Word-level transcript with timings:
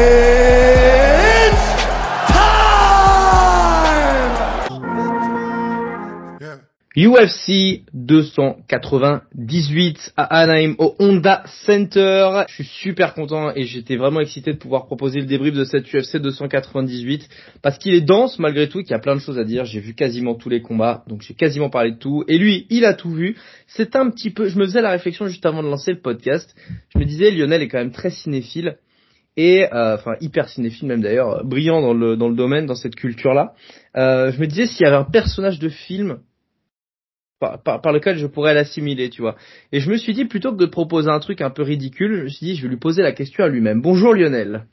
It's 0.00 1.64
time! 2.28 2.68
UFC 6.96 7.82
298 7.94 10.12
à 10.16 10.22
Anaheim 10.40 10.76
au 10.78 10.94
Honda 11.00 11.42
Center. 11.64 12.44
Je 12.48 12.54
suis 12.54 12.64
super 12.64 13.14
content 13.14 13.52
et 13.56 13.64
j'étais 13.64 13.96
vraiment 13.96 14.20
excité 14.20 14.52
de 14.52 14.58
pouvoir 14.58 14.86
proposer 14.86 15.18
le 15.20 15.26
débrief 15.26 15.54
de 15.54 15.64
cette 15.64 15.92
UFC 15.92 16.18
298 16.18 17.28
parce 17.60 17.76
qu'il 17.78 17.94
est 17.94 18.00
dense 18.00 18.38
malgré 18.38 18.68
tout 18.68 18.78
et 18.80 18.84
qu'il 18.84 18.92
y 18.92 18.94
a 18.94 19.00
plein 19.00 19.16
de 19.16 19.20
choses 19.20 19.38
à 19.38 19.44
dire. 19.44 19.64
J'ai 19.64 19.80
vu 19.80 19.94
quasiment 19.94 20.36
tous 20.36 20.48
les 20.48 20.62
combats, 20.62 21.02
donc 21.08 21.22
j'ai 21.22 21.34
quasiment 21.34 21.70
parlé 21.70 21.90
de 21.92 21.98
tout. 21.98 22.22
Et 22.28 22.38
lui, 22.38 22.68
il 22.70 22.84
a 22.84 22.94
tout 22.94 23.10
vu. 23.10 23.36
C'est 23.66 23.96
un 23.96 24.10
petit 24.10 24.30
peu, 24.30 24.48
je 24.48 24.56
me 24.58 24.64
faisais 24.64 24.82
la 24.82 24.90
réflexion 24.90 25.26
juste 25.26 25.44
avant 25.44 25.64
de 25.64 25.68
lancer 25.68 25.90
le 25.92 26.00
podcast. 26.00 26.54
Je 26.94 27.00
me 27.00 27.04
disais, 27.04 27.32
Lionel 27.32 27.62
est 27.62 27.68
quand 27.68 27.78
même 27.78 27.90
très 27.90 28.10
cinéphile 28.10 28.76
et 29.38 29.72
euh, 29.72 29.94
enfin 29.94 30.16
hyper 30.20 30.48
cinéphile 30.48 30.88
même 30.88 31.00
d'ailleurs, 31.00 31.30
euh, 31.30 31.42
brillant 31.44 31.80
dans 31.80 31.94
le 31.94 32.16
dans 32.16 32.28
le 32.28 32.34
domaine, 32.34 32.66
dans 32.66 32.74
cette 32.74 32.96
culture-là. 32.96 33.54
Euh, 33.96 34.32
je 34.32 34.40
me 34.40 34.46
disais 34.46 34.66
s'il 34.66 34.84
y 34.84 34.86
avait 34.86 34.96
un 34.96 35.04
personnage 35.04 35.60
de 35.60 35.68
film 35.68 36.18
par, 37.38 37.62
par, 37.62 37.80
par 37.80 37.92
lequel 37.92 38.18
je 38.18 38.26
pourrais 38.26 38.52
l'assimiler, 38.52 39.10
tu 39.10 39.22
vois. 39.22 39.36
Et 39.70 39.78
je 39.78 39.88
me 39.90 39.96
suis 39.96 40.12
dit, 40.12 40.24
plutôt 40.24 40.50
que 40.50 40.56
de 40.56 40.66
proposer 40.66 41.08
un 41.08 41.20
truc 41.20 41.40
un 41.40 41.50
peu 41.50 41.62
ridicule, 41.62 42.16
je 42.16 42.22
me 42.24 42.28
suis 42.28 42.46
dit, 42.46 42.56
je 42.56 42.62
vais 42.62 42.68
lui 42.68 42.78
poser 42.78 43.02
la 43.02 43.12
question 43.12 43.44
à 43.44 43.48
lui-même. 43.48 43.80
Bonjour 43.80 44.12
Lionel. 44.12 44.66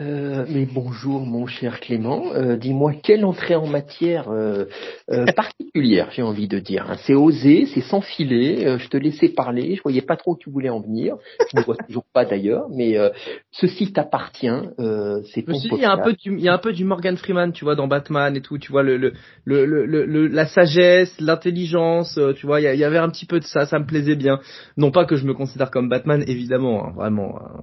Euh, 0.00 0.44
mais 0.48 0.64
bonjour 0.72 1.26
mon 1.26 1.46
cher 1.46 1.80
Clément, 1.80 2.32
Euh, 2.32 2.56
dis-moi 2.56 2.92
quelle 3.02 3.24
entrée 3.24 3.56
en 3.56 3.66
matière 3.66 4.28
euh, 4.30 4.66
euh, 5.10 5.24
particulière 5.36 6.08
j'ai 6.12 6.22
envie 6.22 6.46
de 6.46 6.60
dire. 6.60 6.86
hein. 6.88 6.96
C'est 7.04 7.14
osé, 7.14 7.66
c'est 7.74 7.80
sans 7.80 8.00
filet, 8.00 8.64
euh, 8.64 8.78
je 8.78 8.88
te 8.88 8.96
laissais 8.96 9.28
parler, 9.28 9.74
je 9.74 9.82
voyais 9.82 10.02
pas 10.02 10.16
trop 10.16 10.34
où 10.34 10.38
tu 10.38 10.50
voulais 10.50 10.68
en 10.68 10.80
venir, 10.80 11.16
je 11.52 11.58
ne 11.58 11.64
vois 11.64 11.74
toujours 11.88 12.04
pas 12.12 12.24
d'ailleurs, 12.24 12.66
mais 12.70 12.96
euh, 12.96 13.10
ceci 13.50 13.92
t'appartient, 13.92 14.48
euh, 14.78 15.20
c'est 15.34 15.42
ton 15.42 15.52
il 15.54 15.80
y 15.80 15.84
a 15.84 15.92
un 15.92 15.98
peu 15.98 16.12
du, 16.12 16.32
il 16.36 16.40
y 16.44 16.48
a 16.48 16.54
un 16.54 16.58
peu 16.58 16.72
du 16.72 16.84
Morgan 16.84 17.16
Freeman, 17.16 17.52
tu 17.52 17.64
vois, 17.64 17.74
dans 17.74 17.88
Batman 17.88 18.36
et 18.36 18.40
tout, 18.40 18.58
tu 18.58 18.70
vois, 18.70 18.82
le, 18.84 18.96
le, 18.96 19.12
le, 19.44 19.64
le, 19.84 20.26
la 20.28 20.46
sagesse, 20.46 21.12
l'intelligence, 21.20 22.18
tu 22.36 22.46
vois, 22.46 22.60
il 22.60 22.78
y, 22.78 22.84
avait 22.84 22.98
un 22.98 23.08
petit 23.08 23.26
peu 23.26 23.40
de 23.40 23.44
ça, 23.44 23.66
ça 23.66 23.78
me 23.78 23.86
plaisait 23.86 24.16
bien. 24.16 24.38
Non 24.76 24.90
pas 24.90 25.04
que 25.06 25.16
je 25.16 25.24
me 25.26 25.34
considère 25.34 25.70
comme 25.70 25.88
Batman, 25.88 26.22
évidemment, 26.26 26.86
hein, 26.86 26.92
vraiment, 26.94 27.38
hein, 27.40 27.62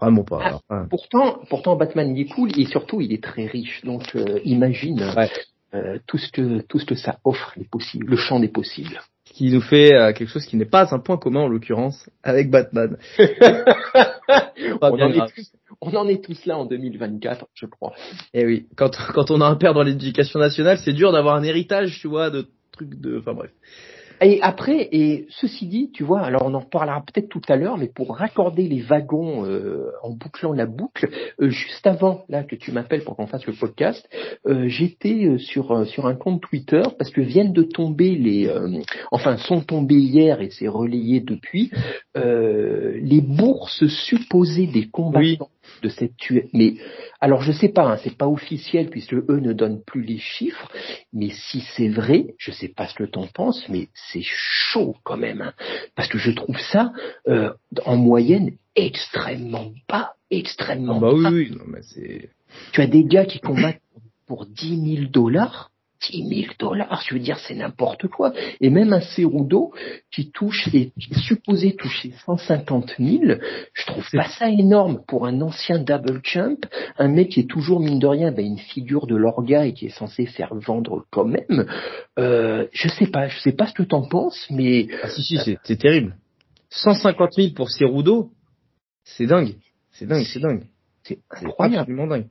vraiment 0.00 0.24
pas. 0.24 0.38
Ah. 0.42 0.60
hein. 0.70 0.86
Pourtant, 0.90 1.40
pourtant 1.66 1.76
Batman 1.76 2.16
il 2.16 2.20
est 2.22 2.32
cool 2.32 2.50
et 2.58 2.64
surtout 2.66 3.00
il 3.00 3.12
est 3.12 3.22
très 3.22 3.46
riche, 3.46 3.84
donc 3.84 4.14
euh, 4.14 4.38
imagine 4.44 5.02
Ouais. 5.16 5.28
euh, 5.74 5.98
tout 6.06 6.16
ce 6.16 6.30
que 6.30 6.60
tout 6.60 6.78
ce 6.78 6.84
que 6.86 6.94
ça 6.94 7.18
offre, 7.24 7.52
les 7.56 7.64
possibles, 7.64 8.06
le 8.06 8.16
champ 8.16 8.38
des 8.38 8.48
possibles. 8.48 9.00
Ce 9.24 9.32
qui 9.32 9.50
nous 9.50 9.60
fait 9.60 9.92
euh, 9.92 10.12
quelque 10.12 10.28
chose 10.28 10.46
qui 10.46 10.56
n'est 10.56 10.64
pas 10.64 10.94
un 10.94 11.00
point 11.00 11.16
commun 11.16 11.40
en 11.40 11.48
l'occurrence 11.48 12.08
avec 12.22 12.50
Batman. 12.50 12.96
On, 14.80 15.00
en 15.00 15.10
est 15.10 15.34
tous, 15.34 15.52
on 15.80 15.94
en 15.94 16.08
est 16.08 16.24
tous 16.24 16.46
là 16.46 16.56
en 16.58 16.64
2024, 16.66 17.46
je 17.54 17.66
crois. 17.66 17.92
Eh 18.32 18.44
oui, 18.46 18.66
quand, 18.76 18.90
quand 19.14 19.30
on 19.30 19.40
a 19.40 19.46
un 19.46 19.56
père 19.56 19.74
dans 19.74 19.82
l'éducation 19.82 20.38
nationale, 20.38 20.78
c'est 20.78 20.92
dur 20.92 21.12
d'avoir 21.12 21.36
un 21.36 21.42
héritage, 21.42 21.98
tu 22.00 22.08
vois, 22.08 22.30
de 22.30 22.48
trucs 22.72 22.98
de... 23.00 23.18
Enfin 23.18 23.34
bref. 23.34 23.50
Et 24.20 24.40
après, 24.42 24.88
et 24.92 25.26
ceci 25.28 25.66
dit, 25.66 25.90
tu 25.92 26.02
vois, 26.02 26.20
alors 26.20 26.42
on 26.46 26.54
en 26.54 26.60
reparlera 26.60 27.02
peut-être 27.02 27.28
tout 27.28 27.42
à 27.48 27.56
l'heure, 27.56 27.76
mais 27.76 27.88
pour 27.88 28.16
raccorder 28.16 28.66
les 28.66 28.80
wagons 28.80 29.44
euh, 29.44 29.90
en 30.02 30.10
bouclant 30.10 30.52
la 30.52 30.66
boucle, 30.66 31.08
euh, 31.40 31.50
juste 31.50 31.86
avant 31.86 32.24
là 32.28 32.42
que 32.42 32.56
tu 32.56 32.72
m'appelles 32.72 33.04
pour 33.04 33.16
qu'on 33.16 33.26
fasse 33.26 33.46
le 33.46 33.52
podcast, 33.52 34.08
euh, 34.46 34.68
j'étais 34.68 35.26
euh, 35.26 35.38
sur 35.38 35.72
euh, 35.72 35.84
sur 35.84 36.06
un 36.06 36.14
compte 36.14 36.40
Twitter 36.40 36.82
parce 36.98 37.10
que 37.10 37.20
viennent 37.20 37.52
de 37.52 37.62
tomber 37.62 38.14
les, 38.14 38.48
euh, 38.48 38.80
enfin 39.10 39.36
sont 39.36 39.60
tombés 39.60 39.96
hier 39.96 40.40
et 40.40 40.50
c'est 40.50 40.68
relayé 40.68 41.20
depuis 41.20 41.70
euh, 42.16 42.98
les 43.02 43.20
bourses 43.20 43.86
supposées 43.86 44.66
des 44.66 44.88
combattants 44.88 45.50
de 45.82 45.88
cette 45.88 46.16
tuerie. 46.16 46.48
Mais 46.52 46.74
alors 47.20 47.42
je 47.42 47.52
sais 47.52 47.68
pas, 47.68 47.84
hein, 47.84 47.96
c'est 48.02 48.16
pas 48.16 48.26
officiel 48.28 48.88
puisque 48.90 49.14
eux 49.14 49.40
ne 49.40 49.52
donnent 49.52 49.82
plus 49.82 50.02
les 50.02 50.18
chiffres, 50.18 50.70
mais 51.12 51.30
si 51.30 51.60
c'est 51.76 51.88
vrai, 51.88 52.34
je 52.38 52.50
sais 52.50 52.68
pas 52.68 52.86
ce 52.86 52.94
que 52.94 53.04
t'en 53.04 53.26
penses, 53.26 53.68
mais 53.68 53.88
c'est 53.94 54.24
chaud 54.24 54.96
quand 55.04 55.16
même, 55.16 55.40
hein, 55.42 55.52
parce 55.94 56.08
que 56.08 56.18
je 56.18 56.30
trouve 56.30 56.58
ça 56.58 56.92
euh, 57.28 57.52
en 57.84 57.96
moyenne 57.96 58.52
extrêmement 58.74 59.72
bas, 59.88 60.14
extrêmement 60.30 60.96
Ah 60.96 61.00
bah 61.00 61.12
oui, 61.14 61.22
bas. 61.22 61.30
oui, 61.30 61.50
non 61.50 61.64
mais 61.66 61.82
c'est... 61.82 62.30
Tu 62.72 62.80
as 62.80 62.86
des 62.86 63.04
gars 63.04 63.24
qui 63.26 63.40
combattent 63.40 63.80
pour 64.26 64.46
10 64.46 64.96
000 64.96 65.10
dollars. 65.10 65.70
10 66.10 66.28
000 66.42 66.54
dollars, 66.58 67.02
je 67.08 67.14
veux 67.14 67.20
dire, 67.20 67.38
c'est 67.38 67.54
n'importe 67.54 68.06
quoi. 68.08 68.32
Et 68.60 68.70
même 68.70 68.92
un 68.92 69.00
Cerudo 69.00 69.72
qui 70.12 70.30
touche, 70.30 70.68
et 70.74 70.90
qui 71.00 71.12
est 71.12 71.18
supposé 71.18 71.74
toucher 71.76 72.12
150 72.26 72.94
000, 72.98 73.22
je 73.72 73.86
trouve 73.86 74.08
pas 74.12 74.28
ça 74.28 74.48
énorme 74.50 75.02
pour 75.06 75.26
un 75.26 75.40
ancien 75.40 75.78
double 75.78 76.20
champ, 76.22 76.56
un 76.98 77.08
mec 77.08 77.30
qui 77.30 77.40
est 77.40 77.50
toujours, 77.50 77.80
mine 77.80 77.98
de 77.98 78.06
rien, 78.06 78.32
ben, 78.32 78.44
une 78.44 78.58
figure 78.58 79.06
de 79.06 79.16
l'orga 79.16 79.66
et 79.66 79.72
qui 79.72 79.86
est 79.86 79.90
censé 79.98 80.26
faire 80.26 80.54
vendre 80.54 81.04
quand 81.10 81.24
même. 81.24 81.66
Euh, 82.18 82.66
je 82.72 82.88
sais 82.88 83.06
pas, 83.06 83.28
je 83.28 83.38
sais 83.40 83.52
pas 83.52 83.66
ce 83.66 83.72
que 83.74 83.82
t'en 83.82 84.02
penses, 84.08 84.46
mais 84.50 84.88
Ah 85.02 85.08
si, 85.08 85.22
si, 85.22 85.38
c'est 85.38 85.58
c'est 85.64 85.76
terrible. 85.78 86.14
150 86.70 87.32
000 87.34 87.48
pour 87.54 87.70
Cerudo, 87.70 88.30
c'est 89.04 89.26
dingue. 89.26 89.54
C'est 89.92 90.06
dingue, 90.06 90.24
c'est 90.24 90.40
dingue. 90.40 90.64
c'est 91.04 91.18
C'est 91.34 91.44
incroyable. 91.46 91.78
absolument 91.78 92.06
dingue. 92.06 92.26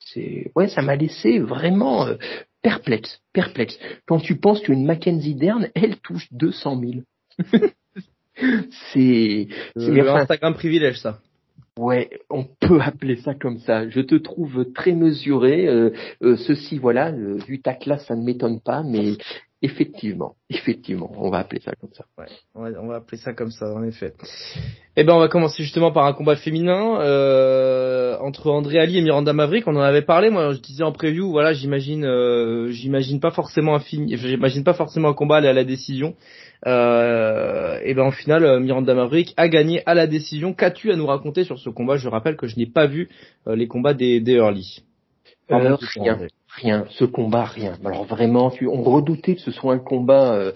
C'est 0.00 0.50
ouais, 0.56 0.68
ça 0.68 0.80
m'a 0.82 0.96
laissé 0.96 1.38
vraiment 1.38 2.06
euh, 2.06 2.16
perplexe, 2.62 3.20
perplexe. 3.32 3.78
Quand 4.06 4.18
tu 4.20 4.36
penses 4.36 4.60
qu'une 4.60 4.84
Mackenzie 4.84 5.34
Dern, 5.34 5.68
elle 5.74 5.96
touche 5.98 6.26
200 6.32 6.80
000. 6.80 6.92
c'est 8.92 9.48
Euh, 9.76 10.14
Instagram 10.14 10.54
privilège, 10.54 10.98
ça. 11.00 11.20
ouais, 11.78 12.10
on 12.30 12.44
peut 12.44 12.80
appeler 12.80 13.16
ça 13.16 13.34
comme 13.34 13.58
ça. 13.58 13.88
Je 13.88 14.00
te 14.00 14.14
trouve 14.16 14.72
très 14.72 14.92
mesuré. 14.92 15.66
euh, 15.68 15.90
euh, 16.22 16.36
ceci, 16.36 16.78
voilà, 16.78 17.12
euh, 17.12 17.36
vu 17.46 17.60
ta 17.60 17.74
classe, 17.74 18.06
ça 18.06 18.16
ne 18.16 18.24
m'étonne 18.24 18.60
pas, 18.60 18.82
mais 18.82 19.16
effectivement, 19.60 20.36
effectivement, 20.50 21.10
on 21.16 21.30
va 21.30 21.38
appeler 21.38 21.60
ça 21.60 21.72
comme 21.80 21.90
ça. 21.92 22.04
Ouais, 22.16 22.26
on 22.54 22.62
va, 22.62 22.80
on 22.80 22.86
va 22.86 22.96
appeler 22.96 23.18
ça 23.18 23.32
comme 23.32 23.50
ça, 23.50 23.72
en 23.74 23.82
effet. 23.82 24.14
Eh 24.96 25.04
ben, 25.04 25.14
on 25.14 25.18
va 25.18 25.28
commencer 25.28 25.62
justement 25.62 25.90
par 25.90 26.06
un 26.06 26.12
combat 26.12 26.36
féminin 26.36 27.00
euh, 27.00 28.16
entre 28.20 28.50
André 28.50 28.78
Ali 28.78 28.98
et 28.98 29.02
Miranda 29.02 29.32
Maverick. 29.32 29.66
On 29.66 29.76
en 29.76 29.80
avait 29.80 30.02
parlé, 30.02 30.30
moi, 30.30 30.52
je 30.52 30.60
disais 30.60 30.84
en 30.84 30.92
preview, 30.92 31.30
voilà, 31.30 31.52
j'imagine, 31.52 32.04
euh, 32.04 32.70
j'imagine 32.70 33.20
pas 33.20 33.30
forcément 33.30 33.74
un 33.74 33.80
film, 33.80 34.06
j'imagine 34.08 34.64
pas 34.64 34.74
forcément 34.74 35.08
un 35.08 35.14
combat 35.14 35.36
aller 35.36 35.48
à 35.48 35.52
la 35.52 35.64
décision. 35.64 36.14
Euh, 36.66 37.80
et 37.84 37.94
ben, 37.94 38.06
au 38.06 38.12
final, 38.12 38.44
euh, 38.44 38.60
Miranda 38.60 38.94
Maverick 38.94 39.34
a 39.36 39.48
gagné 39.48 39.82
à 39.86 39.94
la 39.94 40.06
décision. 40.06 40.54
Qu'as-tu 40.54 40.92
à 40.92 40.96
nous 40.96 41.06
raconter 41.06 41.44
sur 41.44 41.58
ce 41.58 41.70
combat? 41.70 41.96
Je 41.96 42.08
rappelle 42.08 42.36
que 42.36 42.46
je 42.46 42.56
n'ai 42.56 42.66
pas 42.66 42.86
vu 42.86 43.08
euh, 43.46 43.56
les 43.56 43.68
combats 43.68 43.94
des, 43.94 44.20
des 44.20 44.34
early. 44.34 44.82
Rien. 45.48 45.76
Rien, 46.60 46.84
ce 46.90 47.04
combat, 47.04 47.44
rien. 47.44 47.74
Alors 47.84 48.04
vraiment, 48.04 48.50
tu, 48.50 48.66
on 48.66 48.82
redoutait 48.82 49.34
que 49.36 49.40
ce 49.40 49.50
soit 49.50 49.74
un 49.74 49.78
combat 49.78 50.32
euh, 50.34 50.52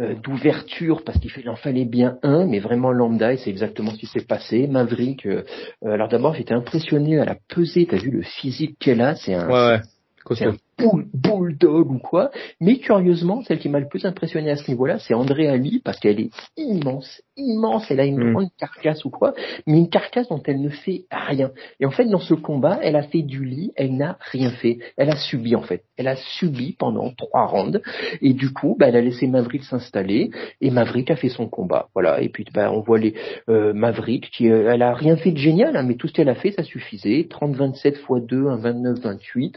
euh, 0.00 0.14
d'ouverture 0.14 1.02
parce 1.04 1.18
qu'il 1.18 1.48
en 1.50 1.56
fallait 1.56 1.84
bien 1.84 2.16
un, 2.22 2.46
mais 2.46 2.60
vraiment 2.60 2.90
lambda, 2.92 3.32
et 3.32 3.36
c'est 3.36 3.50
exactement 3.50 3.90
ce 3.92 3.98
qui 3.98 4.06
s'est 4.06 4.24
passé. 4.26 4.66
Maverick, 4.66 5.26
euh, 5.26 5.44
euh, 5.84 5.90
alors 5.92 6.08
d'abord 6.08 6.34
j'étais 6.34 6.54
impressionné 6.54 7.18
à 7.20 7.24
la 7.24 7.36
pesée, 7.48 7.86
t'as 7.88 7.98
vu 7.98 8.10
le 8.10 8.22
physique 8.22 8.76
qu'elle 8.80 9.00
a, 9.02 9.14
c'est 9.16 9.34
un, 9.34 9.46
Ouais, 9.48 9.52
ouais. 9.76 9.80
c'est 10.16 10.24
Costaud. 10.24 10.48
un 10.50 10.56
bull- 10.78 11.06
bulldog 11.14 11.90
ou 11.90 11.98
quoi. 11.98 12.30
Mais 12.60 12.78
curieusement, 12.78 13.42
celle 13.42 13.58
qui 13.58 13.68
m'a 13.68 13.80
le 13.80 13.88
plus 13.88 14.04
impressionné 14.04 14.50
à 14.50 14.56
ce 14.56 14.70
niveau-là, 14.70 14.98
c'est 14.98 15.14
André 15.14 15.48
Ali, 15.48 15.80
parce 15.84 15.98
qu'elle 16.00 16.20
est 16.20 16.30
immense, 16.56 17.22
immense, 17.36 17.90
elle 17.90 18.00
a 18.00 18.04
une 18.04 18.22
Mm. 18.22 18.32
grande 18.32 18.48
carcasse 18.58 19.04
ou 19.04 19.10
quoi, 19.10 19.34
mais 19.66 19.78
une 19.78 19.88
carcasse 19.88 20.28
dont 20.28 20.42
elle 20.46 20.60
ne 20.60 20.68
fait 20.68 21.04
rien. 21.10 21.50
Et 21.80 21.86
en 21.86 21.90
fait, 21.90 22.04
dans 22.06 22.18
ce 22.20 22.34
combat, 22.34 22.78
elle 22.82 22.96
a 22.96 23.02
fait 23.02 23.22
du 23.22 23.44
lit, 23.44 23.72
elle 23.76 23.96
n'a 23.96 24.18
rien 24.32 24.50
fait. 24.50 24.78
Elle 24.96 25.10
a 25.10 25.16
subi, 25.16 25.54
en 25.56 25.62
fait. 25.62 25.84
Elle 25.96 26.08
a 26.08 26.16
subi 26.16 26.74
pendant 26.78 27.10
trois 27.12 27.46
rounds. 27.46 27.80
Et 28.20 28.32
du 28.34 28.52
coup, 28.52 28.76
bah, 28.78 28.88
elle 28.88 28.96
a 28.96 29.00
laissé 29.00 29.26
Maverick 29.26 29.64
s'installer, 29.64 30.30
et 30.60 30.70
Maverick 30.70 31.10
a 31.10 31.16
fait 31.16 31.28
son 31.28 31.48
combat. 31.48 31.88
Voilà. 31.94 32.20
Et 32.20 32.28
puis, 32.28 32.44
bah, 32.52 32.70
on 32.72 32.80
voit 32.80 32.98
les 32.98 33.14
euh, 33.48 33.72
Maverick, 33.72 34.30
qui, 34.30 34.50
euh, 34.50 34.70
elle 34.72 34.82
a 34.82 34.94
rien 34.94 35.16
fait 35.16 35.32
de 35.32 35.38
génial, 35.38 35.76
hein, 35.76 35.82
mais 35.82 35.94
tout 35.96 36.08
ce 36.08 36.12
qu'elle 36.12 36.28
a 36.28 36.34
fait, 36.34 36.52
ça 36.52 36.62
suffisait. 36.62 37.26
30-27 37.28 37.96
x 37.98 38.26
2, 38.26 38.46
un 38.48 38.56
29-28. 38.56 39.56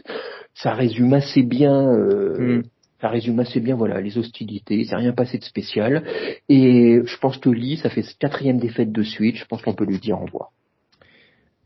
Ça 0.54 0.72
résume 0.74 1.07
assez 1.12 1.42
bien 1.42 1.88
euh, 1.88 2.58
Mm. 2.58 2.62
Ça 3.00 3.08
résume 3.08 3.38
assez 3.38 3.60
bien, 3.60 3.76
voilà, 3.76 4.00
les 4.00 4.18
hostilités. 4.18 4.84
C'est 4.84 4.96
rien 4.96 5.12
passé 5.12 5.38
de 5.38 5.44
spécial. 5.44 6.02
Et 6.48 7.00
je 7.04 7.18
pense 7.18 7.38
que 7.38 7.48
Lee, 7.48 7.76
ça 7.76 7.90
fait 7.90 8.02
quatrième 8.18 8.58
défaite 8.58 8.90
de 8.90 9.02
suite. 9.04 9.36
Je 9.36 9.44
pense 9.44 9.62
qu'on 9.62 9.74
peut 9.74 9.84
lui 9.84 10.00
dire 10.00 10.20
au 10.20 10.24
revoir. 10.24 10.48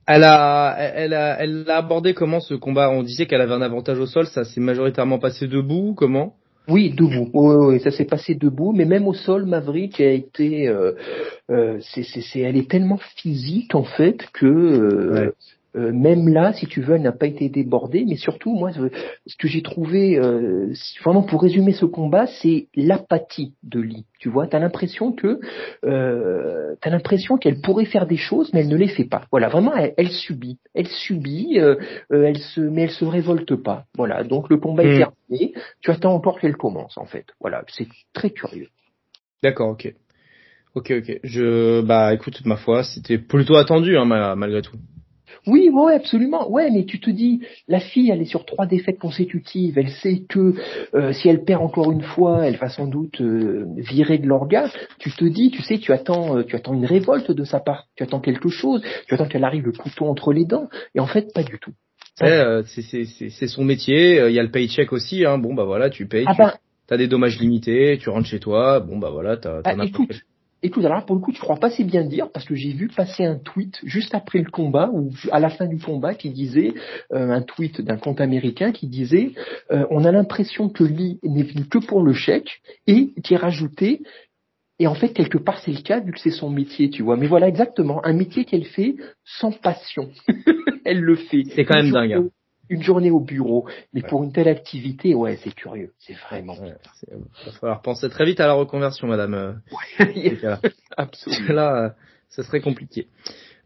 Elle 0.06 0.24
a, 0.24 0.76
elle 0.78 1.14
a, 1.14 1.42
elle 1.42 1.64
a 1.68 1.78
abordé 1.78 2.12
comment 2.12 2.40
ce 2.40 2.52
combat? 2.52 2.90
On 2.90 3.02
disait 3.02 3.24
qu'elle 3.24 3.40
avait 3.40 3.54
un 3.54 3.62
avantage 3.62 3.98
au 3.98 4.04
sol. 4.04 4.26
Ça 4.26 4.44
s'est 4.44 4.60
majoritairement 4.60 5.18
passé 5.18 5.46
debout. 5.46 5.94
Comment? 5.96 6.34
Oui, 6.68 6.90
debout. 6.90 7.30
Oui, 7.32 7.54
oui, 7.58 7.80
ça 7.80 7.90
s'est 7.90 8.04
passé 8.04 8.34
debout, 8.34 8.72
mais 8.72 8.84
même 8.84 9.08
au 9.08 9.14
sol, 9.14 9.46
Maverick 9.46 10.00
a 10.00 10.10
été, 10.10 10.68
euh, 10.68 10.92
euh, 11.50 11.78
c'est, 11.80 12.04
c'est, 12.04 12.40
elle 12.40 12.56
est 12.56 12.70
tellement 12.70 12.98
physique 13.16 13.74
en 13.74 13.82
fait 13.82 14.28
que 14.32 14.46
euh, 14.46 15.32
euh, 15.76 15.92
même 15.92 16.28
là, 16.28 16.52
si 16.52 16.66
tu 16.66 16.82
veux, 16.82 16.96
elle 16.96 17.02
n'a 17.02 17.12
pas 17.12 17.26
été 17.26 17.48
débordée, 17.48 18.04
mais 18.06 18.16
surtout, 18.16 18.54
moi, 18.54 18.70
ce 18.72 19.36
que 19.36 19.48
j'ai 19.48 19.62
trouvé, 19.62 20.18
euh, 20.18 20.72
vraiment 21.02 21.22
pour 21.22 21.42
résumer 21.42 21.72
ce 21.72 21.84
combat, 21.84 22.26
c'est 22.26 22.68
l'apathie 22.74 23.54
de 23.62 23.80
Lee. 23.80 24.06
Tu 24.18 24.28
vois, 24.28 24.46
t'as 24.46 24.58
l'impression 24.58 25.12
que, 25.12 25.40
euh, 25.84 26.74
t'as 26.80 26.90
l'impression 26.90 27.38
qu'elle 27.38 27.60
pourrait 27.60 27.86
faire 27.86 28.06
des 28.06 28.16
choses, 28.16 28.52
mais 28.52 28.60
elle 28.60 28.68
ne 28.68 28.76
les 28.76 28.88
fait 28.88 29.04
pas. 29.04 29.26
Voilà, 29.30 29.48
vraiment, 29.48 29.72
elle, 29.74 30.10
subit, 30.10 30.58
elle 30.74 30.88
subit, 30.88 31.58
euh, 31.58 31.76
elle 32.10 32.38
se, 32.38 32.60
mais 32.60 32.82
elle 32.82 32.90
se 32.90 33.04
révolte 33.04 33.56
pas. 33.56 33.84
Voilà, 33.96 34.24
donc 34.24 34.50
le 34.50 34.58
combat 34.58 34.84
est 34.84 34.94
hmm. 34.94 35.08
terminé. 35.28 35.54
Tu 35.80 35.90
attends 35.90 36.14
encore 36.14 36.38
qu'elle 36.38 36.56
commence, 36.56 36.98
en 36.98 37.06
fait. 37.06 37.26
Voilà, 37.40 37.64
c'est 37.68 37.88
très 38.12 38.30
curieux. 38.30 38.68
D'accord, 39.42 39.70
ok. 39.70 39.92
Ok, 40.74 40.90
ok. 40.90 41.20
Je, 41.22 41.82
bah, 41.82 42.14
écoute, 42.14 42.40
ma 42.44 42.56
foi, 42.56 42.82
c'était 42.82 43.18
plutôt 43.18 43.56
attendu, 43.56 43.96
hein, 43.96 44.04
malgré 44.36 44.62
tout. 44.62 44.76
Oui, 45.46 45.68
ouais, 45.70 45.94
absolument. 45.94 46.50
Ouais, 46.50 46.70
mais 46.70 46.84
tu 46.84 47.00
te 47.00 47.10
dis, 47.10 47.40
la 47.68 47.80
fille, 47.80 48.10
elle 48.10 48.22
est 48.22 48.26
sur 48.26 48.44
trois 48.44 48.66
défaites 48.66 48.98
consécutives. 48.98 49.78
Elle 49.78 49.90
sait 49.90 50.22
que 50.28 50.54
euh, 50.94 51.12
si 51.12 51.28
elle 51.28 51.44
perd 51.44 51.62
encore 51.62 51.90
une 51.92 52.02
fois, 52.02 52.46
elle 52.46 52.56
va 52.56 52.68
sans 52.68 52.86
doute 52.86 53.20
euh, 53.20 53.66
virer 53.76 54.18
de 54.18 54.26
l'orga. 54.26 54.70
Tu 54.98 55.10
te 55.10 55.24
dis, 55.24 55.50
tu 55.50 55.62
sais, 55.62 55.78
tu 55.78 55.92
attends, 55.92 56.38
euh, 56.38 56.42
tu 56.44 56.56
attends 56.56 56.74
une 56.74 56.86
révolte 56.86 57.30
de 57.30 57.44
sa 57.44 57.60
part. 57.60 57.86
Tu 57.96 58.02
attends 58.02 58.20
quelque 58.20 58.48
chose. 58.48 58.82
Tu 59.06 59.14
attends 59.14 59.26
qu'elle 59.26 59.44
arrive 59.44 59.64
le 59.64 59.72
couteau 59.72 60.06
entre 60.06 60.32
les 60.32 60.44
dents. 60.44 60.68
Et 60.94 61.00
en 61.00 61.06
fait, 61.06 61.32
pas 61.32 61.42
du 61.42 61.58
tout. 61.58 61.72
C'est 62.16 63.48
son 63.48 63.64
métier. 63.64 64.26
Il 64.28 64.34
y 64.34 64.38
a 64.38 64.42
le 64.42 64.50
paycheck 64.50 64.92
aussi. 64.92 65.24
Hein. 65.24 65.38
Bon, 65.38 65.54
bah 65.54 65.64
voilà, 65.64 65.90
tu 65.90 66.06
payes. 66.06 66.24
Ah 66.26 66.34
tu 66.34 66.42
ben 66.42 66.52
as 66.90 66.96
des 66.96 67.08
dommages 67.08 67.38
limités. 67.40 67.98
Tu 67.98 68.10
rentres 68.10 68.28
chez 68.28 68.38
toi. 68.38 68.80
Bon, 68.80 68.98
bah 68.98 69.10
voilà, 69.10 69.36
t'as 69.36 69.60
ah, 69.64 69.74
Écoute, 69.84 70.22
alors 70.84 71.04
pour 71.04 71.16
le 71.16 71.20
coup, 71.22 71.32
tu 71.32 71.40
crois 71.40 71.56
pas 71.56 71.70
si 71.70 71.84
bien 71.84 72.04
dire 72.04 72.30
parce 72.32 72.46
que 72.46 72.54
j'ai 72.54 72.72
vu 72.72 72.88
passer 72.88 73.24
un 73.24 73.36
tweet 73.36 73.80
juste 73.82 74.14
après 74.14 74.38
le 74.38 74.50
combat 74.50 74.90
ou 74.92 75.10
à 75.30 75.40
la 75.40 75.50
fin 75.50 75.66
du 75.66 75.78
combat 75.78 76.14
qui 76.14 76.30
disait 76.30 76.74
euh, 77.12 77.30
un 77.30 77.42
tweet 77.42 77.80
d'un 77.80 77.96
compte 77.96 78.20
américain 78.20 78.72
qui 78.72 78.86
disait 78.86 79.32
euh, 79.70 79.86
on 79.90 80.04
a 80.04 80.12
l'impression 80.12 80.68
que 80.68 80.84
Lee 80.84 81.18
n'est 81.22 81.42
venu 81.42 81.66
que 81.66 81.78
pour 81.78 82.02
le 82.02 82.12
chèque 82.12 82.60
et 82.86 83.12
qui 83.22 83.34
est 83.34 83.38
rajouté 83.38 84.02
et 84.78 84.86
en 84.86 84.94
fait 84.94 85.10
quelque 85.10 85.38
part 85.38 85.58
c'est 85.60 85.72
le 85.72 85.82
cas 85.82 86.00
vu 86.00 86.12
que 86.12 86.20
c'est 86.20 86.30
son 86.30 86.50
métier, 86.50 86.90
tu 86.90 87.02
vois. 87.02 87.16
Mais 87.16 87.26
voilà 87.26 87.48
exactement 87.48 88.04
un 88.04 88.12
métier 88.12 88.44
qu'elle 88.44 88.66
fait 88.66 88.96
sans 89.24 89.52
passion. 89.52 90.10
elle 90.84 91.00
le 91.00 91.16
fait. 91.16 91.44
C'est 91.54 91.64
quand 91.64 91.76
même 91.76 91.90
dingue. 91.90 92.30
Une 92.72 92.82
journée 92.82 93.10
au 93.10 93.20
bureau. 93.20 93.66
Mais 93.92 94.00
pour 94.00 94.24
une 94.24 94.32
telle 94.32 94.48
activité, 94.48 95.14
ouais, 95.14 95.38
c'est 95.44 95.54
curieux. 95.54 95.90
C'est 95.98 96.14
vraiment. 96.14 96.56
Il 96.56 97.18
va 97.44 97.52
falloir 97.52 97.82
penser 97.82 98.08
très 98.08 98.24
vite 98.24 98.40
à 98.40 98.46
la 98.46 98.54
reconversion, 98.54 99.06
madame. 99.08 99.34
Euh, 99.34 99.52
ouais, 100.00 100.38
absolument. 100.96 101.52
Là, 101.52 101.84
euh, 101.84 101.88
ça 102.30 102.42
serait 102.42 102.62
compliqué. 102.62 103.08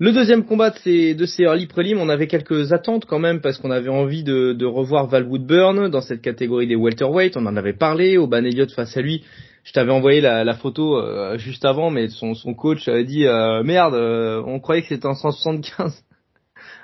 Le 0.01 0.11
deuxième 0.11 0.45
combat 0.45 0.71
de 0.71 0.79
ces, 0.79 1.15
de 1.15 1.25
ces 1.25 1.45
early 1.45 1.69
prelims, 1.69 2.01
on 2.01 2.09
avait 2.09 2.27
quelques 2.27 2.73
attentes 2.73 3.05
quand 3.05 3.21
même 3.21 3.41
parce 3.41 3.59
qu'on 3.59 3.71
avait 3.71 3.91
envie 3.91 4.25
de, 4.25 4.53
de 4.53 4.67
revoir 4.67 5.07
Val 5.07 5.25
Woodburn 5.25 5.89
dans 5.89 6.01
cette 6.01 6.21
catégorie 6.21 6.67
des 6.67 6.75
welterweight. 6.75 7.37
On 7.37 7.47
en 7.47 7.57
avait 7.57 7.75
parlé. 7.75 8.19
Au 8.19 8.27
Ban 8.27 8.43
Elliott 8.43 8.73
face 8.73 8.97
à 8.97 9.03
lui, 9.03 9.23
je 9.63 9.73
t'avais 9.73 9.93
envoyé 9.93 10.21
la, 10.21 10.43
la 10.43 10.55
photo 10.55 10.99
euh, 10.99 11.39
juste 11.39 11.65
avant, 11.65 11.91
mais 11.91 12.09
son, 12.09 12.35
son 12.35 12.55
coach 12.55 12.89
avait 12.89 13.05
dit 13.05 13.25
merde, 13.63 13.95
on 13.95 14.59
croyait 14.59 14.83
que 14.83 14.89
c'était 14.89 15.07
en 15.07 15.15
175 15.15 16.03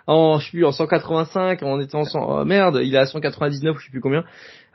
en 0.06 0.38
je 0.38 0.44
sais 0.44 0.50
plus 0.50 0.64
en 0.64 0.72
185, 0.72 1.60
on 1.62 1.80
était 1.80 1.94
en 1.94 2.04
oh, 2.14 2.44
merde, 2.44 2.80
il 2.82 2.94
est 2.94 2.98
à 2.98 3.06
199, 3.06 3.76
je 3.78 3.84
sais 3.84 3.90
plus 3.90 4.00
combien. 4.00 4.24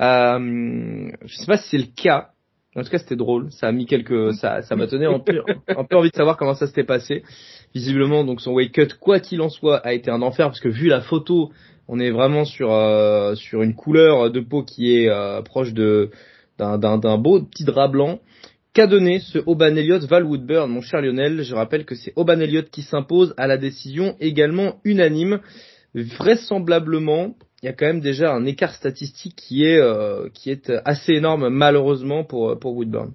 Euh, 0.01 1.09
je 1.25 1.35
sais 1.35 1.45
pas 1.45 1.57
si 1.57 1.69
c'est 1.69 1.77
le 1.77 1.87
cas. 1.95 2.29
En 2.75 2.83
tout 2.83 2.89
cas, 2.89 2.99
c'était 2.99 3.15
drôle. 3.15 3.51
Ça 3.51 3.67
a 3.67 3.71
mis 3.71 3.87
quelques, 3.87 4.35
ça, 4.35 4.61
ça 4.61 4.75
m'a 4.75 4.85
donné 4.85 5.07
un 5.07 5.19
peu, 5.19 5.41
envie 5.95 6.11
de 6.11 6.15
savoir 6.15 6.37
comment 6.37 6.53
ça 6.53 6.67
s'était 6.67 6.83
passé. 6.83 7.23
Visiblement, 7.73 8.23
donc 8.23 8.39
son 8.39 8.53
weight 8.53 8.71
cut, 8.71 8.89
quoi 8.99 9.19
qu'il 9.19 9.41
en 9.41 9.49
soit, 9.49 9.77
a 9.77 9.93
été 9.93 10.11
un 10.11 10.21
enfer 10.21 10.45
parce 10.45 10.59
que 10.59 10.69
vu 10.69 10.87
la 10.87 11.01
photo, 11.01 11.51
on 11.87 11.99
est 11.99 12.11
vraiment 12.11 12.45
sur 12.45 12.71
euh, 12.71 13.33
sur 13.33 13.63
une 13.63 13.73
couleur 13.73 14.29
de 14.29 14.39
peau 14.41 14.63
qui 14.63 14.95
est 14.95 15.09
euh, 15.09 15.41
proche 15.41 15.73
de 15.73 16.11
d'un 16.59 16.77
d'un 16.77 17.17
beau 17.17 17.41
petit 17.41 17.63
drap 17.63 17.87
blanc. 17.87 18.19
Qu'a 18.77 18.85
donné 18.85 19.21
ce 19.21 19.39
Oban 19.47 19.75
Elliott 19.75 20.03
Val 20.03 20.23
Woodburn, 20.23 20.69
mon 20.69 20.81
cher 20.81 21.01
Lionel? 21.01 21.41
Je 21.41 21.55
rappelle 21.55 21.83
que 21.83 21.95
c'est 21.95 22.13
Oban 22.15 22.39
Elliott 22.39 22.69
qui 22.69 22.83
s'impose 22.83 23.33
à 23.35 23.47
la 23.47 23.57
décision 23.57 24.15
également 24.19 24.75
unanime. 24.83 25.39
Vraisemblablement, 25.95 27.33
il 27.63 27.65
y 27.65 27.69
a 27.69 27.73
quand 27.73 27.87
même 27.87 28.01
déjà 28.01 28.31
un 28.31 28.45
écart 28.45 28.75
statistique 28.75 29.35
qui 29.35 29.63
est 29.65 29.79
euh, 29.79 30.29
qui 30.31 30.51
est 30.51 30.71
assez 30.85 31.13
énorme 31.13 31.49
malheureusement 31.49 32.23
pour 32.23 32.59
pour 32.59 32.75
Woodburn. 32.75 33.13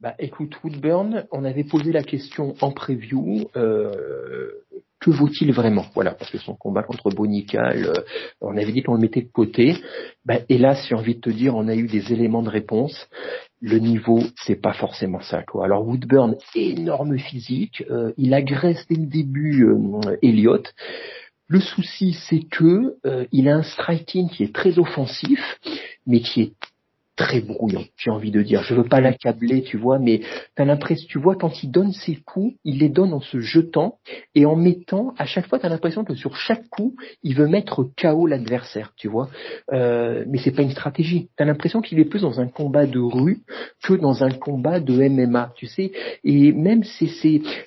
Bah 0.00 0.16
écoute 0.18 0.56
Woodburn, 0.64 1.26
on 1.30 1.44
avait 1.44 1.62
posé 1.62 1.92
la 1.92 2.02
question 2.02 2.56
en 2.60 2.72
preview. 2.72 3.48
Euh, 3.54 4.50
que 4.98 5.10
vaut-il 5.10 5.52
vraiment? 5.52 5.86
Voilà, 5.94 6.12
parce 6.12 6.30
que 6.30 6.38
son 6.38 6.54
combat 6.54 6.82
contre 6.82 7.10
Bonical, 7.10 7.84
euh, 7.84 8.02
on 8.40 8.56
avait 8.56 8.72
dit 8.72 8.82
qu'on 8.82 8.94
le 8.94 9.00
mettait 9.00 9.22
de 9.22 9.30
côté. 9.30 9.76
Ben, 10.24 10.40
hélas, 10.48 10.84
j'ai 10.88 10.94
envie 10.94 11.14
de 11.14 11.20
te 11.20 11.30
dire, 11.30 11.54
on 11.54 11.68
a 11.68 11.76
eu 11.76 11.86
des 11.86 12.12
éléments 12.12 12.42
de 12.42 12.48
réponse. 12.48 13.08
Le 13.68 13.78
niveau, 13.78 14.20
c'est 14.44 14.60
pas 14.60 14.72
forcément 14.72 15.20
ça. 15.20 15.42
Alors 15.60 15.84
Woodburn, 15.84 16.36
énorme 16.54 17.18
physique, 17.18 17.82
euh, 17.90 18.12
il 18.16 18.32
agresse 18.32 18.86
dès 18.88 18.94
le 18.94 19.06
début 19.06 19.64
euh, 19.64 20.16
Elliott. 20.22 20.72
Le 21.48 21.58
souci, 21.58 22.16
c'est 22.28 22.42
que 22.48 22.96
il 23.30 23.48
a 23.48 23.56
un 23.56 23.62
striking 23.62 24.28
qui 24.28 24.44
est 24.44 24.54
très 24.54 24.78
offensif, 24.78 25.40
mais 26.06 26.20
qui 26.20 26.42
est 26.42 26.52
très 27.16 27.40
brouillon, 27.40 27.84
j'ai 27.96 28.10
envie 28.10 28.30
de 28.30 28.42
dire. 28.42 28.62
Je 28.62 28.74
veux 28.74 28.84
pas 28.84 29.00
l'accabler, 29.00 29.62
tu 29.62 29.78
vois, 29.78 29.98
mais 29.98 30.20
t'as 30.54 30.66
l'impression, 30.66 31.06
tu 31.08 31.18
vois, 31.18 31.34
quand 31.34 31.62
il 31.62 31.70
donne 31.70 31.92
ses 31.92 32.16
coups, 32.16 32.54
il 32.62 32.78
les 32.78 32.90
donne 32.90 33.14
en 33.14 33.20
se 33.20 33.40
jetant 33.40 33.98
et 34.34 34.44
en 34.44 34.54
mettant, 34.54 35.14
à 35.16 35.24
chaque 35.24 35.46
fois, 35.48 35.58
t'as 35.58 35.70
l'impression 35.70 36.04
que 36.04 36.14
sur 36.14 36.36
chaque 36.36 36.68
coup, 36.68 36.94
il 37.22 37.34
veut 37.34 37.48
mettre 37.48 37.88
KO 38.00 38.26
l'adversaire, 38.26 38.92
tu 38.96 39.08
vois. 39.08 39.28
Euh, 39.72 40.24
mais 40.28 40.38
c'est 40.38 40.50
pas 40.50 40.62
une 40.62 40.70
stratégie. 40.70 41.28
T'as 41.36 41.46
l'impression 41.46 41.80
qu'il 41.80 41.98
est 41.98 42.04
plus 42.04 42.20
dans 42.20 42.38
un 42.38 42.48
combat 42.48 42.86
de 42.86 43.00
rue 43.00 43.40
que 43.82 43.94
dans 43.94 44.22
un 44.22 44.30
combat 44.30 44.78
de 44.80 45.08
MMA, 45.08 45.52
tu 45.56 45.66
sais. 45.66 45.92
Et 46.22 46.52
même 46.52 46.84
c'est 46.84 47.06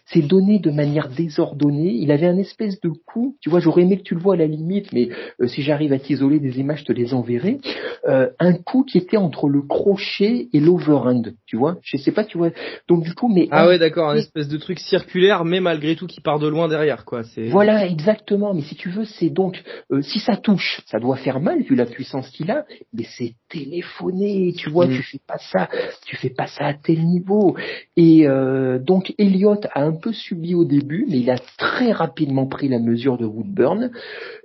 c'est 0.06 0.22
donné 0.22 0.60
de 0.60 0.70
manière 0.70 1.10
désordonnée. 1.10 1.94
Il 1.94 2.12
avait 2.12 2.28
un 2.28 2.38
espèce 2.38 2.80
de 2.82 2.90
coup, 2.90 3.36
tu 3.42 3.50
vois, 3.50 3.60
j'aurais 3.60 3.82
aimé 3.82 3.98
que 3.98 4.04
tu 4.04 4.14
le 4.14 4.22
vois 4.22 4.36
à 4.36 4.38
la 4.38 4.48
limite, 4.48 4.94
mais 4.94 5.10
euh, 5.42 5.48
si 5.48 5.64
j'arrive 5.64 5.94
à 5.94 6.00
t'isoler 6.00 6.40
des 6.40 6.60
images, 6.60 6.82
je 6.82 6.86
te 6.86 6.94
les 6.94 7.16
enverrai. 7.16 7.60
Euh, 8.08 8.30
un 8.40 8.54
coup 8.54 8.84
qui 8.84 8.98
était 8.98 9.18
entre 9.18 9.39
le 9.48 9.62
crochet 9.62 10.50
et 10.52 10.60
l'overhand, 10.60 11.24
tu 11.46 11.56
vois. 11.56 11.78
Je 11.84 11.98
sais 11.98 12.12
pas, 12.12 12.24
tu 12.24 12.38
vois. 12.38 12.50
Donc 12.88 13.04
du 13.04 13.14
coup, 13.14 13.30
mais 13.30 13.48
ah 13.52 13.68
ouais, 13.68 13.80
d'accord, 13.80 14.10
un 14.10 14.16
espèce 14.16 14.48
de 14.48 14.58
truc 14.58 14.80
circulaire, 14.80 15.46
mais 15.46 15.60
malgré 15.60 15.96
tout 15.96 16.08
qui 16.08 16.20
part 16.20 16.40
de 16.40 16.48
loin 16.48 16.68
derrière, 16.68 17.06
quoi. 17.06 17.24
C'est 17.24 17.48
voilà, 17.50 17.86
exactement. 17.86 18.54
Mais 18.54 18.62
si 18.62 18.76
tu 18.76 18.90
veux, 18.90 19.06
c'est 19.06 19.30
donc 19.30 19.64
euh, 19.92 20.02
si 20.02 20.20
ça 20.20 20.36
touche, 20.36 20.82
ça 20.88 21.00
doit 21.00 21.18
faire 21.18 21.40
mal 21.40 21.62
vu 21.62 21.76
la 21.76 21.86
puissance 21.86 22.30
qu'il 22.30 22.52
a, 22.52 22.66
mais 22.94 23.04
c'est 23.18 23.36
téléphoné, 23.50 24.54
tu 24.58 24.70
vois. 24.70 24.88
Mm. 24.88 24.96
Tu 24.96 25.04
fais 25.04 25.22
pas 25.26 25.38
ça, 25.38 25.70
tu 26.06 26.16
fais 26.18 26.30
pas 26.30 26.48
ça 26.48 26.66
à 26.66 26.74
tel 26.74 27.06
niveau. 27.06 27.56
Et 27.96 28.28
euh, 28.28 28.80
donc 28.80 29.14
Elliott 29.18 29.68
a 29.74 29.84
un 29.84 29.94
peu 29.94 30.12
subi 30.12 30.56
au 30.56 30.66
début, 30.66 31.06
mais 31.08 31.20
il 31.20 31.30
a 31.30 31.38
très 31.58 31.92
rapidement 31.92 32.48
pris 32.48 32.68
la 32.68 32.80
mesure 32.80 33.18
de 33.18 33.26
Woodburn. 33.26 33.92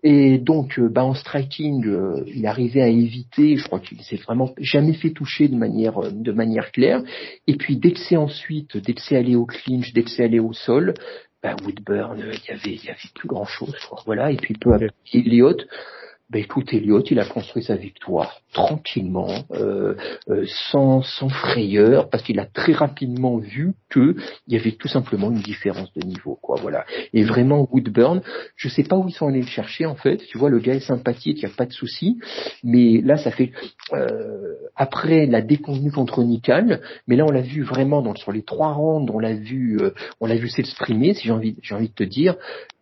Et 0.03 0.39
donc, 0.39 0.79
euh, 0.79 0.89
bah, 0.89 1.05
en 1.05 1.15
striking, 1.15 1.87
il 2.27 2.47
arrivait 2.47 2.83
à 2.83 2.89
éviter. 2.89 3.57
Je 3.57 3.65
crois 3.65 3.81
qu'il 3.81 4.03
s'est 4.03 4.17
vraiment 4.17 4.51
jamais 4.59 4.84
fait 4.93 5.11
toucher 5.11 5.49
de 5.49 5.57
manière 5.57 5.99
euh, 5.99 6.11
de 6.13 6.33
manière 6.33 6.71
claire. 6.73 7.03
Et 7.47 7.57
puis 7.57 7.77
dès 7.77 7.93
que 7.93 8.01
c'est 8.01 8.17
ensuite, 8.17 8.77
dès 8.77 8.93
que 8.93 9.01
c'est 9.01 9.17
allé 9.17 9.37
au 9.37 9.47
clinch, 9.47 9.93
dès 9.95 10.03
que 10.03 10.11
c'est 10.11 10.25
allé 10.25 10.41
au 10.41 10.53
sol, 10.53 10.95
bah, 11.43 11.57
Woodburn, 11.65 12.21
euh, 12.21 12.33
il 12.35 12.49
y 12.49 12.53
avait 12.53 12.75
il 12.75 12.85
y 12.85 12.91
avait 12.91 12.99
plus 13.15 13.29
grand 13.29 13.47
chose. 13.47 13.75
Voilà. 14.05 14.31
Et 14.31 14.37
puis 14.37 14.55
peu 14.55 14.75
à 14.75 14.79
peu, 14.79 14.89
Elliott 15.13 15.67
ben 16.31 16.41
écoute, 16.41 16.73
Elliott, 16.73 17.11
il 17.11 17.21
a 17.21 17.27
construit 17.27 17.63
sa 17.63 17.77
victoire 17.77 18.41
tranquillement, 18.55 19.45
euh, 19.53 19.95
euh, 20.31 20.47
sans, 20.71 21.03
sans 21.03 21.29
frayeur, 21.29 22.09
parce 22.09 22.23
qu'il 22.23 22.41
a 22.41 22.47
très 22.47 22.73
rapidement 22.73 23.37
vu 23.37 23.75
que 23.91 24.17
il 24.47 24.55
y 24.55 24.57
avait 24.59 24.73
tout 24.73 24.89
simplement 24.89 25.31
une 25.31 25.43
différence 25.43 25.93
de 25.93 26.03
niveau, 26.07 26.39
quoi. 26.41 26.57
Voilà. 26.63 26.87
Et 27.13 27.25
vraiment, 27.25 27.69
Woodburn, 27.71 28.23
je 28.57 28.69
sais 28.69 28.85
pas 28.85 28.97
où 28.97 29.07
ils 29.07 29.13
sont 29.13 29.29
allés 29.29 29.43
le 29.43 29.47
chercher 29.47 29.85
en 29.85 29.97
fait. 29.97 30.17
Tu 30.17 30.39
vois, 30.39 30.49
le 30.49 30.61
gars 30.61 30.75
est 30.75 30.81
sympathique, 30.81 31.39
il 31.41 31.43
y 31.43 31.53
a 31.53 31.55
pas 31.55 31.67
de 31.67 31.73
souci, 31.73 32.19
mais 32.63 33.03
là, 33.03 33.19
ça 33.19 33.31
fait 33.31 33.53
euh, 33.93 34.55
après 34.77 35.27
la 35.27 35.43
déconvenue 35.43 35.93
contre 35.93 36.23
Nical, 36.23 36.81
mais 37.07 37.17
là, 37.17 37.27
on 37.27 37.33
l'a 37.33 37.43
vu 37.43 37.65
vraiment 37.65 38.01
dans 38.01 38.15
sur 38.15 38.33
les 38.33 38.45
trois 38.45 38.73
rounds, 38.73 39.13
on 39.13 39.19
l'a 39.19 39.35
vu, 39.35 39.79
on 40.21 40.27
l'a 40.27 40.37
vu 40.37 40.49
s'exprimer, 40.49 41.13
si 41.13 41.27
j'ai 41.27 41.33
envie, 41.33 41.57
j'ai 41.61 41.75
envie 41.75 41.89
de 41.89 41.95
te 41.95 42.05
dire, 42.05 42.37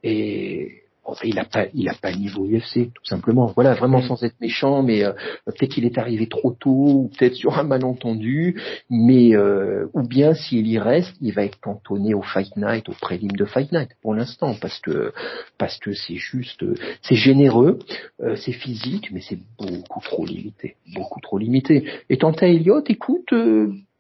et 0.05 0.82
il 1.25 1.39
a 1.39 1.45
pas, 1.45 1.67
il 1.75 1.89
a 1.89 1.95
pas 1.95 2.11
le 2.11 2.19
niveau 2.19 2.47
UFC, 2.47 2.93
tout 2.93 3.05
simplement. 3.05 3.47
Voilà, 3.55 3.75
vraiment 3.75 4.03
sans 4.03 4.23
être 4.23 4.41
méchant, 4.41 4.83
mais 4.83 5.05
euh, 5.05 5.13
peut-être 5.47 5.73
qu'il 5.73 5.85
est 5.85 5.99
arrivé 5.99 6.27
trop 6.27 6.53
tôt, 6.53 6.71
ou 6.71 7.11
peut-être 7.19 7.35
sur 7.35 7.59
un 7.59 7.65
malentendu, 7.65 8.61
mais 8.91 9.35
euh, 9.35 9.87
ou 9.95 10.07
bien 10.07 10.35
s'il 10.35 10.67
y 10.67 10.79
reste, 10.79 11.15
il 11.21 11.33
va 11.33 11.45
être 11.45 11.61
cantonné 11.61 12.15
au 12.15 12.23
Fight 12.23 12.57
Night, 12.57 12.89
au 12.89 12.93
prélim 12.93 13.33
de 13.33 13.45
Fight 13.45 13.73
Night 13.73 13.91
pour 14.01 14.15
l'instant, 14.15 14.55
parce 14.61 14.79
que 14.81 15.13
parce 15.59 15.79
que 15.79 15.93
c'est 15.93 16.17
juste, 16.17 16.65
c'est 17.03 17.17
généreux, 17.17 17.79
euh, 18.23 18.37
c'est 18.37 18.53
physique, 18.53 19.11
mais 19.13 19.21
c'est 19.21 19.39
beaucoup 19.59 20.01
trop 20.01 20.25
limité, 20.25 20.77
beaucoup 20.95 21.21
trop 21.21 21.39
limité. 21.39 21.85
Et 22.09 22.19
tant 22.19 22.33
à 22.33 22.47
Elliott, 22.47 22.89
écoute 22.89 23.33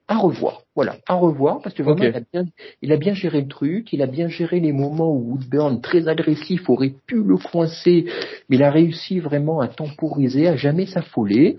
à 0.08 0.18
revoir. 0.18 0.62
Voilà, 0.74 0.96
à 1.06 1.14
revoir 1.14 1.60
parce 1.62 1.74
que 1.74 1.82
vraiment 1.82 2.02
il, 2.02 2.16
a 2.16 2.20
bien, 2.20 2.44
il 2.82 2.92
a 2.92 2.96
bien 2.96 3.14
géré 3.14 3.40
le 3.40 3.48
truc, 3.48 3.92
il 3.92 4.02
a 4.02 4.06
bien 4.06 4.28
géré 4.28 4.60
les 4.60 4.72
moments 4.72 5.12
où 5.12 5.32
Woodburn, 5.32 5.80
très 5.80 6.08
agressif, 6.08 6.68
aurait 6.68 6.94
pu 7.06 7.22
le 7.22 7.36
coincer, 7.36 8.06
mais 8.48 8.56
il 8.56 8.62
a 8.62 8.70
réussi 8.70 9.20
vraiment 9.20 9.60
à 9.60 9.68
temporiser, 9.68 10.48
à 10.48 10.56
jamais 10.56 10.86
s'affoler. 10.86 11.56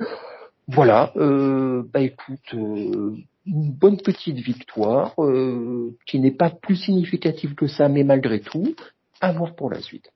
Voilà, 0.67 1.11
euh, 1.17 1.83
bah 1.93 2.01
écoute, 2.01 2.53
euh, 2.53 3.15
une 3.45 3.71
bonne 3.71 3.97
petite 3.97 4.37
victoire 4.37 5.13
euh, 5.19 5.95
qui 6.05 6.19
n'est 6.19 6.31
pas 6.31 6.49
plus 6.49 6.77
significative 6.77 7.55
que 7.55 7.67
ça, 7.67 7.89
mais 7.89 8.03
malgré 8.03 8.39
tout, 8.39 8.75
à 9.19 9.31
voir 9.31 9.55
pour 9.55 9.69
la 9.69 9.81
suite. 9.81 10.12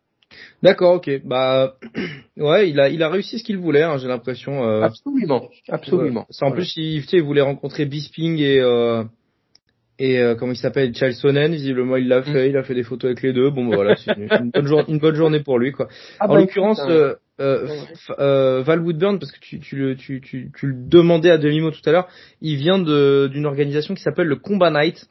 D'accord, 0.63 0.95
ok. 0.95 1.09
Bah 1.25 1.75
ouais, 2.37 2.69
il 2.69 2.79
a 2.79 2.89
il 2.89 3.03
a 3.03 3.09
réussi 3.09 3.39
ce 3.39 3.43
qu'il 3.43 3.57
voulait, 3.57 3.83
hein, 3.83 3.97
j'ai 3.97 4.07
l'impression. 4.07 4.63
Euh... 4.63 4.81
Absolument, 4.81 5.49
absolument. 5.69 6.27
en 6.41 6.51
plus, 6.51 6.75
il, 6.77 7.03
il, 7.11 7.23
voulait 7.23 7.41
rencontrer 7.41 7.85
Bisping 7.85 8.39
et 8.39 8.59
euh, 8.59 9.03
et 9.99 10.19
euh, 10.19 10.35
comment 10.35 10.51
il 10.51 10.57
s'appelle, 10.57 10.95
Charles 10.95 11.13
Sonnen. 11.13 11.51
Visiblement, 11.51 11.97
il 11.97 12.07
l'a 12.07 12.21
fait. 12.21 12.47
Mm. 12.47 12.49
Il 12.49 12.57
a 12.57 12.63
fait 12.63 12.75
des 12.75 12.83
photos 12.83 13.09
avec 13.09 13.23
les 13.23 13.33
deux. 13.33 13.49
Bon, 13.49 13.65
bah, 13.65 13.75
voilà, 13.75 13.95
c'est 13.95 14.15
une, 14.15 14.27
bonne 14.27 14.85
une, 14.87 14.99
bonne 14.99 15.15
journée 15.15 15.39
pour 15.39 15.57
lui, 15.57 15.71
quoi. 15.71 15.87
Ah, 16.19 16.25
en 16.25 16.33
bah, 16.33 16.39
l'occurrence. 16.39 16.81
Euh, 16.87 17.15
euh, 17.39 17.67
euh, 18.17 18.63
Val 18.63 18.81
Woodburn, 18.81 19.19
parce 19.19 19.31
que 19.31 19.39
tu, 19.39 19.59
tu, 19.59 19.75
le, 19.75 19.95
tu, 19.95 20.21
tu, 20.21 20.51
tu 20.57 20.67
le 20.67 20.73
demandais 20.75 21.29
à 21.29 21.37
demi-mot 21.37 21.69
tout 21.69 21.87
à 21.87 21.91
l'heure, 21.91 22.07
il 22.41 22.57
vient 22.57 22.79
d'une 22.79 23.45
organisation 23.45 23.93
qui 23.93 24.01
s'appelle 24.01 24.27
le 24.27 24.37
Combat 24.37 24.71
Night, 24.71 25.07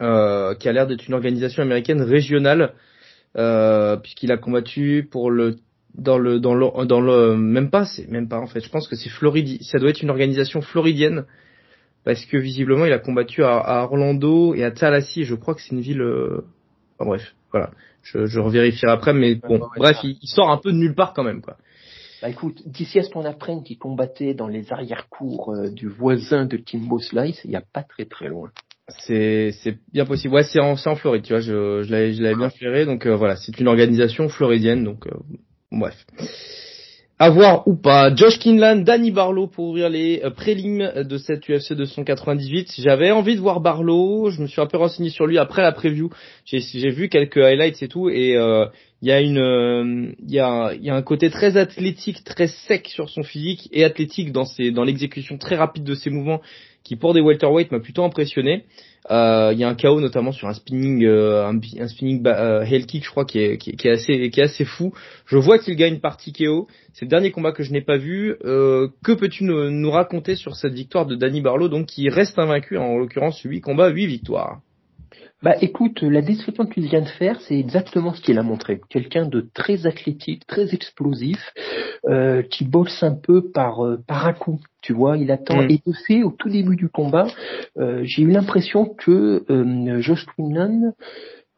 euh, 0.00 0.54
qui 0.54 0.68
a 0.68 0.72
l'air 0.72 0.86
d'être 0.86 1.06
une 1.08 1.14
organisation 1.14 1.62
américaine 1.62 2.02
régionale 2.02 2.74
euh, 3.36 3.96
puisqu'il 3.96 4.32
a 4.32 4.36
combattu 4.36 5.08
pour 5.10 5.30
le 5.30 5.56
dans 5.94 6.18
le 6.18 6.40
dans 6.40 6.54
le 6.54 6.86
dans 6.86 7.00
le 7.00 7.36
même 7.36 7.70
pas 7.70 7.84
c'est 7.84 8.08
même 8.08 8.28
pas 8.28 8.38
en 8.38 8.46
fait. 8.46 8.60
Je 8.60 8.70
pense 8.70 8.88
que 8.88 8.96
c'est 8.96 9.10
Floridi 9.10 9.62
ça 9.64 9.78
doit 9.78 9.90
être 9.90 10.02
une 10.02 10.10
organisation 10.10 10.60
floridienne 10.60 11.24
parce 12.04 12.24
que 12.24 12.36
visiblement 12.36 12.86
il 12.86 12.92
a 12.92 12.98
combattu 12.98 13.44
à, 13.44 13.58
à 13.58 13.84
Orlando 13.84 14.54
et 14.54 14.64
à 14.64 14.70
Tallahassee. 14.70 15.24
Je 15.24 15.34
crois 15.34 15.54
que 15.54 15.60
c'est 15.62 15.74
une 15.74 15.80
ville 15.80 16.02
euh... 16.02 16.44
enfin, 16.98 17.08
bref 17.08 17.34
voilà. 17.50 17.70
Je, 18.02 18.26
je 18.26 18.40
revérifierai 18.40 18.92
après 18.92 19.12
mais 19.12 19.34
bon 19.36 19.60
bref 19.76 19.98
il, 20.02 20.18
sort 20.22 20.50
un 20.50 20.58
peu 20.58 20.72
de 20.72 20.76
nulle 20.76 20.94
part 20.94 21.12
quand 21.12 21.24
même 21.24 21.42
quoi. 21.42 21.56
Bah 22.22 22.28
écoute, 22.28 22.62
d'ici 22.66 23.00
à 23.00 23.02
ce 23.02 23.10
qu'on 23.10 23.24
apprenne 23.24 23.64
qu'il 23.64 23.78
combattait 23.78 24.32
dans 24.32 24.46
les 24.46 24.72
arrière-cours 24.72 25.52
euh, 25.52 25.70
du 25.70 25.88
voisin 25.88 26.46
de 26.46 26.56
Kimbo 26.56 27.00
Slice, 27.00 27.40
il 27.44 27.50
n'y 27.50 27.56
a 27.56 27.64
pas 27.72 27.82
très 27.82 28.04
très 28.04 28.28
loin. 28.28 28.52
C'est 28.88 29.52
c'est 29.62 29.76
bien 29.92 30.04
possible. 30.04 30.34
Ouais, 30.34 30.42
c'est 30.42 30.60
en, 30.60 30.74
en 30.74 30.96
Floride, 30.96 31.22
tu 31.22 31.32
vois. 31.32 31.40
Je, 31.40 31.82
je 31.82 31.90
l'avais 31.90 32.14
je 32.14 32.22
l'avais 32.22 32.34
bien 32.34 32.50
flairé. 32.50 32.84
Donc 32.84 33.06
euh, 33.06 33.14
voilà, 33.14 33.36
c'est 33.36 33.58
une 33.60 33.68
organisation 33.68 34.28
floridienne. 34.28 34.82
Donc 34.82 35.06
euh, 35.06 35.10
bref. 35.70 35.94
À 37.18 37.30
voir 37.30 37.68
ou 37.68 37.76
pas. 37.76 38.12
Josh 38.12 38.40
Kinlan, 38.40 38.82
Danny 38.82 39.12
Barlow 39.12 39.46
pour 39.46 39.68
ouvrir 39.68 39.88
les 39.88 40.20
euh, 40.24 40.30
prélims 40.30 40.92
de 40.96 41.16
cette 41.16 41.48
UFC 41.48 41.74
298. 41.74 42.74
J'avais 42.78 43.12
envie 43.12 43.36
de 43.36 43.40
voir 43.40 43.60
Barlow. 43.60 44.30
Je 44.30 44.42
me 44.42 44.48
suis 44.48 44.60
un 44.60 44.66
peu 44.66 44.78
renseigné 44.78 45.10
sur 45.10 45.26
lui 45.28 45.38
après 45.38 45.62
la 45.62 45.70
preview. 45.70 46.10
J'ai 46.44 46.58
j'ai 46.58 46.90
vu 46.90 47.08
quelques 47.08 47.36
highlights 47.36 47.84
et 47.84 47.88
tout. 47.88 48.10
Et 48.10 48.32
il 48.32 49.08
y 49.08 49.12
a 49.12 49.20
une 49.20 50.16
il 50.26 50.34
y 50.34 50.40
a 50.40 50.72
il 50.74 50.82
y 50.82 50.90
a 50.90 50.96
un 50.96 51.02
côté 51.02 51.30
très 51.30 51.56
athlétique, 51.56 52.24
très 52.24 52.48
sec 52.48 52.88
sur 52.88 53.08
son 53.08 53.22
physique 53.22 53.68
et 53.70 53.84
athlétique 53.84 54.32
dans 54.32 54.44
ses 54.44 54.72
dans 54.72 54.82
l'exécution 54.82 55.38
très 55.38 55.54
rapide 55.54 55.84
de 55.84 55.94
ses 55.94 56.10
mouvements 56.10 56.40
qui 56.84 56.96
pour 56.96 57.14
des 57.14 57.20
welterweight 57.20 57.70
m'a 57.72 57.80
plutôt 57.80 58.04
impressionné. 58.04 58.64
Euh, 59.10 59.50
il 59.52 59.58
y 59.58 59.64
a 59.64 59.68
un 59.68 59.74
KO 59.74 60.00
notamment 60.00 60.30
sur 60.30 60.48
un 60.48 60.54
spinning, 60.54 61.04
euh, 61.04 61.46
un, 61.46 61.88
spinning 61.88 62.22
euh, 62.26 62.64
kick, 62.86 63.04
je 63.04 63.10
crois, 63.10 63.24
qui 63.24 63.40
est, 63.40 63.86
assez, 63.86 64.30
qui 64.30 64.40
est 64.40 64.44
assez 64.44 64.64
fou. 64.64 64.92
Je 65.26 65.36
vois 65.36 65.58
qu'il 65.58 65.74
gagne 65.74 65.98
par 65.98 66.16
KO. 66.16 66.68
C'est 66.92 67.06
le 67.06 67.10
dernier 67.10 67.32
combat 67.32 67.52
que 67.52 67.62
je 67.62 67.72
n'ai 67.72 67.80
pas 67.80 67.96
vu. 67.96 68.36
Euh, 68.44 68.88
que 69.02 69.12
peux-tu 69.12 69.44
nous, 69.44 69.70
nous, 69.70 69.90
raconter 69.90 70.36
sur 70.36 70.54
cette 70.54 70.74
victoire 70.74 71.06
de 71.06 71.16
Danny 71.16 71.40
Barlow, 71.40 71.68
donc 71.68 71.86
qui 71.86 72.08
reste 72.08 72.38
invaincu, 72.38 72.78
en 72.78 72.96
l'occurrence 72.96 73.40
8 73.40 73.60
combats, 73.60 73.88
8 73.88 74.06
victoires? 74.06 74.60
Bah 75.42 75.56
écoute, 75.60 76.02
la 76.02 76.22
description 76.22 76.66
que 76.66 76.74
tu 76.74 76.80
viens 76.80 77.02
de 77.02 77.08
faire, 77.08 77.40
c'est 77.40 77.58
exactement 77.58 78.14
ce 78.14 78.20
qu'il 78.20 78.38
a 78.38 78.42
montré. 78.42 78.80
Quelqu'un 78.88 79.26
de 79.26 79.40
très 79.54 79.86
athlétique, 79.86 80.46
très 80.46 80.72
explosif, 80.72 81.52
euh, 82.06 82.42
qui 82.42 82.64
bosse 82.64 83.02
un 83.02 83.14
peu 83.14 83.50
par 83.50 83.84
euh, 83.84 83.98
par 84.06 84.26
un 84.26 84.34
coup. 84.34 84.60
Tu 84.82 84.92
vois, 84.92 85.16
il 85.16 85.30
attend. 85.30 85.62
Mm. 85.62 85.70
Et 85.70 85.82
de 85.84 85.92
fait, 86.06 86.22
au 86.22 86.30
tout 86.30 86.48
début 86.48 86.76
du 86.76 86.88
combat, 86.88 87.26
euh, 87.78 88.02
j'ai 88.04 88.22
eu 88.22 88.30
l'impression 88.30 88.86
que 88.86 89.44
euh, 89.50 90.00
Josh 90.00 90.26
Quinlan 90.36 90.92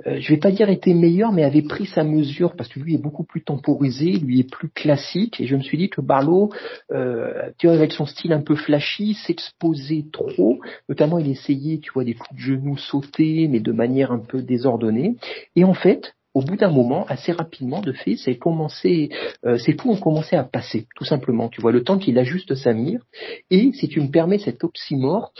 euh, 0.07 0.19
je 0.21 0.29
vais 0.33 0.39
pas 0.39 0.51
dire 0.51 0.69
était 0.71 0.95
meilleur, 0.95 1.33
mais 1.33 1.45
avait 1.45 1.63
pris 1.63 1.87
sa 1.87 2.05
mesure 2.05 2.57
parce 2.57 2.69
que 2.69 2.81
lui 2.81 2.95
est 2.95 3.03
beaucoup 3.03 3.25
plus 3.25 3.43
temporisé, 3.43 4.13
lui 4.13 4.41
est 4.41 4.51
plus 4.51 4.69
classique. 4.69 5.41
Et 5.41 5.47
je 5.47 5.57
me 5.57 5.63
suis 5.63 5.79
dit 5.79 5.89
que 5.89 6.01
Barlow, 6.01 6.51
euh, 6.93 7.51
tu 7.59 7.67
vois, 7.67 7.77
avec 7.77 7.93
son 7.93 8.07
style 8.07 8.33
un 8.33 8.43
peu 8.43 8.57
flashy, 8.57 9.15
s'exposait 9.15 10.07
trop. 10.13 10.59
Notamment, 10.89 11.19
il 11.19 11.29
essayait, 11.29 11.79
tu 11.79 11.93
vois, 11.93 12.05
des 12.05 12.15
coups 12.15 12.35
de 12.35 12.41
genoux 12.41 12.77
sautés, 12.77 13.49
mais 13.49 13.61
de 13.61 13.73
manière 13.73 14.13
un 14.13 14.19
peu 14.19 14.43
désordonnée. 14.43 15.17
Et 15.57 15.65
en 15.65 15.75
fait, 15.75 16.15
au 16.35 16.43
bout 16.43 16.57
d'un 16.57 16.71
moment, 16.71 17.07
assez 17.07 17.31
rapidement, 17.31 17.81
de 17.81 17.93
fait, 17.93 18.17
c'est 18.17 18.37
commencé, 18.37 19.11
euh, 19.47 19.57
ces 19.57 19.77
coups 19.77 19.97
ont 19.97 20.01
commencé 20.01 20.35
à 20.35 20.43
passer, 20.43 20.89
tout 20.97 21.05
simplement. 21.05 21.49
Tu 21.49 21.61
vois, 21.61 21.71
le 21.71 21.85
temps 21.85 21.97
qu'il 21.97 22.19
ajuste 22.19 22.57
sa 22.57 22.73
mire. 22.73 23.03
Et 23.51 23.73
si 23.73 23.89
tu 23.89 24.01
me 24.01 24.09
permets 24.09 24.39
cet 24.39 24.65
oxymore, 24.65 25.33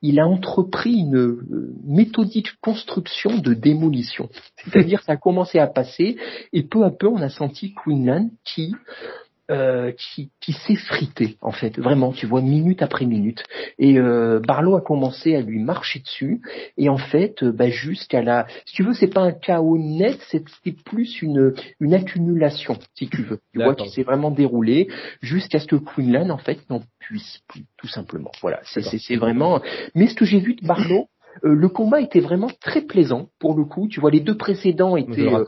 il 0.00 0.18
a 0.18 0.26
entrepris 0.26 0.94
une 0.94 1.16
euh, 1.16 1.74
méthodique 1.84 2.48
construction 2.62 3.38
de 3.38 3.52
démolition. 3.52 4.30
C'est-à-dire, 4.64 5.02
ça 5.02 5.12
a 5.12 5.16
commencé 5.16 5.58
à 5.58 5.66
passer, 5.66 6.16
et 6.54 6.62
peu 6.62 6.82
à 6.84 6.90
peu, 6.90 7.08
on 7.08 7.20
a 7.20 7.28
senti 7.28 7.74
Queenland 7.74 8.30
qui 8.44 8.74
euh, 9.50 9.92
qui, 9.92 10.30
qui 10.40 10.52
s'effritait 10.52 11.36
en 11.40 11.52
fait, 11.52 11.78
vraiment, 11.78 12.12
tu 12.12 12.26
vois, 12.26 12.42
minute 12.42 12.82
après 12.82 13.06
minute. 13.06 13.42
Et 13.78 13.98
euh, 13.98 14.40
Barlow 14.40 14.76
a 14.76 14.80
commencé 14.80 15.34
à 15.34 15.40
lui 15.40 15.58
marcher 15.58 16.00
dessus, 16.00 16.40
et 16.76 16.88
en 16.88 16.98
fait, 16.98 17.42
euh, 17.42 17.52
bah, 17.52 17.70
jusqu'à 17.70 18.22
la, 18.22 18.46
si 18.66 18.74
tu 18.74 18.82
veux, 18.82 18.92
c'est 18.92 19.12
pas 19.12 19.22
un 19.22 19.32
chaos 19.32 19.78
net, 19.78 20.18
c'était 20.28 20.76
plus 20.84 21.22
une 21.22 21.54
une 21.80 21.94
accumulation, 21.94 22.78
si 22.94 23.08
tu 23.08 23.22
veux, 23.22 23.40
tu 23.52 23.62
vois, 23.62 23.74
qui 23.74 23.88
s'est 23.90 24.02
vraiment 24.02 24.30
déroulé 24.30 24.88
jusqu'à 25.22 25.60
ce 25.60 25.66
que 25.66 25.76
Quinlan 25.76 26.30
en 26.30 26.38
fait 26.38 26.58
n'en 26.68 26.82
puisse 26.98 27.40
plus, 27.48 27.64
tout 27.78 27.88
simplement. 27.88 28.30
Voilà, 28.42 28.60
c'est 28.64 29.16
vraiment. 29.16 29.60
Mais 29.94 30.08
ce 30.08 30.14
que 30.14 30.24
j'ai 30.24 30.40
vu 30.40 30.54
de 30.54 30.66
Barlow 30.66 31.08
euh, 31.44 31.54
le 31.54 31.68
combat 31.68 32.00
était 32.00 32.20
vraiment 32.20 32.50
très 32.60 32.82
plaisant 32.82 33.28
pour 33.38 33.56
le 33.56 33.64
coup. 33.64 33.88
Tu 33.88 34.00
vois, 34.00 34.10
les 34.10 34.20
deux 34.20 34.36
précédents 34.36 34.96
étaient 34.96 35.32
euh, 35.32 35.44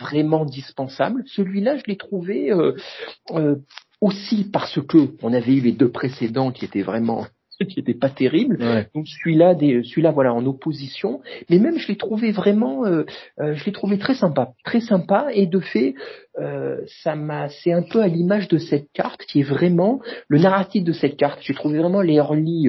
vraiment 0.00 0.44
dispensables. 0.44 1.22
Celui-là, 1.26 1.76
je 1.76 1.84
l'ai 1.86 1.96
trouvé 1.96 2.52
euh, 2.52 3.56
aussi 4.00 4.48
parce 4.50 4.80
que 4.86 5.08
on 5.22 5.32
avait 5.32 5.54
eu 5.54 5.60
les 5.60 5.72
deux 5.72 5.90
précédents 5.90 6.52
qui 6.52 6.64
étaient 6.64 6.82
vraiment 6.82 7.26
qui 7.68 7.80
était 7.80 7.94
pas 7.94 8.08
terrible. 8.08 8.58
Donc 8.94 9.06
celui-là, 9.06 9.54
celui-là, 9.58 10.10
voilà, 10.10 10.32
en 10.32 10.44
opposition. 10.46 11.20
Mais 11.48 11.58
même, 11.58 11.78
je 11.78 11.88
l'ai 11.88 11.96
trouvé 11.96 12.32
vraiment, 12.32 12.86
euh, 12.86 13.04
euh, 13.40 13.54
je 13.54 13.64
l'ai 13.64 13.72
trouvé 13.72 13.98
très 13.98 14.14
sympa, 14.14 14.52
très 14.64 14.80
sympa. 14.80 15.28
Et 15.32 15.46
de 15.46 15.60
fait, 15.60 15.94
euh, 16.38 16.78
ça 17.02 17.14
m'a, 17.16 17.48
c'est 17.48 17.72
un 17.72 17.82
peu 17.82 18.00
à 18.00 18.08
l'image 18.08 18.48
de 18.48 18.58
cette 18.58 18.90
carte 18.92 19.22
qui 19.22 19.40
est 19.40 19.44
vraiment 19.44 20.00
le 20.28 20.38
narratif 20.38 20.84
de 20.84 20.92
cette 20.92 21.16
carte. 21.16 21.40
J'ai 21.42 21.54
trouvé 21.54 21.78
vraiment 21.78 22.00
les 22.00 22.14
early 22.14 22.68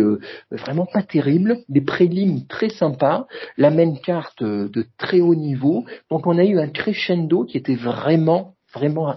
vraiment 0.51 0.85
pas 0.85 1.03
terribles, 1.03 1.57
des 1.69 1.81
prélims 1.81 2.45
très 2.47 2.69
sympas, 2.69 3.27
la 3.57 3.69
même 3.69 3.99
carte 3.99 4.43
de 4.43 4.85
très 4.97 5.21
haut 5.21 5.35
niveau. 5.35 5.85
Donc 6.09 6.27
on 6.27 6.37
a 6.37 6.43
eu 6.43 6.59
un 6.59 6.69
crescendo 6.69 7.45
qui 7.45 7.57
était 7.57 7.75
vraiment 7.75 8.55
vraiment 8.73 9.15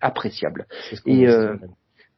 appréciable. 0.00 0.66
Et 1.06 1.26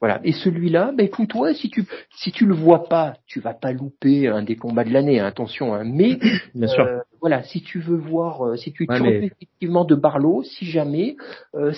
voilà. 0.01 0.19
Et 0.25 0.33
celui-là, 0.33 0.93
ben 0.97 1.05
écoute, 1.05 1.35
ouais, 1.35 1.53
si 1.53 1.69
tu 1.69 1.85
si 2.17 2.33
tu 2.33 2.47
le 2.47 2.55
vois 2.55 2.85
pas, 2.89 3.15
tu 3.27 3.39
vas 3.39 3.53
pas 3.53 3.73
louper 3.73 4.29
un 4.29 4.43
des 4.43 4.57
combats 4.57 4.85
de 4.85 4.91
l'année. 4.91 5.21
Hein, 5.21 5.27
attention, 5.27 5.75
hein, 5.75 5.85
mais 5.85 6.19
Bien 6.55 6.69
sûr. 6.69 6.85
Euh, 6.85 7.01
voilà, 7.21 7.43
si 7.43 7.61
tu 7.61 7.81
veux 7.81 7.99
voir, 7.99 8.47
euh, 8.47 8.57
si 8.57 8.73
tu 8.73 8.87
ouais, 8.89 9.25
effectivement 9.25 9.85
de 9.85 9.95
Barlow, 9.95 10.43
si 10.43 10.65
jamais, 10.65 11.17
euh, 11.55 11.73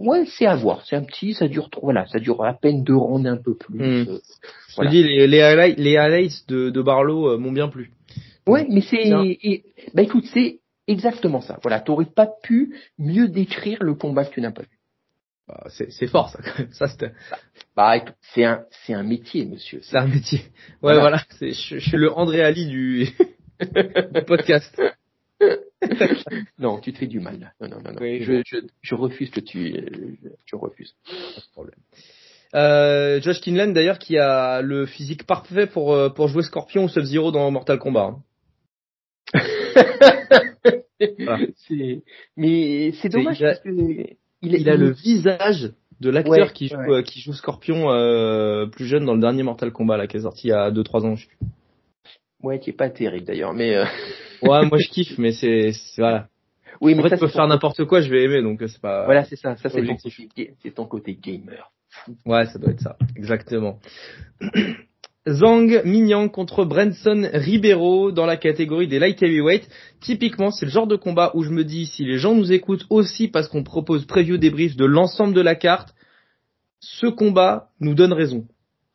ouais, 0.00 0.24
c'est 0.26 0.46
à 0.46 0.56
voir. 0.56 0.84
C'est 0.86 0.96
un 0.96 1.04
petit, 1.04 1.34
ça 1.34 1.46
dure 1.46 1.70
trop. 1.70 1.82
Voilà, 1.82 2.06
ça 2.06 2.18
dure 2.18 2.44
à 2.44 2.52
peine 2.52 2.82
deux 2.82 2.96
rondes, 2.96 3.28
un 3.28 3.36
peu 3.36 3.54
plus. 3.54 3.78
Hmm. 3.78 4.18
Je 4.70 4.82
te 4.82 4.88
dis, 4.88 5.04
les, 5.04 5.28
les 5.28 5.40
highlights, 5.40 5.78
les 5.78 5.96
highlights 5.96 6.48
de, 6.48 6.70
de 6.70 6.82
Barlow 6.82 7.38
m'ont 7.38 7.52
bien 7.52 7.68
plu. 7.68 7.92
Ouais, 8.48 8.66
mais 8.68 8.80
c'est, 8.80 9.08
bah 9.94 10.02
écoute, 10.02 10.24
c'est 10.34 10.58
exactement 10.88 11.40
ça. 11.40 11.58
Voilà, 11.62 11.80
t'aurais 11.80 12.06
pas 12.06 12.28
pu 12.42 12.74
mieux 12.98 13.28
décrire 13.28 13.82
le 13.82 13.94
combat 13.94 14.24
que 14.24 14.34
tu 14.34 14.40
n'as 14.40 14.50
pas 14.52 14.62
vu. 14.62 14.75
Bah, 15.48 15.64
c'est 15.68 16.08
fort 16.08 16.30
ça. 16.30 16.40
ça 16.72 16.88
c'est 16.88 17.12
bah, 17.76 18.04
c'est 18.34 18.44
un 18.44 18.64
c'est 18.84 18.94
un 18.94 19.04
métier 19.04 19.44
monsieur. 19.44 19.80
C'est 19.82 19.96
un 19.96 20.08
métier. 20.08 20.40
Ouais 20.82 20.98
voilà, 20.98 21.22
je, 21.40 21.52
je, 21.52 21.78
suis 21.78 21.96
le 21.96 22.12
André 22.12 22.42
Ali 22.42 22.66
du, 22.66 23.08
du 23.60 24.24
podcast. 24.26 24.80
non, 26.58 26.80
tu 26.80 26.92
te 26.92 26.98
fais 26.98 27.06
du 27.06 27.20
mal. 27.20 27.52
Non, 27.60 27.68
non, 27.68 27.80
non, 27.80 27.92
non. 27.92 28.00
Oui, 28.00 28.22
je, 28.22 28.42
je, 28.44 28.56
je, 28.80 28.94
refuse 28.94 29.30
que 29.30 29.40
tu, 29.40 29.74
je, 30.46 30.56
refuse. 30.56 30.96
Pas 31.04 31.40
de 31.40 31.52
problème. 31.52 31.78
Euh, 32.54 33.20
Josh 33.20 33.40
Kinlan 33.40 33.72
d'ailleurs 33.72 33.98
qui 33.98 34.18
a 34.18 34.62
le 34.62 34.86
physique 34.86 35.26
parfait 35.26 35.66
pour 35.66 35.94
euh, 35.94 36.08
pour 36.08 36.28
jouer 36.28 36.42
Scorpion 36.42 36.84
ou 36.84 36.88
Sub-Zero 36.88 37.30
dans 37.30 37.50
Mortal 37.50 37.78
Kombat. 37.78 38.16
Hein. 39.34 39.40
voilà. 41.18 41.46
Mais 42.36 42.92
c'est 42.92 43.10
dommage 43.10 43.38
parce 43.40 43.60
que 43.60 44.16
il, 44.42 44.54
il 44.54 44.68
a 44.68 44.76
le 44.76 44.90
visage 44.90 45.72
de 46.00 46.10
l'acteur 46.10 46.46
Ouais, 46.48 46.52
qui 46.52 46.68
joue 46.68 46.76
ouais. 46.76 46.98
euh, 46.98 47.02
qui 47.02 47.20
joue 47.20 47.32
Scorpion 47.32 47.90
euh, 47.90 48.66
plus 48.66 48.86
jeune 48.86 49.04
dans 49.06 49.14
le 49.14 49.20
dernier 49.20 49.42
Mortal 49.42 49.72
Kombat 49.72 49.96
là 49.96 50.06
qui 50.06 50.16
est 50.18 50.20
sorti 50.22 50.48
il 50.48 50.50
y 50.50 50.52
a 50.52 50.70
2-3 50.70 51.04
ans. 51.06 51.16
Je 51.16 51.22
sais 51.22 51.28
plus. 51.28 51.46
Ouais, 52.42 52.58
qui 52.60 52.70
est 52.70 52.74
pas 52.74 52.90
terrible 52.90 53.24
d'ailleurs, 53.24 53.54
mais. 53.54 53.74
Euh... 53.76 53.84
Ouais, 54.42 54.66
moi 54.66 54.76
je 54.78 54.90
kiffe, 54.90 55.16
mais 55.16 55.32
c'est 55.32 55.70
voilà. 55.96 56.28
Oui, 56.82 56.92
En 56.92 56.96
mais 56.98 57.04
fait, 57.04 57.08
ça, 57.08 57.16
tu 57.16 57.20
peux 57.20 57.28
faire 57.28 57.48
n'importe 57.48 57.86
quoi, 57.86 58.02
je 58.02 58.10
vais 58.10 58.22
aimer, 58.24 58.42
donc 58.42 58.60
euh, 58.60 58.68
c'est 58.68 58.80
pas. 58.82 59.06
Voilà, 59.06 59.24
c'est 59.24 59.36
ça. 59.36 59.56
Ça, 59.56 59.70
ton, 59.70 59.78
c'est 60.62 60.74
ton 60.74 60.84
côté 60.84 61.14
gamer. 61.14 61.72
Ouais, 62.26 62.44
ça 62.44 62.58
doit 62.58 62.70
être 62.72 62.80
ça, 62.82 62.98
exactement. 63.16 63.80
Zhang 65.28 65.82
Mingyang 65.84 66.28
contre 66.30 66.64
Branson 66.64 67.28
Ribeiro 67.32 68.12
dans 68.12 68.26
la 68.26 68.36
catégorie 68.36 68.86
des 68.86 68.98
light 68.98 69.20
heavyweight. 69.22 69.68
Typiquement, 70.00 70.50
c'est 70.50 70.66
le 70.66 70.70
genre 70.70 70.86
de 70.86 70.96
combat 70.96 71.32
où 71.34 71.42
je 71.42 71.50
me 71.50 71.64
dis, 71.64 71.86
si 71.86 72.04
les 72.04 72.18
gens 72.18 72.34
nous 72.34 72.52
écoutent 72.52 72.86
aussi 72.90 73.26
parce 73.28 73.48
qu'on 73.48 73.64
propose 73.64 74.06
preview 74.06 74.36
débrief 74.36 74.76
de 74.76 74.84
l'ensemble 74.84 75.34
de 75.34 75.40
la 75.40 75.56
carte, 75.56 75.94
ce 76.80 77.06
combat 77.06 77.70
nous 77.80 77.94
donne 77.94 78.12
raison. 78.12 78.46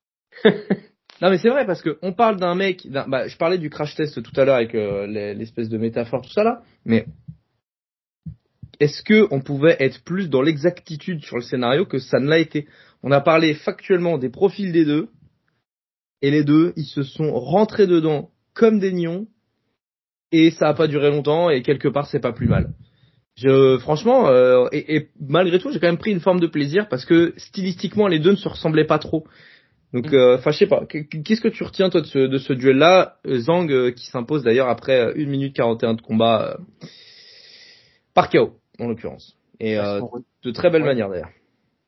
non 0.45 1.29
mais 1.29 1.37
c'est 1.37 1.49
vrai 1.49 1.65
parce 1.65 1.81
que 1.81 1.97
on 2.01 2.13
parle 2.13 2.37
d'un 2.39 2.55
mec, 2.55 2.87
bah, 2.89 3.27
je 3.27 3.35
parlais 3.35 3.57
du 3.57 3.69
crash 3.69 3.95
test 3.95 4.23
tout 4.23 4.39
à 4.39 4.45
l'heure 4.45 4.55
avec 4.55 4.73
euh, 4.75 5.05
les- 5.07 5.33
l'espèce 5.33 5.67
de 5.67 5.77
métaphore 5.77 6.21
tout 6.21 6.31
ça 6.31 6.43
là, 6.43 6.61
mais 6.85 7.05
est-ce 8.79 9.03
que 9.03 9.27
on 9.31 9.41
pouvait 9.41 9.75
être 9.79 10.03
plus 10.03 10.29
dans 10.29 10.41
l'exactitude 10.41 11.23
sur 11.25 11.35
le 11.35 11.43
scénario 11.43 11.85
que 11.85 11.99
ça 11.99 12.19
ne 12.19 12.27
l'a 12.29 12.39
été? 12.39 12.67
On 13.03 13.11
a 13.11 13.19
parlé 13.19 13.53
factuellement 13.53 14.17
des 14.17 14.29
profils 14.29 14.71
des 14.71 14.85
deux, 14.85 15.09
et 16.21 16.31
les 16.31 16.43
deux, 16.43 16.73
ils 16.75 16.85
se 16.85 17.03
sont 17.03 17.31
rentrés 17.33 17.87
dedans 17.87 18.29
comme 18.53 18.79
des 18.79 18.91
nions, 18.91 19.27
et 20.31 20.51
ça 20.51 20.67
a 20.69 20.73
pas 20.73 20.87
duré 20.87 21.09
longtemps, 21.09 21.49
et 21.49 21.61
quelque 21.61 21.87
part 21.87 22.07
c'est 22.07 22.19
pas 22.19 22.33
plus 22.33 22.47
mal. 22.47 22.69
Je, 23.35 23.77
franchement, 23.79 24.27
euh, 24.27 24.67
et, 24.71 24.95
et 24.95 25.09
malgré 25.19 25.57
tout, 25.57 25.71
j'ai 25.71 25.79
quand 25.79 25.87
même 25.87 25.97
pris 25.97 26.11
une 26.11 26.19
forme 26.19 26.39
de 26.41 26.47
plaisir 26.47 26.89
parce 26.89 27.05
que 27.05 27.33
stylistiquement, 27.37 28.07
les 28.07 28.19
deux 28.19 28.31
ne 28.31 28.35
se 28.35 28.47
ressemblaient 28.49 28.85
pas 28.85 28.99
trop. 28.99 29.25
Donc, 29.93 30.13
euh, 30.13 30.37
je 30.45 30.51
sais 30.51 30.67
pas. 30.67 30.85
Qu'est-ce 30.85 31.41
que 31.41 31.47
tu 31.47 31.63
retiens 31.63 31.89
toi 31.89 32.01
de 32.01 32.05
ce, 32.05 32.19
de 32.19 32.37
ce 32.37 32.53
duel-là, 32.53 33.17
Zhang 33.27 33.69
euh, 33.71 33.91
qui 33.91 34.05
s'impose 34.07 34.43
d'ailleurs 34.43 34.67
après 34.69 34.99
euh, 34.99 35.13
1 35.17 35.25
minute 35.25 35.55
41 35.55 35.95
de 35.95 36.01
combat 36.01 36.55
euh, 36.81 36.87
par 38.13 38.29
KO 38.29 38.53
en 38.79 38.87
l'occurrence, 38.87 39.35
et 39.59 39.77
euh, 39.77 40.01
de 40.43 40.51
très 40.51 40.69
belle 40.69 40.81
Ouais. 40.81 40.89
manière 40.89 41.09
d'ailleurs. 41.09 41.29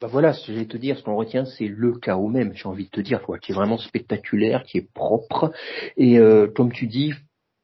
Bah 0.03 0.09
voilà, 0.11 0.33
ce 0.33 0.47
que 0.47 0.51
j'allais 0.51 0.65
te 0.65 0.75
dire, 0.75 0.97
ce 0.97 1.03
qu'on 1.03 1.15
retient, 1.15 1.45
c'est 1.45 1.65
le 1.65 1.93
chaos 1.93 2.27
même, 2.27 2.51
j'ai 2.55 2.67
envie 2.67 2.83
de 2.83 2.89
te 2.89 2.99
dire, 2.99 3.21
quoi, 3.21 3.39
qui 3.39 3.53
est 3.53 3.55
vraiment 3.55 3.77
spectaculaire, 3.77 4.65
qui 4.65 4.79
est 4.79 4.93
propre. 4.93 5.53
Et 5.95 6.19
euh, 6.19 6.47
comme 6.53 6.73
tu 6.73 6.87
dis, 6.87 7.13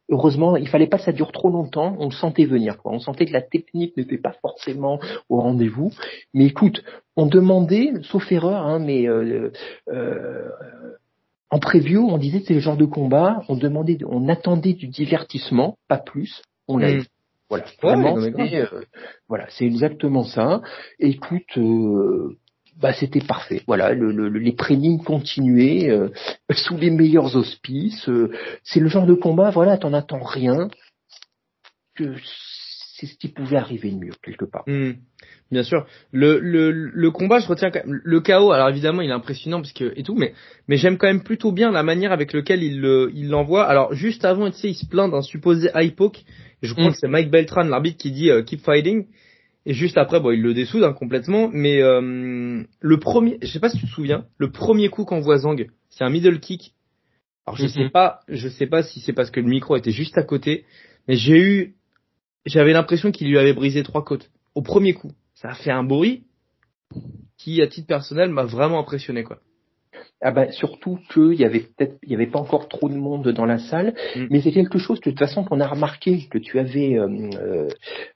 heureusement, 0.10 0.55
il 0.55 0.69
fallait 0.69 0.88
pas 0.88 1.00
que 1.00 1.03
ça 1.03 1.12
dure 1.12 1.34
trop 1.34 1.50
longtemps, 1.50 1.98
on 2.00 2.05
le 2.05 2.13
sentait 2.13 2.46
venir, 2.46 2.77
quoi. 2.77 2.93
On 2.93 3.00
sentait 3.00 3.25
que 3.25 3.34
la 3.34 3.41
technique 3.41 3.98
n'était 3.98 4.17
pas 4.17 4.31
forcément 4.41 5.01
au 5.27 5.41
rendez-vous. 5.41 5.91
Mais 6.34 6.46
écoute, 6.46 6.81
on 7.17 7.25
demandait, 7.25 7.91
sauf 8.03 8.31
erreur, 8.31 8.65
hein, 8.65 8.79
mais 8.79 9.10
euh, 9.10 9.51
euh, 9.89 10.48
en 11.50 11.60
preview, 11.60 12.08
on 12.10 12.17
disait 12.17 12.38
que 12.38 12.43
c'était 12.43 12.53
le 12.53 12.62
genre 12.62 12.77
de 12.77 12.86
combat, 12.86 13.43
on 13.50 13.58
demandait, 13.58 13.98
on 14.08 14.29
attendait 14.29 14.75
du 14.75 14.88
divertissement, 14.88 15.77
pas 15.89 15.98
plus, 15.98 16.41
on 16.69 16.77
l'a 16.77 16.93
Mm. 16.93 17.03
Voilà, 17.49 17.65
Ouais, 17.83 17.91
vraiment, 17.91 18.17
c'est, 18.47 18.61
euh, 18.61 18.81
voilà, 19.27 19.45
c'est 19.49 19.65
exactement 19.65 20.23
ça. 20.23 20.61
Écoute, 20.99 21.57
euh, 21.57 22.37
bah 22.79 22.93
c'était 22.93 23.21
parfait. 23.21 23.61
Voilà, 23.67 23.93
le, 23.93 24.11
le- 24.11 24.29
les 24.29 24.51
prélims 24.53 25.03
continuaient 25.03 25.89
euh, 25.89 26.09
sous 26.51 26.77
les 26.77 26.91
meilleurs 26.91 27.35
auspices. 27.35 28.07
euh, 28.07 28.31
c'est 28.63 28.79
le 28.79 28.87
genre 28.87 29.05
de 29.07 29.15
combat, 29.15 29.49
voilà, 29.49 29.77
t'en 29.77 29.93
attends 29.93 30.23
rien. 30.23 30.69
Que 31.95 32.13
c'est 32.95 33.07
ce 33.07 33.15
qui 33.17 33.29
pouvait 33.29 33.57
arriver 33.57 33.91
de 33.91 33.97
mieux 33.97 34.13
quelque 34.23 34.45
part. 34.45 34.63
Hmm, 34.67 34.91
Bien 35.51 35.63
sûr. 35.63 35.85
Le, 36.11 36.37
le, 36.39 36.71
le 36.71 37.12
combat, 37.12 37.39
je 37.39 37.47
retiens 37.47 37.71
quand 37.71 37.85
même 37.85 37.99
le 38.03 38.21
chaos. 38.21 38.51
Alors 38.51 38.69
évidemment, 38.69 39.01
il 39.01 39.09
est 39.09 39.13
impressionnant 39.13 39.62
parce 39.62 39.73
que 39.73 39.91
et 39.97 40.03
tout, 40.03 40.15
mais 40.15 40.33
mais 40.67 40.77
j'aime 40.77 40.97
quand 40.97 41.07
même 41.07 41.23
plutôt 41.23 41.51
bien 41.51 41.71
la 41.71 41.81
manière 41.83 42.12
avec 42.12 42.33
laquelle 42.33 42.62
il 42.63 42.79
le- 42.79 43.12
il 43.13 43.29
l'envoie. 43.29 43.65
Alors 43.65 43.93
juste 43.93 44.23
avant, 44.25 44.49
tu 44.51 44.57
sais, 44.57 44.69
il 44.69 44.75
se 44.75 44.85
plaint 44.85 45.09
d'un 45.12 45.21
supposé 45.21 45.69
high 45.75 45.95
poke. 45.95 46.19
Je 46.62 46.74
crois 46.74 46.89
Mm. 46.89 46.91
que 46.91 46.98
c'est 46.98 47.08
Mike 47.08 47.32
Beltran, 47.32 47.63
l'arbitre, 47.63 47.98
qui 47.98 48.12
dit 48.12 48.30
euh, 48.30 48.43
keep 48.43 48.62
fighting. 48.62 49.08
Et 49.65 49.74
juste 49.74 49.98
après, 49.98 50.19
bon, 50.19 50.32
il 50.32 50.41
le 50.41 50.54
dessoude 50.54 50.84
hein, 50.84 50.93
complètement. 50.93 51.50
Mais 51.52 51.82
euh, 51.82 52.63
le 52.80 53.00
premier, 53.00 53.38
je 53.41 53.48
sais 53.48 53.60
pas 53.60 53.69
si 53.69 53.78
tu 53.78 53.86
te 53.86 53.91
souviens, 53.91 54.26
le 54.38 54.52
premier 54.52 54.89
coup 54.89 55.06
qu'on 55.06 55.19
voit 55.19 55.38
Zang, 55.38 55.67
c'est 55.89 56.04
un 56.04 56.10
middle 56.10 56.39
kick. 56.39 56.74
Alors 57.45 57.58
je 57.58 57.67
sais 57.67 57.89
pas, 57.89 58.19
je 58.28 58.48
sais 58.48 58.67
pas 58.67 58.84
si 58.84 59.00
c'est 59.00 59.13
parce 59.13 59.32
que 59.32 59.39
le 59.39 59.48
micro 59.48 59.76
était 59.76 59.91
juste 59.91 60.17
à 60.17 60.24
côté, 60.24 60.65
mais 61.08 61.15
j'ai 61.15 61.38
eu, 61.39 61.76
j'avais 62.45 62.74
l'impression 62.74 63.12
qu'il 63.12 63.28
lui 63.28 63.39
avait 63.39 63.54
brisé 63.54 63.82
trois 63.84 64.04
côtes 64.04 64.30
au 64.56 64.62
premier 64.62 64.93
coup. 64.93 65.12
Ça 65.34 65.50
a 65.50 65.56
fait 65.56 65.72
un 65.72 65.84
bruit 65.84 66.24
qui, 67.38 67.62
à 67.62 67.67
titre 67.67 67.88
personnel, 67.88 68.30
m'a 68.30 68.43
vraiment 68.45 68.80
impressionné 68.80 69.24
quoi. 69.24 69.39
Ah 70.21 70.32
bah 70.32 70.51
surtout 70.51 70.99
qu'il 71.13 71.36
y 71.36 71.45
avait 71.45 71.62
peut-être, 71.62 71.95
il 72.03 72.12
y 72.12 72.15
avait 72.15 72.27
pas 72.27 72.39
encore 72.39 72.67
trop 72.67 72.89
de 72.89 72.95
monde 72.95 73.29
dans 73.29 73.45
la 73.45 73.58
salle, 73.58 73.93
Mm. 74.15 74.25
mais 74.29 74.41
c'est 74.41 74.51
quelque 74.51 74.77
chose 74.77 74.99
de 74.99 75.10
toute 75.12 75.19
façon 75.19 75.43
qu'on 75.45 75.60
a 75.62 75.67
remarqué 75.67 76.27
que 76.29 76.38
tu 76.38 76.60
avais 76.60 76.95
euh, 76.97 77.08
euh, 77.41 77.69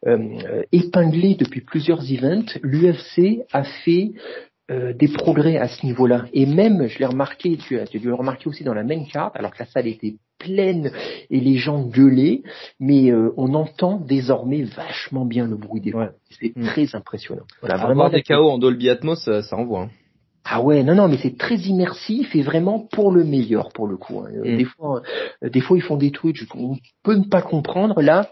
euh, 0.08 0.64
épinglé 0.72 1.36
depuis 1.36 1.62
plusieurs 1.62 2.02
events. 2.12 2.58
L'UFC 2.62 3.44
a 3.54 3.64
fait 3.64 4.12
euh, 4.72 4.94
des 4.94 5.08
progrès 5.08 5.58
à 5.58 5.68
ce 5.68 5.86
niveau-là, 5.86 6.26
et 6.34 6.46
même 6.46 6.88
je 6.88 7.00
l'ai 7.00 7.06
remarqué, 7.06 7.58
tu 7.58 7.80
as, 7.80 7.86
tu 7.86 8.00
l'as 8.00 8.16
remarqué 8.16 8.48
aussi 8.48 8.64
dans 8.64 8.74
la 8.74 8.84
main 8.84 9.04
carte, 9.06 9.36
alors 9.36 9.52
que 9.52 9.60
la 9.60 9.66
salle 9.66 9.88
était 9.88 10.16
pleine 10.40 10.92
et 11.30 11.40
les 11.40 11.56
gens 11.56 11.84
gueulaient, 11.88 12.42
mais 12.82 13.12
euh, 13.12 13.32
on 13.38 13.54
entend 13.54 13.98
désormais 13.98 14.64
vachement 14.64 15.26
bien 15.26 15.48
le 15.48 15.56
bruit 15.56 15.80
des 15.82 15.94
Ouais. 15.94 16.10
C'est 16.32 16.52
Mm. 16.56 16.66
très 16.66 16.96
impressionnant. 16.96 17.44
Voilà, 17.62 17.76
Avoir 17.82 18.10
des 18.10 18.24
KO 18.24 18.50
en 18.50 18.58
Dolby 18.58 18.90
Atmos, 18.90 19.24
ça, 19.24 19.42
ça 19.42 19.56
envoie. 19.56 19.84
hein. 19.84 19.90
Ah 20.46 20.62
ouais, 20.62 20.84
non, 20.84 20.96
non, 20.96 21.08
mais 21.08 21.18
c'est 21.18 21.38
très 21.38 21.56
immersif 21.56 22.36
et 22.36 22.42
vraiment 22.42 22.80
pour 22.80 23.12
le 23.12 23.24
meilleur 23.24 23.70
pour 23.72 23.88
le 23.88 23.98
coup. 23.98 24.20
hein. 24.22 24.30
Euh, 24.36 24.54
Mm. 24.54 24.58
Des 24.58 24.66
fois, 24.66 25.02
euh, 25.44 25.50
des 25.50 25.62
fois 25.62 25.78
ils 25.78 25.84
font 25.84 25.98
des 25.98 26.12
trucs 26.12 26.36
je- 26.36 26.46
on 26.56 26.78
peut 27.04 27.16
ne 27.16 27.26
pas 27.30 27.42
comprendre. 27.42 28.02
Là, 28.02 28.30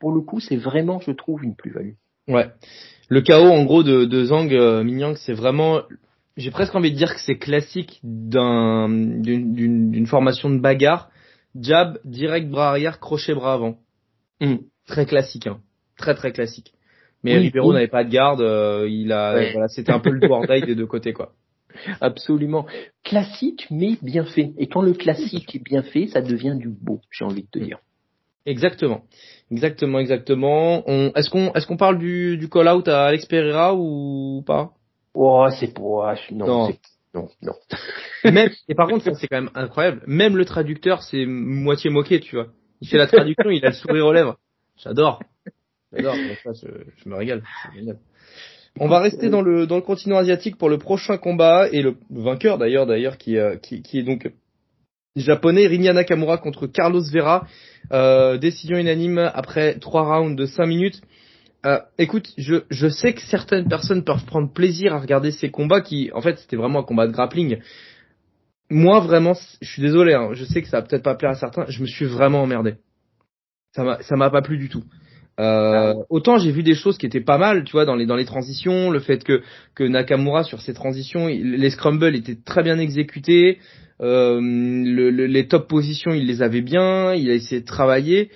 pour 0.00 0.12
le 0.12 0.20
coup, 0.20 0.40
c'est 0.40 0.56
vraiment, 0.56 1.00
je 1.00 1.12
trouve, 1.12 1.44
une 1.44 1.54
plus-value. 1.54 1.92
Ouais. 2.28 2.48
Le 3.08 3.20
KO 3.22 3.32
en 3.52 3.64
gros 3.64 3.82
de, 3.82 4.04
de 4.04 4.24
Zhang 4.24 4.52
euh, 4.52 5.14
c'est 5.16 5.32
vraiment, 5.34 5.80
j'ai 6.36 6.50
presque 6.50 6.74
envie 6.74 6.92
de 6.92 6.96
dire 6.96 7.12
que 7.14 7.20
c'est 7.20 7.38
classique 7.38 8.00
d'un 8.02 8.88
d'une 8.88 9.54
d'une- 9.54 10.06
formation 10.06 10.48
de 10.50 10.58
bagarre. 10.58 11.10
Jab, 11.60 11.98
direct 12.04 12.48
bras 12.48 12.68
arrière, 12.70 13.00
crochet 13.00 13.34
bras 13.34 13.54
avant. 13.54 13.76
Mm. 14.40 14.56
Très 14.86 15.04
classique, 15.06 15.46
hein. 15.48 15.58
Très 15.98 16.14
très 16.14 16.32
classique. 16.32 16.72
Mais 17.22 17.34
Oui, 17.36 17.42
Ribeiro 17.42 17.68
oui. 17.68 17.74
n'avait 17.74 17.88
pas 17.88 18.04
de 18.04 18.08
garde, 18.10 18.40
euh, 18.40 18.86
il 18.88 19.12
a, 19.12 19.34
Ouais. 19.34 19.52
voilà, 19.52 19.68
c'était 19.68 19.92
un 19.92 19.98
peu 20.00 20.10
le 20.10 20.20
tour 20.20 20.40
des 20.46 20.74
deux 20.74 20.86
côtés 20.86 21.12
quoi. 21.12 21.32
Absolument. 22.00 22.66
Classique, 23.04 23.66
mais 23.70 23.96
bien 24.02 24.24
fait. 24.24 24.52
Et 24.58 24.66
quand 24.68 24.82
le 24.82 24.92
classique 24.92 25.54
est 25.54 25.62
bien 25.64 25.82
fait, 25.82 26.06
ça 26.08 26.20
devient 26.20 26.54
du 26.56 26.68
beau, 26.68 27.00
j'ai 27.10 27.24
envie 27.24 27.42
de 27.42 27.48
te 27.48 27.58
Mm. 27.58 27.64
dire. 27.64 27.78
Exactement, 28.46 29.02
exactement, 29.50 29.98
exactement. 29.98 30.82
On, 30.86 31.12
est-ce 31.14 31.28
qu'on, 31.28 31.52
est-ce 31.52 31.66
qu'on 31.66 31.76
parle 31.76 31.98
du, 31.98 32.38
du 32.38 32.48
call 32.48 32.68
out 32.68 32.88
à 32.88 33.04
Alex 33.06 33.26
Pereira 33.26 33.74
ou 33.74 34.42
pas? 34.46 34.72
Oh, 35.14 35.46
c'est 35.58 35.74
pour... 35.74 36.04
non, 36.32 36.46
Non. 36.46 36.66
c'est- 36.66 36.80
non, 37.12 37.28
non. 37.42 37.52
Même, 38.24 38.50
et 38.68 38.74
par 38.74 38.88
contre, 38.88 39.04
ça, 39.04 39.14
c'est 39.14 39.26
quand 39.28 39.40
même 39.40 39.50
incroyable. 39.54 40.02
Même 40.06 40.36
le 40.36 40.44
traducteur, 40.44 41.02
c'est 41.02 41.26
moitié 41.26 41.90
moqué, 41.90 42.20
tu 42.20 42.36
vois. 42.36 42.48
Il 42.80 42.88
fait 42.88 42.98
la 42.98 43.06
traduction, 43.08 43.50
il 43.50 43.64
a 43.64 43.68
le 43.68 43.74
sourire 43.74 44.06
aux 44.06 44.12
lèvres. 44.12 44.38
J'adore. 44.76 45.20
J'adore. 45.92 46.14
Ça, 46.44 46.52
je, 46.54 46.68
je 46.96 47.08
me 47.08 47.16
régale. 47.16 47.42
C'est 47.64 47.78
génial. 47.78 47.98
On 48.78 48.88
va 48.88 49.00
rester 49.00 49.28
dans 49.28 49.42
le 49.42 49.66
dans 49.66 49.76
le 49.76 49.82
continent 49.82 50.16
asiatique 50.16 50.56
pour 50.56 50.68
le 50.68 50.78
prochain 50.78 51.18
combat 51.18 51.68
et 51.70 51.82
le 51.82 51.96
vainqueur 52.10 52.56
d'ailleurs 52.56 52.86
d'ailleurs 52.86 53.18
qui, 53.18 53.36
euh, 53.36 53.56
qui 53.56 53.82
qui 53.82 53.98
est 53.98 54.02
donc 54.02 54.30
japonais 55.16 55.66
Rinya 55.66 55.92
Nakamura 55.92 56.38
contre 56.38 56.66
Carlos 56.66 57.02
Vera. 57.12 57.46
Euh, 57.92 58.38
décision 58.38 58.78
unanime 58.78 59.18
après 59.18 59.78
trois 59.78 60.02
rounds 60.02 60.36
de 60.36 60.46
5 60.46 60.66
minutes. 60.66 61.00
Euh, 61.66 61.78
écoute, 61.98 62.32
je, 62.38 62.62
je 62.70 62.88
sais 62.88 63.12
que 63.12 63.20
certaines 63.20 63.68
personnes 63.68 64.04
peuvent 64.04 64.24
prendre 64.24 64.50
plaisir 64.52 64.94
à 64.94 64.98
regarder 64.98 65.30
ces 65.30 65.50
combats 65.50 65.82
qui, 65.82 66.10
en 66.14 66.22
fait, 66.22 66.38
c'était 66.38 66.56
vraiment 66.56 66.80
un 66.80 66.84
combat 66.84 67.06
de 67.06 67.12
grappling. 67.12 67.58
Moi, 68.70 69.00
vraiment, 69.00 69.34
je 69.60 69.68
suis 69.68 69.82
désolé, 69.82 70.14
hein, 70.14 70.30
je 70.32 70.44
sais 70.44 70.62
que 70.62 70.68
ça 70.68 70.80
va 70.80 70.86
peut-être 70.86 71.02
pas 71.02 71.16
plaire 71.16 71.32
à 71.32 71.34
certains, 71.34 71.66
je 71.68 71.82
me 71.82 71.86
suis 71.86 72.06
vraiment 72.06 72.42
emmerdé. 72.42 72.76
Ça 73.74 73.84
m'a, 73.84 74.00
ça 74.02 74.16
m'a 74.16 74.30
pas 74.30 74.42
plu 74.42 74.56
du 74.56 74.68
tout. 74.68 74.84
Euh, 75.40 75.94
autant 76.10 76.36
j'ai 76.38 76.52
vu 76.52 76.62
des 76.62 76.74
choses 76.74 76.98
qui 76.98 77.06
étaient 77.06 77.22
pas 77.32 77.38
mal, 77.38 77.64
tu 77.64 77.72
vois, 77.72 77.86
dans 77.86 77.94
les 77.96 78.06
dans 78.06 78.16
les 78.16 78.26
transitions, 78.26 78.90
le 78.90 79.00
fait 79.00 79.24
que 79.24 79.42
que 79.74 79.84
Nakamura 79.84 80.44
sur 80.44 80.60
ses 80.60 80.74
transitions, 80.74 81.28
les 81.28 81.70
scrambles 81.70 82.14
étaient 82.14 82.36
très 82.44 82.62
bien 82.62 82.78
exécutés, 82.78 83.58
euh, 84.02 84.38
le- 84.40 85.10
le- 85.10 85.26
les 85.26 85.46
top 85.48 85.68
positions 85.68 86.12
il 86.12 86.26
les 86.26 86.42
avait 86.42 86.60
bien, 86.62 87.14
il 87.14 87.30
a 87.30 87.34
essayé 87.34 87.60
de 87.62 87.66
travailler. 87.66 88.30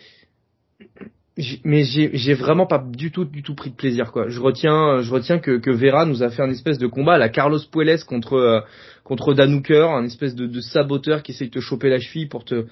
mais 1.64 1.82
j'ai 1.84 2.34
vraiment 2.34 2.64
pas 2.66 2.78
du 2.78 3.10
tout 3.10 3.24
du 3.24 3.42
tout 3.42 3.56
pris 3.56 3.70
de 3.70 3.74
plaisir 3.74 4.12
quoi. 4.12 4.28
Je 4.28 4.40
retiens 4.40 5.00
je 5.02 5.10
retiens 5.12 5.40
que 5.40 5.58
que 5.58 5.70
Vera 5.70 6.06
nous 6.06 6.22
a 6.22 6.30
fait 6.30 6.42
un 6.42 6.50
espèce 6.50 6.78
de 6.78 6.86
combat 6.86 7.18
la 7.18 7.28
Carlos 7.28 7.58
Puelles 7.72 8.04
contre 8.06 8.34
euh, 8.34 8.60
contre 9.02 9.34
Danuker, 9.34 9.90
un 9.90 10.04
espèce 10.04 10.34
de 10.36 10.60
saboteur 10.60 11.22
qui 11.24 11.32
essaye 11.32 11.48
de 11.48 11.54
te 11.54 11.60
choper 11.60 11.90
la 11.90 11.98
cheville 11.98 12.28
pour 12.28 12.44
te 12.44 12.66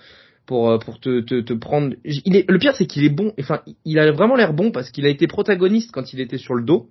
pour 0.47 0.71
euh, 0.71 0.79
pour 0.79 1.01
te, 1.01 1.21
te, 1.21 1.53
prendre. 1.55 1.95
Il 2.05 2.37
est 2.37 2.49
le 2.51 2.59
pire 2.59 2.75
c'est 2.75 2.87
qu'il 2.87 3.05
est 3.05 3.11
bon. 3.11 3.33
Enfin 3.39 3.63
il 3.85 3.99
a 3.99 4.11
vraiment 4.13 4.37
l'air 4.37 4.53
bon 4.53 4.71
parce 4.71 4.91
qu'il 4.91 5.07
a 5.07 5.09
été 5.09 5.27
protagoniste 5.27 5.91
quand 5.93 6.13
il 6.13 6.21
était 6.21 6.39
sur 6.39 6.55
le 6.55 6.65
dos. 6.65 6.89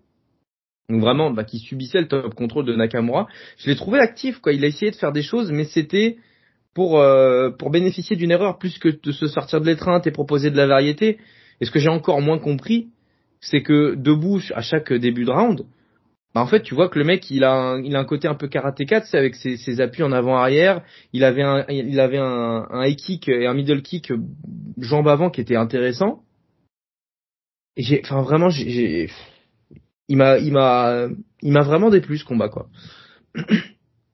Donc 0.89 1.01
vraiment 1.01 1.31
bah, 1.31 1.43
qui 1.43 1.59
subissait 1.59 2.01
le 2.01 2.07
top 2.07 2.33
contrôle 2.35 2.65
de 2.65 2.75
Nakamura. 2.75 3.27
Je 3.57 3.69
l'ai 3.69 3.75
trouvé 3.75 3.99
actif 3.99 4.39
quoi. 4.39 4.53
Il 4.53 4.63
a 4.63 4.67
essayé 4.67 4.91
de 4.91 4.95
faire 4.95 5.11
des 5.11 5.21
choses 5.21 5.51
mais 5.51 5.65
c'était 5.65 6.17
pour 6.73 6.99
euh, 6.99 7.49
pour 7.49 7.69
bénéficier 7.69 8.15
d'une 8.15 8.31
erreur 8.31 8.57
plus 8.57 8.77
que 8.79 8.89
de 8.89 9.11
se 9.11 9.27
sortir 9.27 9.61
de 9.61 9.65
l'étreinte 9.65 10.07
et 10.07 10.11
proposer 10.11 10.51
de 10.51 10.57
la 10.57 10.67
variété. 10.67 11.19
Et 11.59 11.65
ce 11.65 11.71
que 11.71 11.79
j'ai 11.79 11.89
encore 11.89 12.21
moins 12.21 12.39
compris, 12.39 12.89
c'est 13.39 13.61
que 13.61 13.95
debout 13.95 14.41
à 14.53 14.61
chaque 14.61 14.91
début 14.91 15.25
de 15.25 15.31
round, 15.31 15.65
bah 16.33 16.41
en 16.41 16.47
fait 16.47 16.61
tu 16.61 16.75
vois 16.75 16.87
que 16.87 16.97
le 16.97 17.05
mec 17.05 17.29
il 17.29 17.43
a 17.43 17.53
un, 17.53 17.83
il 17.83 17.95
a 17.95 17.99
un 17.99 18.05
côté 18.05 18.27
un 18.27 18.35
peu 18.35 18.47
karatéka, 18.47 19.01
c'est 19.01 19.17
avec 19.17 19.35
ses, 19.35 19.57
ses, 19.57 19.81
appuis 19.81 20.03
en 20.03 20.11
avant 20.11 20.37
arrière, 20.37 20.81
il 21.11 21.23
avait 21.23 21.43
un 21.43 21.65
il 21.69 21.99
avait 21.99 22.17
un, 22.17 22.67
un 22.69 22.85
high 22.85 22.95
kick 22.95 23.27
et 23.27 23.47
un 23.47 23.53
middle 23.53 23.81
kick 23.81 24.13
jambe 24.77 25.07
avant 25.07 25.29
qui 25.29 25.41
était 25.41 25.57
intéressant. 25.57 26.23
Et 27.75 27.83
j'ai 27.83 28.01
enfin 28.03 28.21
vraiment 28.21 28.49
j'ai 28.49 29.09
il 30.07 30.17
m'a 30.17 30.37
il 30.37 30.53
m'a 30.53 31.07
il 31.41 31.51
m'a 31.51 31.63
vraiment 31.63 31.89
déplu 31.89 32.17
ce 32.17 32.25
combat 32.25 32.49
quoi. 32.49 32.67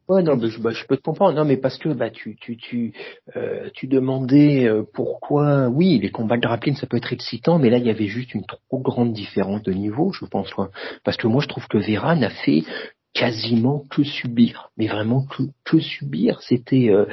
Ouais, 0.07 0.23
non, 0.23 0.37
bah, 0.37 0.47
je, 0.47 0.59
bah, 0.59 0.71
je, 0.71 0.85
peux 0.85 0.95
te 0.95 1.01
comprendre. 1.01 1.35
Non, 1.35 1.43
mais 1.43 1.57
parce 1.57 1.77
que 1.77 1.89
bah 1.89 2.09
tu 2.09 2.37
tu 2.37 2.55
tu 2.55 2.93
euh, 3.35 3.69
tu 3.73 3.87
demandais 3.87 4.65
euh, 4.65 4.83
pourquoi. 4.93 5.67
Oui, 5.67 5.99
les 6.01 6.11
combats 6.11 6.37
de 6.37 6.41
grappling 6.41 6.75
ça 6.75 6.87
peut 6.87 6.97
être 6.97 7.11
excitant, 7.11 7.59
mais 7.59 7.69
là 7.69 7.77
il 7.77 7.85
y 7.85 7.89
avait 7.89 8.07
juste 8.07 8.33
une 8.33 8.45
trop 8.45 8.79
grande 8.79 9.11
différence 9.11 9.63
de 9.63 9.73
niveau, 9.73 10.13
je 10.13 10.25
pense. 10.25 10.53
Quoi. 10.53 10.71
Parce 11.03 11.17
que 11.17 11.27
moi 11.27 11.41
je 11.41 11.49
trouve 11.49 11.67
que 11.67 11.77
Vera 11.77 12.15
n'a 12.15 12.29
fait 12.29 12.63
quasiment 13.17 13.83
que 13.89 14.03
subir, 14.03 14.69
mais 14.77 14.87
vraiment 14.87 15.25
que, 15.25 15.43
que 15.65 15.79
subir. 15.79 16.41
C'était, 16.41 16.89
euh, 16.89 17.05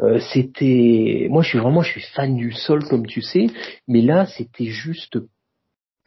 euh 0.00 0.20
c'était. 0.32 1.26
Moi, 1.28 1.42
je 1.42 1.48
suis 1.50 1.58
vraiment, 1.58 1.82
je 1.82 1.90
suis 1.90 2.06
fan 2.14 2.36
du 2.36 2.52
sol, 2.52 2.84
comme 2.84 3.06
tu 3.06 3.20
sais, 3.20 3.48
mais 3.88 4.00
là, 4.00 4.26
c'était 4.26 4.66
juste 4.66 5.18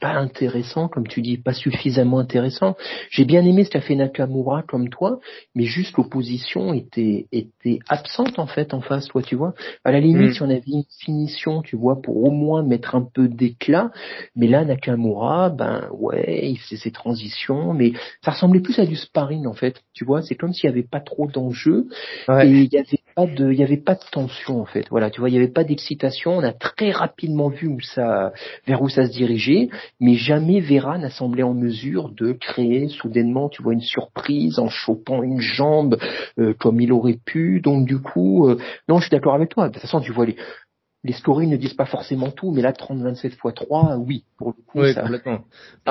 pas 0.04 0.16
intéressant, 0.16 0.90
comme 0.90 1.08
tu 1.08 1.22
dis, 1.22 1.38
pas 1.38 1.54
suffisamment 1.54 2.20
intéressant. 2.20 2.76
J'ai 3.10 3.24
bien 3.24 3.46
aimé 3.46 3.64
ce 3.64 3.70
qu'a 3.70 3.80
fait 3.80 3.96
Nakamura 3.96 4.62
comme 4.62 4.90
toi, 4.90 5.22
mais 5.56 5.64
juste 5.64 5.96
l'opposition 5.96 6.74
était 6.74 7.28
était 7.32 7.80
absente 7.88 8.38
en 8.38 8.46
fait 8.46 8.74
en 8.74 8.82
face, 8.82 9.08
toi, 9.08 9.22
tu 9.22 9.36
vois. 9.36 9.54
À 9.86 9.94
la 9.94 10.02
limite, 10.02 10.32
mm. 10.32 10.34
si 10.34 10.42
on 10.42 10.50
avait 10.50 10.62
une 10.68 10.84
finition, 11.00 11.62
tu 11.62 11.78
vois, 11.78 12.02
pour 12.02 12.22
au 12.22 12.32
moins 12.32 12.64
mettre 12.64 12.96
un 12.96 13.08
peu 13.14 13.30
d'éclat, 13.30 13.92
mais 14.36 14.48
là 14.48 14.66
Nakamura, 14.66 15.50
ben 15.50 15.88
ouais, 15.94 16.50
il 16.52 16.60
faisait 16.60 16.76
ses 16.76 16.92
transitions, 16.92 17.74
mais 17.74 17.94
ça 18.26 18.32
ressemblait 18.32 18.60
plus 18.60 18.80
à 18.80 18.86
du 18.86 18.98
sparring 18.98 19.48
en 19.48 19.54
fait, 19.54 19.84
tu 19.94 20.04
vois. 20.04 20.22
C'est 20.22 20.36
comme 20.36 20.52
s'il 20.52 20.70
y 20.70 20.74
avait 20.74 20.84
pas 20.84 21.00
trop 21.00 21.28
d'enjeux 21.28 21.86
et 22.28 22.46
il 22.46 22.74
y 22.74 22.78
avait 22.78 23.00
il 23.18 23.54
y 23.54 23.64
avait 23.64 23.78
pas 23.78 23.96
de 23.96 24.04
tension 24.12 24.62
en 24.62 24.66
fait. 24.66 24.86
Voilà, 24.90 25.10
tu 25.10 25.20
vois, 25.20 25.30
il 25.30 25.34
y 25.34 25.38
avait 25.38 25.48
pas 25.48 25.64
d'excitation. 25.64 26.38
On 26.38 26.44
a 26.44 26.54
très 26.54 26.92
rapidement 26.92 27.50
vu 27.50 27.68
où 27.68 27.80
ça, 27.82 28.34
vers 28.68 28.82
où 28.82 28.90
ça 28.90 29.06
se 29.06 29.12
dirigeait 29.12 29.70
mais 30.00 30.16
jamais 30.16 30.60
Vera 30.60 30.98
n'a 30.98 31.10
semblé 31.10 31.44
en 31.44 31.54
mesure 31.54 32.10
de 32.10 32.34
créer 32.34 32.88
soudainement, 32.88 33.50
tu 33.50 33.64
vois, 33.64 33.74
une 33.74 33.82
surprise 33.82 34.60
en 34.60 34.70
chopant 34.70 35.24
une 35.24 35.40
jambe 35.40 35.98
euh, 36.40 36.54
comme 36.60 36.82
il 36.82 36.92
aurait 36.92 37.20
pu. 37.26 37.62
Donc 37.62 37.86
du 37.86 38.00
coup, 38.00 38.48
euh, 38.48 38.58
non, 38.88 38.98
je 38.98 39.04
suis 39.04 39.12
d'accord 39.12 39.36
avec 39.36 39.50
toi. 39.50 39.68
De 39.68 39.74
toute 39.74 39.82
façon, 39.82 40.02
tu 40.02 40.12
vois 40.12 40.26
les 40.26 40.36
les 41.06 41.14
scoring 41.14 41.50
ne 41.50 41.58
disent 41.58 41.74
pas 41.74 41.86
forcément 41.86 42.32
tout, 42.32 42.52
mais 42.52 42.62
là 42.62 42.72
30-27 42.72 43.26
x 43.26 43.38
3, 43.56 43.98
oui, 43.98 44.24
pour 44.38 44.50
le 44.50 44.64
coup. 44.66 44.80
Oui, 44.82 44.96
complètement. 44.96 45.44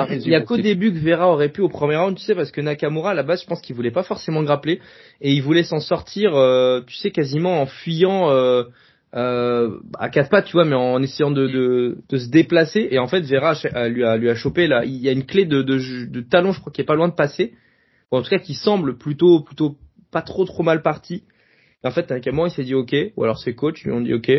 il 0.09 0.27
y 0.27 0.35
a 0.35 0.41
qu'au 0.41 0.57
début 0.57 0.91
que 0.91 0.97
Vera 0.97 1.31
aurait 1.31 1.49
pu 1.49 1.61
au 1.61 1.69
premier 1.69 1.97
round, 1.97 2.17
tu 2.17 2.23
sais, 2.23 2.33
parce 2.33 2.51
que 2.51 2.61
Nakamura 2.61 3.11
à 3.11 3.13
la 3.13 3.23
base, 3.23 3.41
je 3.41 3.47
pense 3.47 3.61
qu'il 3.61 3.75
voulait 3.75 3.91
pas 3.91 4.03
forcément 4.03 4.41
grappler 4.41 4.81
et 5.21 5.33
il 5.33 5.41
voulait 5.41 5.63
s'en 5.63 5.79
sortir, 5.79 6.35
euh, 6.35 6.81
tu 6.87 6.95
sais, 6.95 7.11
quasiment 7.11 7.61
en 7.61 7.67
fuyant 7.67 8.31
euh, 8.31 8.63
à 9.99 10.09
quatre 10.09 10.29
pattes, 10.29 10.45
tu 10.45 10.53
vois, 10.53 10.65
mais 10.65 10.75
en 10.75 11.01
essayant 11.03 11.29
de, 11.29 11.47
de, 11.47 11.97
de 12.09 12.17
se 12.17 12.29
déplacer. 12.29 12.87
Et 12.89 12.97
en 12.97 13.07
fait, 13.07 13.21
Vera 13.21 13.53
lui 13.87 14.03
a, 14.03 14.17
lui 14.17 14.29
a 14.29 14.35
chopé 14.35 14.65
là. 14.67 14.83
Il 14.85 14.95
y 14.95 15.09
a 15.09 15.11
une 15.11 15.25
clé 15.25 15.45
de, 15.45 15.61
de, 15.61 16.05
de 16.07 16.21
talon, 16.21 16.51
je 16.51 16.59
crois, 16.59 16.73
qui 16.73 16.81
est 16.81 16.85
pas 16.85 16.95
loin 16.95 17.07
de 17.07 17.13
passer. 17.13 17.53
Ou 18.11 18.17
en 18.17 18.23
tout 18.23 18.29
cas, 18.29 18.39
qui 18.39 18.55
semble 18.55 18.97
plutôt, 18.97 19.41
plutôt 19.41 19.77
pas 20.11 20.23
trop, 20.23 20.45
trop 20.45 20.63
mal 20.63 20.81
parti. 20.81 21.23
En 21.83 21.91
fait, 21.91 22.11
moi, 22.31 22.47
il 22.47 22.51
s'est 22.51 22.63
dit 22.63 22.73
OK. 22.73 22.95
Ou 23.15 23.23
alors 23.23 23.37
ses 23.37 23.53
coachs 23.53 23.81
lui 23.83 23.91
ont 23.91 24.01
dit 24.01 24.13
OK. 24.13 24.31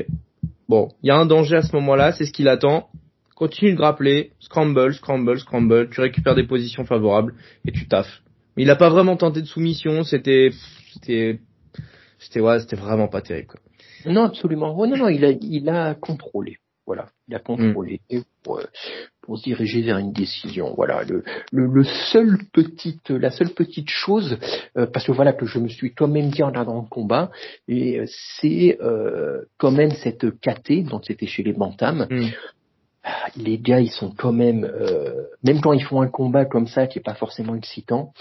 Bon, 0.69 0.89
il 1.03 1.09
y 1.09 1.11
a 1.11 1.17
un 1.17 1.27
danger 1.27 1.57
à 1.57 1.63
ce 1.63 1.75
moment-là, 1.77 2.13
c'est 2.13 2.25
ce 2.25 2.33
qu'il 2.33 2.49
attend. 2.49 2.89
Continue 3.37 3.73
de 3.73 3.77
grappler, 3.77 4.33
scramble, 4.41 4.95
scramble, 4.95 5.39
scramble. 5.39 5.91
Tu 5.91 6.01
récupères 6.01 6.35
des 6.35 6.47
positions 6.47 6.85
favorables 6.85 7.35
et 7.67 7.73
tu 7.73 7.89
taffes. 7.89 8.23
Mais 8.57 8.63
il 8.63 8.71
a 8.71 8.77
pas 8.77 8.89
vraiment 8.89 9.17
tenté 9.17 9.43
de 9.43 9.47
soumission. 9.47 10.05
C'était, 10.05 10.51
c'était, 10.93 11.41
c'était 12.19 12.41
ouais, 12.41 12.61
c'était 12.61 12.77
vraiment 12.77 13.09
pas 13.09 13.21
terrible. 13.21 13.49
Quoi. 13.49 13.61
Non, 14.07 14.25
absolument. 14.25 14.75
non, 14.87 14.97
non, 14.97 15.09
il 15.09 15.25
a, 15.25 15.31
il 15.31 15.69
a 15.69 15.95
contrôlé. 15.95 16.59
Voilà, 16.87 17.07
il 17.29 17.35
a 17.35 17.39
contrôlé 17.39 18.01
mm. 18.11 18.21
pour, 18.43 18.61
pour, 19.23 19.39
se 19.39 19.45
diriger 19.45 19.81
vers 19.83 19.97
une 19.97 20.13
décision. 20.13 20.75
Voilà, 20.75 21.03
le, 21.05 21.25
le, 21.51 21.85
seul 21.85 22.39
petite, 22.53 23.09
la 23.09 23.31
seule 23.31 23.51
petite 23.51 23.89
chose, 23.89 24.39
euh, 24.77 24.87
parce 24.87 25.07
que 25.07 25.13
voilà 25.13 25.33
que 25.33 25.47
je 25.47 25.59
me 25.59 25.69
suis 25.69 25.95
toi-même 25.95 26.29
dit 26.29 26.43
en 26.43 26.49
regardant 26.49 26.83
le 26.83 26.89
combat, 26.89 27.31
et 27.69 28.01
euh, 28.01 28.05
c'est 28.39 28.79
euh, 28.83 29.43
quand 29.57 29.71
même 29.71 29.93
cette 29.93 30.31
KT 30.41 30.85
dont 30.91 31.01
c'était 31.03 31.27
chez 31.27 31.43
les 31.43 31.55
bantams. 31.55 32.07
Mm. 32.11 32.29
Ah, 33.03 33.29
les 33.37 33.59
gars, 33.59 33.81
ils 33.81 33.91
sont 33.91 34.11
quand 34.17 34.33
même, 34.33 34.65
euh, 34.65 35.25
même 35.43 35.61
quand 35.61 35.73
ils 35.73 35.85
font 35.85 36.01
un 36.01 36.09
combat 36.09 36.47
comme 36.47 36.67
ça 36.67 36.87
qui 36.87 36.99
est 36.99 37.03
pas 37.03 37.15
forcément 37.15 37.55
excitant, 37.55 38.13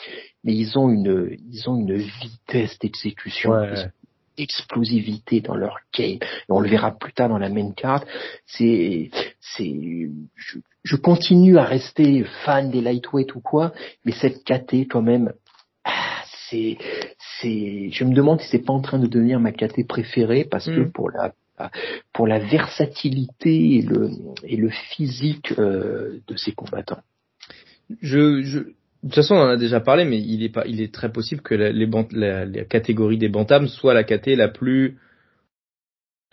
mais 0.44 0.54
ils 0.54 0.78
ont 0.78 0.90
une, 0.90 1.38
ils 1.52 1.70
ont 1.70 1.76
une 1.76 1.96
vitesse 1.96 2.80
d'exécution. 2.80 3.52
Ouais 3.52 3.90
explosivité 4.38 5.42
dans 5.42 5.56
leur 5.56 5.78
game. 5.98 6.18
Et 6.22 6.50
on 6.50 6.60
le 6.60 6.70
verra 6.70 6.92
plus 6.92 7.14
tard 7.14 7.30
dans 7.30 7.38
la 7.38 7.50
main 7.50 7.72
card. 7.72 8.04
C'est, 8.46 9.10
c'est, 9.40 10.10
je, 10.36 10.60
je, 10.84 10.96
continue 10.96 11.58
à 11.58 11.64
rester 11.64 12.24
fan 12.46 12.72
des 12.72 12.82
lightweight 12.82 13.36
ou 13.36 13.42
quoi, 13.42 13.74
mais 14.06 14.12
cette 14.12 14.44
KT 14.44 14.88
quand 14.90 15.02
même, 15.02 15.34
ah, 15.84 16.24
c'est, 16.50 16.78
c'est, 17.42 17.90
je 17.92 18.04
me 18.04 18.14
demande 18.14 18.42
si 18.42 18.48
c'est 18.50 18.66
pas 18.66 18.74
en 18.74 18.82
train 18.82 19.00
de 19.00 19.08
devenir 19.08 19.40
ma 19.40 19.52
KT 19.52 19.88
préférée 19.88 20.46
parce 20.46 20.66
que 20.66 20.82
mm. 20.82 20.92
pour 20.92 21.10
la 21.10 21.34
pour 22.14 22.28
la 22.28 22.40
versatilité 22.40 23.76
et 23.76 23.82
le 23.84 24.10
et 24.44 24.58
le 24.58 24.70
physique 24.70 25.54
euh, 25.60 26.20
de 26.28 26.36
ces 26.36 26.52
combattants. 26.52 27.02
Je, 28.02 28.42
je 28.42 28.60
de 29.04 29.10
toute 29.10 29.16
façon, 29.16 29.36
on 29.36 29.42
en 29.42 29.50
a 29.50 29.58
déjà 29.58 29.82
parlé, 29.82 30.06
mais 30.06 30.18
il 30.18 30.44
est 30.44 30.50
pas, 30.50 30.64
il 30.66 30.82
est 30.82 30.94
très 30.94 31.12
possible 31.12 31.42
que 31.42 31.54
la, 31.54 31.72
les 31.72 31.90
la, 32.12 32.46
la, 32.46 32.64
catégorie 32.64 33.18
des 33.18 33.28
bantams 33.28 33.68
soit 33.68 33.94
la 33.94 34.06
KT 34.06 34.28
la 34.38 34.48
plus 34.48 34.98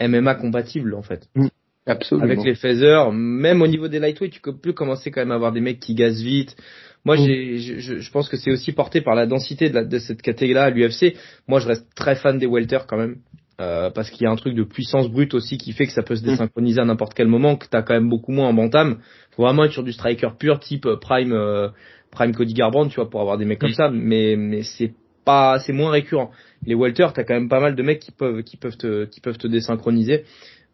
MMA 0.01 0.37
compatible 0.37 0.95
en 0.95 1.03
fait. 1.03 1.29
Mm. 1.35 1.49
absolument. 1.87 2.27
Avec 2.27 2.45
les 2.45 2.55
phasers, 2.55 3.11
même 3.13 3.61
au 3.61 3.67
niveau 3.67 3.89
des 3.89 3.99
lightweight, 3.99 4.33
tu 4.33 4.41
peux 4.41 4.73
commencer 4.73 5.11
quand 5.11 5.21
même 5.21 5.33
à 5.33 5.35
avoir 5.35 5.51
des 5.51 5.61
mecs 5.61 5.81
qui 5.81 5.95
gazent 5.95 6.23
vite. 6.23 6.57
Moi, 7.05 7.17
mm. 7.17 7.27
j'ai, 7.27 7.59
je, 7.59 7.99
je, 7.99 8.11
pense 8.13 8.29
que 8.29 8.37
c'est 8.37 8.53
aussi 8.53 8.71
porté 8.71 9.01
par 9.01 9.17
la 9.17 9.27
densité 9.27 9.69
de, 9.69 9.75
la, 9.75 9.85
de 9.85 9.99
cette 9.99 10.23
catégorie-là 10.23 10.65
à 10.65 10.71
l'UFC. 10.71 11.17
Moi, 11.49 11.59
je 11.59 11.67
reste 11.67 11.87
très 11.97 12.15
fan 12.15 12.39
des 12.39 12.47
welter 12.47 12.79
quand 12.87 12.99
même. 12.99 13.17
Euh, 13.61 13.91
parce 13.91 14.09
qu'il 14.09 14.23
y 14.23 14.27
a 14.27 14.31
un 14.31 14.37
truc 14.37 14.55
de 14.55 14.63
puissance 14.63 15.11
brute 15.11 15.35
aussi 15.35 15.59
qui 15.59 15.73
fait 15.73 15.85
que 15.87 15.93
ça 15.93 16.03
peut 16.03 16.17
se 16.17 16.23
mm. 16.23 16.29
désynchroniser 16.29 16.81
à 16.81 16.85
n'importe 16.85 17.15
quel 17.15 17.27
moment, 17.27 17.57
que 17.57 17.67
t'as 17.69 17.83
quand 17.83 17.95
même 17.95 18.09
beaucoup 18.09 18.33
moins 18.33 18.49
en 18.49 18.55
bantam. 18.55 19.01
Faut 19.33 19.43
vraiment 19.43 19.65
être 19.65 19.73
sur 19.73 19.83
du 19.83 19.93
striker 19.93 20.31
pur, 20.39 20.61
type 20.61 20.87
euh, 20.87 20.97
prime 20.97 21.33
euh, 21.33 21.69
prime 22.11 22.35
Cody 22.35 22.55
Garbrandt, 22.55 22.91
tu 22.91 22.97
vois, 22.97 23.09
pour 23.09 23.21
avoir 23.21 23.39
des 23.39 23.45
mecs 23.45 23.59
comme 23.59 23.71
mm. 23.71 23.75
ça, 23.75 23.91
mais 23.91 24.37
mais 24.37 24.63
c'est 24.63 24.93
pas, 25.25 25.59
c'est 25.61 25.73
moins 25.73 25.91
récurrent. 25.91 26.31
Les 26.65 26.75
welter, 26.75 27.09
t'as 27.15 27.25
quand 27.25 27.35
même 27.35 27.49
pas 27.49 27.61
mal 27.61 27.75
de 27.75 27.83
mecs 27.83 28.01
qui 28.01 28.13
peuvent 28.13 28.43
qui 28.43 28.57
peuvent 28.57 28.77
te 28.77 29.05
qui 29.05 29.21
peuvent 29.21 29.39
te 29.39 29.47
désynchroniser. 29.47 30.25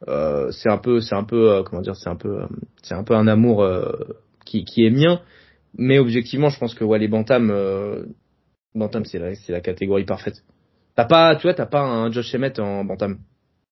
Euh, 0.09 0.51
c'est 0.51 0.71
un 0.71 0.77
peu 0.77 1.01
c'est 1.01 1.15
un 1.15 1.25
peu 1.25 1.51
euh, 1.51 1.63
comment 1.63 1.81
dire 1.81 1.97
c'est 1.97 2.11
un 2.11 2.17
peu 2.17 2.43
c'est 2.83 2.95
un 2.95 3.03
peu 3.03 3.15
un 3.15 3.27
amour 3.27 3.63
euh, 3.63 3.93
qui 4.45 4.65
qui 4.65 4.85
est 4.85 4.91
mien 4.91 5.23
mais 5.79 5.99
objectivement 5.99 6.51
je 6.51 6.59
pense 6.59 6.75
que 6.75 6.85
ouais 6.85 6.99
les 6.99 7.09
bantam 7.09 7.51
bantam 8.75 9.07
c'est 9.07 9.19
la 9.19 9.35
c'est 9.35 9.53
la 9.53 9.63
catégorie 9.63 10.05
parfaite 10.05 10.45
t'as 10.97 11.07
pas 11.07 11.35
tu 11.37 11.45
vois 11.45 11.55
t'as 11.55 11.65
pas 11.65 11.81
un 11.81 12.11
Josh 12.13 12.35
Emmett 12.35 12.59
en 12.59 12.85
bantam 12.85 13.21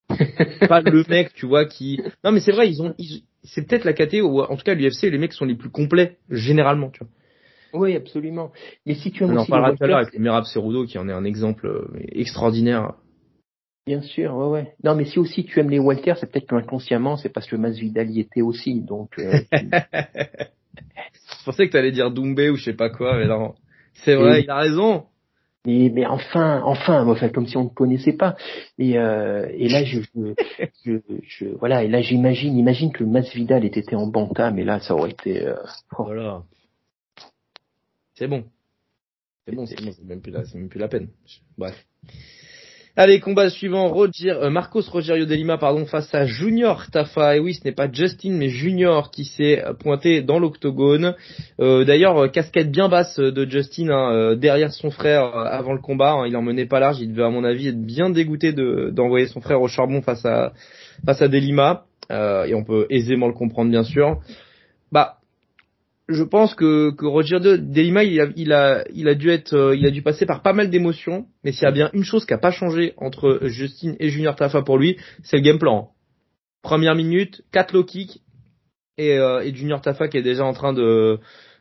pas 0.66 0.80
le 0.80 1.04
mec 1.10 1.34
tu 1.34 1.44
vois 1.44 1.66
qui 1.66 2.00
non 2.24 2.32
mais 2.32 2.40
c'est 2.40 2.52
vrai 2.52 2.70
ils 2.70 2.80
ont 2.80 2.94
c'est 3.42 3.68
peut-être 3.68 3.84
la 3.84 3.92
catégorie 3.92 4.32
ou 4.32 4.40
en 4.40 4.56
tout 4.56 4.64
cas 4.64 4.74
l'UFC 4.74 5.02
les 5.02 5.18
mecs 5.18 5.34
sont 5.34 5.44
les 5.44 5.56
plus 5.56 5.70
complets 5.70 6.16
généralement 6.30 6.88
tu 6.88 7.00
vois 7.00 7.08
oui, 7.74 7.96
absolument. 7.96 8.52
Mais 8.86 8.94
si 8.94 9.10
tu 9.10 9.24
On 9.24 9.36
en 9.36 9.44
parlera 9.44 9.76
tout 9.76 9.84
à 9.84 9.86
l'heure 9.86 9.98
avec 9.98 10.18
Mirab 10.18 10.44
Cerudo 10.44 10.86
qui 10.86 10.98
en 10.98 11.08
est 11.08 11.12
un 11.12 11.24
exemple 11.24 11.66
euh, 11.66 11.88
extraordinaire. 12.12 12.94
Bien 13.86 14.00
sûr, 14.00 14.34
ouais, 14.34 14.46
ouais. 14.46 14.74
Non, 14.82 14.94
mais 14.94 15.04
si 15.04 15.18
aussi 15.18 15.44
tu 15.44 15.60
aimes 15.60 15.70
les 15.70 15.78
Walters, 15.78 16.16
c'est 16.18 16.30
peut-être 16.30 16.46
qu'inconsciemment, 16.46 17.16
c'est 17.16 17.28
parce 17.28 17.46
que 17.46 17.56
Masvidal 17.56 18.10
y 18.10 18.20
était 18.20 18.40
aussi, 18.40 18.80
donc. 18.80 19.18
Euh, 19.18 19.40
je 19.52 21.44
pensais 21.44 21.66
que 21.66 21.72
tu 21.72 21.76
allais 21.76 21.92
dire 21.92 22.10
Doumbé 22.10 22.48
ou 22.48 22.56
je 22.56 22.64
sais 22.64 22.74
pas 22.74 22.88
quoi, 22.88 23.18
mais 23.18 23.26
non. 23.26 23.54
C'est 23.92 24.14
vrai, 24.14 24.42
il 24.42 24.50
a 24.50 24.56
raison. 24.56 25.04
Mais, 25.66 25.90
mais 25.92 26.04
enfin, 26.06 26.60
enfin, 26.64 27.06
enfin, 27.06 27.28
comme 27.30 27.46
si 27.46 27.56
on 27.56 27.64
ne 27.64 27.68
connaissait 27.68 28.12
pas. 28.12 28.36
Et, 28.78 28.98
euh, 28.98 29.48
et 29.50 29.68
là, 29.68 29.82
je, 29.84 30.00
je, 30.84 30.98
je, 31.22 31.46
voilà, 31.58 31.84
et 31.84 31.88
là, 31.88 32.02
j'imagine, 32.02 32.56
imagine 32.56 32.92
que 32.92 33.02
Masvidal 33.02 33.64
ait 33.64 33.68
été 33.68 33.96
en 33.96 34.06
bantam, 34.06 34.54
mais 34.56 34.64
là, 34.64 34.80
ça 34.80 34.94
aurait 34.94 35.10
été. 35.10 35.46
Euh, 35.46 35.54
oh. 35.98 36.04
Voilà. 36.04 36.42
C'est 38.14 38.28
bon. 38.28 38.44
C'est 39.46 39.54
bon, 39.54 39.66
c'est 39.66 39.82
bon, 39.82 39.92
c'est 39.92 40.04
même 40.04 40.22
plus 40.22 40.32
la, 40.32 40.44
c'est 40.44 40.56
même 40.56 40.68
plus 40.68 40.80
la 40.80 40.88
peine. 40.88 41.08
Bref. 41.58 41.74
Allez, 42.96 43.18
combat 43.18 43.50
suivant, 43.50 43.88
Roger, 43.88 44.30
euh, 44.30 44.50
Marcos 44.50 44.82
Rogerio 44.88 45.26
de 45.26 45.34
Lima, 45.34 45.58
pardon, 45.58 45.84
face 45.84 46.14
à 46.14 46.26
Junior 46.26 46.88
Tafa. 46.92 47.36
Et 47.36 47.40
oui, 47.40 47.54
ce 47.54 47.64
n'est 47.64 47.74
pas 47.74 47.90
Justin, 47.90 48.34
mais 48.34 48.48
Junior 48.50 49.10
qui 49.10 49.24
s'est 49.24 49.64
pointé 49.80 50.22
dans 50.22 50.38
l'octogone. 50.38 51.16
Euh, 51.60 51.84
D'ailleurs, 51.84 52.16
euh, 52.16 52.28
casquette 52.28 52.70
bien 52.70 52.88
basse 52.88 53.18
de 53.18 53.50
Justin 53.50 53.88
hein, 53.88 54.36
derrière 54.36 54.72
son 54.72 54.90
frère 54.90 55.24
avant 55.36 55.72
le 55.72 55.80
combat. 55.80 56.12
Hein, 56.12 56.28
il 56.28 56.36
en 56.36 56.42
menait 56.42 56.66
pas 56.66 56.78
large. 56.78 57.00
Il 57.00 57.10
devait, 57.10 57.24
à 57.24 57.30
mon 57.30 57.42
avis, 57.42 57.66
être 57.66 57.82
bien 57.84 58.10
dégoûté 58.10 58.52
d'envoyer 58.52 59.26
son 59.26 59.40
frère 59.40 59.60
au 59.60 59.66
charbon 59.66 60.00
face 60.00 60.24
à 60.24 60.52
face 61.04 61.20
à 61.20 61.26
Delima. 61.26 61.86
et 62.10 62.54
on 62.54 62.62
peut 62.62 62.86
aisément 62.90 63.26
le 63.26 63.34
comprendre, 63.34 63.72
bien 63.72 63.82
sûr. 63.82 64.20
Je 66.08 66.22
pense 66.22 66.54
que, 66.54 66.90
que 66.90 67.06
Roger 67.06 67.40
de 67.40 67.56
Delima, 67.56 68.04
il 68.04 68.20
a, 68.20 68.26
il 68.36 68.52
a, 68.52 68.84
il 68.92 69.08
a 69.08 69.14
dû 69.14 69.30
être, 69.30 69.54
euh, 69.54 69.74
il 69.74 69.86
a 69.86 69.90
dû 69.90 70.02
passer 70.02 70.26
par 70.26 70.42
pas 70.42 70.52
mal 70.52 70.68
d'émotions. 70.68 71.26
Mais 71.42 71.52
s'il 71.52 71.62
y 71.62 71.66
a 71.66 71.72
bien 71.72 71.90
une 71.94 72.04
chose 72.04 72.26
qui 72.26 72.34
a 72.34 72.38
pas 72.38 72.50
changé 72.50 72.92
entre 72.98 73.40
Justin 73.44 73.94
et 73.98 74.10
Junior 74.10 74.36
Tafa 74.36 74.62
pour 74.62 74.76
lui, 74.76 74.98
c'est 75.22 75.38
le 75.38 75.42
game 75.42 75.58
plan. 75.58 75.90
Première 76.62 76.94
minute, 76.94 77.42
4 77.52 77.72
low 77.72 77.84
kicks 77.84 78.20
et, 78.98 79.18
euh, 79.18 79.42
et 79.42 79.54
Junior 79.54 79.80
Tafa 79.80 80.08
qui 80.08 80.18
est 80.18 80.22
déjà 80.22 80.44
en 80.44 80.52
train 80.52 80.74
de, 80.74 81.18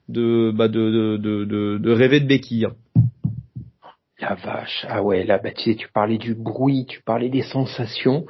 de, 0.10 0.51
bah 0.53 0.67
de, 0.67 1.17
de, 1.17 1.45
de, 1.45 1.77
de, 1.77 1.91
rêver 1.91 2.19
de 2.19 2.27
béquille. 2.27 2.67
La 4.19 4.36
vache, 4.36 4.86
ah 4.89 5.03
ouais, 5.03 5.25
là, 5.25 5.38
bah, 5.38 5.51
tu, 5.51 5.71
sais, 5.71 5.75
tu 5.75 5.88
parlais 5.91 6.17
du 6.17 6.36
bruit, 6.36 6.86
tu 6.86 7.01
parlais 7.01 7.29
des 7.29 7.41
sensations. 7.41 8.25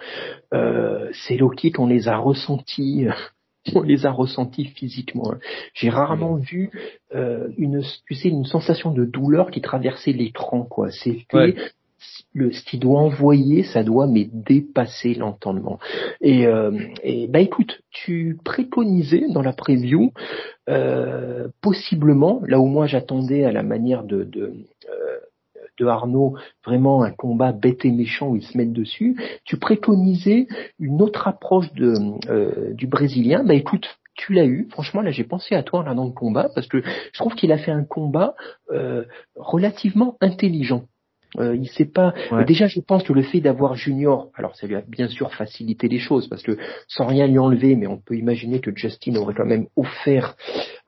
Euh, 0.54 1.10
ces 1.12 1.38
low 1.38 1.49
kicks, 1.49 1.80
on 1.80 1.88
les 1.88 2.08
a 2.08 2.17
ressentis 2.17 3.08
on 3.76 3.82
les 3.82 4.06
a 4.06 4.12
ressentis 4.12 4.65
physiquement. 4.65 5.34
Hein. 5.34 5.39
J'ai 5.73 5.89
rarement 5.89 6.36
vu 6.36 6.71
euh, 7.15 7.47
une, 7.58 7.82
tu 8.08 8.15
sais, 8.15 8.30
une 8.30 8.45
sensation 8.45 8.91
de 8.91 9.06
douleur 9.06 9.52
qui 9.52 9.62
traversait 9.62 10.12
l'écran, 10.12 10.63
quoi. 10.63 10.91
C'était 10.91 11.56
le, 12.34 12.52
ce 12.52 12.63
qui 12.65 12.78
doit 12.78 12.99
envoyer, 12.99 13.63
ça 13.63 13.84
doit 13.84 14.08
mais 14.08 14.28
dépasser 14.32 15.13
l'entendement. 15.13 15.80
Et, 16.21 16.45
euh, 16.45 16.71
et 17.04 17.28
bah 17.28 17.39
écoute, 17.39 17.82
tu 17.91 18.38
préconisais 18.43 19.26
dans 19.30 19.41
la 19.41 19.54
preview 19.54 20.12
euh, 20.69 21.47
possiblement, 21.62 22.41
là 22.45 22.60
où 22.60 22.65
moi 22.65 22.88
j'attendais 22.88 23.45
à 23.45 23.52
la 23.52 23.63
manière 23.63 24.04
de, 24.04 24.23
de 24.23 24.54
euh, 24.89 25.19
de 25.79 25.86
Arnaud, 25.86 26.36
vraiment 26.65 27.03
un 27.03 27.12
combat 27.12 27.51
bête 27.51 27.86
et 27.86 27.91
méchant 27.91 28.29
où 28.29 28.36
ils 28.36 28.43
se 28.43 28.57
mettent 28.57 28.73
dessus. 28.73 29.15
Tu 29.45 29.57
préconisais 29.57 30.47
une 30.79 31.01
autre 31.01 31.27
approche 31.27 31.71
de, 31.73 31.95
euh, 32.29 32.73
du 32.73 32.88
Brésilien. 32.88 33.43
Bah 33.43 33.55
écoute, 33.55 33.88
tu 34.15 34.33
l'as 34.33 34.45
eu. 34.45 34.67
Franchement, 34.71 35.01
là, 35.01 35.12
j'ai 35.12 35.23
pensé 35.23 35.55
à 35.55 35.63
toi 35.63 35.83
là 35.83 35.93
dans 35.93 36.05
le 36.05 36.12
combat 36.12 36.49
parce 36.53 36.67
que 36.67 36.81
je 36.81 37.19
trouve 37.19 37.33
qu'il 37.36 37.51
a 37.51 37.57
fait 37.57 37.71
un 37.71 37.83
combat 37.83 38.36
euh, 38.71 39.03
relativement 39.36 40.17
intelligent. 40.21 40.83
Euh, 41.39 41.56
il 41.56 41.67
sait 41.67 41.86
pas. 41.86 42.13
Déjà, 42.48 42.67
je 42.67 42.80
pense 42.80 43.04
que 43.04 43.13
le 43.13 43.24
fait 43.24 43.39
d'avoir 43.39 43.76
Junior, 43.76 44.30
alors 44.36 44.56
ça 44.56 44.67
lui 44.67 44.76
a 44.76 44.82
bien 44.82 45.08
sûr 45.08 45.34
facilité 45.34 45.88
les 45.88 46.00
choses 46.00 46.28
parce 46.28 46.43
que 46.43 46.58
sans 46.88 47.06
rien 47.06 47.28
lui 47.28 47.39
enlever, 47.39 47.76
mais 47.76 47.88
on 47.88 47.98
peut 47.98 48.15
imaginer 48.15 48.60
que 48.60 48.72
Justin 48.76 49.15
aurait 49.15 49.34
quand 49.34 49.46
même 49.46 49.67
offert, 49.76 50.36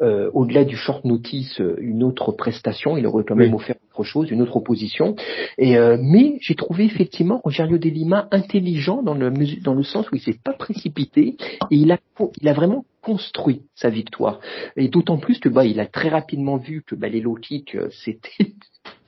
euh, 0.01 0.29
au-delà 0.33 0.63
du 0.65 0.75
short 0.75 1.05
notice, 1.05 1.61
une 1.79 2.03
autre 2.03 2.31
prestation. 2.31 2.97
Il 2.97 3.07
aurait 3.07 3.23
quand 3.23 3.35
même 3.35 3.53
offert 3.53 3.75
autre 3.93 4.03
chose, 4.03 4.31
une 4.31 4.41
autre 4.41 4.57
opposition. 4.57 5.15
Et 5.57 5.77
euh, 5.77 5.97
mais 5.99 6.37
j'ai 6.41 6.55
trouvé 6.55 6.85
effectivement 6.85 7.41
Rogerio 7.43 7.77
de 7.77 7.89
Lima 7.89 8.27
intelligent 8.31 9.01
dans 9.01 9.13
le 9.13 9.31
dans 9.61 9.73
le 9.73 9.83
sens 9.83 10.09
où 10.11 10.15
il 10.15 10.21
s'est 10.21 10.39
pas 10.43 10.53
précipité 10.53 11.37
et 11.71 11.75
il 11.75 11.91
a 11.91 11.97
il 12.41 12.47
a 12.47 12.53
vraiment 12.53 12.85
construit 13.01 13.63
sa 13.75 13.89
victoire. 13.89 14.39
Et 14.75 14.87
d'autant 14.89 15.17
plus 15.17 15.39
que 15.39 15.49
bah 15.49 15.65
il 15.65 15.79
a 15.79 15.85
très 15.85 16.09
rapidement 16.09 16.57
vu 16.57 16.83
que 16.85 16.95
bah, 16.95 17.07
les 17.07 17.21
low 17.21 17.35
kicks 17.35 17.77
c'était 17.91 18.53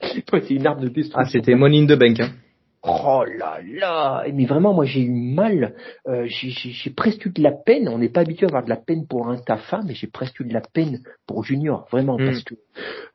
c'est 0.30 0.50
une 0.50 0.66
arme 0.66 0.80
de 0.80 0.88
destruction. 0.88 1.18
Ah, 1.18 1.24
c'était 1.24 1.54
Money 1.54 1.82
in 1.82 1.86
the 1.86 1.98
Bank. 1.98 2.20
Hein. 2.20 2.30
Oh 2.88 3.24
là 3.38 3.58
là. 3.64 4.24
Mais 4.32 4.46
vraiment, 4.46 4.72
moi 4.72 4.84
j'ai 4.84 5.02
eu 5.02 5.10
mal, 5.10 5.74
euh, 6.06 6.26
j'ai 6.26 6.90
presque 6.90 7.26
eu 7.26 7.30
de 7.30 7.42
la 7.42 7.52
peine, 7.52 7.88
on 7.88 7.98
n'est 7.98 8.08
pas 8.08 8.20
habitué 8.20 8.46
à 8.46 8.48
avoir 8.48 8.64
de 8.64 8.70
la 8.70 8.76
peine 8.76 9.06
pour 9.06 9.28
un 9.28 9.36
Tafa, 9.36 9.82
mais 9.86 9.94
j'ai 9.94 10.06
presque 10.06 10.40
eu 10.40 10.44
de 10.44 10.54
la 10.54 10.60
peine 10.60 11.00
pour 11.26 11.44
Junior, 11.44 11.86
vraiment, 11.90 12.16
parce 12.16 12.42
que, 12.42 12.54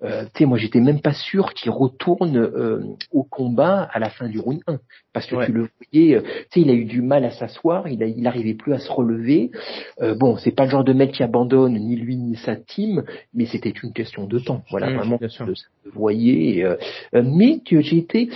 euh, 0.04 0.24
tu 0.26 0.40
sais, 0.40 0.46
moi 0.46 0.58
j'étais 0.58 0.80
même 0.80 1.02
pas 1.02 1.14
sûr 1.14 1.54
qu'il 1.54 1.72
retourne 1.72 2.38
euh, 2.38 2.84
au 3.12 3.24
combat 3.24 3.90
à 3.92 4.00
la 4.00 4.10
fin 4.10 4.30
du 4.30 4.40
round 4.40 4.62
1, 4.68 4.80
parce 5.14 5.26
que 5.26 5.46
tu 5.46 5.52
le 5.52 5.68
voyais, 5.92 6.16
euh, 6.16 6.22
tu 6.22 6.30
sais, 6.52 6.62
il 6.62 6.70
a 6.70 6.74
eu 6.74 6.86
du 6.86 7.02
mal 7.02 7.26
à 7.26 7.32
s'asseoir, 7.32 7.88
il, 7.88 8.04
a, 8.04 8.06
il 8.06 8.26
arrivait 8.28 8.54
plus 8.54 8.74
à 8.74 8.80
se 8.80 8.92
relever, 8.92 9.52
euh, 10.02 10.16
bon, 10.16 10.38
c'est 10.38 10.52
pas 10.52 10.66
le 10.66 10.70
genre 10.70 10.84
de 10.84 10.94
mec 10.94 11.12
qui 11.12 11.24
abandonne, 11.24 11.74
ni 11.74 11.96
lui 11.96 12.16
ni 12.16 12.36
sa 12.36 12.56
team, 12.56 13.04
mais 13.34 13.46
c'était 13.46 13.74
une 13.84 13.94
question 13.94 14.26
de 14.26 14.40
temps, 14.40 14.64
voilà, 14.70 14.90
hmm, 14.90 14.98
vraiment, 14.98 15.20
ça 15.20 15.30
se 15.30 15.90
voyait, 15.94 16.64
mais 17.14 17.62
j'ai 17.66 17.98
été 17.98 18.30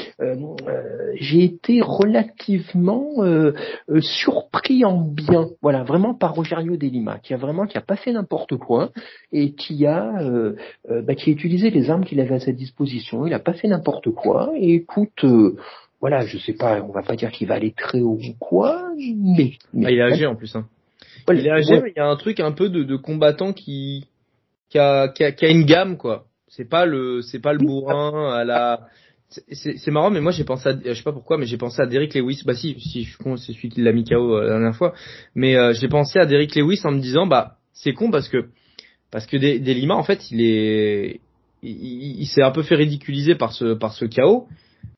j'ai 1.28 1.44
été 1.44 1.82
relativement 1.82 3.24
euh, 3.24 3.54
euh, 3.90 4.02
surpris 4.02 4.86
en 4.86 5.02
bien, 5.02 5.48
voilà, 5.62 5.84
vraiment 5.84 6.14
par 6.14 6.34
Rogerio 6.34 6.78
De 6.78 6.88
Lima, 6.88 7.20
qui 7.20 7.34
a 7.34 7.38
vraiment 7.38 7.66
qui 7.66 7.78
a 7.78 7.82
pas 7.82 7.96
fait 7.96 8.14
n'importe 8.14 8.56
quoi 8.58 8.92
et 9.32 9.54
qui 9.54 9.86
a 9.86 10.22
euh, 10.22 10.56
bah, 10.90 11.16
qui 11.16 11.30
a 11.30 11.34
utilisé 11.34 11.70
les 11.70 11.90
armes 11.90 12.06
qu'il 12.06 12.20
avait 12.20 12.36
à 12.36 12.40
sa 12.40 12.52
disposition. 12.52 13.28
Il 13.28 13.34
a 13.34 13.40
pas 13.40 13.54
fait 13.54 13.68
n'importe 13.68 14.10
quoi. 14.12 14.52
Et 14.56 14.76
écoute, 14.76 15.26
voilà, 16.00 16.26
je 16.26 16.38
sais 16.38 16.54
pas, 16.54 16.82
on 16.82 16.92
va 16.92 17.04
pas 17.04 17.16
dire 17.16 17.32
qu'il 17.32 17.48
va 17.48 17.56
aller 17.56 17.74
très 17.76 18.02
haut 18.02 18.20
ou 18.22 18.34
quoi, 18.40 18.90
mais, 18.98 19.54
ah, 19.84 19.92
il 19.92 19.98
est 19.98 20.02
âgé 20.02 20.26
en 20.26 20.36
plus. 20.36 20.56
Hein. 20.56 20.68
il 21.30 21.46
est 21.46 21.52
âgé, 21.52 21.82
il 21.88 21.94
y 21.98 22.00
a 22.00 22.08
un 22.08 22.16
truc 22.16 22.40
un 22.40 22.52
peu 22.52 22.70
de, 22.70 22.84
de 22.84 22.96
combattant 22.96 23.54
qui 23.54 24.08
qui 24.70 24.80
a, 24.80 25.08
qui 25.08 25.24
a, 25.24 25.32
qui 25.32 25.46
a 25.46 25.50
une 25.50 25.66
gamme 25.66 25.98
quoi. 25.98 26.26
C'est 26.48 26.70
pas 26.70 26.86
le 26.86 27.22
c'est 27.22 27.42
pas 27.42 27.54
le 27.54 27.60
bourrin 27.60 28.34
à 28.34 28.44
la 28.44 28.88
c'est 29.30 29.92
marrant, 29.92 30.10
mais 30.10 30.22
moi 30.22 30.32
j'ai 30.32 30.46
pensé 30.46 30.70
à, 30.70 30.78
je 30.86 30.94
sais 30.94 31.04
pas 31.04 31.12
pourquoi, 31.12 31.38
mais 31.38 31.46
j'ai 31.46 31.58
pensé 31.58 31.82
à 31.82 31.86
Derrick 31.86 32.14
Lewis. 32.14 32.44
Bah 32.46 32.54
si, 32.54 32.80
si 32.80 33.04
je 33.04 33.10
suis 33.10 33.18
con, 33.18 33.36
c'est 33.36 33.52
celui 33.52 33.70
qui 33.70 33.82
l'a 33.82 33.92
mis 33.92 34.06
KO 34.06 34.36
euh, 34.36 34.44
la 34.44 34.50
dernière 34.52 34.76
fois. 34.76 34.94
Mais 35.36 35.58
euh, 35.58 35.74
j'ai 35.74 35.90
pensé 35.90 36.18
à 36.18 36.26
Derrick 36.26 36.56
Lewis 36.56 36.80
en 36.86 36.92
me 36.92 37.00
disant, 37.00 37.28
bah 37.28 37.58
c'est 37.74 37.94
con 37.94 38.10
parce 38.10 38.30
que 38.30 38.46
parce 39.12 39.26
que 39.26 39.36
des, 39.38 39.60
Lima 39.60 39.96
en 39.96 40.04
fait 40.04 40.32
il 40.32 40.42
est 40.42 41.20
il, 41.62 42.26
s'est 42.28 42.44
un 42.44 42.52
peu 42.52 42.64
fait 42.64 42.76
ridiculiser 42.76 43.36
par 43.36 43.52
ce 43.52 43.74
par 43.74 43.94
ce 43.94 44.06
KO. 44.06 44.48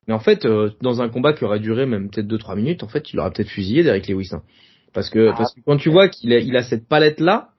Mais 0.07 0.13
en 0.13 0.19
fait, 0.19 0.45
euh, 0.45 0.71
dans 0.81 1.01
un 1.01 1.09
combat 1.09 1.33
qui 1.33 1.45
aurait 1.45 1.59
duré 1.59 1.85
même 1.85 2.09
peut-être 2.09 2.27
2-3 2.27 2.55
minutes, 2.55 2.83
en 2.83 2.87
fait, 2.87 3.11
il 3.13 3.19
aurait 3.19 3.31
peut-être 3.31 3.49
fusillé 3.49 3.83
Derrick 3.83 4.07
Lewis. 4.07 4.29
Hein. 4.31 4.41
Parce 4.93 5.09
que 5.09 5.29
parce 5.37 5.53
que 5.53 5.61
quand 5.65 5.77
tu 5.77 5.89
vois 5.89 6.09
qu'il 6.09 6.33
a, 6.33 6.39
il 6.39 6.55
a 6.57 6.63
cette 6.63 6.87
palette 6.87 7.19
là, 7.19 7.49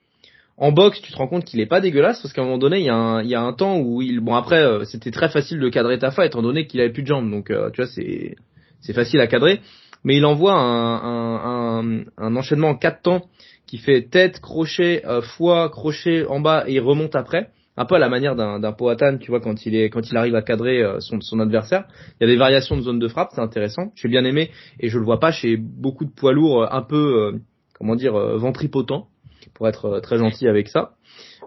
en 0.61 0.73
boxe, 0.73 1.01
tu 1.01 1.11
te 1.11 1.17
rends 1.17 1.27
compte 1.27 1.47
qu'il 1.47 1.59
est 1.61 1.67
pas 1.67 1.81
dégueulasse 1.81 2.21
parce 2.21 2.35
qu'à 2.35 2.43
un 2.43 2.45
moment 2.45 2.59
donné, 2.59 2.81
il 2.81 2.85
y 2.85 2.91
a 2.91 2.95
un, 2.95 3.23
il 3.23 3.31
y 3.31 3.35
a 3.35 3.41
un 3.41 3.55
temps 3.55 3.79
où 3.79 4.03
il, 4.03 4.21
bon 4.21 4.35
après, 4.35 4.61
euh, 4.61 4.85
c'était 4.85 5.11
très 5.11 5.31
facile 5.31 5.59
de 5.59 5.69
cadrer 5.71 5.99
Tafa 5.99 6.27
étant 6.27 6.43
donné 6.43 6.67
qu'il 6.67 6.83
avait 6.83 6.93
plus 6.93 7.03
de 7.03 7.09
jambes, 7.09 7.31
donc 7.31 7.51
euh, 7.51 7.71
tu 7.71 7.81
vois 7.81 7.91
c'est, 7.91 8.93
facile 8.93 9.21
à 9.21 9.27
cadrer. 9.27 9.61
Mais 10.05 10.17
il 10.17 10.25
envoie 10.27 10.53
un, 10.55 12.05
enchaînement 12.19 12.69
en 12.69 12.75
quatre 12.75 13.01
temps 13.01 13.23
qui 13.67 13.79
fait 13.79 14.03
tête, 14.03 14.41
crochet, 14.41 15.03
euh, 15.07 15.23
foie, 15.23 15.71
crochet 15.71 16.27
en 16.27 16.41
bas 16.41 16.65
et 16.67 16.75
il 16.75 16.81
remonte 16.81 17.17
après. 17.17 17.49
Un 17.79 17.87
peu 17.87 17.95
à 17.95 17.99
la 17.99 18.11
manière 18.11 18.37
d'un, 18.37 18.73
Powhatan, 18.73 19.17
tu 19.17 19.31
vois, 19.31 19.41
quand 19.41 19.65
il 19.65 20.17
arrive 20.17 20.35
à 20.35 20.43
cadrer 20.43 20.85
son, 20.99 21.41
adversaire. 21.41 21.85
Il 22.21 22.25
y 22.25 22.31
a 22.31 22.33
des 22.33 22.37
variations 22.37 22.77
de 22.77 22.83
zone 22.83 22.99
de 22.99 23.09
frappe, 23.09 23.31
c'est 23.35 23.41
intéressant. 23.41 23.93
J'ai 23.95 24.09
bien 24.09 24.25
aimé 24.25 24.51
et 24.81 24.91
je 24.91 24.99
le 24.99 25.05
vois 25.05 25.21
pas 25.21 25.33
chez 25.33 25.57
beaucoup 25.57 26.05
de 26.05 26.11
poids 26.11 26.33
lourds 26.33 26.71
un 26.71 26.83
peu, 26.83 27.41
comment 27.73 27.97
dire, 27.97 28.13
ventripotents 28.13 29.07
pour 29.55 29.69
être 29.69 29.87
euh, 29.87 30.01
très 30.01 30.19
gentil 30.19 30.49
avec 30.49 30.69
ça. 30.69 30.93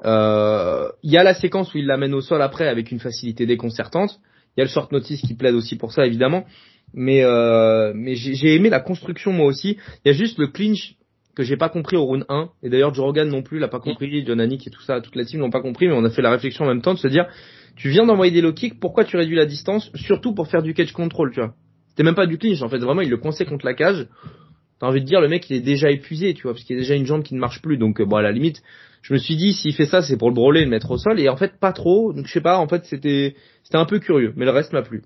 Euh, 0.05 0.89
il 1.03 1.11
y 1.11 1.17
a 1.17 1.23
la 1.23 1.33
séquence 1.33 1.73
où 1.73 1.77
il 1.77 1.85
l'amène 1.85 2.13
au 2.13 2.21
sol 2.21 2.41
après 2.41 2.67
avec 2.67 2.91
une 2.91 2.99
facilité 2.99 3.45
déconcertante. 3.45 4.19
Il 4.55 4.59
y 4.59 4.61
a 4.61 4.65
le 4.65 4.69
short 4.69 4.91
notice 4.91 5.21
qui 5.21 5.35
plaide 5.35 5.55
aussi 5.55 5.77
pour 5.77 5.91
ça 5.91 6.05
évidemment. 6.05 6.45
Mais 6.93 7.23
euh, 7.23 7.91
mais 7.95 8.15
j'ai 8.15 8.55
aimé 8.55 8.69
la 8.69 8.79
construction 8.79 9.31
moi 9.31 9.47
aussi. 9.47 9.77
Il 10.03 10.07
y 10.07 10.11
a 10.11 10.13
juste 10.13 10.37
le 10.37 10.47
clinch 10.47 10.95
que 11.35 11.43
j'ai 11.43 11.57
pas 11.57 11.69
compris 11.69 11.97
au 11.97 12.03
round 12.03 12.25
1 12.29 12.49
et 12.61 12.69
d'ailleurs 12.69 12.93
Joe 12.93 13.05
Rogan 13.05 13.27
non 13.27 13.41
plus 13.41 13.57
l'a 13.57 13.67
pas 13.67 13.79
compris, 13.79 14.23
John 14.25 14.39
Anik 14.39 14.67
et 14.67 14.69
tout 14.69 14.83
ça, 14.83 15.01
toute 15.01 15.15
la 15.15 15.25
team 15.25 15.39
l'ont 15.39 15.49
pas 15.49 15.61
compris 15.61 15.87
mais 15.87 15.93
on 15.93 16.03
a 16.05 16.11
fait 16.11 16.21
la 16.21 16.29
réflexion 16.29 16.65
en 16.65 16.67
même 16.67 16.83
temps 16.83 16.93
de 16.93 16.99
se 16.99 17.07
dire 17.07 17.25
tu 17.75 17.89
viens 17.89 18.05
d'envoyer 18.05 18.31
des 18.31 18.41
low 18.41 18.53
kicks, 18.53 18.79
pourquoi 18.79 19.03
tu 19.03 19.17
réduis 19.17 19.35
la 19.35 19.47
distance 19.47 19.89
surtout 19.95 20.35
pour 20.35 20.47
faire 20.47 20.61
du 20.61 20.75
catch 20.75 20.91
control, 20.91 21.31
tu 21.31 21.39
vois? 21.39 21.55
C'était 21.89 22.03
même 22.03 22.13
pas 22.13 22.27
du 22.27 22.37
clinch 22.37 22.61
en 22.61 22.69
fait, 22.69 22.77
vraiment 22.77 23.01
il 23.01 23.09
le 23.09 23.17
coinçait 23.17 23.45
contre 23.45 23.65
la 23.65 23.73
cage 23.73 24.07
t'as 24.83 24.89
envie 24.89 24.99
de 24.99 25.05
dire 25.05 25.21
le 25.21 25.29
mec 25.29 25.49
il 25.49 25.55
est 25.55 25.61
déjà 25.61 25.89
épuisé, 25.91 26.33
tu 26.33 26.43
vois, 26.43 26.51
parce 26.51 26.65
qu'il 26.65 26.75
y 26.75 26.79
a 26.79 26.81
déjà 26.81 26.95
une 26.95 27.05
jambe 27.05 27.23
qui 27.23 27.35
ne 27.35 27.39
marche 27.39 27.61
plus. 27.61 27.77
Donc 27.77 28.01
euh, 28.01 28.05
bon 28.05 28.17
à 28.17 28.21
la 28.21 28.33
limite, 28.33 28.61
je 29.01 29.13
me 29.13 29.17
suis 29.17 29.37
dit 29.37 29.53
s'il 29.53 29.73
fait 29.73 29.85
ça 29.85 30.01
c'est 30.01 30.17
pour 30.17 30.27
le 30.27 30.35
brûler, 30.35 30.65
le 30.65 30.69
mettre 30.69 30.91
au 30.91 30.97
sol, 30.97 31.21
et 31.21 31.29
en 31.29 31.37
fait 31.37 31.57
pas 31.57 31.71
trop. 31.71 32.11
Donc 32.11 32.27
je 32.27 32.33
sais 32.33 32.41
pas, 32.41 32.57
en 32.57 32.67
fait 32.67 32.83
c'était 32.83 33.35
c'était 33.63 33.77
un 33.77 33.85
peu 33.85 33.99
curieux, 33.99 34.33
mais 34.35 34.43
le 34.43 34.51
reste 34.51 34.73
m'a 34.73 34.81
plu. 34.81 35.03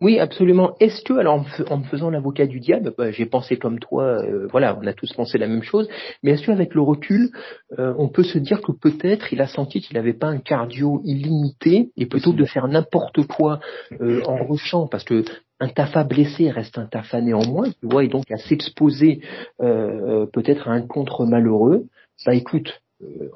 Oui, 0.00 0.18
absolument. 0.18 0.74
Est-ce 0.80 1.02
que, 1.02 1.12
alors 1.12 1.46
en 1.70 1.78
me 1.78 1.84
faisant 1.84 2.10
l'avocat 2.10 2.46
du 2.48 2.58
diable, 2.58 2.92
bah, 2.98 3.12
j'ai 3.12 3.24
pensé 3.24 3.56
comme 3.56 3.78
toi, 3.78 4.24
euh, 4.24 4.48
voilà, 4.50 4.76
on 4.82 4.84
a 4.88 4.92
tous 4.92 5.12
pensé 5.12 5.38
la 5.38 5.46
même 5.46 5.62
chose, 5.62 5.88
mais 6.24 6.32
est-ce 6.32 6.44
qu'avec 6.44 6.74
le 6.74 6.82
recul, 6.82 7.30
euh, 7.78 7.94
on 7.98 8.08
peut 8.08 8.24
se 8.24 8.38
dire 8.38 8.60
que 8.62 8.72
peut-être 8.72 9.32
il 9.32 9.40
a 9.40 9.46
senti 9.46 9.80
qu'il 9.80 9.96
n'avait 9.96 10.12
pas 10.12 10.26
un 10.26 10.38
cardio 10.38 11.00
illimité 11.04 11.92
et 11.96 12.06
plutôt 12.06 12.32
de 12.32 12.44
faire 12.44 12.66
n'importe 12.66 13.24
quoi 13.28 13.60
euh, 14.00 14.22
en 14.26 14.44
rushant, 14.44 14.88
parce 14.88 15.04
que 15.04 15.22
un 15.62 15.68
Tafa 15.68 16.04
blessé 16.04 16.50
reste 16.50 16.76
un 16.78 16.86
Tafa 16.86 17.20
néanmoins, 17.20 17.70
tu 17.70 17.86
vois, 17.86 18.04
et 18.04 18.08
donc 18.08 18.30
à 18.30 18.36
s'exposer 18.36 19.20
peut-être 19.58 20.68
à 20.68 20.72
un 20.72 20.82
contre 20.82 21.24
malheureux, 21.24 21.86
bah 22.26 22.34
écoute, 22.34 22.80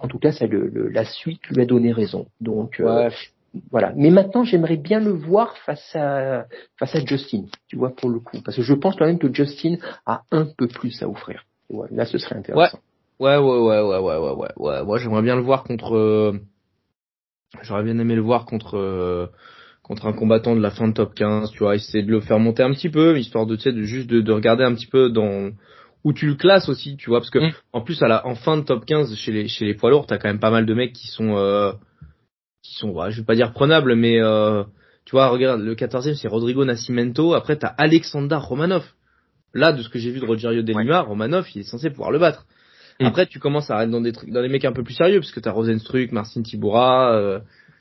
en 0.00 0.08
tout 0.08 0.18
cas, 0.18 0.32
ça, 0.32 0.46
le, 0.46 0.88
la 0.88 1.04
suite 1.04 1.46
lui 1.48 1.62
a 1.62 1.66
donné 1.66 1.92
raison. 1.92 2.26
Donc, 2.40 2.80
voilà. 3.70 3.92
Mais 3.96 4.10
maintenant, 4.10 4.44
j'aimerais 4.44 4.76
bien 4.76 5.00
le 5.00 5.12
voir 5.12 5.56
face 5.58 5.94
à 5.94 6.46
face 6.78 6.94
à 6.94 7.04
Justin, 7.04 7.44
tu 7.68 7.76
vois, 7.76 7.94
pour 7.94 8.10
le 8.10 8.20
coup, 8.20 8.38
parce 8.44 8.56
que 8.56 8.62
je 8.62 8.74
pense 8.74 8.96
quand 8.96 9.06
même 9.06 9.18
que 9.18 9.32
Justin 9.32 9.76
a 10.04 10.22
un 10.30 10.46
peu 10.56 10.68
plus 10.68 11.02
à 11.02 11.08
offrir. 11.08 11.44
là, 11.90 12.04
ce 12.04 12.18
serait 12.18 12.36
intéressant. 12.36 12.78
Ouais, 13.18 13.36
ouais, 13.36 13.60
ouais, 13.60 13.80
ouais, 13.80 13.98
ouais, 13.98 14.18
ouais, 14.18 14.32
ouais, 14.32 14.48
ouais. 14.56 14.84
Moi, 14.84 14.98
j'aimerais 14.98 15.22
bien 15.22 15.36
le 15.36 15.42
voir 15.42 15.64
contre. 15.64 15.96
Euh, 15.96 16.38
j'aurais 17.62 17.82
bien 17.82 17.98
aimé 17.98 18.14
le 18.14 18.22
voir 18.22 18.44
contre 18.44 18.76
euh, 18.76 19.26
contre 19.86 20.06
un 20.06 20.12
combattant 20.12 20.56
de 20.56 20.60
la 20.60 20.72
fin 20.72 20.88
de 20.88 20.94
top 20.94 21.14
15, 21.14 21.52
tu 21.52 21.60
vois, 21.60 21.76
essayer 21.76 22.02
de 22.02 22.10
le 22.10 22.20
faire 22.20 22.40
monter 22.40 22.64
un 22.64 22.72
petit 22.72 22.88
peu, 22.88 23.16
histoire 23.16 23.46
de, 23.46 23.54
tu 23.54 23.62
sais, 23.62 23.72
de 23.72 23.82
juste 23.82 24.08
de, 24.10 24.32
regarder 24.32 24.64
un 24.64 24.74
petit 24.74 24.88
peu 24.88 25.10
dans 25.10 25.52
où 26.02 26.12
tu 26.12 26.26
le 26.26 26.34
classes 26.34 26.68
aussi, 26.68 26.96
tu 26.96 27.10
vois, 27.10 27.20
parce 27.20 27.30
que 27.30 27.38
mm. 27.38 27.52
en 27.72 27.82
plus 27.82 28.02
à 28.02 28.08
la 28.08 28.26
en 28.26 28.34
fin 28.34 28.56
de 28.56 28.62
top 28.62 28.84
15 28.84 29.14
chez 29.14 29.30
les 29.30 29.46
chez 29.46 29.64
les 29.64 29.74
poids 29.74 29.90
lourds, 29.90 30.06
t'as 30.06 30.18
quand 30.18 30.26
même 30.26 30.40
pas 30.40 30.50
mal 30.50 30.66
de 30.66 30.74
mecs 30.74 30.92
qui 30.92 31.06
sont 31.06 31.36
euh, 31.36 31.70
qui 32.64 32.74
sont, 32.74 32.96
je 33.10 33.20
vais 33.20 33.24
pas 33.24 33.36
dire 33.36 33.52
prenables, 33.52 33.94
mais 33.94 34.20
euh, 34.20 34.64
tu 35.04 35.12
vois, 35.12 35.28
regarde, 35.28 35.60
le 35.60 35.76
14e 35.76 36.14
c'est 36.14 36.26
Rodrigo 36.26 36.64
Nascimento, 36.64 37.34
après 37.34 37.54
t'as 37.56 37.72
Alexander 37.78 38.38
Romanov. 38.40 38.84
Là, 39.54 39.70
de 39.70 39.82
ce 39.82 39.88
que 39.88 40.00
j'ai 40.00 40.10
vu 40.10 40.18
de 40.18 40.26
Rogerio 40.26 40.62
De 40.62 40.72
Lima, 40.76 41.00
Romanov, 41.02 41.46
il 41.54 41.60
est 41.60 41.64
censé 41.64 41.90
pouvoir 41.90 42.10
le 42.10 42.18
battre. 42.18 42.44
Mm. 42.98 43.06
Après, 43.06 43.26
tu 43.26 43.38
commences 43.38 43.70
à 43.70 43.84
être 43.84 43.90
dans 43.90 44.00
des 44.00 44.12
trucs, 44.12 44.30
dans 44.30 44.42
des 44.42 44.48
mecs 44.48 44.64
un 44.64 44.72
peu 44.72 44.82
plus 44.82 44.94
sérieux, 44.94 45.20
parce 45.20 45.30
que 45.30 45.38
t'as 45.38 45.52
Rosenstruck, 45.52 46.10
Marcin 46.10 46.42
Tibura, 46.42 47.14
euh, 47.14 47.38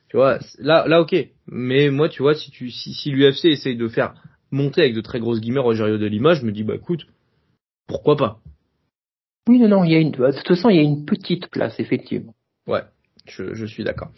tu 0.10 0.18
vois, 0.18 0.40
là, 0.60 0.88
là, 0.88 1.02
ok. 1.02 1.16
Mais 1.48 1.90
moi, 1.90 2.10
tu 2.10 2.22
vois, 2.22 2.36
si 2.36 2.52
tu, 2.52 2.72
si, 2.72 2.94
si 2.94 3.12
l'UFC 3.12 3.46
essaye 3.46 3.76
de 3.76 3.88
faire 3.88 4.14
monter 4.52 4.82
avec 4.82 4.94
de 4.94 5.02
très 5.02 5.20
grosses 5.20 5.42
guillemets 5.42 5.60
Rogerio 5.60 5.98
De 5.98 6.06
Lima, 6.06 6.34
je 6.34 6.46
me 6.46 6.52
dis, 6.52 6.64
bah 6.64 6.76
écoute, 6.76 7.08
pourquoi 7.88 8.16
pas? 8.16 8.40
Oui, 9.48 9.60
non, 9.60 9.68
non, 9.68 9.84
il 9.84 9.92
y 9.92 9.96
a 9.96 10.00
une, 10.00 10.12
de 10.12 10.32
toute 10.32 10.48
façon, 10.48 10.70
il 10.70 10.78
y 10.78 10.80
a 10.80 10.84
une 10.84 11.06
petite 11.06 11.48
place, 11.50 11.80
effectivement. 11.80 12.34
Ouais, 12.68 12.82
je, 13.28 13.54
je 13.54 13.66
suis 13.66 13.84
d'accord. 13.84 14.12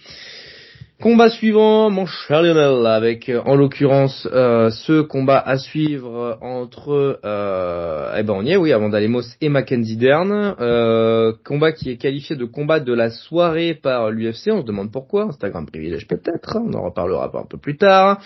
Combat 0.99 1.29
suivant, 1.29 1.91
mon 1.91 2.07
cher 2.07 2.41
Lionel, 2.41 2.87
avec 2.87 3.29
euh, 3.29 3.39
en 3.45 3.55
l'occurrence 3.55 4.27
euh, 4.31 4.71
ce 4.71 5.01
combat 5.01 5.37
à 5.37 5.59
suivre 5.59 6.39
entre, 6.41 7.19
euh, 7.23 8.15
eh 8.17 8.23
ben 8.23 8.33
on 8.33 8.41
y 8.41 8.53
est, 8.53 8.57
oui, 8.57 8.73
Amanda 8.73 8.99
Lemos 8.99 9.21
et 9.39 9.49
Mackenzie 9.49 9.95
Dern. 9.95 10.55
Euh, 10.59 11.33
combat 11.45 11.71
qui 11.71 11.91
est 11.91 11.97
qualifié 11.97 12.35
de 12.35 12.45
combat 12.45 12.79
de 12.79 12.93
la 12.93 13.11
soirée 13.11 13.75
par 13.75 14.09
l'UFC. 14.09 14.47
On 14.47 14.61
se 14.61 14.65
demande 14.65 14.91
pourquoi. 14.91 15.25
Instagram 15.25 15.67
privilège 15.67 16.07
peut-être. 16.07 16.57
On 16.65 16.73
en 16.73 16.85
reparlera 16.85 17.31
un 17.31 17.45
peu 17.45 17.59
plus 17.59 17.77
tard. 17.77 18.19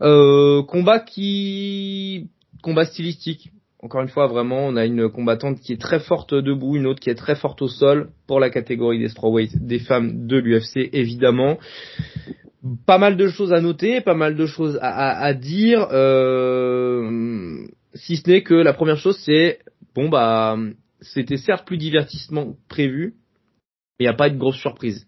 combat 0.00 0.98
qui, 0.98 2.28
combat 2.60 2.86
stylistique 2.86 3.52
encore 3.82 4.02
une 4.02 4.08
fois, 4.08 4.26
vraiment, 4.26 4.66
on 4.66 4.76
a 4.76 4.84
une 4.84 5.08
combattante 5.08 5.58
qui 5.60 5.72
est 5.72 5.80
très 5.80 6.00
forte 6.00 6.34
debout, 6.34 6.76
une 6.76 6.86
autre 6.86 7.00
qui 7.00 7.08
est 7.08 7.14
très 7.14 7.34
forte 7.34 7.62
au 7.62 7.68
sol 7.68 8.10
pour 8.26 8.38
la 8.38 8.50
catégorie 8.50 8.98
des 8.98 9.08
strawweight 9.08 9.64
des 9.64 9.78
femmes 9.78 10.26
de 10.26 10.36
l'UFC, 10.36 10.90
évidemment. 10.92 11.58
Pas 12.86 12.98
mal 12.98 13.16
de 13.16 13.28
choses 13.28 13.54
à 13.54 13.60
noter, 13.62 14.02
pas 14.02 14.14
mal 14.14 14.36
de 14.36 14.44
choses 14.44 14.78
à, 14.82 15.32
dire, 15.32 15.88
euh, 15.92 17.66
si 17.94 18.16
ce 18.16 18.28
n'est 18.28 18.42
que 18.42 18.52
la 18.52 18.74
première 18.74 18.98
chose, 18.98 19.18
c'est 19.24 19.60
bon 19.94 20.10
bah, 20.10 20.58
c'était 21.00 21.38
certes 21.38 21.66
plus 21.66 21.78
divertissement 21.78 22.56
prévu, 22.68 23.14
mais 23.98 24.04
il 24.04 24.08
n'y 24.08 24.12
a 24.12 24.14
pas 24.14 24.28
de 24.28 24.36
grosse 24.36 24.58
surprise. 24.58 25.06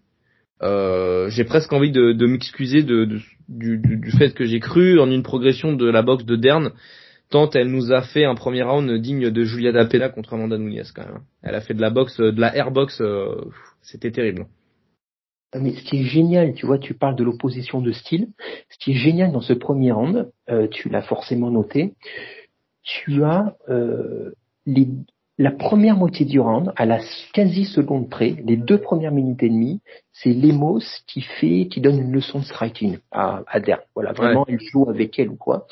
Euh, 0.63 1.29
j'ai 1.29 1.43
presque 1.43 1.71
envie 1.73 1.91
de, 1.91 2.25
m'excuser 2.25 2.81
du, 2.81 3.21
du, 3.47 4.11
fait 4.17 4.33
que 4.33 4.45
j'ai 4.45 4.59
cru 4.59 4.99
en 4.99 5.11
une 5.11 5.21
progression 5.21 5.73
de 5.73 5.85
la 5.85 6.01
boxe 6.01 6.25
de 6.25 6.35
Dern 6.35 6.71
tant 7.33 7.49
elle 7.49 7.69
nous 7.69 7.91
a 7.91 8.03
fait 8.03 8.25
un 8.25 8.35
premier 8.35 8.61
round 8.61 8.91
digne 9.01 9.31
de 9.31 9.43
Julia 9.43 9.71
Dapena 9.71 10.09
contre 10.09 10.35
Amanda 10.35 10.55
Nunes 10.59 10.83
quand 10.93 11.03
même. 11.03 11.21
Elle 11.41 11.55
a 11.55 11.61
fait 11.61 11.73
de 11.73 11.81
la 11.81 11.89
boxe, 11.89 12.19
de 12.19 12.39
la 12.39 12.55
airbox, 12.55 13.01
euh, 13.01 13.49
c'était 13.81 14.11
terrible. 14.11 14.45
Ah, 15.51 15.57
mais 15.59 15.73
ce 15.73 15.81
qui 15.83 16.01
est 16.01 16.03
génial, 16.03 16.53
tu 16.53 16.67
vois, 16.67 16.77
tu 16.77 16.93
parles 16.93 17.15
de 17.15 17.23
l'opposition 17.23 17.81
de 17.81 17.91
style. 17.91 18.27
Ce 18.69 18.77
qui 18.77 18.91
est 18.91 18.97
génial 18.97 19.31
dans 19.31 19.41
ce 19.41 19.53
premier 19.53 19.91
round, 19.91 20.29
euh, 20.51 20.67
tu 20.67 20.89
l'as 20.89 21.01
forcément 21.01 21.49
noté, 21.49 21.95
tu 22.83 23.23
as 23.23 23.55
euh, 23.67 24.33
les, 24.67 24.87
la 25.39 25.51
première 25.51 25.97
moitié 25.97 26.27
du 26.27 26.39
round, 26.39 26.71
à 26.75 26.85
la 26.85 26.99
quasi 27.33 27.65
seconde 27.65 28.11
près, 28.11 28.35
les 28.45 28.57
deux 28.57 28.77
premières 28.77 29.11
minutes 29.11 29.41
et 29.41 29.49
demie, 29.49 29.81
c'est 30.11 30.33
Lemos 30.33 30.83
qui 31.07 31.21
fait, 31.21 31.67
qui 31.67 31.81
donne 31.81 31.99
une 31.99 32.11
leçon 32.11 32.39
de 32.39 32.45
striking 32.45 32.99
à, 33.11 33.41
à 33.47 33.59
Voilà, 33.95 34.13
vraiment, 34.13 34.45
il 34.47 34.59
joue 34.59 34.87
avec 34.87 35.17
elle 35.17 35.29
ou 35.29 35.35
quoi 35.35 35.65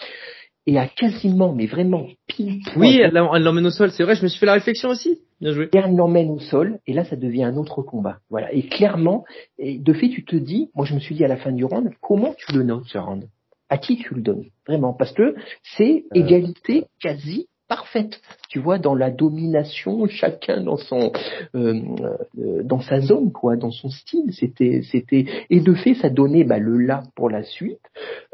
et 0.67 0.77
a 0.77 0.87
quasiment, 0.87 1.53
mais 1.53 1.65
vraiment 1.65 2.07
pile 2.27 2.61
Oui, 2.75 2.99
elle 3.01 3.13
l'emmène 3.13 3.65
au 3.65 3.71
sol, 3.71 3.91
c'est 3.91 4.03
vrai, 4.03 4.15
je 4.15 4.23
me 4.23 4.27
suis 4.27 4.39
fait 4.39 4.45
la 4.45 4.53
réflexion 4.53 4.89
aussi. 4.89 5.19
Bien 5.39 5.51
joué. 5.53 5.69
Elle 5.73 5.95
l'emmène 5.95 6.29
au 6.29 6.39
sol, 6.39 6.79
et 6.85 6.93
là, 6.93 7.03
ça 7.03 7.15
devient 7.15 7.43
un 7.43 7.57
autre 7.57 7.81
combat. 7.81 8.19
Voilà. 8.29 8.53
Et 8.53 8.63
clairement, 8.63 9.25
et 9.57 9.79
de 9.79 9.93
fait, 9.93 10.09
tu 10.09 10.23
te 10.23 10.35
dis, 10.35 10.69
moi, 10.75 10.85
je 10.85 10.93
me 10.93 10.99
suis 10.99 11.15
dit 11.15 11.25
à 11.25 11.27
la 11.27 11.37
fin 11.37 11.51
du 11.51 11.65
round, 11.65 11.89
comment 11.99 12.33
tu 12.37 12.55
le 12.55 12.63
notes, 12.63 12.85
ce 12.85 12.97
round? 12.97 13.27
À 13.69 13.77
qui 13.77 13.97
tu 13.97 14.13
le 14.13 14.21
donnes? 14.21 14.45
Vraiment. 14.67 14.93
Parce 14.93 15.13
que 15.13 15.35
c'est 15.63 16.05
euh. 16.13 16.19
égalité 16.19 16.85
quasi 17.01 17.47
parfaite. 17.67 18.21
Tu 18.51 18.59
vois, 18.59 18.79
dans 18.79 18.95
la 18.95 19.11
domination, 19.11 20.05
chacun 20.09 20.61
dans 20.61 20.75
son, 20.75 21.13
euh, 21.55 21.81
euh, 22.37 22.63
dans 22.63 22.81
sa 22.81 22.99
zone, 22.99 23.31
quoi, 23.31 23.55
dans 23.55 23.71
son 23.71 23.89
style. 23.89 24.33
C'était, 24.33 24.81
c'était, 24.83 25.25
et 25.49 25.61
de 25.61 25.73
fait, 25.73 25.93
ça 25.93 26.09
donnait 26.09 26.43
bah, 26.43 26.59
le 26.59 26.77
là 26.77 27.03
pour 27.15 27.29
la 27.29 27.43
suite. 27.43 27.79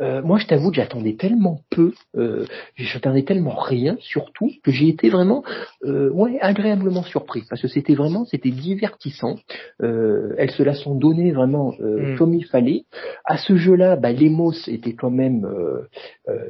Euh, 0.01 0.23
moi, 0.23 0.39
je 0.39 0.47
t'avoue 0.47 0.71
que 0.71 0.77
j'attendais 0.77 1.15
tellement 1.15 1.59
peu, 1.69 1.93
euh, 2.15 2.45
j'attendais 2.75 3.23
tellement 3.23 3.55
rien, 3.55 3.95
surtout 3.99 4.49
que 4.63 4.71
j'ai 4.71 4.87
été 4.87 5.09
vraiment, 5.09 5.43
euh, 5.83 6.09
ouais, 6.09 6.39
agréablement 6.41 7.03
surpris 7.03 7.43
parce 7.47 7.61
que 7.61 7.67
c'était 7.67 7.95
vraiment, 7.95 8.25
c'était 8.25 8.49
divertissant. 8.49 9.35
Euh, 9.83 10.33
elles 10.37 10.51
se 10.51 10.63
la 10.63 10.73
sont 10.73 10.95
données 10.95 11.31
vraiment 11.31 11.73
mm. 11.79 12.17
comme 12.17 12.33
il 12.33 12.45
fallait. 12.45 12.85
À 13.23 13.37
ce 13.37 13.55
jeu-là, 13.55 13.97
bah, 13.97 14.11
Lemos 14.11 14.53
était 14.67 14.93
quand 14.93 15.11
même 15.11 15.47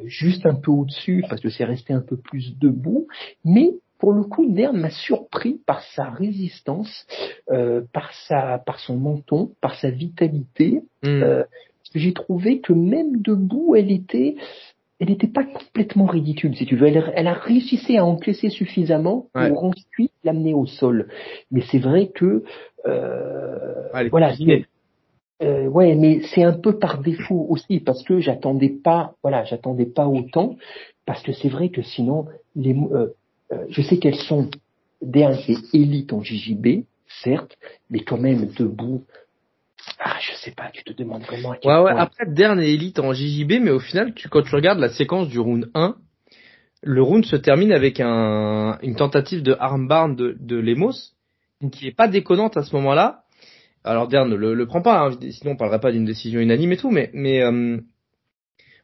juste 0.06 0.46
un 0.46 0.56
peu 0.56 0.72
au-dessus 0.72 1.24
parce 1.30 1.42
que 1.42 1.50
c'est 1.50 1.66
resté 1.66 1.94
un 1.94 2.02
peu 2.02 2.18
plus 2.18 2.58
de 2.58 2.70
mais 3.44 3.57
pour 4.00 4.14
le 4.14 4.24
coup, 4.24 4.46
Dern 4.50 4.78
m'a 4.78 4.92
surpris 4.92 5.60
par 5.66 5.82
sa 5.96 6.10
résistance, 6.10 7.06
euh, 7.50 7.82
par 7.94 8.14
sa, 8.28 8.60
par 8.60 8.80
son 8.80 8.96
menton, 8.96 9.52
par 9.62 9.76
sa 9.76 9.90
vitalité. 9.90 10.82
Hmm. 11.04 11.24
Euh, 11.24 11.44
j'ai 11.96 12.14
trouvé 12.14 12.60
que 12.60 12.74
même 12.74 13.22
debout, 13.22 13.76
elle 13.76 13.92
était, 13.92 14.36
elle 15.00 15.10
n'était 15.10 15.28
pas 15.28 15.44
complètement 15.44 16.06
ridicule, 16.06 16.56
si 16.56 16.66
tu 16.66 16.76
veux. 16.76 16.88
Elle, 16.88 17.12
elle 17.16 17.28
a 17.28 17.34
réussi 17.34 17.98
à 17.98 18.06
encaisser 18.06 18.50
suffisamment 18.50 19.28
pour 19.34 19.64
ensuite 19.64 20.12
l'amener 20.24 20.54
au 20.54 20.66
sol. 20.66 21.08
Mais 21.52 21.62
c'est 21.72 21.80
vrai 21.80 22.08
que, 22.14 22.44
euh, 22.86 24.10
voilà. 24.10 24.34
Euh, 25.44 25.68
ouais, 25.68 25.94
mais 25.96 26.22
c'est 26.34 26.44
un 26.44 26.54
peu 26.54 26.80
par 26.80 27.00
défaut 27.00 27.46
aussi 27.50 27.80
parce 27.80 28.04
que 28.04 28.20
j'attendais 28.20 28.70
pas, 28.70 29.14
voilà, 29.22 29.44
j'attendais 29.44 29.86
pas 29.86 30.08
autant 30.08 30.56
parce 31.06 31.22
que 31.22 31.32
c'est 31.32 31.50
vrai 31.50 31.70
que 31.70 31.84
sinon, 31.84 32.26
les, 32.56 32.76
euh, 32.76 33.14
euh, 33.52 33.66
je 33.70 33.82
sais 33.82 33.98
qu'elles 33.98 34.16
sont 34.16 34.50
et 35.02 35.58
élite 35.74 36.14
en 36.14 36.22
JJB, 36.24 36.86
certes, 37.24 37.56
mais 37.90 38.00
quand 38.00 38.18
même 38.18 38.48
debout. 38.48 39.06
Ah, 40.00 40.18
je 40.20 40.36
sais 40.38 40.52
pas, 40.52 40.70
tu 40.74 40.84
te 40.84 40.92
demandes 40.94 41.22
vraiment 41.24 41.52
à 41.52 41.58
quel 41.58 41.72
ouais, 41.72 41.80
Ouais, 41.80 41.92
après, 41.96 42.26
Dern 42.26 42.60
et 42.60 42.74
élite 42.74 43.00
en 43.00 43.14
JJB, 43.14 43.62
mais 43.62 43.72
au 43.72 43.80
final, 43.80 44.14
tu, 44.14 44.28
quand 44.28 44.42
tu 44.42 44.54
regardes 44.56 44.80
la 44.80 44.90
séquence 44.90 45.30
du 45.30 45.40
round 45.40 45.70
1, 45.76 45.96
le 46.84 47.02
round 47.02 47.26
se 47.26 47.36
termine 47.36 47.72
avec 47.72 48.00
un, 48.00 48.78
une 48.82 48.96
tentative 48.96 49.44
de 49.44 49.56
armbar 49.60 50.14
de, 50.14 50.36
de 50.40 50.58
Lemos, 50.58 51.14
qui 51.72 51.88
est 51.88 51.96
pas 51.96 52.08
déconnante 52.08 52.58
à 52.58 52.64
ce 52.64 52.76
moment-là. 52.76 53.24
Alors 53.84 54.08
Dern 54.08 54.30
ne 54.30 54.36
le, 54.36 54.54
le 54.54 54.66
prend 54.66 54.82
pas, 54.82 55.08
hein, 55.08 55.18
sinon 55.32 55.54
on 55.54 55.56
parlerait 55.56 55.80
pas 55.80 55.92
d'une 55.92 56.06
décision 56.06 56.40
unanime 56.40 56.74
et 56.74 56.78
tout, 56.78 56.92
mais, 56.92 57.10
mais 57.14 57.42
euh, 57.42 57.78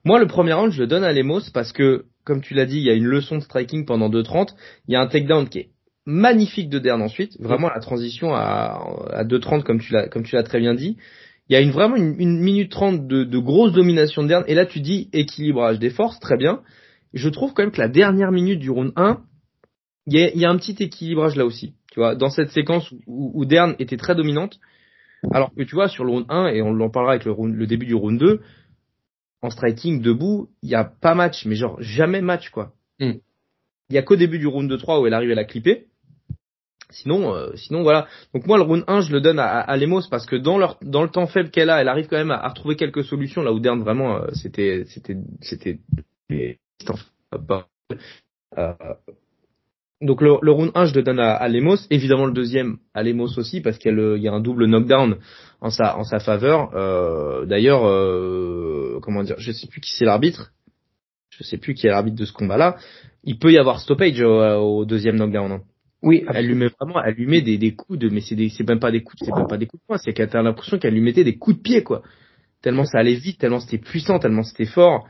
moi 0.05 0.19
le 0.19 0.27
premier 0.27 0.53
round 0.53 0.71
je 0.71 0.79
le 0.79 0.87
donne 0.87 1.03
à 1.03 1.11
Lemos 1.11 1.41
parce 1.53 1.73
que 1.73 2.05
comme 2.23 2.41
tu 2.41 2.53
l'as 2.53 2.65
dit, 2.65 2.77
il 2.77 2.83
y 2.83 2.89
a 2.89 2.93
une 2.93 3.05
leçon 3.05 3.37
de 3.37 3.43
striking 3.43 3.85
pendant 3.85 4.09
2.30. 4.09 4.49
Il 4.87 4.93
y 4.93 4.95
a 4.95 5.01
un 5.01 5.07
takedown 5.07 5.47
qui 5.49 5.59
est 5.59 5.69
magnifique 6.05 6.69
de 6.69 6.79
Dern 6.79 7.01
ensuite. 7.01 7.39
Vraiment 7.39 7.69
la 7.69 7.79
transition 7.79 8.33
à, 8.33 8.81
à 9.11 9.23
2.30 9.23 9.63
comme 9.63 9.79
tu 9.79 9.93
l'as, 9.93 10.43
très 10.43 10.59
bien 10.59 10.73
dit. 10.73 10.97
Il 11.49 11.53
y 11.53 11.55
a 11.57 11.61
une, 11.61 11.71
vraiment 11.71 11.97
une, 11.97 12.39
minute 12.39 12.71
30 12.71 13.05
de, 13.05 13.25
de, 13.25 13.37
grosse 13.37 13.73
domination 13.73 14.23
de 14.23 14.29
Dern. 14.29 14.43
Et 14.47 14.55
là, 14.55 14.65
tu 14.65 14.79
dis 14.79 15.09
équilibrage 15.11 15.77
des 15.79 15.89
forces, 15.89 16.19
très 16.19 16.37
bien. 16.37 16.61
Je 17.13 17.29
trouve 17.29 17.53
quand 17.53 17.63
même 17.63 17.71
que 17.71 17.81
la 17.81 17.89
dernière 17.89 18.31
minute 18.31 18.59
du 18.59 18.69
round 18.69 18.93
1, 18.95 19.21
il 20.07 20.15
y 20.17 20.45
a, 20.45 20.49
un 20.49 20.57
petit 20.57 20.75
équilibrage 20.79 21.35
là 21.35 21.45
aussi. 21.45 21.73
Tu 21.91 21.99
vois, 21.99 22.15
dans 22.15 22.29
cette 22.29 22.49
séquence 22.49 22.89
où, 23.07 23.31
où 23.33 23.45
Dern 23.45 23.75
était 23.79 23.97
très 23.97 24.15
dominante. 24.15 24.59
Alors 25.31 25.53
que 25.55 25.63
tu 25.63 25.75
vois, 25.75 25.87
sur 25.87 26.03
le 26.03 26.11
round 26.11 26.25
1, 26.29 26.47
et 26.47 26.61
on 26.61 26.79
en 26.79 26.89
parlera 26.89 27.13
avec 27.13 27.25
le 27.25 27.67
début 27.67 27.85
du 27.85 27.95
round 27.95 28.19
2, 28.19 28.41
en 29.43 29.49
striking 29.49 30.01
debout, 30.01 30.49
il 30.61 30.69
y 30.69 30.75
a 30.75 30.85
pas 30.85 31.13
match, 31.13 31.45
mais 31.45 31.55
genre 31.55 31.75
jamais 31.79 32.21
match 32.21 32.49
quoi. 32.49 32.71
Mm. 32.99 33.11
Il 33.89 33.95
y 33.95 33.97
a 33.97 34.01
qu'au 34.01 34.15
début 34.15 34.39
du 34.39 34.47
round 34.47 34.75
3 34.75 35.01
où 35.01 35.07
elle 35.07 35.13
arrive 35.13 35.31
à 35.31 35.35
la 35.35 35.43
clipper. 35.43 35.87
Sinon, 36.89 37.35
euh, 37.35 37.51
sinon 37.55 37.83
voilà. 37.83 38.07
Donc 38.33 38.47
moi 38.47 38.57
le 38.57 38.63
round 38.63 38.83
1 38.87 39.01
je 39.01 39.11
le 39.11 39.19
donne 39.19 39.39
à, 39.39 39.59
à, 39.59 39.77
Lemos 39.77 40.03
parce 40.09 40.25
que 40.25 40.35
dans 40.35 40.57
leur 40.57 40.77
dans 40.81 41.03
le 41.03 41.09
temps 41.09 41.27
faible 41.27 41.49
qu'elle 41.49 41.69
a, 41.69 41.81
elle 41.81 41.89
arrive 41.89 42.07
quand 42.07 42.17
même 42.17 42.31
à, 42.31 42.47
retrouver 42.47 42.75
quelques 42.75 43.03
solutions 43.03 43.41
là 43.41 43.51
où 43.51 43.59
Dern 43.59 43.81
vraiment 43.81 44.17
euh, 44.17 44.27
c'était 44.33 44.85
c'était 44.87 45.17
c'était 45.41 45.79
euh, 46.31 46.53
donc 50.03 50.21
le, 50.21 50.37
le, 50.41 50.51
round 50.51 50.71
1 50.75 50.85
je 50.85 50.95
le 50.95 51.03
donne 51.03 51.19
à, 51.19 51.33
à, 51.33 51.47
Lemos, 51.47 51.77
évidemment 51.89 52.25
le 52.25 52.33
deuxième 52.33 52.77
à 52.93 53.03
Lemos 53.03 53.37
aussi 53.37 53.61
parce 53.61 53.77
qu'il 53.77 54.17
y, 54.19 54.27
a 54.27 54.31
un 54.31 54.39
double 54.39 54.65
knockdown 54.65 55.17
en 55.61 55.69
sa 55.69 55.97
en 55.97 56.03
sa 56.03 56.19
faveur. 56.19 56.71
Euh, 56.75 57.45
D'ailleurs, 57.45 57.81
comment 59.01 59.23
dire, 59.23 59.35
je 59.37 59.51
sais 59.51 59.67
plus 59.67 59.81
qui 59.81 59.91
c'est 59.97 60.05
l'arbitre, 60.05 60.51
je 61.29 61.43
sais 61.43 61.57
plus 61.57 61.73
qui 61.73 61.87
est 61.87 61.89
l'arbitre 61.89 62.17
de 62.17 62.25
ce 62.25 62.33
combat 62.33 62.57
là. 62.57 62.77
Il 63.23 63.39
peut 63.39 63.51
y 63.51 63.57
avoir 63.57 63.79
stoppage 63.79 64.21
au, 64.21 64.41
au 64.79 64.85
deuxième 64.85 65.15
knockdown. 65.15 65.51
Hein. 65.51 65.61
Oui, 66.03 66.25
elle 66.33 66.47
lui 66.47 66.55
met 66.55 66.67
vraiment, 66.67 67.01
elle 67.01 67.13
lui 67.13 67.25
met 67.25 67.41
des, 67.41 67.57
des 67.57 67.73
coups 67.73 67.97
de, 67.97 68.09
mais 68.09 68.19
c'est 68.19 68.35
c'est 68.49 68.67
même 68.67 68.81
pas 68.81 68.91
des 68.91 69.01
coups, 69.03 69.23
c'est 69.23 69.33
même 69.33 69.47
pas 69.47 69.57
des 69.57 69.67
coups 69.67 69.81
de 69.81 69.87
poing, 69.87 69.97
c'est 69.97 70.11
qu'elle 70.11 70.29
a 70.35 70.41
l'impression 70.41 70.77
qu'elle 70.77 70.93
lui 70.93 71.01
mettait 71.01 71.23
des 71.23 71.37
coups 71.37 71.55
de 71.55 71.61
pied 71.61 71.81
quoi. 71.81 72.03
Tellement 72.61 72.83
ça 72.83 72.99
allait 72.99 73.15
vite, 73.15 73.39
tellement 73.39 73.61
c'était 73.61 73.77
puissant, 73.77 74.19
tellement 74.19 74.43
c'était 74.43 74.65
fort. 74.65 75.07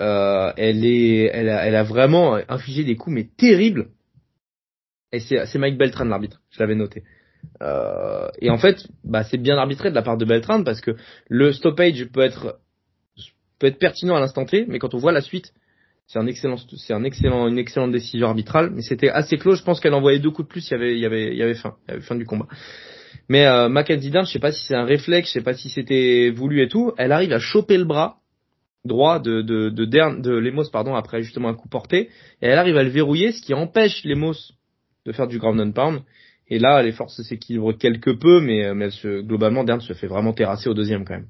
Euh, 0.00 0.52
elle 0.58 0.84
est, 0.84 1.30
elle 1.32 1.48
a, 1.48 1.66
elle 1.66 1.74
a 1.74 1.82
vraiment 1.82 2.38
infligé 2.46 2.84
des 2.84 2.94
coups 2.94 3.14
mais 3.14 3.28
terribles. 3.38 3.88
Et 5.12 5.20
c'est, 5.20 5.54
Mike 5.56 5.78
Beltran 5.78 6.04
l'arbitre, 6.04 6.40
je 6.50 6.60
l'avais 6.60 6.74
noté. 6.74 7.02
Euh, 7.62 8.28
et 8.40 8.50
en 8.50 8.58
fait, 8.58 8.86
bah 9.04 9.24
c'est 9.24 9.38
bien 9.38 9.56
arbitré 9.56 9.90
de 9.90 9.94
la 9.94 10.02
part 10.02 10.16
de 10.16 10.24
Beltran 10.24 10.64
parce 10.64 10.80
que 10.80 10.96
le 11.28 11.52
stoppage 11.52 12.04
peut 12.06 12.20
être 12.20 12.58
peut 13.58 13.66
être 13.68 13.78
pertinent 13.78 14.16
à 14.16 14.20
l'instant 14.20 14.44
T, 14.44 14.66
mais 14.68 14.78
quand 14.78 14.94
on 14.94 14.98
voit 14.98 15.12
la 15.12 15.20
suite, 15.20 15.52
c'est 16.06 16.18
un 16.18 16.26
excellent, 16.26 16.56
c'est 16.76 16.94
un 16.94 17.04
excellent, 17.04 17.48
une 17.48 17.58
excellente 17.58 17.92
décision 17.92 18.28
arbitrale, 18.28 18.70
mais 18.74 18.82
c'était 18.82 19.10
assez 19.10 19.36
clos. 19.36 19.54
Je 19.54 19.62
pense 19.62 19.80
qu'elle 19.80 19.94
envoyait 19.94 20.18
deux 20.18 20.30
coups 20.30 20.48
de 20.48 20.52
plus, 20.52 20.68
il 20.68 20.72
y 20.72 20.74
avait, 20.74 20.94
il 20.94 21.00
y 21.00 21.06
avait, 21.06 21.32
il 21.32 21.36
y 21.36 21.42
avait 21.42 21.54
fin, 21.54 21.76
il 21.86 21.90
y 21.90 21.94
avait 21.94 22.02
fin 22.02 22.14
du 22.14 22.24
combat. 22.24 22.46
Mais 23.28 23.46
euh, 23.46 23.68
Mackenzie 23.68 24.10
Dern, 24.10 24.26
je 24.26 24.32
sais 24.32 24.38
pas 24.38 24.52
si 24.52 24.64
c'est 24.64 24.74
un 24.74 24.84
réflexe, 24.84 25.28
je 25.28 25.34
sais 25.34 25.42
pas 25.42 25.54
si 25.54 25.68
c'était 25.68 26.30
voulu 26.30 26.62
et 26.62 26.68
tout. 26.68 26.92
Elle 26.96 27.12
arrive 27.12 27.32
à 27.32 27.38
choper 27.38 27.76
le 27.76 27.84
bras 27.84 28.18
droit 28.84 29.18
de 29.18 29.42
de 29.42 29.68
de, 29.68 29.84
de 29.84 30.30
Lemos 30.30 30.70
pardon 30.70 30.94
après 30.94 31.22
justement 31.22 31.48
un 31.48 31.54
coup 31.54 31.68
porté, 31.68 32.08
et 32.40 32.46
elle 32.46 32.58
arrive 32.58 32.76
à 32.76 32.82
le 32.82 32.90
verrouiller, 32.90 33.32
ce 33.32 33.42
qui 33.42 33.52
empêche 33.52 34.02
Lemos 34.04 34.52
de 35.08 35.12
faire 35.12 35.26
du 35.26 35.38
ground 35.38 35.60
and 35.60 35.72
pound. 35.72 36.02
Et 36.48 36.58
là, 36.58 36.82
les 36.82 36.92
forces 36.92 37.20
s'équilibrent 37.22 37.76
quelque 37.76 38.10
peu, 38.10 38.40
mais, 38.40 38.74
mais 38.74 38.90
se, 38.90 39.22
globalement, 39.22 39.64
Dern 39.64 39.80
se 39.80 39.94
fait 39.94 40.06
vraiment 40.06 40.32
terrasser 40.32 40.68
au 40.68 40.74
deuxième 40.74 41.04
quand 41.04 41.14
même. 41.14 41.26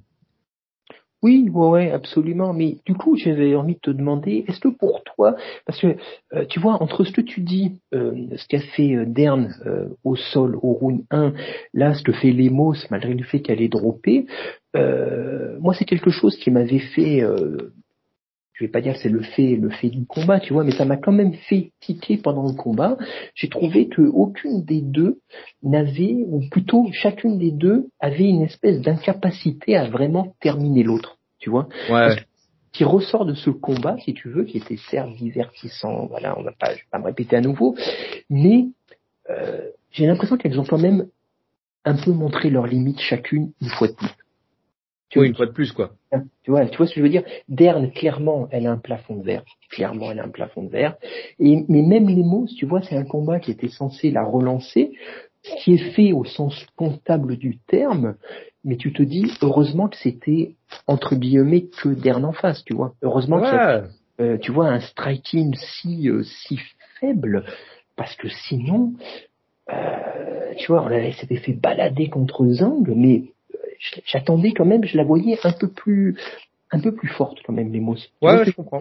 Oui, 1.21 1.51
ouais, 1.53 1.69
ouais, 1.69 1.91
absolument. 1.91 2.53
Mais 2.53 2.77
du 2.87 2.95
coup, 2.95 3.17
j'avais 3.17 3.57
envie 3.57 3.75
de 3.75 3.81
te 3.81 3.91
demander, 3.91 4.45
est-ce 4.47 4.61
que 4.61 4.69
pour 4.69 5.03
toi, 5.03 5.35
parce 5.67 5.81
que 5.81 5.97
euh, 6.33 6.45
tu 6.49 6.61
vois, 6.61 6.81
entre 6.81 7.03
ce 7.05 7.11
que 7.11 7.21
tu 7.21 7.41
dis, 7.41 7.81
euh, 7.93 8.15
ce 8.37 8.47
qu'a 8.47 8.61
fait 8.61 8.95
euh, 8.95 9.89
au 10.05 10.15
sol 10.15 10.57
au 10.63 10.75
round 10.75 11.05
1, 11.11 11.33
là, 11.75 11.95
ce 11.95 12.05
que 12.05 12.13
fait 12.13 12.31
Lemos, 12.31 12.75
malgré 12.91 13.15
le 13.15 13.25
fait 13.25 13.41
qu'elle 13.41 13.63
est 13.63 13.69
droppée, 13.69 14.27
moi, 14.75 15.75
c'est 15.75 15.85
quelque 15.85 16.11
chose 16.11 16.37
qui 16.37 16.53
m'avait 16.53 16.79
fait, 16.79 17.25
je 18.59 18.65
vais 18.65 18.71
pas 18.71 18.81
dire 18.81 18.95
que 18.95 18.99
c'est 18.99 19.09
le 19.09 19.23
fait, 19.23 19.55
le 19.55 19.71
fait 19.71 19.89
du 19.89 20.05
combat, 20.05 20.41
tu 20.41 20.53
vois, 20.53 20.65
mais 20.65 20.73
ça 20.73 20.85
m'a 20.85 20.97
quand 20.97 21.13
même 21.13 21.33
fait 21.33 21.71
tiquer 21.81 22.17
pendant 22.17 22.49
le 22.49 22.55
combat. 22.55 22.97
J'ai 23.37 23.49
trouvé 23.49 23.87
que 23.87 24.03
aucune 24.03 24.65
des 24.65 24.81
deux 24.81 25.21
n'avait, 25.63 26.25
ou 26.27 26.43
plutôt 26.51 26.89
chacune 26.93 27.39
des 27.39 27.53
deux 27.53 27.87
avait 28.01 28.29
une 28.29 28.43
espèce 28.43 28.81
d'incapacité 28.81 29.77
à 29.77 29.89
vraiment 29.89 30.35
terminer 30.41 30.83
l'autre, 30.83 31.19
tu 31.39 31.51
vois. 31.51 31.69
Ouais. 31.89 32.17
qui 32.73 32.85
ressort 32.85 33.25
de 33.25 33.35
ce 33.35 33.51
combat, 33.51 33.97
si 34.05 34.13
tu 34.13 34.29
veux, 34.29 34.45
qui 34.45 34.59
était 34.59 34.77
certes 34.91 35.15
divertissant, 35.15 36.07
voilà, 36.07 36.39
on 36.39 36.43
va 36.43 36.53
pas, 36.53 36.73
je 36.73 36.79
vais 36.79 36.89
pas 36.91 36.99
me 36.99 37.05
répéter 37.05 37.37
à 37.37 37.41
nouveau, 37.41 37.77
mais 38.29 38.67
euh, 39.31 39.69
j'ai 39.91 40.07
l'impression 40.07 40.37
qu'elles 40.37 40.61
ont 40.61 40.65
quand 40.65 40.79
même 40.79 41.07
un 41.85 41.97
peu 41.97 42.13
montré 42.13 42.51
leurs 42.51 42.67
limites 42.67 43.01
chacune 43.01 43.53
une 43.63 43.69
fois 43.69 43.89
de 43.89 43.95
plus. 43.95 44.09
Tu 45.11 45.19
oui, 45.19 45.29
une 45.29 45.35
fois 45.35 45.47
de 45.47 45.53
plus, 45.53 45.73
quoi. 45.73 45.93
Tu 46.45 46.51
vois, 46.51 46.67
tu 46.67 46.77
vois 46.77 46.87
ce 46.87 46.95
que 46.95 47.01
je 47.01 47.03
veux 47.03 47.11
dire? 47.11 47.25
Dern, 47.49 47.91
clairement, 47.91 48.47
elle 48.51 48.67
a 48.67 48.73
un 48.73 48.79
plafond 48.79 49.17
de 49.17 49.25
verre. 49.25 49.45
Clairement, 49.71 50.11
elle 50.11 50.21
a 50.21 50.25
un 50.25 50.31
plafond 50.31 50.65
de 50.65 50.69
verre. 50.69 50.97
Et, 51.39 51.65
mais 51.69 51.83
même 51.83 52.09
les 52.09 52.23
mots, 52.23 52.47
tu 52.59 52.67
vois, 52.67 52.83
c'est 52.83 52.97
un 52.97 53.05
combat 53.05 53.41
qui 53.41 53.51
était 53.51 53.69
censé 53.69 54.11
la 54.11 54.23
relancer, 54.23 54.93
qui 55.43 55.75
est 55.75 55.93
fait 55.93 56.13
au 56.13 56.25
sens 56.25 56.67
comptable 56.77 57.37
du 57.37 57.59
terme, 57.67 58.17
mais 58.65 58.77
tu 58.77 58.93
te 58.93 59.03
dis, 59.03 59.33
heureusement 59.41 59.89
que 59.89 59.97
c'était, 59.97 60.57
entre 60.87 61.15
guillemets, 61.15 61.67
que 61.83 61.89
Dern 61.89 62.25
en 62.25 62.33
face, 62.33 62.63
tu 62.65 62.75
vois. 62.75 62.95
Heureusement 63.03 63.41
que, 63.41 63.85
euh, 64.21 64.37
tu 64.39 64.53
vois, 64.53 64.69
un 64.69 64.81
striking 64.81 65.55
si, 65.55 66.11
euh, 66.11 66.23
si 66.23 66.59
faible, 67.01 67.45
parce 67.97 68.15
que 68.17 68.29
sinon, 68.29 68.93
euh, 69.73 70.55
tu 70.59 70.73
vois, 70.73 70.83
on 70.83 70.87
avait, 70.87 71.13
s'était 71.13 71.37
fait 71.37 71.53
balader 71.53 72.09
contre 72.09 72.47
Zang, 72.49 72.85
mais 72.95 73.25
j'attendais 74.05 74.53
quand 74.53 74.65
même, 74.65 74.85
je 74.85 74.97
la 74.97 75.05
voyais 75.05 75.39
un 75.45 75.53
peu 75.53 75.69
plus 75.69 76.17
un 76.71 76.81
peu 76.81 76.95
plus 76.95 77.09
forte 77.09 77.39
quand 77.45 77.53
même 77.53 77.73
les 77.73 77.81
mots. 77.81 77.97
Ouais, 78.21 78.45
je 78.45 78.51
comprends. 78.51 78.81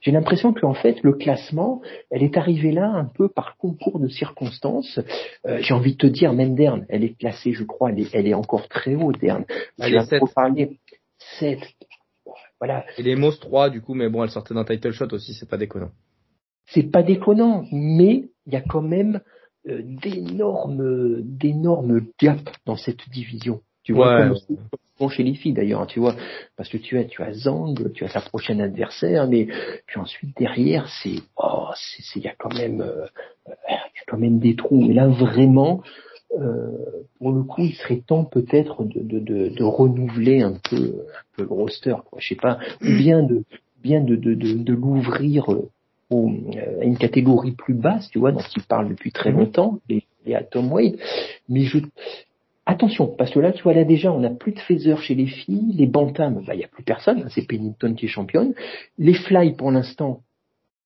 J'ai 0.00 0.10
l'impression 0.10 0.52
qu'en 0.52 0.74
fait 0.74 1.02
le 1.02 1.12
classement, 1.12 1.80
elle 2.10 2.22
est 2.22 2.36
arrivée 2.36 2.72
là 2.72 2.88
un 2.88 3.04
peu 3.04 3.28
par 3.28 3.56
concours 3.56 4.00
de 4.00 4.08
circonstances. 4.08 4.98
Euh, 5.46 5.58
J'ai 5.60 5.74
envie 5.74 5.92
de 5.92 5.98
te 5.98 6.06
dire, 6.06 6.32
même 6.32 6.54
Dern, 6.54 6.84
elle 6.88 7.04
est 7.04 7.16
classée, 7.16 7.52
je 7.52 7.64
crois, 7.64 7.90
elle 7.90 8.00
est, 8.00 8.14
elle 8.14 8.26
est 8.26 8.34
encore 8.34 8.68
très 8.68 8.94
haut 8.94 9.12
Dern. 9.12 9.44
Elle 9.78 9.94
est 9.94 10.04
7. 10.04 10.22
parler 10.34 10.78
7. 11.38 11.60
Voilà. 12.58 12.84
Et 12.98 13.02
les 13.02 13.16
Moss 13.16 13.38
3 13.40 13.70
du 13.70 13.80
coup, 13.80 13.94
mais 13.94 14.08
bon, 14.08 14.24
elle 14.24 14.30
sortait 14.30 14.54
d'un 14.54 14.64
title 14.64 14.92
shot 14.92 15.12
aussi, 15.12 15.34
c'est 15.34 15.48
pas 15.48 15.58
déconnant. 15.58 15.90
C'est 16.66 16.90
pas 16.90 17.02
déconnant, 17.02 17.64
mais 17.72 18.24
il 18.46 18.52
y 18.52 18.56
a 18.56 18.62
quand 18.62 18.82
même 18.82 19.20
euh, 19.68 19.80
d'énormes 19.84 21.22
d'énormes 21.22 22.02
gaps 22.20 22.52
dans 22.66 22.76
cette 22.76 23.08
division. 23.10 23.60
Tu 23.82 23.92
vois, 23.92 24.30
comme 24.98 25.10
chez 25.10 25.22
les 25.22 25.34
filles 25.34 25.52
d'ailleurs, 25.52 25.86
tu 25.86 26.00
vois, 26.00 26.14
parce 26.56 26.68
que 26.68 26.76
tu 26.76 26.98
as, 26.98 27.04
tu 27.04 27.22
as 27.22 27.32
Zang, 27.32 27.74
tu 27.92 28.04
as 28.04 28.08
sa 28.08 28.20
prochaine 28.20 28.60
adversaire, 28.60 29.26
mais 29.28 29.48
puis 29.86 29.98
ensuite 29.98 30.36
derrière, 30.36 30.88
c'est, 31.02 31.20
oh, 31.36 31.68
c'est, 31.74 32.20
il 32.20 32.24
y 32.24 32.28
a 32.28 32.34
quand 32.38 32.54
même, 32.54 32.80
euh, 32.80 33.06
y 33.48 33.72
a 33.72 34.04
quand 34.06 34.18
même 34.18 34.38
des 34.38 34.54
trous. 34.54 34.90
Et 34.90 34.94
là 34.94 35.08
vraiment, 35.08 35.82
euh, 36.38 36.68
pour 37.18 37.32
le 37.32 37.42
coup, 37.42 37.62
il 37.62 37.74
serait 37.74 38.02
temps 38.06 38.24
peut-être 38.24 38.84
de, 38.84 39.00
de, 39.00 39.18
de, 39.18 39.48
de, 39.48 39.64
renouveler 39.64 40.42
un 40.42 40.54
peu, 40.54 40.76
un 40.76 41.36
peu 41.36 41.42
le 41.42 41.48
roster, 41.48 41.96
quoi. 42.08 42.18
Je 42.20 42.28
sais 42.28 42.36
pas, 42.40 42.58
ou 42.80 42.96
bien 42.96 43.22
de, 43.22 43.44
bien 43.82 44.00
de, 44.00 44.16
de, 44.16 44.34
de, 44.34 44.54
de 44.54 44.72
l'ouvrir 44.72 45.52
euh, 45.52 45.68
à 46.10 46.84
une 46.84 46.98
catégorie 46.98 47.52
plus 47.52 47.74
basse, 47.74 48.08
tu 48.10 48.18
vois, 48.18 48.32
dont 48.32 48.40
il 48.56 48.62
parle 48.62 48.88
depuis 48.88 49.12
très 49.12 49.30
longtemps, 49.30 49.78
les, 49.88 50.04
les 50.24 50.34
Atom 50.34 50.72
Wade. 50.72 50.96
Mais 51.48 51.62
je, 51.64 51.78
Attention, 52.64 53.08
parce 53.08 53.32
que 53.32 53.40
là, 53.40 53.52
tu 53.52 53.62
vois, 53.64 53.74
là 53.74 53.84
déjà, 53.84 54.12
on 54.12 54.20
n'a 54.20 54.30
plus 54.30 54.52
de 54.52 54.60
phasers 54.60 55.02
chez 55.02 55.16
les 55.16 55.26
filles, 55.26 55.72
les 55.74 55.86
bantams, 55.86 56.44
bah, 56.46 56.54
il 56.54 56.58
n'y 56.58 56.64
a 56.64 56.68
plus 56.68 56.84
personne, 56.84 57.22
hein, 57.22 57.28
c'est 57.28 57.46
Pennington 57.46 57.94
qui 57.94 58.06
est 58.06 58.08
championne. 58.08 58.54
Les 58.98 59.14
fly, 59.14 59.54
pour 59.54 59.72
l'instant, 59.72 60.22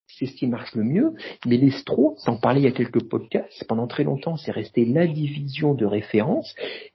c'est 0.07 0.25
ce 0.25 0.35
qui 0.35 0.47
marche 0.47 0.75
le 0.75 0.85
mieux, 0.85 1.13
mais 1.45 1.59
les 1.59 1.71
stro, 1.71 2.15
sans 2.17 2.39
parler 2.39 2.61
il 2.61 2.65
y 2.65 2.69
a 2.69 2.73
quelques 2.73 3.05
podcasts, 3.05 3.65
pendant 3.69 3.87
très 3.87 4.05
longtemps, 4.05 4.39
c'est 4.39 4.53
resté 4.53 4.87
la 4.87 5.07
division 5.07 5.75
de 5.75 5.85
référence, 5.85 6.55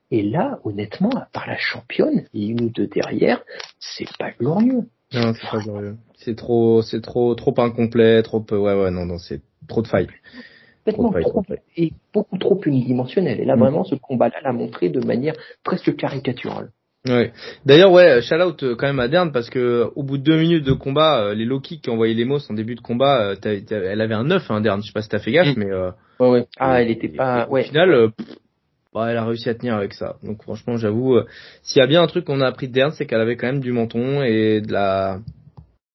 et 0.09 0.23
là, 0.23 0.59
honnêtement, 0.63 1.11
à 1.11 1.27
part 1.31 1.47
la 1.47 1.57
championne, 1.57 2.25
et 2.33 2.47
une 2.47 2.61
ou 2.61 2.69
deux 2.69 2.87
derrière, 2.87 3.43
c'est 3.79 4.09
pas 4.17 4.31
glorieux. 4.31 4.87
Non, 5.13 5.33
c'est 5.33 5.47
pas 5.47 5.59
glorieux. 5.59 5.97
C'est 6.15 6.35
trop, 6.35 6.81
c'est 6.81 7.01
trop, 7.01 7.35
trop 7.35 7.53
incomplet, 7.59 8.23
trop, 8.23 8.43
ouais, 8.49 8.57
ouais, 8.57 8.91
non, 8.91 9.05
non, 9.05 9.19
c'est 9.19 9.41
trop 9.67 9.83
de 9.83 9.87
failles 9.87 10.07
complètement 10.83 11.21
trop, 11.21 11.43
et 11.77 11.93
beaucoup 12.13 12.37
trop 12.37 12.59
unidimensionnel. 12.65 13.39
Et 13.39 13.45
là, 13.45 13.55
mm. 13.55 13.59
vraiment, 13.59 13.83
ce 13.83 13.95
combat-là 13.95 14.37
l'a 14.43 14.53
montré 14.53 14.89
de 14.89 15.05
manière 15.05 15.35
presque 15.63 15.95
caricaturale. 15.95 16.69
Ouais. 17.07 17.31
D'ailleurs, 17.65 17.91
ouais, 17.91 18.21
shout 18.21 18.35
out 18.35 18.61
euh, 18.61 18.75
quand 18.75 18.85
même 18.85 18.99
à 18.99 19.07
Dern 19.07 19.31
parce 19.31 19.49
que 19.49 19.89
au 19.95 20.03
bout 20.03 20.19
de 20.19 20.23
deux 20.23 20.37
minutes 20.37 20.65
de 20.65 20.73
combat, 20.73 21.23
euh, 21.23 21.33
les 21.33 21.45
low 21.45 21.59
kicks 21.59 21.81
qui 21.81 21.89
envoyaient 21.89 22.13
les 22.13 22.25
mots 22.25 22.37
en 22.47 22.53
début 22.53 22.75
de 22.75 22.81
combat, 22.81 23.31
euh, 23.31 23.59
elle 23.71 24.01
avait 24.01 24.13
un 24.13 24.23
9, 24.23 24.51
hein, 24.51 24.61
Dern. 24.61 24.81
Je 24.81 24.87
sais 24.87 24.93
pas 24.93 25.01
si 25.01 25.09
t'as 25.09 25.19
fait 25.19 25.31
gaffe, 25.31 25.55
mm. 25.55 25.59
mais 25.59 25.73
ouais, 25.73 26.29
ouais. 26.29 26.45
Ah, 26.59 26.81
elle 26.81 26.91
était 26.91 27.09
pas. 27.09 27.47
Ouais. 27.47 27.61
Au 27.61 27.63
final, 27.63 28.09
bah, 28.93 29.07
elle 29.09 29.17
a 29.17 29.25
réussi 29.25 29.49
à 29.49 29.55
tenir 29.55 29.75
avec 29.75 29.93
ça. 29.93 30.17
Donc 30.21 30.43
franchement, 30.43 30.77
j'avoue, 30.77 31.19
s'il 31.63 31.79
y 31.79 31.83
a 31.83 31.87
bien 31.87 32.03
un 32.03 32.07
truc 32.07 32.25
qu'on 32.25 32.39
a 32.39 32.47
appris 32.47 32.67
de 32.67 32.73
Dern, 32.73 32.91
c'est 32.91 33.07
qu'elle 33.07 33.21
avait 33.21 33.35
quand 33.35 33.47
même 33.47 33.61
du 33.61 33.71
menton 33.71 34.21
et 34.21 34.61
de 34.61 34.71
la, 34.71 35.19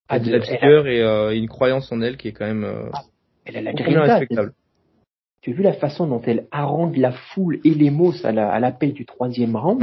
ah, 0.09 0.18
de, 0.18 0.28
la 0.28 0.39
vigueur 0.39 0.89
et 0.89 1.37
une 1.37 1.49
croyance 1.49 1.93
en 1.93 2.01
elle 2.01 2.16
qui 2.16 2.28
est 2.28 2.32
quand 2.32 2.47
même. 2.47 2.66
Ah, 2.93 3.03
elle 3.45 3.59
a 3.59 3.62
la 3.62 4.03
respectable 4.03 4.53
tu 5.47 5.53
as 5.53 5.55
vu 5.55 5.62
la 5.62 5.74
façon 5.74 6.09
dont 6.09 6.20
elle 6.26 6.47
harangue 6.51 6.97
la 6.97 7.12
foule 7.12 7.61
et 7.62 7.70
les 7.70 7.90
mots 7.90 8.12
à 8.24 8.59
l'appel 8.59 8.92
du 8.92 9.07
troisième 9.07 9.55
round, 9.55 9.80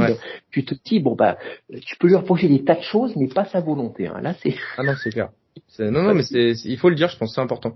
tu 0.50 0.62
te 0.62 0.74
dis 0.84 1.00
bon 1.00 1.14
bah 1.14 1.38
tu 1.86 1.96
peux 1.96 2.08
lui 2.08 2.16
reprocher 2.16 2.48
des 2.48 2.64
tas 2.64 2.74
de 2.74 2.82
choses, 2.82 3.16
mais 3.16 3.28
pas 3.28 3.46
sa 3.46 3.60
volonté. 3.60 4.06
Hein. 4.06 4.20
Là 4.20 4.34
c'est. 4.42 4.54
Ah 4.76 4.82
non 4.82 4.92
c'est 5.02 5.10
clair. 5.10 5.30
Non 5.78 6.02
non 6.02 6.14
mais 6.14 6.22
c'est 6.22 6.52
il 6.66 6.76
faut 6.76 6.90
le 6.90 6.94
dire, 6.94 7.08
je 7.08 7.16
pense 7.16 7.34
c'est 7.34 7.40
important. 7.40 7.72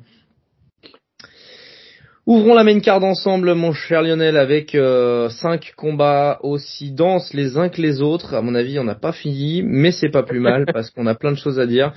Ouvrons 2.27 2.53
la 2.53 2.63
main 2.63 2.79
card 2.81 3.03
ensemble, 3.03 3.55
mon 3.55 3.73
cher 3.73 4.03
Lionel, 4.03 4.37
avec 4.37 4.75
euh, 4.75 5.31
cinq 5.31 5.73
combats 5.75 6.39
aussi 6.43 6.93
denses 6.93 7.33
les 7.33 7.57
uns 7.57 7.71
que 7.71 7.81
les 7.81 8.03
autres. 8.03 8.35
À 8.35 8.43
mon 8.43 8.55
avis, 8.55 8.79
on 8.79 8.85
n'a 8.85 8.97
pas 8.97 9.13
fini, 9.13 9.63
mais 9.63 9.93
c'est 9.93 10.11
pas 10.11 10.25
plus 10.25 10.41
mal 10.41 10.67
parce 10.75 10.91
qu'on 10.91 11.07
a 11.07 11.15
plein 11.15 11.33
de 11.33 11.39
choses 11.39 11.59
à 11.59 11.65
dire. 11.65 11.95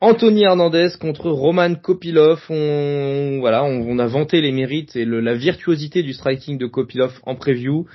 Anthony 0.00 0.44
Hernandez 0.44 0.90
contre 1.00 1.28
Roman 1.30 1.74
Kopilov. 1.74 2.40
On, 2.50 3.38
voilà, 3.40 3.64
on, 3.64 3.98
a 3.98 4.06
vanté 4.06 4.40
les 4.40 4.52
mérites 4.52 4.94
et 4.94 5.04
la 5.04 5.34
virtuosité 5.34 6.04
du 6.04 6.12
striking 6.12 6.56
de 6.56 6.66
Kopilov 6.66 7.18
en 7.24 7.34
preview. 7.34 7.86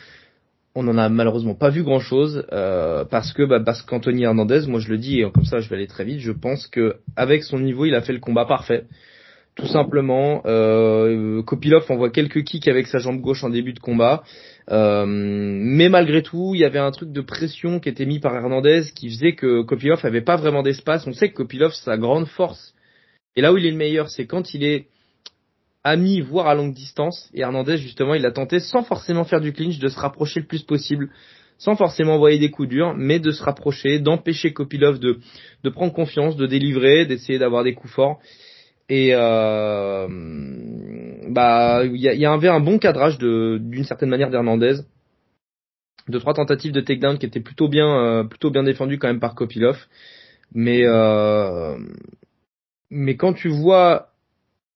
On 0.76 0.84
n'en 0.84 0.97
a 0.97 1.08
malheureusement 1.08 1.56
pas 1.56 1.70
vu 1.70 1.84
grand 1.84 1.99
chose 1.99 2.45
euh, 2.51 3.06
parce 3.06 3.32
que 3.32 3.43
bah, 3.43 3.62
parce 3.64 3.84
qu'Anthony 3.84 4.24
Hernandez, 4.24 4.68
moi 4.68 4.80
je 4.80 4.89
le 4.89 4.97
dis 4.97 5.22
et 5.22 5.32
comme 5.32 5.45
ça 5.45 5.60
je 5.60 5.70
vais 5.70 5.76
aller 5.76 5.88
très 5.88 6.04
vite, 6.04 6.20
je 6.20 6.32
pense 6.32 6.68
que 6.68 6.95
avec 7.16 7.43
son 7.43 7.60
niveau, 7.60 7.86
il 7.86 7.95
a 7.95 8.01
fait 8.01 8.14
le 8.14 8.20
combat 8.20 8.45
parfait 8.45 8.86
tout 9.56 9.68
simplement. 9.68 10.41
Euh, 10.45 11.41
Kopilov 11.43 11.86
envoie 11.89 12.10
quelques 12.10 12.43
kicks 12.43 12.68
avec 12.68 12.88
sa 12.88 12.97
jambe 12.97 13.22
gauche 13.22 13.43
en 13.43 13.49
début 13.49 13.74
de 13.74 13.80
combat. 13.80 14.24
Euh, 14.72 15.05
mais 15.07 15.89
malgré 15.89 16.22
tout, 16.22 16.53
il 16.55 16.61
y 16.61 16.66
avait 16.66 16.80
un 16.80 16.91
truc 16.91 17.11
de 17.11 17.22
pression 17.22 17.80
qui 17.80 17.89
était 17.89 18.05
mis 18.05 18.20
par 18.20 18.36
Hernandez 18.36 18.84
qui 18.95 19.09
faisait 19.09 19.36
que 19.36 19.61
Kopilov 19.61 19.99
avait 20.05 20.22
pas 20.22 20.38
vraiment 20.38 20.64
d'espace. 20.64 21.05
On 21.05 21.14
sait 21.14 21.30
que 21.30 21.36
Kopilov, 21.36 21.74
sa 21.74 21.97
grande 21.97 22.28
force, 22.28 22.74
et 23.36 23.41
là 23.41 23.51
où 23.51 23.57
il 23.57 23.66
est 23.66 23.72
le 23.72 23.78
meilleur, 23.78 24.09
c'est 24.09 24.26
quand 24.26 24.53
il 24.53 24.64
est 24.64 24.88
ami, 25.84 26.22
voire 26.22 26.47
à 26.47 26.55
longue 26.55 26.74
distance. 26.74 27.30
Et 27.34 27.41
Hernandez, 27.41 27.78
justement, 27.78 28.14
il 28.14 28.26
a 28.26 28.32
tenté, 28.32 28.59
sans 28.59 28.84
forcément 28.84 29.26
faire 29.26 29.41
du 29.41 29.53
clinch, 29.53 29.80
de 29.80 29.88
se 29.88 29.99
rapprocher 29.99 30.39
le 30.39 30.45
plus 30.45 30.64
possible, 30.64 31.09
sans 31.57 31.76
forcément 31.76 32.16
envoyer 32.16 32.39
des 32.39 32.51
coups 32.51 32.70
durs, 32.70 32.93
mais 32.95 33.20
de 33.20 33.32
se 33.32 33.43
rapprocher, 33.43 33.99
d'empêcher 33.99 34.53
Kopilov 34.53 34.99
de, 34.99 35.20
de 35.64 35.70
prendre 35.70 35.93
confiance, 35.93 36.38
de 36.38 36.45
délivrer, 36.45 37.05
d'essayer 37.05 37.39
d'avoir 37.39 37.64
des 37.64 37.74
coups 37.74 37.93
forts. 37.93 38.20
Et 38.90 39.12
euh, 39.14 40.08
bah 41.30 41.84
il 41.86 41.96
y, 41.96 42.26
avait 42.26 42.50
un 42.50 42.60
bon 42.60 42.80
cadrage 42.80 43.18
d'une 43.18 43.86
certaine 43.86 44.10
manière 44.10 44.30
d'Hernandez. 44.30 44.82
De 46.10 46.20
trois 46.20 46.34
tentatives 46.34 46.74
de 46.74 46.82
takedown 46.82 47.18
qui 47.18 47.26
étaient 47.26 47.40
plutôt 47.40 47.70
bien 47.70 47.98
euh, 47.98 48.24
plutôt 48.26 48.52
bien 48.52 48.64
défendues 48.64 49.00
quand 49.00 49.08
même 49.08 49.22
par 49.22 49.36
Kopilov. 49.36 49.78
Mais 50.54 50.82
euh, 50.86 51.78
mais 52.90 53.16
quand 53.16 53.34
tu 53.34 53.48
vois 53.48 54.10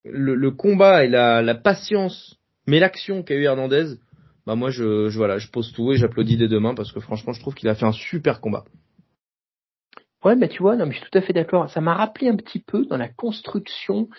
le, 0.05 0.51
combat 0.51 1.03
et 1.03 1.09
la, 1.09 1.55
patience, 1.55 2.37
mais 2.65 2.79
l'action 2.79 3.23
qu'a 3.23 3.35
eu 3.35 3.43
Hernandez, 3.43 3.97
bah 4.45 4.55
moi 4.55 4.69
je, 4.69 5.09
je 5.09 5.17
voilà 5.17 5.37
je 5.37 5.49
pose 5.49 5.73
tout 5.73 5.91
et 5.91 5.97
j'applaudis 5.97 6.37
des 6.37 6.47
deux 6.47 6.61
mains 6.61 6.75
parce 6.75 6.93
que 6.93 7.01
franchement 7.01 7.33
je 7.33 7.41
trouve 7.41 7.55
qu'il 7.55 7.67
a 7.67 7.75
fait 7.75 7.85
un 7.85 7.91
super 7.91 8.39
combat. 8.39 8.63
Ouais, 10.23 10.35
bah 10.35 10.47
tu 10.47 10.61
vois, 10.63 10.75
non, 10.75 10.85
mais 10.87 10.93
je 10.93 10.99
suis 10.99 11.09
tout 11.09 11.17
à 11.17 11.21
fait 11.21 11.33
d'accord. 11.33 11.69
Ça 11.69 11.79
m'a 11.81 11.93
rappelé 11.93 12.27
un 12.29 12.35
petit 12.35 12.59
peu 12.59 12.85
dans 12.85 12.97
la 12.97 13.07
construction 13.07 14.09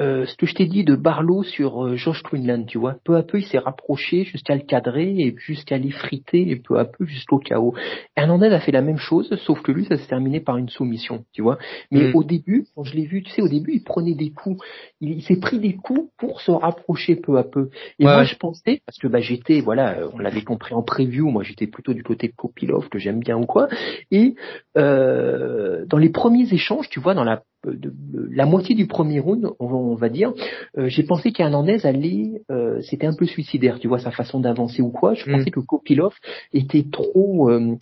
euh, 0.00 0.24
ce 0.24 0.36
que 0.36 0.46
je 0.46 0.54
t'ai 0.54 0.64
dit 0.64 0.84
de 0.84 0.96
Barlow 0.96 1.42
sur 1.42 1.84
euh, 1.84 1.96
George 1.96 2.22
Quinlan, 2.22 2.64
tu 2.64 2.78
vois, 2.78 2.96
peu 3.04 3.16
à 3.16 3.22
peu 3.22 3.38
il 3.38 3.44
s'est 3.44 3.58
rapproché 3.58 4.24
jusqu'à 4.24 4.54
le 4.54 4.62
cadrer 4.62 5.14
et 5.18 5.34
jusqu'à 5.38 5.76
l'effriter 5.76 6.50
et 6.50 6.56
peu 6.56 6.78
à 6.78 6.86
peu 6.86 7.04
jusqu'au 7.04 7.38
chaos. 7.38 7.74
Hernandez 8.16 8.46
a 8.46 8.60
fait 8.60 8.72
la 8.72 8.80
même 8.80 8.96
chose, 8.96 9.34
sauf 9.44 9.60
que 9.60 9.70
lui 9.70 9.84
ça 9.84 9.98
s'est 9.98 10.08
terminé 10.08 10.40
par 10.40 10.56
une 10.56 10.70
soumission, 10.70 11.26
tu 11.32 11.42
vois. 11.42 11.58
Mais 11.90 12.08
mm. 12.08 12.16
au 12.16 12.24
début, 12.24 12.64
quand 12.74 12.84
je 12.84 12.96
l'ai 12.96 13.04
vu, 13.04 13.22
tu 13.22 13.30
sais, 13.32 13.42
au 13.42 13.48
début 13.48 13.72
il 13.74 13.84
prenait 13.84 14.14
des 14.14 14.30
coups, 14.30 14.64
il, 15.02 15.22
s'est 15.22 15.38
pris 15.38 15.58
des 15.58 15.74
coups 15.74 16.10
pour 16.16 16.40
se 16.40 16.50
rapprocher 16.50 17.16
peu 17.16 17.36
à 17.36 17.44
peu. 17.44 17.68
Et 17.98 18.04
moi 18.04 18.24
je 18.24 18.36
pensais, 18.36 18.80
parce 18.86 18.96
que 18.98 19.08
bah 19.08 19.20
j'étais, 19.20 19.60
voilà, 19.60 19.98
on 20.14 20.18
l'avait 20.18 20.42
compris 20.42 20.74
en 20.74 20.82
preview, 20.82 21.28
moi 21.28 21.42
j'étais 21.42 21.66
plutôt 21.66 21.92
du 21.92 22.02
côté 22.02 22.28
de 22.28 22.34
Kopilov 22.34 22.88
que 22.88 22.98
j'aime 22.98 23.20
bien 23.20 23.36
ou 23.36 23.44
quoi, 23.44 23.68
et 24.10 24.36
euh, 24.78 25.84
dans 25.86 25.98
les 25.98 26.08
premiers 26.08 26.52
échanges, 26.52 26.88
tu 26.88 26.98
vois, 26.98 27.12
dans 27.12 27.24
la 27.24 27.42
de, 27.64 27.92
la 28.30 28.46
moitié 28.46 28.74
du 28.74 28.86
premier 28.86 29.20
round, 29.20 29.50
on, 29.58 29.94
va 29.94 30.08
dire, 30.08 30.32
euh, 30.78 30.88
j'ai 30.88 31.02
pensé 31.02 31.32
qu'Hernandez 31.32 31.86
allait, 31.86 32.42
euh, 32.50 32.80
c'était 32.82 33.06
un 33.06 33.14
peu 33.14 33.26
suicidaire, 33.26 33.78
tu 33.78 33.88
vois, 33.88 33.98
sa 33.98 34.10
façon 34.10 34.40
d'avancer 34.40 34.82
ou 34.82 34.90
quoi. 34.90 35.14
Je 35.14 35.28
mm. 35.28 35.32
pensais 35.32 35.50
que 35.50 35.60
Kopilov 35.60 36.14
était 36.52 36.84
trop, 36.90 37.50
euh, 37.50 37.76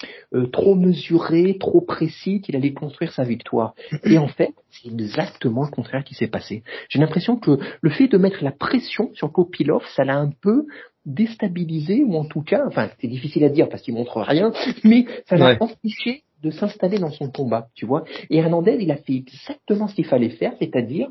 trop 0.53 0.75
mesuré, 0.75 1.57
trop 1.59 1.81
précis, 1.81 2.41
qu'il 2.41 2.57
allait 2.57 2.73
construire 2.73 3.13
sa 3.13 3.25
victoire. 3.25 3.75
Et 4.05 4.19
en 4.19 4.29
fait, 4.29 4.53
c'est 4.71 4.89
exactement 4.89 5.63
le 5.65 5.71
contraire 5.71 6.05
qui 6.05 6.15
s'est 6.15 6.29
passé. 6.29 6.63
J'ai 6.89 6.99
l'impression 6.99 7.37
que 7.37 7.59
le 7.81 7.91
fait 7.91 8.09
de 8.09 8.19
mettre 8.19 8.45
la 8.45 8.53
pression 8.53 9.11
sur 9.15 9.33
Kopilov, 9.33 9.85
ça 9.97 10.05
l'a 10.05 10.17
un 10.17 10.31
peu 10.43 10.67
déstabilisé, 11.07 12.03
ou 12.05 12.15
en 12.17 12.25
tout 12.25 12.43
cas, 12.43 12.63
enfin, 12.67 12.91
c'est 13.01 13.09
difficile 13.09 13.45
à 13.45 13.49
dire 13.49 13.69
parce 13.69 13.83
qu'il 13.83 13.95
montre 13.95 14.21
rien, 14.21 14.53
mais 14.85 15.07
ça 15.27 15.37
l'a 15.37 15.57
empêché 15.61 16.25
de 16.43 16.51
s'installer 16.51 16.99
dans 16.99 17.11
son 17.11 17.31
combat, 17.31 17.69
tu 17.75 17.87
vois. 17.87 18.05
Et 18.31 18.39
Hernandez, 18.39 18.77
il 18.81 18.91
a 18.91 18.97
fait 18.97 19.15
exactement 19.15 19.89
ce 19.89 19.95
qu'il 19.95 20.07
fallait 20.07 20.31
faire, 20.31 20.55
c'est-à-dire 20.59 21.11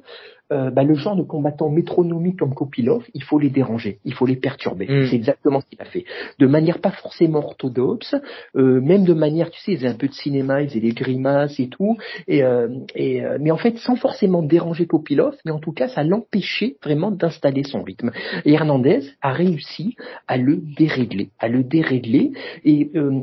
euh, 0.52 0.72
bah, 0.72 0.84
le 0.84 0.96
genre 0.96 1.16
de 1.16 1.24
combattants 1.24 1.70
métronomiques 1.70 2.40
comme 2.40 2.54
Kopilov, 2.54 3.06
il 3.14 3.24
faut 3.24 3.40
les 3.40 3.50
déranger, 3.50 4.00
il 4.06 4.14
faut 4.14 4.26
les 4.26 4.36
perturber. 4.36 4.88
Mm. 4.88 5.08
C'est 5.08 5.16
exactement 5.16 5.62
ce 5.62 5.66
qu'il 5.68 5.82
a 5.82 5.86
fait. 5.86 6.06
De 6.40 6.48
manière 6.48 6.80
pas 6.80 6.92
forcément 6.92 7.40
orthodoxe, 7.40 8.16
euh, 8.56 8.82
même 8.82 9.06
de 9.06 9.14
manière, 9.14 9.52
tu 9.52 9.60
sais, 9.60 9.74
il 9.74 9.78
faisait 9.78 9.90
un 9.90 9.96
peu 9.96 10.08
de 10.08 10.14
cinéma, 10.14 10.62
il 10.62 10.70
faisait 10.70 10.80
des 10.80 10.94
grimaces 10.94 11.60
et 11.60 11.68
tout, 11.68 11.98
et, 12.28 12.44
euh, 12.44 12.68
et 12.96 13.24
euh, 13.24 13.38
mais 13.40 13.52
en 13.52 13.58
fait 13.58 13.78
sans 13.78 13.96
forcément 13.96 14.42
déranger 14.42 14.88
Kopilov, 14.88 15.36
mais 15.46 15.52
en 15.52 15.60
tout 15.60 15.72
cas 15.72 15.88
ça 15.88 16.04
l'empêchait 16.04 16.78
vraiment 16.84 17.12
d'installer 17.12 17.64
son 17.64 17.84
rythme. 17.84 18.12
Et 18.46 18.54
Hernandez 18.54 19.02
a 19.22 19.32
réussi 19.32 19.96
à 20.28 20.38
le 20.38 20.58
dérégler, 20.78 21.30
à 21.40 21.48
le 21.48 21.64
dérégler, 21.64 22.32
et 22.64 22.90
euh, 22.96 23.22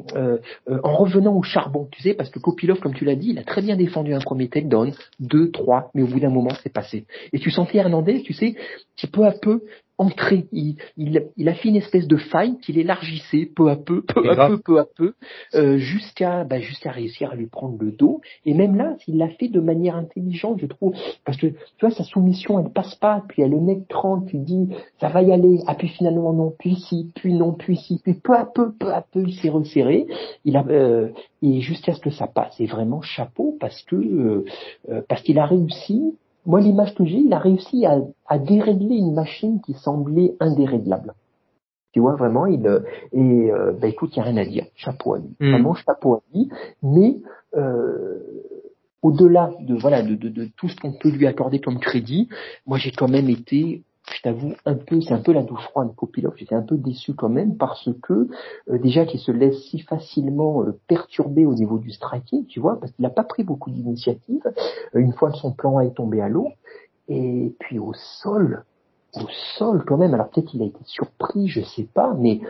en 0.83 0.97
revenant 0.97 1.35
au 1.35 1.43
charbon, 1.43 1.89
tu 1.91 2.03
sais, 2.03 2.14
parce 2.14 2.31
que 2.31 2.39
Kopilov, 2.39 2.81
comme 2.81 2.95
tu 2.95 3.05
l'as 3.05 3.16
dit, 3.16 3.31
il 3.31 3.39
a 3.39 3.45
très 3.45 3.62
bien 3.62 3.77
défendu 3.77 4.14
un 4.14 4.20
premier 4.20 4.49
takedown, 4.49 4.93
deux, 5.20 5.51
trois, 5.51 5.91
mais 5.95 6.03
au 6.03 6.07
bout 6.07 6.20
d'un 6.20 6.31
moment 6.31 6.51
c'est 6.62 6.72
passé. 6.72 7.05
Et 7.33 7.39
tu 7.39 7.51
sentais 7.51 7.79
Hernandez, 7.79 8.23
tu 8.23 8.33
sais, 8.33 8.57
qui 8.97 9.07
peu 9.07 9.25
à 9.25 9.33
peu 9.33 9.62
entrait, 9.99 10.47
il, 10.53 10.77
il, 10.97 11.49
a 11.49 11.55
fait 11.55 11.69
une 11.69 11.77
espèce 11.77 12.07
de 12.07 12.17
faille 12.17 12.59
qu'il 12.59 12.79
élargissait 12.79 13.47
peu 13.47 13.71
à 13.71 13.77
peu, 13.77 14.03
peu 14.03 14.29
à 14.29 14.49
peu, 14.49 14.59
peu 14.59 14.79
à 14.79 14.85
peu, 14.85 15.14
euh, 15.55 15.79
jusqu'à 15.79 16.45
bah, 16.45 16.61
jusqu'à 16.61 16.91
réussir 16.91 17.31
à 17.31 17.35
lui 17.35 17.47
prendre 17.47 17.77
le 17.81 17.93
dos. 17.93 18.21
Et 18.45 18.53
même 18.53 18.77
là, 18.77 18.97
il 19.07 19.17
l'a 19.17 19.29
fait 19.29 19.49
de 19.49 19.61
manière 19.61 19.97
intelligente, 19.97 20.59
je 20.61 20.67
trouve, 20.67 20.95
parce 21.25 21.39
que 21.39 21.47
tu 21.47 21.57
vois 21.81 21.91
sa 21.91 22.05
soumission, 22.05 22.61
elle 22.61 22.73
passe 22.73 22.95
pas, 22.97 23.23
puis 23.27 23.43
elle 23.43 23.53
le 23.53 23.61
nec 23.61 23.89
tremble, 23.89 24.27
tu 24.29 24.37
dis 24.39 24.69
ça 25.01 25.09
va 25.09 25.23
y 25.23 25.33
aller, 25.33 25.61
ah 25.67 25.75
puis 25.75 25.89
finalement 25.89 26.33
non, 26.33 26.53
puis 26.59 26.77
si, 26.77 27.11
puis 27.14 27.33
non, 27.33 27.53
puis 27.53 27.77
si, 27.77 27.99
puis 28.03 28.14
peu 28.14 28.35
à 28.35 28.45
peu, 28.45 28.73
peu 28.73 28.93
à 28.93 29.01
peu, 29.01 29.23
il 29.27 29.35
s'est 29.35 29.49
resserré. 29.49 30.07
Il 30.45 30.57
a 30.57 30.64
euh, 30.69 31.09
et 31.41 31.61
jusqu'à 31.61 31.95
ce 31.95 32.01
que 32.01 32.11
ça 32.11 32.27
passe. 32.27 32.61
Et 32.61 32.67
vraiment 32.67 33.01
chapeau 33.01 33.57
parce 33.59 33.83
que 33.83 33.97
euh, 33.97 34.45
euh 34.91 35.01
parce 35.09 35.23
qu'il 35.23 35.39
a 35.39 35.47
réussi 35.47 36.17
moi, 36.47 36.61
l'image 36.61 36.94
que 36.94 37.05
j'ai, 37.05 37.18
il 37.18 37.32
a 37.32 37.38
réussi 37.38 37.84
à, 37.86 37.99
à, 38.26 38.38
dérégler 38.38 38.97
une 38.97 39.14
machine 39.14 39.61
qui 39.61 39.74
semblait 39.74 40.34
indéréglable. 40.40 41.14
Tu 41.92 42.01
vois, 42.01 42.14
vraiment, 42.14 42.47
il 42.47 42.66
euh, 42.66 42.80
et 43.12 43.51
euh, 43.51 43.72
bah, 43.72 43.88
écoute, 43.88 44.11
il 44.14 44.20
n'y 44.20 44.28
a 44.28 44.30
rien 44.30 44.36
à 44.36 44.44
dire. 44.44 44.66
Chapeau 44.74 45.14
à 45.14 45.18
lui. 45.18 45.34
Hmm. 45.40 45.51
Vraiment, 45.51 45.74
chapeau 45.74 46.14
à 46.14 46.22
lui. 46.32 46.49
Mais 46.82 47.16
euh, 47.57 48.18
au-delà 49.03 49.51
de 49.61 49.74
voilà 49.74 50.03
de, 50.03 50.14
de, 50.14 50.28
de 50.28 50.49
tout 50.57 50.68
ce 50.68 50.76
qu'on 50.76 50.92
peut 50.92 51.11
lui 51.11 51.26
accorder 51.26 51.61
comme 51.61 51.78
crédit, 51.78 52.28
moi 52.66 52.78
j'ai 52.78 52.90
quand 52.90 53.09
même 53.09 53.30
été 53.30 53.82
je 54.14 54.22
t'avoue, 54.22 54.54
un 54.64 54.74
peu, 54.74 55.00
c'est 55.00 55.14
un 55.14 55.20
peu 55.20 55.32
la 55.32 55.42
douche 55.42 55.64
froide 55.70 55.94
Kopilov. 55.96 56.34
J'étais 56.36 56.54
un 56.54 56.62
peu 56.62 56.76
déçu 56.76 57.14
quand 57.14 57.28
même 57.28 57.57
parce 57.57 57.88
que 58.02 58.28
euh, 58.70 58.78
déjà 58.78 59.04
qu'il 59.04 59.20
se 59.20 59.32
laisse 59.32 59.59
si 59.64 59.80
facilement 59.80 60.62
euh, 60.62 60.78
perturber 60.86 61.44
au 61.44 61.54
niveau 61.54 61.78
du 61.78 61.90
striking, 61.90 62.46
tu 62.46 62.61
vois, 62.61 62.78
parce 62.78 62.92
qu'il 62.92 63.02
n'a 63.02 63.11
pas 63.11 63.24
pris 63.24 63.42
beaucoup 63.42 63.70
d'initiatives 63.70 64.46
euh, 64.94 65.00
une 65.00 65.12
fois 65.12 65.30
que 65.30 65.38
son 65.38 65.52
plan 65.52 65.78
A 65.78 65.84
est 65.84 65.94
tombé 65.94 66.20
à 66.20 66.28
l'eau. 66.28 66.48
Et 67.09 67.54
puis 67.61 67.78
au 67.78 67.92
sol, 68.22 68.64
au 69.14 69.28
sol 69.59 69.84
quand 69.86 69.96
même. 69.96 70.14
Alors 70.14 70.28
peut-être 70.28 70.48
qu'il 70.48 70.62
a 70.62 70.66
été 70.66 70.80
surpris, 70.84 71.48
je 71.48 71.62
sais 71.62 71.86
pas, 71.92 72.14
mais 72.18 72.40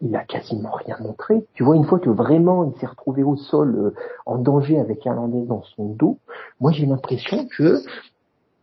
il 0.00 0.14
a 0.14 0.24
quasiment 0.24 0.70
rien 0.70 0.96
montré. 1.00 1.44
Tu 1.54 1.62
vois, 1.62 1.76
une 1.76 1.84
fois 1.84 1.98
que 1.98 2.10
vraiment 2.10 2.64
il 2.64 2.78
s'est 2.78 2.86
retrouvé 2.86 3.22
au 3.22 3.36
sol 3.36 3.94
en 4.26 4.38
danger 4.38 4.78
avec 4.78 5.04
Irlandais 5.04 5.44
dans 5.46 5.62
son 5.76 5.86
dos, 5.86 6.18
moi 6.60 6.72
j'ai 6.72 6.86
l'impression 6.86 7.46
que 7.56 7.80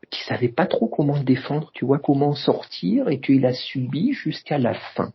qui 0.09 0.23
savait 0.23 0.49
pas 0.49 0.65
trop 0.65 0.87
comment 0.87 1.15
se 1.15 1.23
défendre, 1.23 1.71
tu 1.73 1.85
vois, 1.85 1.99
comment 1.99 2.33
sortir, 2.33 3.09
et 3.09 3.19
qu'il 3.19 3.45
a 3.45 3.53
subi 3.53 4.13
jusqu'à 4.13 4.57
la 4.57 4.73
fin. 4.73 5.11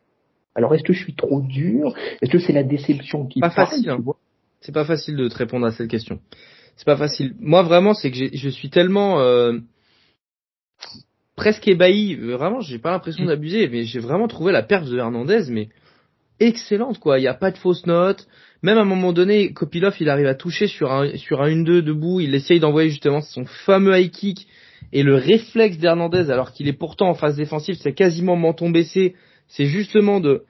Alors 0.55 0.74
est-ce 0.74 0.82
que 0.82 0.93
je 0.93 1.03
suis 1.03 1.14
trop 1.14 1.41
dur? 1.41 1.95
Est-ce 2.20 2.30
que 2.30 2.38
c'est 2.38 2.53
la 2.53 2.64
déception 2.64 3.26
qui 3.26 3.41
pas 3.41 3.51
facile 3.51 3.88
hein. 3.88 3.99
C'est 4.61 4.72
pas 4.72 4.84
facile 4.84 5.16
de 5.16 5.28
te 5.28 5.36
répondre 5.36 5.66
à 5.66 5.70
cette 5.70 5.88
question. 5.88 6.20
C'est 6.76 6.84
pas 6.84 6.97
facile. 6.97 7.34
Moi 7.38 7.62
vraiment, 7.62 7.95
c'est 7.95 8.11
que 8.11 8.36
je 8.36 8.49
suis 8.49 8.68
tellement 8.68 9.20
euh, 9.20 9.59
presque 11.36 11.66
ébahi. 11.66 12.14
Vraiment, 12.16 12.61
j'ai 12.61 12.78
pas 12.78 12.91
l'impression 12.91 13.24
mm. 13.24 13.28
d'abuser, 13.28 13.68
mais 13.68 13.84
j'ai 13.84 14.01
vraiment 14.01 14.28
trouvé 14.28 14.53
la 14.53 14.62
perf 14.62 14.88
de 14.88 14.99
Hernandez, 14.99 15.45
mais 15.49 15.68
excellente 16.41 16.99
quoi. 16.99 17.18
Il 17.18 17.22
n'y 17.22 17.28
a 17.28 17.34
pas 17.34 17.51
de 17.51 17.59
fausses 17.59 17.86
notes. 17.86 18.26
Même 18.62 18.76
à 18.76 18.82
un 18.82 18.86
moment 18.86 19.12
donné, 19.12 19.53
Kopilov, 19.53 19.95
il 20.01 20.11
arrive 20.11 20.26
à 20.26 20.34
toucher 20.34 20.66
sur 20.66 20.93
un 20.93 21.16
sur 21.16 21.41
un 21.43 21.49
1-2 21.49 21.80
debout. 21.80 22.20
Il 22.20 22.34
essaye 22.34 22.61
d'envoyer 22.61 22.91
justement 22.91 23.22
son 23.22 23.47
fameux 23.47 23.99
high 23.99 24.11
kick 24.11 24.47
et 24.93 25.03
le 25.03 25.14
réflexe 25.14 25.78
d'Hernandez, 25.78 26.30
alors 26.30 26.53
qu'il 26.53 26.68
est 26.68 26.72
pourtant 26.72 27.11
en 27.11 27.14
phase 27.14 27.36
défensive, 27.36 27.76
c'est 27.80 27.93
quasiment 27.93 28.36
menton 28.36 28.70
baissé, 28.70 29.14
c'est 29.49 29.66
justement 29.66 30.20
de 30.20 30.45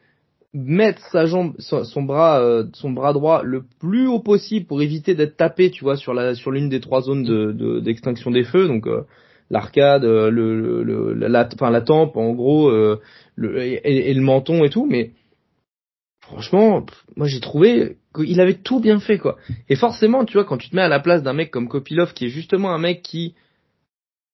mettre 0.52 1.02
sa 1.12 1.26
jambe, 1.26 1.54
son, 1.58 2.02
bras, 2.02 2.40
euh, 2.40 2.64
son 2.72 2.90
bras 2.90 3.12
droit 3.12 3.42
le 3.44 3.62
plus 3.78 4.08
haut 4.08 4.18
possible 4.18 4.66
pour 4.66 4.82
éviter 4.82 5.14
d'être 5.14 5.36
tapé, 5.36 5.70
tu 5.70 5.84
vois, 5.84 5.96
sur 5.96 6.12
la, 6.12 6.34
sur 6.34 6.50
l'une 6.50 6.68
des 6.68 6.80
trois 6.80 7.02
zones 7.02 7.22
de, 7.22 7.80
d'extinction 7.80 8.30
des 8.30 8.44
feux. 8.44 8.66
Donc, 8.66 8.86
euh, 8.86 9.02
l'arcade, 9.48 10.04
le, 10.04 10.30
le, 10.30 11.14
la, 11.14 11.48
enfin 11.54 11.70
la 11.70 11.82
tempe, 11.82 12.16
en 12.16 12.32
gros, 12.32 12.70
le, 12.70 12.98
et, 13.62 14.14
le 14.14 14.22
menton 14.22 14.64
et 14.64 14.70
tout, 14.70 14.86
mais 14.86 15.10
franchement, 16.20 16.86
moi 17.16 17.26
j'ai 17.26 17.40
trouvé 17.40 17.96
qu'il 18.14 18.40
avait 18.40 18.54
tout 18.54 18.80
bien 18.80 19.00
fait 19.00 19.18
quoi. 19.18 19.36
Et 19.68 19.76
forcément, 19.76 20.24
tu 20.24 20.34
vois, 20.34 20.44
quand 20.44 20.58
tu 20.58 20.70
te 20.70 20.76
mets 20.76 20.82
à 20.82 20.88
la 20.88 21.00
place 21.00 21.22
d'un 21.22 21.32
mec 21.32 21.50
comme 21.50 21.68
Kopilov, 21.68 22.12
qui 22.12 22.26
est 22.26 22.28
justement 22.28 22.72
un 22.72 22.78
mec 22.78 23.02
qui, 23.02 23.34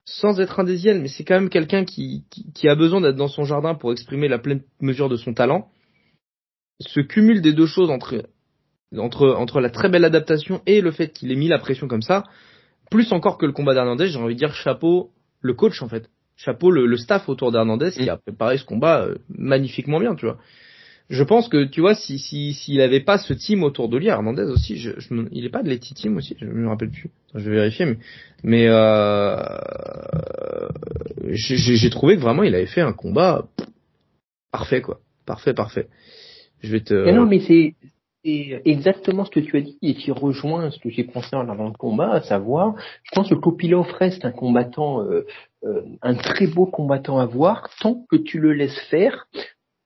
sans 0.07 0.41
être 0.41 0.61
indésiel, 0.61 1.01
mais 1.01 1.09
c'est 1.09 1.25
quand 1.25 1.35
même 1.35 1.51
quelqu'un 1.51 1.85
qui, 1.85 2.25
qui, 2.55 2.69
a 2.69 2.77
besoin 2.77 3.01
d'être 3.01 3.17
dans 3.17 3.29
son 3.29 3.45
jardin 3.45 3.75
pour 3.75 3.93
exprimer 3.93 4.29
la 4.29 4.39
pleine 4.39 4.63
mesure 4.81 5.09
de 5.09 5.17
son 5.17 5.35
talent. 5.35 5.69
Ce 6.81 7.01
cumul 7.01 7.43
des 7.43 7.53
deux 7.53 7.67
choses 7.67 7.91
entre 7.91 8.29
entre 8.97 9.29
entre 9.31 9.61
la 9.61 9.69
très 9.69 9.89
belle 9.89 10.05
adaptation 10.05 10.63
et 10.65 10.81
le 10.81 10.93
fait 10.93 11.13
qu'il 11.13 11.33
ait 11.33 11.37
mis 11.37 11.49
la 11.49 11.59
pression 11.59 11.89
comme 11.89 12.03
ça, 12.03 12.23
plus 12.89 13.13
encore 13.13 13.37
que 13.37 13.47
le 13.47 13.53
combat 13.53 13.75
d'Hernandez, 13.75 14.07
j'ai 14.07 14.19
envie 14.19 14.35
de 14.35 14.39
dire 14.39 14.55
chapeau 14.55 15.11
le 15.41 15.55
coach 15.55 15.83
en 15.83 15.89
fait, 15.89 16.09
chapeau 16.37 16.71
le, 16.71 16.97
staff 16.97 17.29
autour 17.29 17.51
d'Hernandez 17.51 17.91
qui 17.91 18.07
mm. 18.07 18.11
a 18.11 18.17
préparé 18.17 18.59
ce 18.59 18.65
combat 18.65 19.03
euh, 19.03 19.17
magnifiquement 19.29 19.99
bien, 19.99 20.15
tu 20.15 20.27
vois 20.27 20.39
je 21.09 21.23
pense 21.23 21.49
que 21.49 21.65
tu 21.65 21.81
vois 21.81 21.95
si 21.95 22.19
si 22.19 22.53
s'il 22.55 22.81
avait 22.81 23.01
pas 23.01 23.19
ce 23.19 23.33
team 23.33 23.63
autour 23.63 23.89
de 23.89 23.97
lui, 23.97 24.09
Hernandez 24.09 24.43
aussi, 24.43 24.77
je, 24.77 24.93
je 24.99 25.15
il 25.31 25.45
est 25.45 25.51
pas 25.51 25.63
de 25.63 25.69
l'Eti 25.69 25.95
Team 25.95 26.17
aussi, 26.17 26.37
je 26.41 26.47
me 26.47 26.69
rappelle 26.69 26.91
plus. 26.91 27.11
Je 27.35 27.49
vais 27.49 27.57
vérifier, 27.57 27.87
mais 27.87 27.99
mais 28.43 28.67
euh, 28.69 29.37
j'ai 31.31 31.91
trouvé 31.91 32.17
que 32.17 32.21
vraiment 32.21 32.43
il 32.43 32.55
avait 32.55 32.67
fait 32.67 32.81
un 32.81 32.93
combat 32.93 33.47
parfait 34.51 34.83
quoi, 34.83 35.01
parfait 35.27 35.55
parfait. 35.55 35.89
Je 36.63 36.73
vais 36.73 36.81
te. 36.81 37.11
non 37.11 37.27
mais 37.27 37.41
c'est 37.41 37.75
exactement 38.25 39.25
ce 39.25 39.31
que 39.31 39.41
tu 39.41 39.57
as 39.57 39.61
dit 39.61 39.79
et 39.83 39.95
qui 39.95 40.11
rejoint 40.11 40.71
ce 40.71 40.81
que 40.81 40.91
j'ai 40.91 41.05
pensé 41.05 41.37
en 41.37 41.49
avant 41.49 41.71
de 41.71 41.77
combat, 41.77 42.11
à 42.11 42.21
savoir, 42.23 42.75
je 43.05 43.11
pense 43.15 43.29
que 43.29 43.35
Kopilov 43.35 43.87
reste 43.93 44.25
un 44.25 44.33
combattant, 44.33 45.03
euh, 45.03 45.25
euh, 45.65 45.83
un 46.03 46.15
très 46.15 46.49
beau 46.49 46.67
combattant 46.67 47.19
à 47.19 47.27
voir 47.27 47.71
tant 47.81 48.05
que 48.11 48.17
tu 48.17 48.41
le 48.41 48.53
laisses 48.53 48.81
faire 48.91 49.29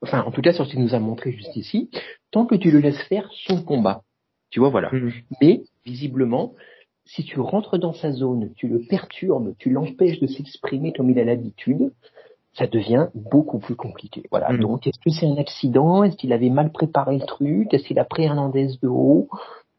enfin 0.02 0.22
en 0.22 0.30
tout 0.30 0.42
cas 0.42 0.52
sur 0.52 0.66
ce 0.66 0.70
qu'il 0.72 0.80
nous 0.80 0.94
a 0.94 0.98
montré 0.98 1.32
juste 1.32 1.56
ici, 1.56 1.90
tant 2.30 2.46
que 2.46 2.54
tu 2.54 2.70
le 2.70 2.80
laisses 2.80 3.02
faire 3.08 3.28
son 3.46 3.62
combat. 3.62 4.02
Tu 4.50 4.60
vois, 4.60 4.68
voilà. 4.68 4.90
Mhm. 4.92 5.12
Mais 5.40 5.62
visiblement, 5.84 6.54
si 7.04 7.24
tu 7.24 7.40
rentres 7.40 7.78
dans 7.78 7.92
sa 7.92 8.12
zone, 8.12 8.50
tu 8.56 8.68
le 8.68 8.80
perturbes, 8.88 9.54
tu 9.58 9.70
l'empêches 9.70 10.20
de 10.20 10.26
s'exprimer 10.26 10.92
comme 10.92 11.10
il 11.10 11.18
a 11.18 11.24
l'habitude, 11.24 11.92
ça 12.54 12.66
devient 12.66 13.06
beaucoup 13.14 13.60
plus 13.60 13.76
compliqué. 13.76 14.24
Voilà. 14.30 14.50
Mhm. 14.50 14.60
Donc, 14.60 14.86
est-ce 14.86 14.98
que 14.98 15.10
c'est 15.10 15.26
un 15.26 15.36
accident? 15.36 16.02
Est-ce 16.02 16.16
qu'il 16.16 16.32
avait 16.32 16.50
mal 16.50 16.72
préparé 16.72 17.18
le 17.18 17.26
truc? 17.26 17.72
Est-ce 17.72 17.84
qu'il 17.84 17.98
a 17.98 18.04
pris 18.04 18.26
un 18.26 18.38
Andes 18.38 18.54
de 18.54 18.88
haut? 18.88 19.28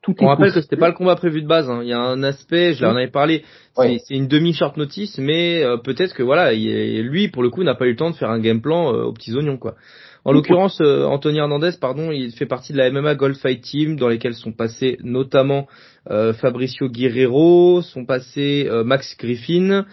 Tout 0.01 0.15
On 0.19 0.27
rappelle 0.27 0.51
que 0.51 0.61
c'était 0.61 0.77
pas 0.77 0.87
le 0.87 0.95
combat 0.95 1.15
prévu 1.15 1.43
de 1.43 1.47
base. 1.47 1.69
Hein. 1.69 1.81
Il 1.83 1.89
y 1.89 1.93
a 1.93 1.99
un 1.99 2.23
aspect, 2.23 2.73
je 2.73 2.83
l'en 2.83 2.95
avais 2.95 3.07
parlé, 3.07 3.43
c'est 3.75 4.15
une 4.15 4.27
demi 4.27 4.51
short 4.51 4.75
notice, 4.75 5.19
mais 5.19 5.63
euh, 5.63 5.77
peut-être 5.77 6.15
que 6.15 6.23
voilà, 6.23 6.53
lui 6.53 7.27
pour 7.27 7.43
le 7.43 7.51
coup 7.51 7.63
n'a 7.63 7.75
pas 7.75 7.85
eu 7.85 7.91
le 7.91 7.95
temps 7.95 8.09
de 8.09 8.15
faire 8.15 8.31
un 8.31 8.39
game 8.39 8.61
plan 8.61 8.95
euh, 8.95 9.03
aux 9.03 9.13
petits 9.13 9.35
oignons 9.35 9.57
quoi. 9.57 9.75
En 10.23 10.33
l'occurrence, 10.33 10.79
euh, 10.81 11.05
Anthony 11.05 11.39
Hernandez, 11.39 11.71
pardon, 11.79 12.11
il 12.11 12.31
fait 12.33 12.45
partie 12.45 12.73
de 12.73 12.77
la 12.77 12.91
MMA 12.91 13.15
Gold 13.15 13.37
Fight 13.37 13.61
Team, 13.61 13.95
dans 13.95 14.07
lesquels 14.07 14.35
sont 14.35 14.51
passés 14.51 14.97
notamment 15.01 15.67
euh, 16.11 16.33
Fabricio 16.33 16.89
Guerrero, 16.89 17.81
sont 17.81 18.05
passés 18.05 18.67
euh, 18.69 18.83
Max 18.83 19.17
Griffin, 19.17 19.85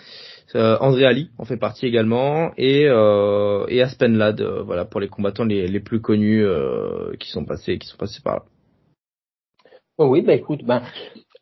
André 0.55 1.05
Ali 1.05 1.31
en 1.37 1.45
fait 1.45 1.59
partie 1.59 1.87
également, 1.87 2.53
et, 2.57 2.85
et 2.85 3.83
Aspen 3.83 4.17
Ladd, 4.17 4.41
voilà 4.41 4.87
pour 4.87 4.99
les 4.99 5.09
combattants 5.09 5.45
les, 5.45 5.81
plus 5.81 6.01
connus 6.01 6.43
qui 7.21 7.29
sont 7.29 7.45
passés 7.45 7.77
qui 7.77 7.87
sont 7.87 7.99
passés 7.99 8.23
par 8.25 8.37
là. 8.37 8.43
Oh 9.99 10.07
oui, 10.07 10.23
bah 10.23 10.33
écoute, 10.33 10.65
ben 10.65 10.81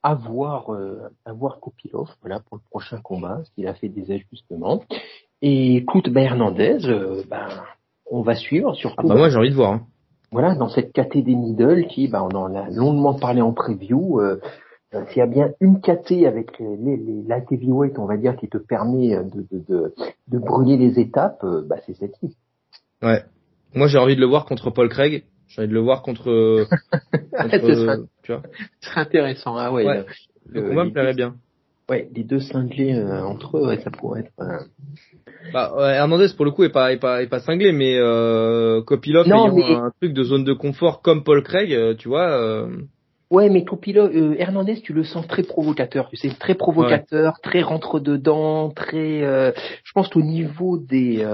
avoir 0.02 0.76
avoir 1.24 1.60
Kopilov 1.60 2.08
voilà 2.20 2.40
pour 2.40 2.56
le 2.56 2.62
prochain 2.68 3.00
combat, 3.00 3.42
qu'il 3.54 3.68
a 3.68 3.74
fait 3.74 3.88
des 3.88 4.10
ajustements. 4.10 4.82
Et 5.40 5.76
écoute, 5.76 6.08
ben 6.08 6.24
Hernandez, 6.24 6.78
ben 7.30 7.46
on 8.10 8.22
va 8.22 8.34
suivre 8.34 8.74
surtout. 8.74 8.96
Ah 8.98 9.08
bah 9.08 9.16
moi 9.16 9.28
j'ai 9.28 9.36
envie 9.36 9.50
de 9.50 9.54
voir. 9.54 9.72
Hein. 9.72 9.86
Voilà, 10.32 10.54
dans 10.54 10.68
cette 10.68 10.92
KT 10.92 11.18
des 11.18 11.34
middle 11.34 11.86
qui, 11.86 12.08
bah, 12.08 12.22
on 12.22 12.36
en 12.36 12.54
a 12.54 12.68
longuement 12.70 13.14
parlé 13.14 13.40
en 13.40 13.52
preview. 13.52 14.20
Euh, 14.20 14.40
euh, 14.94 15.04
s'il 15.08 15.18
y 15.18 15.22
a 15.22 15.26
bien 15.26 15.50
une 15.60 15.80
KT 15.80 16.26
avec 16.26 16.58
les, 16.58 16.96
les, 16.96 17.22
la 17.26 17.38
heavyweight, 17.38 17.98
on 17.98 18.06
va 18.06 18.16
dire, 18.16 18.36
qui 18.36 18.48
te 18.48 18.58
permet 18.58 19.16
de, 19.16 19.46
de, 19.50 19.64
de, 19.68 19.94
de 20.28 20.38
brûler 20.38 20.76
les 20.76 20.98
étapes, 21.00 21.42
euh, 21.44 21.62
bah, 21.66 21.76
c'est 21.86 21.94
celle-ci. 21.94 22.36
Ouais. 23.02 23.22
Moi 23.74 23.86
j'ai 23.88 23.98
envie 23.98 24.16
de 24.16 24.20
le 24.20 24.26
voir 24.26 24.46
contre 24.46 24.70
Paul 24.70 24.88
Craig. 24.88 25.24
J'ai 25.48 25.62
envie 25.62 25.68
de 25.68 25.74
le 25.74 25.80
voir 25.80 26.02
contre. 26.02 26.24
contre 27.32 28.06
tu 28.22 28.32
vois. 28.32 28.42
C'est 28.80 28.98
intéressant, 28.98 29.56
ah 29.56 29.72
ouais. 29.72 29.86
ouais. 29.86 30.04
Le, 30.46 30.60
le 30.60 30.68
combat 30.68 30.84
me 30.84 30.90
plairait 30.90 31.14
bien. 31.14 31.36
Ouais, 31.88 32.08
les 32.14 32.24
deux 32.24 32.40
cinglés 32.40 32.94
euh, 32.94 33.24
entre 33.24 33.58
eux, 33.58 33.68
ouais, 33.68 33.78
ça 33.78 33.90
pourrait 33.90 34.22
être. 34.22 34.32
Euh... 34.40 34.58
Bah, 35.52 35.72
ouais, 35.76 35.94
Hernandez 35.94 36.28
pour 36.36 36.44
le 36.44 36.50
coup 36.50 36.64
est 36.64 36.72
pas 36.72 36.92
est 36.92 36.98
pas 36.98 37.22
est 37.22 37.28
pas 37.28 37.40
cinglé, 37.40 37.72
mais 37.72 37.96
euh, 37.96 38.82
Kopilov 38.82 39.26
ayant 39.26 39.84
un 39.84 39.90
truc 40.00 40.12
de 40.12 40.22
zone 40.22 40.44
de 40.44 40.52
confort 40.52 41.02
comme 41.02 41.24
Paul 41.24 41.42
Craig, 41.42 41.72
euh, 41.72 41.94
tu 41.94 42.08
vois. 42.08 42.30
Euh... 42.30 42.68
Ouais, 43.30 43.48
mais 43.50 43.64
Kopilov, 43.64 44.10
euh, 44.14 44.36
Hernandez, 44.38 44.80
tu 44.80 44.92
le 44.92 45.02
sens 45.02 45.26
très 45.26 45.42
provocateur. 45.42 46.08
Tu 46.10 46.16
sais, 46.16 46.28
très 46.28 46.54
provocateur, 46.54 47.40
très 47.42 47.60
rentre 47.62 47.98
dedans, 47.98 48.70
très. 48.70 49.20
je 49.20 49.92
pense 49.94 50.08
qu'au 50.08 50.22
niveau 50.22 50.78
des, 50.78 51.26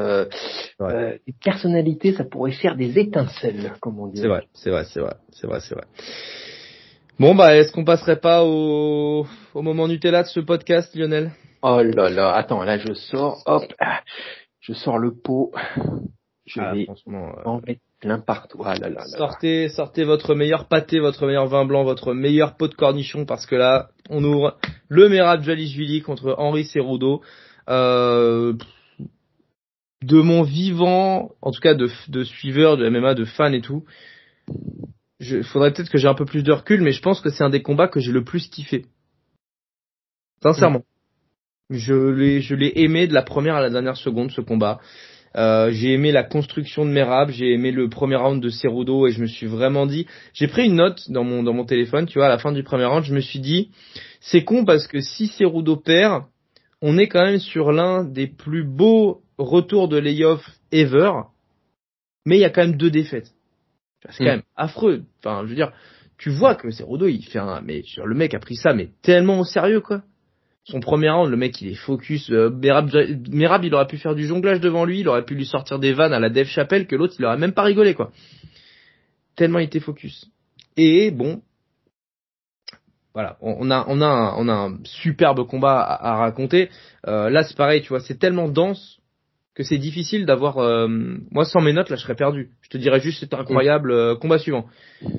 des 0.81 1.35
personnalités, 1.45 2.13
ça 2.13 2.25
pourrait 2.25 2.53
faire 2.53 2.77
des 2.77 2.99
étincelles, 2.99 3.73
comme 3.81 4.01
on 4.01 4.07
dit. 4.07 4.21
C'est 4.21 4.29
vrai, 4.29 4.45
c'est 4.55 4.71
vrai, 4.71 4.85
c'est 4.85 5.01
vrai, 5.01 5.17
c'est 5.31 5.47
vrai, 5.47 5.61
c'est 5.61 5.75
vrai. 5.75 5.85
Bon 7.19 7.35
bah 7.35 7.55
est-ce 7.55 7.71
qu'on 7.71 7.85
passerait 7.85 8.19
pas 8.19 8.43
au, 8.43 9.27
au 9.55 9.63
moment 9.63 9.87
Nutella 9.87 10.23
de 10.23 10.29
ce 10.29 10.41
podcast 10.41 10.97
Lionel? 10.97 11.31
Oh 11.63 11.81
là 11.83 12.11
là, 12.11 12.35
attends, 12.35 12.65
là 12.65 12.79
je 12.79 12.93
sors, 12.93 13.43
hop, 13.47 13.73
je 14.61 14.73
sors 14.73 14.99
le 14.99 15.15
pot, 15.15 15.53
je 16.45 16.61
ah, 16.61 16.75
vais 16.75 16.89
euh, 16.89 17.45
en 17.45 17.61
mettre 17.61 17.81
plein 18.01 18.19
partout. 18.19 18.61
Ah 18.65 18.75
là 18.75 18.89
là, 18.89 19.05
sortez, 19.05 19.69
sortez 19.69 20.03
votre 20.03 20.35
meilleur 20.35 20.67
pâté, 20.67 20.99
votre 20.99 21.25
meilleur 21.27 21.47
vin 21.47 21.65
blanc, 21.65 21.85
votre 21.85 22.15
meilleur 22.15 22.57
pot 22.57 22.67
de 22.67 22.75
cornichon 22.75 23.27
parce 23.27 23.47
que 23.47 23.55
là 23.55 23.91
on 24.11 24.25
ouvre 24.25 24.59
le 24.89 25.09
Merab 25.09 25.43
Jalishvili 25.43 26.03
contre 26.03 26.35
Henri 26.37 26.65
Cerudo. 26.65 27.23
Euh, 27.69 28.55
de 30.03 30.21
mon 30.21 30.43
vivant, 30.43 31.31
en 31.43 31.53
tout 31.53 31.61
cas 31.61 31.75
de, 31.75 31.89
de 32.09 32.25
suiveurs 32.25 32.77
de 32.77 32.89
MMA, 32.89 33.15
de 33.15 33.25
fans 33.25 33.53
et 33.53 33.61
tout, 33.61 33.85
il 35.21 35.45
faudrait 35.45 35.73
peut-être 35.73 35.91
que 35.91 35.99
j'ai 35.99 36.09
un 36.09 36.15
peu 36.15 36.25
plus 36.25 36.43
de 36.43 36.53
recul, 36.53 36.83
mais 36.83 36.91
je 36.91 37.01
pense 37.01 37.21
que 37.21 37.31
c'est 37.31 37.45
un 37.45 37.51
des 37.51 37.63
combats 37.63 37.87
que 37.87 38.01
j'ai 38.01 38.11
le 38.11 38.25
plus 38.25 38.49
kiffé. 38.49 38.87
Sincèrement. 40.43 40.83
Je 41.73 41.95
l'ai, 41.95 42.41
je 42.41 42.55
l'ai 42.55 42.73
aimé 42.77 43.07
de 43.07 43.15
la 43.15 43.23
première 43.23 43.57
à 43.57 43.61
la 43.61 43.71
dernière 43.71 43.97
seconde 43.97 44.31
ce 44.31 44.41
combat. 44.41 44.81
Euh, 45.35 45.71
j'ai 45.71 45.95
aimé 45.95 46.13
la 46.13 46.25
construction 46.25 46.85
de 46.85 46.91
Merab, 46.91 47.31
j'ai 47.31 47.53
aimé 47.53 47.71
le 47.71 47.89
premier 47.89 48.17
round 48.17 48.43
de 48.43 48.51
Cerudo 48.51 49.07
et 49.07 49.13
je 49.13 49.23
me 49.23 49.27
suis 49.27 49.47
vraiment 49.47 49.87
dit, 49.87 50.07
j'ai 50.35 50.47
pris 50.47 50.67
une 50.67 50.75
note 50.75 51.11
dans 51.11 51.25
mon 51.25 51.43
dans 51.43 51.55
mon 51.55 51.65
téléphone, 51.65 52.07
tu 52.07 52.19
vois, 52.19 52.27
à 52.27 52.29
la 52.29 52.39
fin 52.39 52.53
du 52.53 52.63
premier 52.63 52.85
round, 52.85 53.05
je 53.05 53.15
me 53.15 53.21
suis 53.21 53.39
dit, 53.39 53.71
c'est 54.21 54.45
con 54.45 54.65
parce 54.67 54.87
que 54.87 55.01
si 55.01 55.29
Cerudo 55.29 55.77
perd, 55.77 56.25
on 56.83 56.99
est 56.99 57.09
quand 57.09 57.25
même 57.25 57.39
sur 57.39 57.73
l'un 57.73 58.05
des 58.05 58.27
plus 58.27 58.65
beaux 58.65 59.23
retours 59.39 59.89
de 59.89 59.97
layoff 59.97 60.45
ever, 60.71 61.13
mais 62.27 62.37
il 62.37 62.41
y 62.41 62.45
a 62.45 62.51
quand 62.51 62.63
même 62.63 62.77
deux 62.77 62.91
défaites. 62.91 63.33
C'est 64.11 64.19
quand 64.19 64.25
mm. 64.25 64.37
même 64.37 64.43
affreux. 64.57 65.05
Enfin, 65.21 65.43
je 65.45 65.49
veux 65.49 65.55
dire, 65.55 65.73
tu 66.19 66.31
vois 66.31 66.55
que 66.55 66.71
c'est 66.71 66.85
Rodo, 66.85 67.07
il 67.07 67.25
fait 67.25 67.39
un, 67.39 67.61
mais 67.63 67.83
le 68.05 68.15
mec 68.15 68.35
a 68.35 68.39
pris 68.39 68.57
ça, 68.57 68.75
mais 68.75 68.91
tellement 69.03 69.41
au 69.41 69.45
sérieux, 69.45 69.81
quoi. 69.81 70.03
Son 70.65 70.81
premier 70.81 71.11
round, 71.11 71.29
le 71.29 71.37
mec, 71.37 71.61
il 71.61 71.69
est 71.69 71.75
focus. 71.75 72.31
Euh, 72.31 72.51
Merab, 72.51 73.65
il 73.65 73.75
aurait 73.75 73.87
pu 73.87 73.99
faire 73.99 74.15
du 74.15 74.27
jonglage 74.27 74.61
devant 74.61 74.85
lui, 74.85 75.01
il 75.01 75.09
aurait 75.09 75.25
pu 75.25 75.35
lui 75.35 75.45
sortir 75.45 75.79
des 75.79 75.93
vannes 75.93 76.13
à 76.13 76.21
la 76.21 76.31
Dev 76.31 76.47
Chapelle 76.47 76.87
que 76.87 76.95
l'autre, 76.95 77.15
il 77.19 77.25
aurait 77.25 77.39
même 77.39 77.53
pas 77.53 77.65
rigolé, 77.65 77.95
quoi. 77.95 78.13
Tellement 79.35 79.59
il 79.59 79.65
était 79.65 79.81
focus. 79.81 80.31
Et 80.77 81.11
bon, 81.11 81.43
voilà, 83.15 83.37
on 83.41 83.71
a, 83.71 83.85
on 83.89 84.01
a, 84.01 84.07
un, 84.07 84.35
on 84.37 84.49
a 84.49 84.53
un 84.53 84.79
superbe 84.85 85.47
combat 85.47 85.81
à, 85.83 86.17
raconter. 86.17 86.71
Euh, 87.07 87.29
là, 87.29 87.43
c'est 87.43 87.57
pareil, 87.57 87.83
tu 87.83 87.89
vois, 87.89 88.01
c'est 88.01 88.19
tellement 88.19 88.49
dense 88.49 89.03
que 89.55 89.63
c'est 89.63 89.79
difficile 89.79 90.25
d'avoir. 90.25 90.59
Euh, 90.59 90.89
moi, 91.31 91.45
sans 91.45 91.61
mes 91.61 91.73
notes, 91.73 91.91
là, 91.91 91.97
je 91.97 92.03
serais 92.03 92.15
perdu. 92.15 92.51
Je 92.63 92.71
te 92.71 92.79
dirais 92.79 93.01
juste 93.01 93.21
c'est 93.21 93.35
incroyable. 93.35 93.91
Euh, 93.91 94.17
combat 94.17 94.39
suivant. 94.39 94.67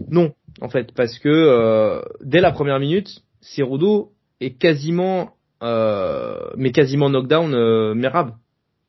Non, 0.10 0.34
en 0.62 0.70
fait, 0.70 0.92
parce 0.94 1.20
que 1.20 1.30
euh, 1.30 2.02
dès 2.22 2.42
la 2.42 2.52
première 2.52 2.80
minute, 2.80 3.10
Cerudo 3.42 4.12
est 4.40 4.58
quasiment, 4.58 5.34
mais 5.62 6.72
quasiment 6.72 7.10
knockdown 7.10 7.94
Merab. 7.94 8.36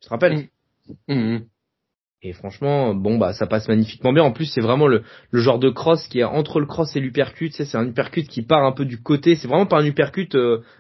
Tu 0.01 0.09
te 0.09 0.11
rappelles? 0.11 0.49
Mm. 1.09 1.14
Mm, 1.14 1.34
mm. 1.34 1.45
Et 2.26 2.32
franchement, 2.32 2.95
bon 2.95 3.18
bah 3.18 3.34
ça 3.34 3.47
passe 3.47 3.68
magnifiquement 3.68 4.12
bien. 4.12 4.22
En 4.22 4.32
plus, 4.32 4.47
c'est 4.47 4.62
vraiment 4.62 4.86
le, 4.86 5.03
le 5.30 5.40
genre 5.40 5.59
de 5.59 5.68
cross 5.68 6.07
qui 6.09 6.20
est 6.20 6.24
entre 6.24 6.59
le 6.59 6.66
cross 6.66 6.97
et 6.97 7.01
l'uppercut. 7.01 7.51
c'est 7.51 7.76
un 7.76 7.86
uppercut 7.86 8.26
qui 8.26 8.42
part 8.42 8.64
un 8.64 8.72
peu 8.72 8.86
du 8.86 9.03
côté. 9.03 9.36
C'est 9.36 9.47
vraiment 9.47 9.66
pas 9.66 9.80
un 9.80 9.86
uppercut 9.86 10.34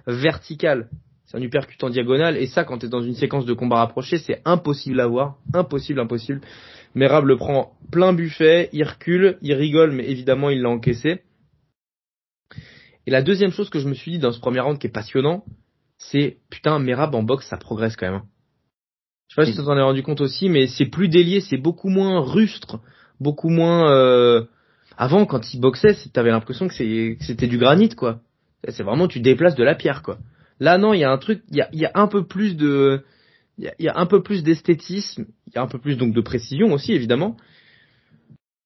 vertical 0.06 0.88
un 1.34 1.42
uppercut 1.42 1.82
en 1.82 1.90
diagonale, 1.90 2.36
et 2.36 2.46
ça, 2.46 2.64
quand 2.64 2.78
tu 2.78 2.86
es 2.86 2.88
dans 2.88 3.02
une 3.02 3.14
séquence 3.14 3.44
de 3.44 3.52
combat 3.52 3.78
rapproché, 3.78 4.18
c'est 4.18 4.40
impossible 4.44 5.00
à 5.00 5.06
voir. 5.06 5.36
Impossible, 5.52 6.00
impossible. 6.00 6.40
Merab 6.94 7.24
le 7.24 7.36
prend 7.36 7.72
plein 7.90 8.12
buffet, 8.12 8.68
il 8.72 8.84
recule, 8.84 9.38
il 9.42 9.52
rigole, 9.54 9.90
mais 9.90 10.08
évidemment, 10.08 10.50
il 10.50 10.62
l'a 10.62 10.70
encaissé. 10.70 11.22
Et 13.06 13.10
la 13.10 13.22
deuxième 13.22 13.52
chose 13.52 13.70
que 13.70 13.78
je 13.78 13.88
me 13.88 13.94
suis 13.94 14.12
dit 14.12 14.18
dans 14.18 14.32
ce 14.32 14.40
premier 14.40 14.60
round 14.60 14.78
qui 14.78 14.86
est 14.86 14.90
passionnant, 14.90 15.44
c'est 15.98 16.38
putain 16.50 16.78
Merab 16.78 17.14
en 17.14 17.22
boxe 17.22 17.48
ça 17.48 17.56
progresse 17.56 17.96
quand 17.96 18.06
même. 18.06 18.20
Hein. 18.20 18.26
Je 19.28 19.34
sais 19.34 19.40
pas 19.40 19.46
si 19.46 19.52
tu 19.52 19.64
t'en 19.64 19.76
es 19.76 19.82
rendu 19.82 20.02
compte 20.02 20.20
aussi, 20.20 20.48
mais 20.48 20.66
c'est 20.66 20.86
plus 20.86 21.08
délié, 21.08 21.40
c'est 21.40 21.56
beaucoup 21.56 21.88
moins 21.88 22.20
rustre, 22.20 22.80
beaucoup 23.20 23.48
moins. 23.48 23.90
Euh... 23.90 24.44
Avant, 24.96 25.26
quand 25.26 25.52
il 25.52 25.60
boxait, 25.60 25.96
t'avais 26.12 26.30
l'impression 26.30 26.68
que 26.68 26.74
c'était 26.74 27.48
du 27.48 27.58
granit, 27.58 27.88
quoi. 27.88 28.20
C'est 28.68 28.84
vraiment 28.84 29.08
tu 29.08 29.20
déplaces 29.20 29.56
de 29.56 29.64
la 29.64 29.74
pierre, 29.74 30.02
quoi. 30.02 30.18
Là, 30.60 30.78
non, 30.78 30.94
il 30.94 31.00
y 31.00 31.04
a 31.04 31.10
un 31.10 31.18
truc, 31.18 31.42
il 31.50 31.56
y 31.56 31.62
a, 31.62 31.68
y 31.72 31.84
a, 31.84 31.90
un 31.94 32.06
peu 32.06 32.24
plus 32.26 32.56
de, 32.56 33.04
il 33.58 33.72
y, 33.78 33.84
y 33.84 33.88
a, 33.88 33.98
un 33.98 34.06
peu 34.06 34.22
plus 34.22 34.44
d'esthétisme, 34.44 35.26
il 35.48 35.54
y 35.54 35.58
a 35.58 35.62
un 35.62 35.66
peu 35.66 35.78
plus 35.78 35.96
donc 35.96 36.14
de 36.14 36.20
précision 36.20 36.72
aussi, 36.72 36.92
évidemment. 36.92 37.36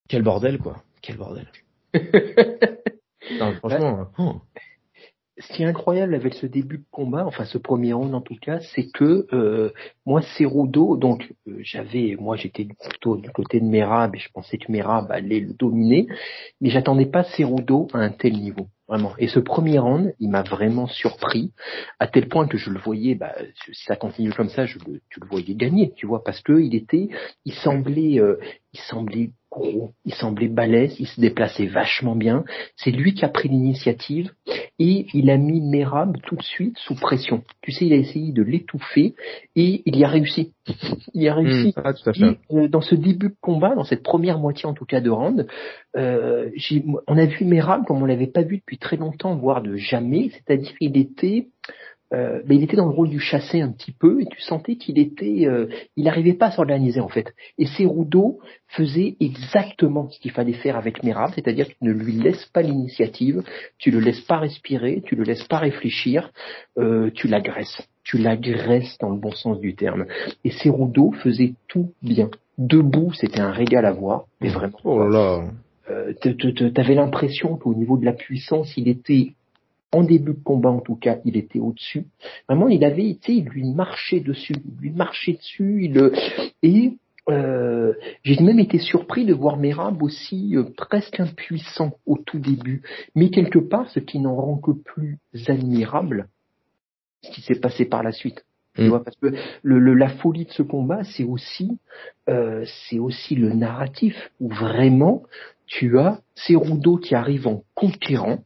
Quel 0.08 0.22
bordel, 0.22 0.58
quoi. 0.58 0.82
Quel 1.00 1.16
bordel. 1.16 1.48
franchement. 3.58 4.06
Oh 4.18 4.36
ce 5.40 5.52
qui 5.52 5.62
est 5.62 5.66
incroyable 5.66 6.14
avec 6.14 6.34
ce 6.34 6.46
début 6.46 6.78
de 6.78 6.84
combat, 6.90 7.24
enfin 7.24 7.44
ce 7.44 7.58
premier 7.58 7.92
round 7.92 8.14
en 8.14 8.20
tout 8.20 8.36
cas, 8.40 8.60
c'est 8.74 8.90
que 8.90 9.26
euh, 9.32 9.72
moi 10.04 10.20
Cerudo, 10.36 10.96
donc 10.96 11.32
euh, 11.46 11.58
j'avais, 11.60 12.16
moi 12.18 12.36
j'étais 12.36 12.66
plutôt 12.88 13.16
du 13.16 13.30
côté 13.30 13.60
de 13.60 13.64
Merab 13.64 14.16
et 14.16 14.18
je 14.18 14.30
pensais 14.32 14.58
que 14.58 14.70
Merab 14.70 15.10
allait 15.12 15.40
le 15.40 15.54
dominer, 15.54 16.08
mais 16.60 16.70
j'attendais 16.70 17.06
pas 17.06 17.22
Cerudo 17.22 17.88
à 17.92 17.98
un 17.98 18.10
tel 18.10 18.32
niveau, 18.32 18.66
vraiment. 18.88 19.12
Et 19.18 19.28
ce 19.28 19.38
premier 19.38 19.78
round, 19.78 20.12
il 20.18 20.28
m'a 20.28 20.42
vraiment 20.42 20.88
surpris 20.88 21.52
à 22.00 22.08
tel 22.08 22.28
point 22.28 22.48
que 22.48 22.58
je 22.58 22.70
le 22.70 22.80
voyais, 22.80 23.14
bah, 23.14 23.34
si 23.62 23.84
ça 23.84 23.94
continue 23.94 24.32
comme 24.32 24.48
ça, 24.48 24.66
je 24.66 24.78
le, 24.78 25.00
tu 25.08 25.20
le 25.20 25.28
voyais 25.28 25.54
gagner, 25.54 25.92
tu 25.94 26.06
vois, 26.06 26.24
parce 26.24 26.40
que 26.40 26.60
il 26.60 26.74
était, 26.74 27.10
il 27.44 27.54
semblait, 27.54 28.18
euh, 28.18 28.38
il 28.72 28.80
semblait 28.80 29.30
gros, 29.50 29.92
il 30.04 30.14
semblait 30.14 30.48
balèze, 30.48 30.96
il 30.98 31.06
se 31.06 31.20
déplaçait 31.20 31.66
vachement 31.66 32.16
bien. 32.16 32.44
C'est 32.76 32.90
lui 32.90 33.14
qui 33.14 33.24
a 33.24 33.28
pris 33.28 33.48
l'initiative 33.48 34.32
et 34.78 35.06
il 35.12 35.30
a 35.30 35.36
mis 35.36 35.60
Merab 35.60 36.16
tout 36.22 36.36
de 36.36 36.42
suite 36.42 36.76
sous 36.78 36.94
pression. 36.94 37.42
Tu 37.62 37.72
sais, 37.72 37.86
il 37.86 37.92
a 37.92 37.96
essayé 37.96 38.32
de 38.32 38.42
l'étouffer 38.42 39.14
et 39.56 39.82
il 39.84 39.96
y 39.96 40.04
a 40.04 40.08
réussi. 40.08 40.52
il 41.14 41.22
y 41.22 41.28
a 41.28 41.34
réussi. 41.34 41.74
Hmm, 41.76 41.82
ah, 41.84 41.92
euh, 42.52 42.68
dans 42.68 42.80
ce 42.80 42.94
début 42.94 43.30
de 43.30 43.36
combat, 43.40 43.74
dans 43.74 43.84
cette 43.84 44.02
première 44.02 44.38
moitié 44.38 44.66
en 44.66 44.74
tout 44.74 44.84
cas 44.84 45.00
de 45.00 45.10
round, 45.10 45.46
euh, 45.96 46.50
on 47.06 47.18
a 47.18 47.26
vu 47.26 47.44
Merab 47.44 47.84
comme 47.84 48.02
on 48.02 48.06
l'avait 48.06 48.26
pas 48.26 48.42
vu 48.42 48.58
depuis 48.58 48.78
très 48.78 48.96
longtemps, 48.96 49.36
voire 49.36 49.62
de 49.62 49.76
jamais. 49.76 50.30
C'est-à-dire, 50.30 50.72
il 50.80 50.96
était 50.96 51.48
euh, 52.14 52.40
il 52.48 52.62
était 52.62 52.76
dans 52.76 52.86
le 52.86 52.94
rôle 52.94 53.10
du 53.10 53.20
chassé 53.20 53.60
un 53.60 53.70
petit 53.70 53.92
peu 53.92 54.20
et 54.20 54.26
tu 54.26 54.40
sentais 54.40 54.76
qu'il 54.76 54.98
était, 54.98 55.46
euh, 55.46 55.66
il 55.96 56.04
n'arrivait 56.04 56.32
pas 56.32 56.46
à 56.46 56.50
s'organiser 56.50 57.00
en 57.00 57.08
fait. 57.08 57.34
Et 57.58 57.66
Cerudo 57.66 58.38
faisait 58.68 59.16
exactement 59.20 60.08
ce 60.08 60.18
qu'il 60.18 60.30
fallait 60.30 60.54
faire 60.54 60.76
avec 60.76 61.02
Merab, 61.02 61.32
c'est-à-dire 61.34 61.68
que 61.68 61.72
tu 61.72 61.84
ne 61.84 61.92
lui 61.92 62.12
laisses 62.12 62.46
pas 62.46 62.62
l'initiative, 62.62 63.42
tu 63.78 63.90
le 63.90 64.00
laisses 64.00 64.22
pas 64.22 64.38
respirer, 64.38 65.02
tu 65.04 65.16
le 65.16 65.24
laisses 65.24 65.44
pas 65.44 65.58
réfléchir, 65.58 66.30
euh, 66.78 67.10
tu 67.14 67.28
l'agresses, 67.28 67.86
tu 68.04 68.16
l'agresses 68.16 68.96
dans 68.98 69.10
le 69.10 69.18
bon 69.18 69.32
sens 69.32 69.60
du 69.60 69.74
terme. 69.74 70.06
Et 70.44 70.50
Cerudo 70.50 71.12
faisait 71.12 71.54
tout 71.68 71.92
bien. 72.02 72.30
Debout, 72.56 73.12
c'était 73.12 73.40
un 73.40 73.52
régal 73.52 73.84
à 73.84 73.92
voir, 73.92 74.24
mais 74.40 74.48
vraiment. 74.48 74.78
Oh 74.84 74.98
là 74.98 75.08
là. 75.08 75.44
Euh, 75.90 76.12
T'avais 76.74 76.94
l'impression 76.94 77.56
qu'au 77.56 77.74
niveau 77.74 77.96
de 77.96 78.04
la 78.04 78.12
puissance, 78.12 78.76
il 78.76 78.88
était 78.88 79.32
en 79.92 80.02
début 80.02 80.34
de 80.34 80.42
combat 80.42 80.70
en 80.70 80.80
tout 80.80 80.96
cas, 80.96 81.18
il 81.24 81.36
était 81.36 81.60
au-dessus. 81.60 82.06
Vraiment, 82.48 82.68
il 82.68 82.84
avait 82.84 83.08
été, 83.08 83.32
il 83.32 83.44
lui 83.46 83.64
marchait 83.64 84.20
dessus, 84.20 84.54
il 84.54 84.80
lui 84.80 84.90
marchait 84.90 85.34
dessus, 85.34 85.84
il, 85.84 86.12
et 86.62 86.92
euh, 87.30 87.92
j'ai 88.22 88.42
même 88.42 88.58
été 88.58 88.78
surpris 88.78 89.26
de 89.26 89.34
voir 89.34 89.56
Merab 89.56 90.02
aussi 90.02 90.56
euh, 90.56 90.64
presque 90.76 91.20
impuissant 91.20 91.92
au 92.06 92.16
tout 92.18 92.38
début. 92.38 92.82
Mais 93.14 93.30
quelque 93.30 93.58
part, 93.58 93.88
ce 93.90 94.00
qui 94.00 94.18
n'en 94.18 94.34
rend 94.34 94.56
que 94.56 94.72
plus 94.72 95.18
admirable, 95.46 96.28
ce 97.22 97.30
qui 97.30 97.42
s'est 97.42 97.60
passé 97.60 97.84
par 97.84 98.02
la 98.02 98.12
suite. 98.12 98.44
Tu 98.74 98.82
mm. 98.82 98.88
vois, 98.88 99.04
parce 99.04 99.16
que 99.16 99.34
le, 99.62 99.94
la 99.94 100.08
folie 100.08 100.46
de 100.46 100.52
ce 100.52 100.62
combat, 100.62 101.02
c'est 101.04 101.24
aussi, 101.24 101.78
euh, 102.28 102.64
c'est 102.88 102.98
aussi 102.98 103.34
le 103.34 103.52
narratif 103.52 104.30
où 104.40 104.48
vraiment 104.48 105.22
tu 105.66 105.98
as 105.98 106.20
Cerudo 106.34 106.96
qui 106.96 107.14
arrive 107.14 107.46
en 107.46 107.62
conquérant, 107.74 108.38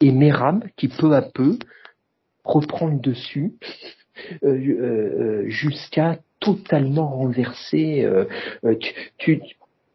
et 0.00 0.12
Merab 0.12 0.64
qui 0.76 0.88
peu 0.88 1.14
à 1.14 1.22
peu 1.22 1.58
reprend 2.44 2.88
le 2.88 2.98
dessus 2.98 3.54
euh, 4.42 4.48
euh, 4.48 4.80
euh, 4.80 5.48
jusqu'à 5.48 6.18
totalement 6.40 7.08
renverser. 7.08 8.08
tu, 9.18 9.40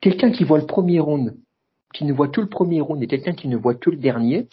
quelqu'un 0.02 0.32
qui 0.32 0.44
voit 0.44 0.60
le 0.60 0.66
premier 0.66 1.00
round, 1.00 1.36
qui 1.94 2.04
ne 2.04 2.14
voit 2.14 2.28
que 2.28 2.42
le 2.42 2.50
premier 2.50 2.82
round, 2.82 3.02
et 3.02 3.08
quelqu'un 3.08 3.34
qui 3.34 3.48
ne 3.48 3.56
voit 3.56 3.76
que 3.76 3.90
le 3.90 3.98
dernier, 3.98 4.48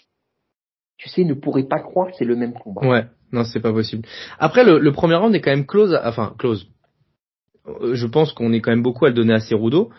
tu 0.98 1.08
sais, 1.08 1.24
ne 1.24 1.34
pourrait 1.34 1.64
pas 1.64 1.80
croire 1.80 2.08
que 2.08 2.16
c'est 2.16 2.24
le 2.24 2.36
même 2.36 2.52
combat. 2.52 2.86
Ouais, 2.86 3.04
non, 3.32 3.42
c'est 3.42 3.60
pas 3.60 3.72
possible. 3.72 4.06
Après, 4.38 4.64
le, 4.64 4.78
le, 4.78 4.92
premier 4.92 5.16
round 5.16 5.34
est 5.34 5.40
quand 5.40 5.50
même 5.50 5.66
close, 5.66 5.98
enfin 6.04 6.34
close. 6.38 6.68
Je 7.92 8.06
pense 8.06 8.32
qu'on 8.32 8.52
est 8.52 8.60
quand 8.60 8.70
même 8.70 8.82
beaucoup 8.82 9.06
à 9.06 9.08
le 9.08 9.14
donner 9.14 9.34
à 9.34 9.40
Cerudo. 9.40 9.90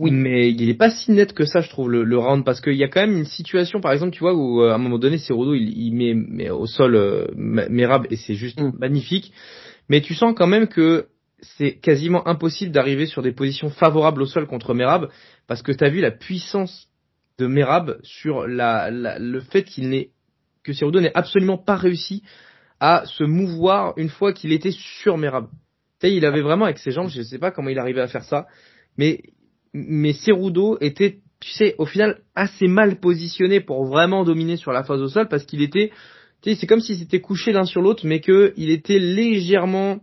Oui, 0.00 0.12
mais 0.12 0.50
il 0.50 0.70
est 0.70 0.78
pas 0.78 0.88
si 0.88 1.12
net 1.12 1.34
que 1.34 1.44
ça, 1.44 1.60
je 1.60 1.68
trouve, 1.68 1.90
le, 1.90 2.04
le 2.04 2.16
round, 2.16 2.42
parce 2.42 2.62
qu'il 2.62 2.72
y 2.72 2.84
a 2.84 2.88
quand 2.88 3.02
même 3.02 3.18
une 3.18 3.26
situation, 3.26 3.82
par 3.82 3.92
exemple, 3.92 4.12
tu 4.12 4.20
vois, 4.20 4.32
où 4.32 4.62
euh, 4.62 4.70
à 4.70 4.76
un 4.76 4.78
moment 4.78 4.98
donné, 4.98 5.18
Cerudo, 5.18 5.52
il, 5.52 5.76
il 5.76 5.94
met, 5.94 6.14
met, 6.14 6.48
au 6.48 6.64
sol 6.64 6.94
euh, 6.94 7.26
Merab 7.36 8.06
et 8.08 8.16
c'est 8.16 8.32
juste 8.32 8.58
mm. 8.58 8.78
magnifique. 8.78 9.30
Mais 9.90 10.00
tu 10.00 10.14
sens 10.14 10.32
quand 10.34 10.46
même 10.46 10.68
que 10.68 11.08
c'est 11.42 11.74
quasiment 11.74 12.26
impossible 12.26 12.72
d'arriver 12.72 13.04
sur 13.04 13.20
des 13.20 13.32
positions 13.32 13.68
favorables 13.68 14.22
au 14.22 14.24
sol 14.26 14.46
contre 14.46 14.72
Merab, 14.72 15.10
parce 15.46 15.60
que 15.60 15.70
tu 15.70 15.84
as 15.84 15.90
vu 15.90 16.00
la 16.00 16.12
puissance 16.12 16.88
de 17.36 17.46
Merab 17.46 17.98
sur 18.02 18.46
la, 18.46 18.90
la 18.90 19.18
le 19.18 19.40
fait 19.40 19.64
qu'il 19.64 19.90
n'est 19.90 20.12
que 20.64 20.72
Cerudo 20.72 21.00
n'ait 21.00 21.12
absolument 21.14 21.58
pas 21.58 21.76
réussi 21.76 22.22
à 22.80 23.04
se 23.04 23.24
mouvoir 23.24 23.92
une 23.98 24.08
fois 24.08 24.32
qu'il 24.32 24.52
était 24.52 24.72
sur 24.72 25.18
Merab. 25.18 25.48
Tu 26.00 26.08
sais, 26.08 26.14
il 26.14 26.24
avait 26.24 26.40
vraiment 26.40 26.64
avec 26.64 26.78
ses 26.78 26.90
jambes, 26.90 27.10
je 27.10 27.20
sais 27.20 27.38
pas 27.38 27.50
comment 27.50 27.68
il 27.68 27.78
arrivait 27.78 28.00
à 28.00 28.08
faire 28.08 28.24
ça, 28.24 28.46
mais 28.96 29.20
mais 29.72 30.12
Cerudo 30.12 30.78
était, 30.80 31.18
tu 31.40 31.50
sais, 31.50 31.74
au 31.78 31.86
final 31.86 32.20
assez 32.34 32.66
mal 32.66 33.00
positionné 33.00 33.60
pour 33.60 33.84
vraiment 33.86 34.24
dominer 34.24 34.56
sur 34.56 34.72
la 34.72 34.82
phase 34.82 35.00
au 35.00 35.08
sol 35.08 35.28
parce 35.28 35.44
qu'il 35.44 35.62
était, 35.62 35.90
tu 36.42 36.50
sais, 36.50 36.56
c'est 36.56 36.66
comme 36.66 36.80
s'il 36.80 36.96
s'était 36.96 37.20
couché 37.20 37.52
l'un 37.52 37.64
sur 37.64 37.82
l'autre, 37.82 38.06
mais 38.06 38.20
que 38.20 38.52
il 38.56 38.70
était 38.70 38.98
légèrement 38.98 40.00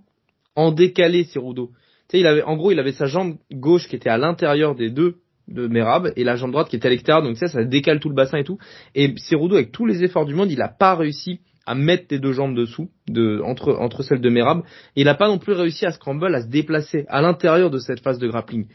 en 0.56 0.72
décalé 0.72 1.26
Cerudo. 1.26 1.72
Tu 2.10 2.18
sais, 2.18 2.20
il 2.20 2.28
avait, 2.28 2.44
en 2.44 2.56
gros, 2.56 2.72
il 2.72 2.80
avait 2.80 2.94
sa 2.94 3.06
jambe 3.06 3.38
gauche 3.52 3.88
qui 3.88 3.96
était 3.96 4.10
à 4.10 4.18
l'intérieur 4.18 4.76
des 4.76 4.90
deux 4.90 5.18
de 5.48 5.68
Merab 5.68 6.12
et 6.16 6.24
la 6.24 6.36
jambe 6.36 6.52
droite 6.52 6.70
qui 6.70 6.76
était 6.76 6.88
à 6.88 6.92
l'extérieur, 6.92 7.24
donc 7.24 7.38
ça, 7.38 7.48
ça 7.48 7.64
décale 7.64 8.00
tout 8.00 8.10
le 8.10 8.16
bassin 8.16 8.38
et 8.38 8.44
tout. 8.44 8.58
Et 8.96 9.14
Cerudo, 9.18 9.56
avec 9.56 9.72
tous 9.72 9.86
les 9.86 10.04
efforts 10.04 10.26
du 10.26 10.34
monde, 10.34 10.52
il 10.52 10.62
a 10.62 10.68
pas 10.68 10.96
réussi 10.96 11.40
à 11.68 11.76
mettre 11.76 12.06
les 12.12 12.20
deux 12.20 12.32
jambes 12.32 12.56
dessous, 12.56 12.90
de, 13.08 13.42
entre, 13.44 13.74
entre 13.74 14.02
celles 14.02 14.22
de 14.22 14.30
Merab. 14.30 14.64
Et 14.96 15.02
il 15.02 15.06
n'a 15.06 15.16
pas 15.16 15.28
non 15.28 15.38
plus 15.38 15.52
réussi 15.52 15.86
à 15.86 15.92
scramble, 15.92 16.34
à 16.34 16.42
se 16.42 16.48
déplacer 16.48 17.06
à 17.10 17.22
l'intérieur 17.22 17.70
de 17.70 17.78
cette 17.78 18.00
phase 18.00 18.20
de 18.20 18.28
grappling. 18.28 18.68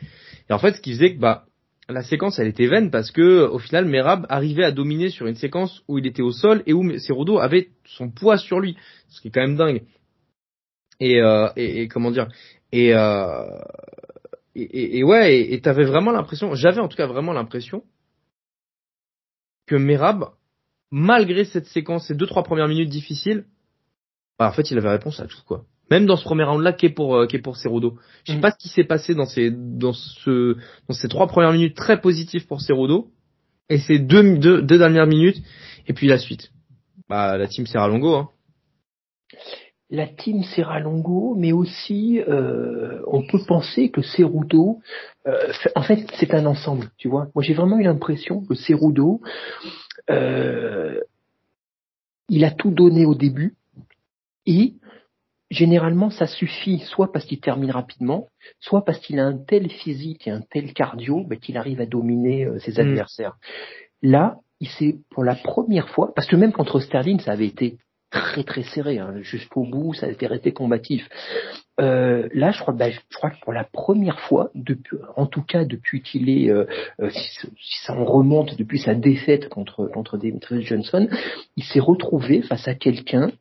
Et 0.48 0.52
en 0.52 0.58
fait, 0.58 0.74
ce 0.74 0.80
qui 0.80 0.92
faisait 0.92 1.14
que 1.14 1.20
bah 1.20 1.46
la 1.88 2.02
séquence 2.02 2.38
elle 2.38 2.48
était 2.48 2.66
vaine 2.66 2.90
parce 2.90 3.10
que 3.10 3.46
au 3.46 3.58
final 3.58 3.84
Merab 3.86 4.26
arrivait 4.28 4.64
à 4.64 4.72
dominer 4.72 5.10
sur 5.10 5.26
une 5.26 5.34
séquence 5.34 5.82
où 5.88 5.98
il 5.98 6.06
était 6.06 6.22
au 6.22 6.30
sol 6.30 6.62
et 6.66 6.72
où 6.72 6.98
Cerudo 6.98 7.38
avait 7.38 7.70
son 7.84 8.10
poids 8.10 8.38
sur 8.38 8.60
lui, 8.60 8.76
ce 9.08 9.20
qui 9.20 9.28
est 9.28 9.30
quand 9.30 9.40
même 9.40 9.56
dingue. 9.56 9.82
Et, 11.00 11.20
euh, 11.20 11.48
comment 11.90 12.12
dire 12.12 12.28
et, 12.70 12.94
euh, 12.94 13.58
et, 14.54 14.98
et, 14.98 15.04
ouais 15.04 15.52
et 15.52 15.60
t'avais 15.60 15.84
vraiment 15.84 16.12
l'impression, 16.12 16.54
j'avais 16.54 16.80
en 16.80 16.88
tout 16.88 16.96
cas 16.96 17.06
vraiment 17.06 17.32
l'impression 17.32 17.82
que 19.66 19.74
Merab, 19.74 20.30
malgré 20.90 21.44
cette 21.44 21.66
séquence, 21.66 22.06
ces 22.06 22.14
deux 22.14 22.26
trois 22.26 22.42
premières 22.44 22.68
minutes 22.68 22.90
difficiles, 22.90 23.46
bah, 24.38 24.48
en 24.48 24.52
fait 24.52 24.70
il 24.70 24.78
avait 24.78 24.90
réponse 24.90 25.18
à 25.20 25.26
tout 25.26 25.42
quoi. 25.46 25.64
Même 25.92 26.06
dans 26.06 26.16
ce 26.16 26.24
premier 26.24 26.44
round 26.44 26.62
là 26.62 26.72
qui 26.72 26.86
est 26.86 26.94
pour 26.94 27.14
euh, 27.14 27.26
qui 27.26 27.36
est 27.36 27.42
pour 27.42 27.58
Cerudo. 27.58 27.98
Je 28.24 28.32
sais 28.32 28.38
mm. 28.38 28.40
pas 28.40 28.50
ce 28.52 28.56
qui 28.56 28.70
s'est 28.70 28.84
passé 28.84 29.14
dans 29.14 29.26
ces 29.26 29.50
dans 29.50 29.92
ce 29.92 30.56
dans 30.88 30.94
ces 30.94 31.06
trois 31.06 31.26
premières 31.26 31.52
minutes 31.52 31.76
très 31.76 32.00
positives 32.00 32.46
pour 32.46 32.62
Cerudo 32.62 33.10
et 33.68 33.76
ces 33.76 33.98
deux, 33.98 34.38
deux, 34.38 34.62
deux 34.62 34.78
dernières 34.78 35.06
minutes 35.06 35.42
et 35.86 35.92
puis 35.92 36.06
la 36.06 36.16
suite. 36.16 36.50
Bah 37.10 37.36
la 37.36 37.46
team 37.46 37.66
Serra 37.66 37.88
Longo 37.88 38.14
hein. 38.14 38.30
La 39.90 40.06
team 40.06 40.44
Serra 40.44 40.80
Longo, 40.80 41.34
mais 41.36 41.52
aussi 41.52 42.22
euh, 42.26 43.02
on 43.06 43.26
peut 43.26 43.44
penser 43.46 43.90
que 43.90 44.00
Cerudo, 44.00 44.80
euh, 45.26 45.52
en 45.76 45.82
fait 45.82 46.10
c'est 46.18 46.32
un 46.32 46.46
ensemble, 46.46 46.88
tu 46.96 47.08
vois. 47.08 47.28
Moi 47.34 47.44
j'ai 47.44 47.52
vraiment 47.52 47.76
eu 47.76 47.82
l'impression 47.82 48.42
que 48.46 48.54
Cerudo, 48.54 49.20
euh, 50.08 50.98
il 52.30 52.46
a 52.46 52.50
tout 52.50 52.70
donné 52.70 53.04
au 53.04 53.14
début 53.14 53.56
et 54.46 54.76
généralement, 55.52 56.10
ça 56.10 56.26
suffit 56.26 56.80
soit 56.80 57.12
parce 57.12 57.26
qu'il 57.26 57.40
termine 57.40 57.70
rapidement, 57.70 58.28
soit 58.58 58.84
parce 58.84 58.98
qu'il 58.98 59.20
a 59.20 59.24
un 59.24 59.36
tel 59.36 59.68
physique 59.70 60.26
et 60.26 60.30
un 60.30 60.40
tel 60.40 60.72
cardio 60.72 61.24
bah, 61.24 61.36
qu'il 61.36 61.56
arrive 61.56 61.80
à 61.80 61.86
dominer 61.86 62.46
euh, 62.46 62.58
ses 62.58 62.72
mm. 62.72 62.86
adversaires. 62.86 63.36
Là, 64.02 64.36
il 64.60 64.68
s'est 64.68 64.96
pour 65.10 65.24
la 65.24 65.34
première 65.34 65.88
fois, 65.90 66.12
parce 66.14 66.26
que 66.26 66.36
même 66.36 66.52
contre 66.52 66.80
Sterling, 66.80 67.20
ça 67.20 67.32
avait 67.32 67.46
été 67.46 67.76
très 68.10 68.44
très 68.44 68.62
serré, 68.62 68.98
hein, 68.98 69.14
jusqu'au 69.20 69.64
bout, 69.64 69.94
ça 69.94 70.06
a 70.06 70.10
été 70.10 70.26
resté 70.26 70.52
combatif. 70.52 71.08
Euh, 71.80 72.28
là, 72.34 72.50
je 72.50 72.60
crois, 72.60 72.74
bah, 72.74 72.90
je 72.90 72.98
crois 73.14 73.30
que 73.30 73.40
pour 73.40 73.52
la 73.52 73.64
première 73.64 74.20
fois, 74.20 74.50
depuis, 74.54 74.98
en 75.16 75.26
tout 75.26 75.42
cas 75.42 75.64
depuis 75.64 76.02
qu'il 76.02 76.28
est, 76.28 76.50
euh, 76.50 76.66
euh 77.00 77.10
si, 77.10 77.78
ça 77.84 77.94
en 77.94 78.04
remonte 78.04 78.56
depuis 78.56 78.78
sa 78.78 78.94
défaite 78.94 79.48
contre 79.48 79.86
contre 79.86 80.18
Demetrius 80.18 80.66
Johnson, 80.66 81.08
il 81.56 81.64
s'est 81.64 81.80
retrouvé 81.80 82.42
face 82.42 82.68
à 82.68 82.74
quelqu'un 82.74 83.32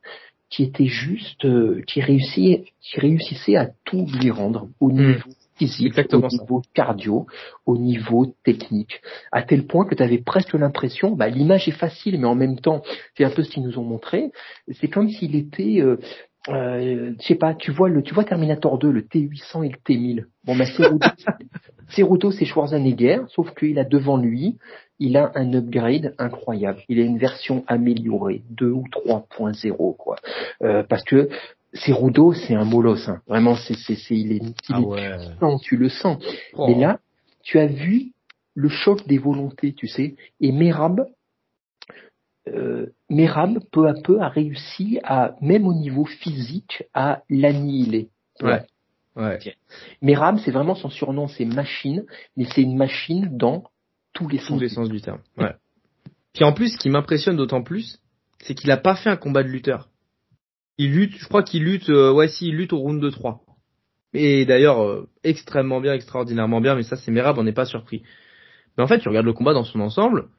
qui 0.51 0.63
était 0.63 0.85
juste, 0.85 1.45
euh, 1.45 1.81
qui 1.87 2.01
réussit, 2.01 2.65
qui 2.81 2.99
réussissait 2.99 3.55
à 3.55 3.69
tout 3.85 4.05
lui 4.21 4.29
rendre 4.29 4.67
au 4.79 4.91
hmm. 4.91 5.07
niveau 5.07 5.29
physique, 5.55 5.93
au 6.13 6.27
niveau 6.27 6.61
cardio, 6.73 7.27
au 7.65 7.77
niveau 7.77 8.35
technique, 8.43 9.01
à 9.31 9.43
tel 9.43 9.65
point 9.65 9.85
que 9.85 9.95
tu 9.95 10.03
avais 10.03 10.17
presque 10.17 10.53
l'impression, 10.53 11.11
bah, 11.11 11.29
l'image 11.29 11.67
est 11.67 11.77
facile, 11.77 12.19
mais 12.19 12.27
en 12.27 12.35
même 12.35 12.59
temps, 12.59 12.81
c'est 13.15 13.23
un 13.23 13.29
peu 13.29 13.43
ce 13.43 13.51
qu'ils 13.51 13.63
nous 13.63 13.77
ont 13.77 13.83
montré, 13.83 14.31
c'est 14.79 14.87
comme 14.87 15.09
s'il 15.09 15.35
était, 15.35 15.79
euh, 15.81 15.97
euh, 16.49 17.13
je 17.19 17.27
sais 17.27 17.35
pas, 17.35 17.53
tu 17.53 17.71
vois 17.71 17.89
le, 17.89 18.01
tu 18.01 18.13
vois 18.13 18.23
Terminator 18.23 18.77
2, 18.79 18.89
le 18.89 19.01
T800 19.01 19.65
et 19.65 19.69
le 19.69 19.77
T1000. 19.77 20.25
Bon, 20.45 20.55
bah, 20.55 20.65
Ceruto, 21.89 22.31
c'est 22.31 22.45
Schwarzenegger, 22.45 23.21
sauf 23.27 23.53
qu'il 23.53 23.77
a 23.77 23.83
devant 23.83 24.17
lui, 24.17 24.57
il 24.97 25.17
a 25.17 25.31
un 25.35 25.53
upgrade 25.53 26.15
incroyable. 26.17 26.79
Il 26.89 26.99
a 26.99 27.03
une 27.03 27.17
version 27.17 27.63
améliorée, 27.67 28.43
2 28.49 28.71
ou 28.71 28.85
3.0, 28.91 29.97
quoi. 29.97 30.15
Euh, 30.63 30.83
parce 30.87 31.03
que 31.03 31.29
Cerudo, 31.73 32.33
c'est 32.33 32.55
un 32.55 32.65
molosse, 32.65 33.07
hein. 33.07 33.21
Vraiment, 33.27 33.55
c'est, 33.55 33.75
c'est, 33.75 33.95
c'est, 33.95 34.15
il 34.15 34.33
est, 34.33 34.41
il 34.69 35.33
ah 35.41 35.55
tu 35.61 35.77
le 35.77 35.89
sens. 35.89 36.23
Oh. 36.53 36.67
Mais 36.67 36.79
là, 36.79 36.99
tu 37.43 37.59
as 37.59 37.67
vu 37.67 38.11
le 38.55 38.69
choc 38.69 39.07
des 39.07 39.17
volontés, 39.17 39.73
tu 39.73 39.87
sais. 39.87 40.15
Et 40.39 40.51
Merab, 40.51 41.05
euh, 42.47 42.87
Merab, 43.09 43.59
peu 43.71 43.87
à 43.87 43.93
peu, 43.93 44.21
a 44.21 44.29
réussi 44.29 44.99
à, 45.03 45.35
même 45.41 45.67
au 45.67 45.73
niveau 45.73 46.05
physique, 46.05 46.83
à 46.93 47.23
l'annihiler. 47.29 48.09
Ouais. 48.41 48.63
ouais. 49.15 49.39
Merab, 50.01 50.39
c'est 50.39 50.51
vraiment 50.51 50.75
son 50.75 50.89
surnom, 50.89 51.27
c'est 51.27 51.45
machine, 51.45 52.05
mais 52.35 52.45
c'est 52.45 52.63
une 52.63 52.77
machine 52.77 53.37
dans 53.37 53.63
tous 54.13 54.27
les 54.27 54.39
sens, 54.39 54.49
tous 54.49 54.59
les 54.59 54.69
sens 54.69 54.89
du 54.89 55.01
terme. 55.01 55.19
Ouais. 55.37 55.53
Puis 56.33 56.43
en 56.43 56.53
plus, 56.53 56.73
ce 56.73 56.77
qui 56.77 56.89
m'impressionne 56.89 57.37
d'autant 57.37 57.61
plus, 57.61 57.99
c'est 58.39 58.55
qu'il 58.55 58.71
a 58.71 58.77
pas 58.77 58.95
fait 58.95 59.09
un 59.09 59.17
combat 59.17 59.43
de 59.43 59.49
lutteur. 59.49 59.89
Il 60.77 60.93
lutte, 60.93 61.15
je 61.17 61.27
crois 61.27 61.43
qu'il 61.43 61.63
lutte, 61.63 61.89
euh, 61.89 62.11
ouais 62.11 62.27
si, 62.27 62.47
il 62.47 62.55
lutte 62.55 62.73
au 62.73 62.79
round 62.79 63.01
de 63.01 63.09
3. 63.09 63.41
Et 64.13 64.45
d'ailleurs, 64.45 64.81
euh, 64.83 65.07
extrêmement 65.23 65.79
bien, 65.79 65.93
extraordinairement 65.93 66.59
bien, 66.59 66.75
mais 66.75 66.83
ça 66.83 66.95
c'est 66.95 67.11
Merab, 67.11 67.37
on 67.37 67.43
n'est 67.43 67.53
pas 67.53 67.65
surpris. 67.65 68.03
Mais 68.77 68.83
en 68.83 68.87
fait, 68.87 68.99
tu 68.99 69.09
regardes 69.09 69.25
le 69.25 69.33
combat 69.33 69.53
dans 69.53 69.63
son 69.63 69.79
ensemble, 69.79 70.29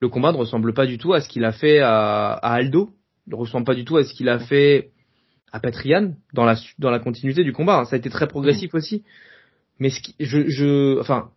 le 0.00 0.08
combat 0.08 0.32
ne 0.32 0.36
ressemble 0.36 0.74
pas 0.74 0.86
du 0.86 0.98
tout 0.98 1.12
à 1.12 1.20
ce 1.20 1.28
qu'il 1.28 1.44
a 1.44 1.52
fait 1.52 1.80
à, 1.80 2.32
Aldo. 2.34 2.90
Il 3.26 3.30
ne 3.30 3.36
ressemble 3.36 3.66
pas 3.66 3.74
du 3.74 3.84
tout 3.84 3.96
à 3.96 4.04
ce 4.04 4.14
qu'il 4.14 4.28
a 4.28 4.38
fait 4.38 4.90
à 5.52 5.60
Patrian 5.60 6.14
dans 6.34 6.44
la 6.44 6.56
dans 6.78 6.90
la 6.90 6.98
continuité 6.98 7.44
du 7.44 7.52
combat. 7.52 7.84
Ça 7.84 7.96
a 7.96 7.98
été 7.98 8.10
très 8.10 8.28
progressif 8.28 8.74
aussi. 8.74 9.04
Mais 9.78 9.90
ce 9.90 10.00
qui, 10.00 10.14
je, 10.18 10.48
je, 10.48 11.00
enfin, 11.00 11.30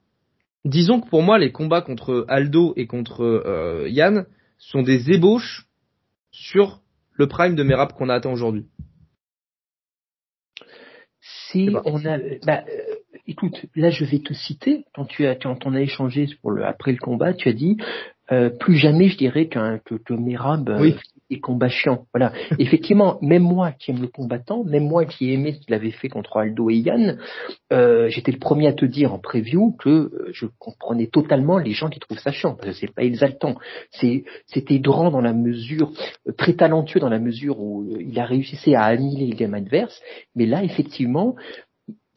disons 0.65 1.01
que 1.01 1.09
pour 1.09 1.21
moi, 1.21 1.37
les 1.37 1.51
combats 1.51 1.81
contre 1.81 2.25
Aldo 2.27 2.73
et 2.75 2.87
contre 2.87 3.23
euh, 3.23 3.87
Yann 3.89 4.25
sont 4.57 4.81
des 4.81 5.11
ébauches 5.11 5.67
sur 6.31 6.81
le 7.13 7.27
prime 7.27 7.55
de 7.55 7.63
Merab 7.63 7.93
qu'on 7.93 8.09
a 8.09 8.15
atteint 8.15 8.31
aujourd'hui. 8.31 8.65
Si 11.19 11.69
on 11.85 12.05
a, 12.05 12.17
bah, 12.45 12.63
euh, 12.67 12.95
écoute, 13.27 13.65
là 13.75 13.89
je 13.89 14.05
vais 14.05 14.19
te 14.19 14.33
citer 14.33 14.85
quand 14.95 15.05
tu 15.05 15.27
as, 15.27 15.35
quand 15.35 15.65
on 15.65 15.73
a 15.75 15.81
échangé 15.81 16.27
pour 16.41 16.51
le 16.51 16.65
après 16.65 16.91
le 16.91 16.97
combat, 16.97 17.33
tu 17.33 17.49
as 17.49 17.53
dit 17.53 17.77
euh, 18.31 18.49
plus 18.49 18.75
jamais 18.75 19.09
je 19.09 19.17
dirais 19.17 19.47
qu'un 19.47 19.79
que, 19.79 19.95
que 19.95 20.13
Merab 20.13 20.69
euh, 20.69 20.91
est 21.29 21.39
combat 21.39 21.67
chiant. 21.67 22.05
Voilà. 22.13 22.31
Effectivement, 22.59 23.17
même 23.21 23.43
moi 23.43 23.71
qui 23.71 23.91
aime 23.91 24.01
le 24.01 24.07
combattant, 24.07 24.63
même 24.63 24.87
moi 24.87 25.05
qui 25.05 25.33
aimais 25.33 25.53
ce 25.53 25.59
qu'il 25.59 25.73
avait 25.73 25.91
fait 25.91 26.07
contre 26.07 26.37
Aldo 26.37 26.69
et 26.69 26.75
Yann, 26.75 27.17
euh, 27.73 28.07
j'étais 28.09 28.31
le 28.31 28.39
premier 28.39 28.67
à 28.67 28.73
te 28.73 28.85
dire 28.85 29.13
en 29.13 29.19
preview 29.19 29.75
que 29.77 30.29
je 30.31 30.45
comprenais 30.59 31.07
totalement 31.07 31.57
les 31.57 31.71
gens 31.71 31.89
qui 31.89 31.99
trouvent 31.99 32.19
ça 32.19 32.31
chiant 32.31 32.55
parce 32.55 32.69
que 32.69 32.73
c'est 32.73 32.93
pas 32.93 33.03
exaltant. 33.03 33.55
C'est 33.91 34.23
c'était 34.45 34.79
grand 34.79 35.11
dans 35.11 35.21
la 35.21 35.33
mesure 35.33 35.91
très 36.37 36.53
talentueux 36.53 36.99
dans 36.99 37.09
la 37.09 37.19
mesure 37.19 37.59
où 37.59 37.85
il 37.99 38.17
a 38.19 38.25
réussi 38.25 38.75
à 38.75 38.83
annihiler 38.83 39.27
le 39.27 39.35
game 39.35 39.53
adverse, 39.53 40.01
mais 40.35 40.45
là 40.45 40.63
effectivement 40.63 41.35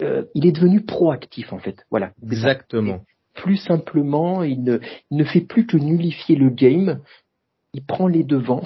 il 0.00 0.46
est 0.46 0.52
devenu 0.52 0.82
proactif 0.82 1.52
en 1.52 1.58
fait. 1.58 1.84
Voilà. 1.90 2.12
Exactement 2.22 3.00
plus 3.34 3.56
simplement, 3.56 4.42
il 4.42 4.62
ne, 4.62 4.78
ne 5.10 5.24
fait 5.24 5.40
plus 5.40 5.66
que 5.66 5.76
nullifier 5.76 6.36
le 6.36 6.50
game, 6.50 7.00
il 7.72 7.84
prend 7.84 8.06
les 8.06 8.24
devants 8.24 8.64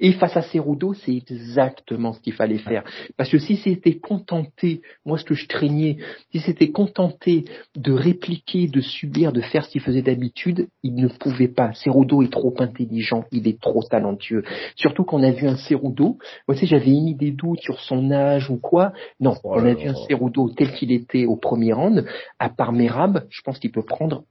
et 0.00 0.12
face 0.12 0.36
à 0.36 0.42
Cerudo, 0.42 0.94
c'est 0.94 1.14
exactement 1.14 2.12
ce 2.12 2.20
qu'il 2.20 2.34
fallait 2.34 2.58
faire. 2.58 2.84
Parce 3.16 3.30
que 3.30 3.38
si 3.38 3.56
c'était 3.56 3.98
contenté, 3.98 4.82
moi 5.04 5.18
ce 5.18 5.24
que 5.24 5.34
je 5.34 5.46
craignais, 5.46 5.96
si 6.30 6.40
c'était 6.40 6.70
contenté 6.70 7.44
de 7.74 7.92
répliquer, 7.92 8.68
de 8.68 8.80
subir, 8.80 9.32
de 9.32 9.40
faire 9.40 9.64
ce 9.64 9.70
qu'il 9.70 9.80
faisait 9.80 10.02
d'habitude, 10.02 10.68
il 10.82 10.94
ne 10.94 11.08
pouvait 11.08 11.48
pas. 11.48 11.72
Cerudo 11.74 12.22
est 12.22 12.32
trop 12.32 12.54
intelligent, 12.58 13.24
il 13.32 13.48
est 13.48 13.60
trop 13.60 13.82
talentueux. 13.82 14.44
Surtout 14.74 15.04
qu'on 15.04 15.22
a 15.22 15.30
vu 15.30 15.46
un 15.46 15.56
Cerudo, 15.56 16.18
moi 16.48 16.56
tu 16.56 16.66
j'avais 16.66 16.90
émis 16.90 17.14
des 17.14 17.30
doutes 17.30 17.60
sur 17.60 17.80
son 17.80 18.10
âge 18.10 18.50
ou 18.50 18.58
quoi. 18.58 18.92
Non, 19.20 19.34
oh 19.44 19.52
on 19.54 19.64
a 19.64 19.74
vu 19.74 19.88
un 19.88 19.94
Cerudo 19.94 20.50
tel 20.50 20.72
qu'il 20.72 20.92
était 20.92 21.26
au 21.26 21.36
premier 21.36 21.72
round, 21.72 22.06
à 22.38 22.48
part 22.48 22.72
Merab, 22.72 23.26
je 23.30 23.40
pense 23.42 23.58
qu'il 23.58 23.72
peut 23.72 23.84
prendre 23.84 24.24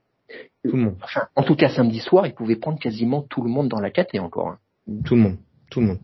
tout 0.64 0.76
le 0.76 0.84
monde. 0.84 0.96
Enfin, 1.02 1.28
en 1.36 1.44
tout 1.44 1.56
cas, 1.56 1.70
samedi 1.70 2.00
soir, 2.00 2.26
il 2.28 2.34
pouvait 2.34 2.56
prendre 2.56 2.80
quasiment 2.80 3.22
tout 3.22 3.42
le 3.42 3.50
monde 3.50 3.70
dans 3.70 3.80
la 3.80 3.92
et 4.14 4.20
encore. 4.20 4.50
Hein. 4.50 4.60
Tout 5.06 5.16
le 5.16 5.22
monde. 5.22 5.38
Tout 5.70 5.82
le 5.82 5.88
monde. 5.88 6.00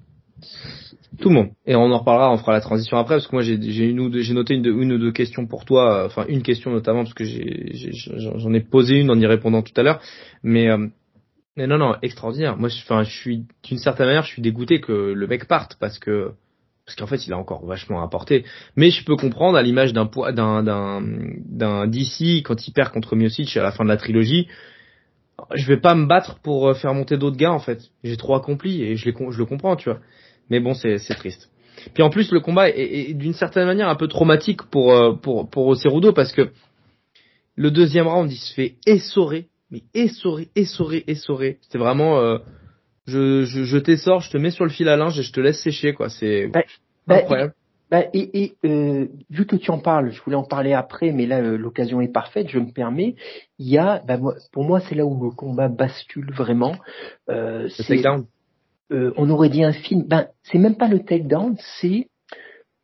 Tout 1.20 1.30
le 1.30 1.36
monde. 1.36 1.50
Et 1.66 1.76
on 1.76 1.92
en 1.92 2.00
reparlera, 2.00 2.32
on 2.32 2.38
fera 2.38 2.54
la 2.54 2.62
transition 2.62 2.98
après, 2.98 3.16
parce 3.16 3.28
que 3.28 3.36
moi 3.36 3.44
j'ai 3.44 3.62
j'ai 3.62 3.94
noté 4.34 4.56
une, 4.56 4.94
ou 4.94 4.98
deux 4.98 5.12
questions 5.12 5.46
pour 5.46 5.66
toi, 5.66 6.06
enfin 6.06 6.26
une 6.28 6.42
question 6.42 6.72
notamment 6.72 7.04
parce 7.04 7.14
que 7.14 7.26
j'en 7.26 8.54
ai, 8.54 8.62
posé 8.62 9.00
une 9.00 9.12
en 9.12 9.20
y 9.20 9.26
répondant 9.26 9.62
tout 9.62 9.74
à 9.76 9.84
l'heure, 9.84 10.02
mais 10.42 10.70
euh, 10.70 10.88
non 11.58 11.78
non 11.78 11.96
extraordinaire. 12.02 12.58
Moi, 12.58 12.70
enfin 12.84 13.04
je 13.04 13.12
suis 13.12 13.46
d'une 13.64 13.78
certaine 13.78 14.08
manière, 14.08 14.24
je 14.24 14.30
suis 14.30 14.42
dégoûté 14.42 14.80
que 14.80 14.92
le 14.92 15.28
mec 15.28 15.48
parte 15.48 15.76
parce 15.80 16.00
que 16.00 16.32
parce 16.86 16.96
qu'en 16.96 17.08
fait 17.08 17.28
il 17.28 17.34
a 17.34 17.38
encore 17.38 17.66
vachement 17.66 18.02
apporté. 18.02 18.46
Mais 18.76 18.90
je 18.90 19.04
peux 19.04 19.18
comprendre 19.18 19.58
à 19.58 19.62
l'image 19.62 19.94
d'un 19.94 20.10
d'un 20.34 20.64
d'un 20.64 21.02
d'un 21.46 21.88
DC 21.88 22.42
quand 22.44 22.68
il 22.68 22.72
perd 22.72 22.92
contre 22.92 23.16
Miocic 23.16 23.56
à 23.58 23.64
la 23.64 23.72
fin 23.72 23.84
de 23.84 23.90
la 23.90 23.98
trilogie, 23.98 24.48
je 25.56 25.68
vais 25.68 25.80
pas 25.80 25.96
me 25.96 26.06
battre 26.06 26.40
pour 26.40 26.68
euh, 26.68 26.74
faire 26.74 26.94
monter 26.94 27.18
d'autres 27.18 27.38
gars 27.38 27.52
en 27.52 27.60
fait. 27.60 27.80
J'ai 28.04 28.18
trop 28.18 28.36
accompli 28.36 28.84
et 28.84 28.96
je, 28.96 29.10
les, 29.10 29.16
je 29.32 29.38
le 29.38 29.46
comprends, 29.46 29.76
tu 29.76 29.90
vois. 29.90 30.00
Mais 30.50 30.60
bon, 30.60 30.74
c'est 30.74 30.98
triste. 31.16 31.50
Puis 31.94 32.04
en 32.04 32.10
plus, 32.10 32.32
le 32.32 32.40
combat 32.40 32.70
est, 32.70 33.14
d'une 33.14 33.34
certaine 33.34 33.66
manière 33.66 33.88
un 33.88 33.96
peu 33.96 34.08
traumatique 34.08 34.64
pour 34.64 34.94
euh, 34.94 35.14
pour 35.14 35.50
pour 35.50 35.76
Cerudo 35.76 36.14
parce 36.14 36.32
que 36.32 36.52
le 37.56 37.72
deuxième 37.72 38.08
round, 38.08 38.32
il 38.32 38.38
se 38.38 38.54
fait 38.54 38.76
essorer, 38.86 39.48
mais 39.72 39.82
essorer, 39.94 40.50
essorer, 40.56 41.04
essorer. 41.08 41.58
C'est 41.70 41.78
vraiment, 41.78 42.20
euh, 42.20 42.38
je 43.08 43.44
je, 43.46 43.64
je 43.64 43.78
t'essore, 43.78 44.22
je 44.22 44.30
te 44.30 44.38
mets 44.38 44.52
sur 44.52 44.66
le 44.66 44.72
fil 44.72 44.88
à 44.90 44.96
linge 44.96 45.20
et 45.20 45.24
je 45.24 45.32
te 45.32 45.40
laisse 45.40 45.62
sécher 45.62 45.94
quoi. 45.94 46.10
C'est 46.10 46.48
bah, 46.48 46.62
bah, 47.08 47.18
incroyable. 47.18 47.54
Bah, 47.54 47.61
et, 47.92 48.44
et 48.44 48.54
euh, 48.66 49.08
vu 49.30 49.46
que 49.46 49.58
tu 49.58 49.70
en 49.70 49.80
parles, 49.80 50.12
je 50.12 50.22
voulais 50.22 50.38
en 50.38 50.46
parler 50.46 50.74
après, 50.74 51.12
mais 51.12 51.26
là 51.26 51.42
euh, 51.42 51.58
l'occasion 51.58 52.00
est 52.00 52.08
parfaite, 52.08 52.48
je 52.48 52.60
me 52.60 52.72
permets. 52.72 53.16
Il 53.60 53.70
y 53.70 53.78
a, 53.78 54.02
bah, 54.08 54.18
pour 54.54 54.64
moi, 54.64 54.80
c'est 54.80 54.96
là 54.96 55.06
où 55.06 55.22
le 55.24 55.32
combat 55.32 55.68
bascule 55.68 56.32
vraiment. 56.32 56.76
Euh, 57.30 57.64
le 57.64 57.84
takedown. 57.88 58.26
Euh, 58.92 59.14
on 59.18 59.30
aurait 59.30 59.50
dit 59.50 59.64
un 59.64 59.74
film. 59.74 60.04
Ben, 60.08 60.28
c'est 60.44 60.58
même 60.58 60.76
pas 60.76 60.88
le 60.88 61.00
takedown, 61.00 61.56
c'est 61.80 62.08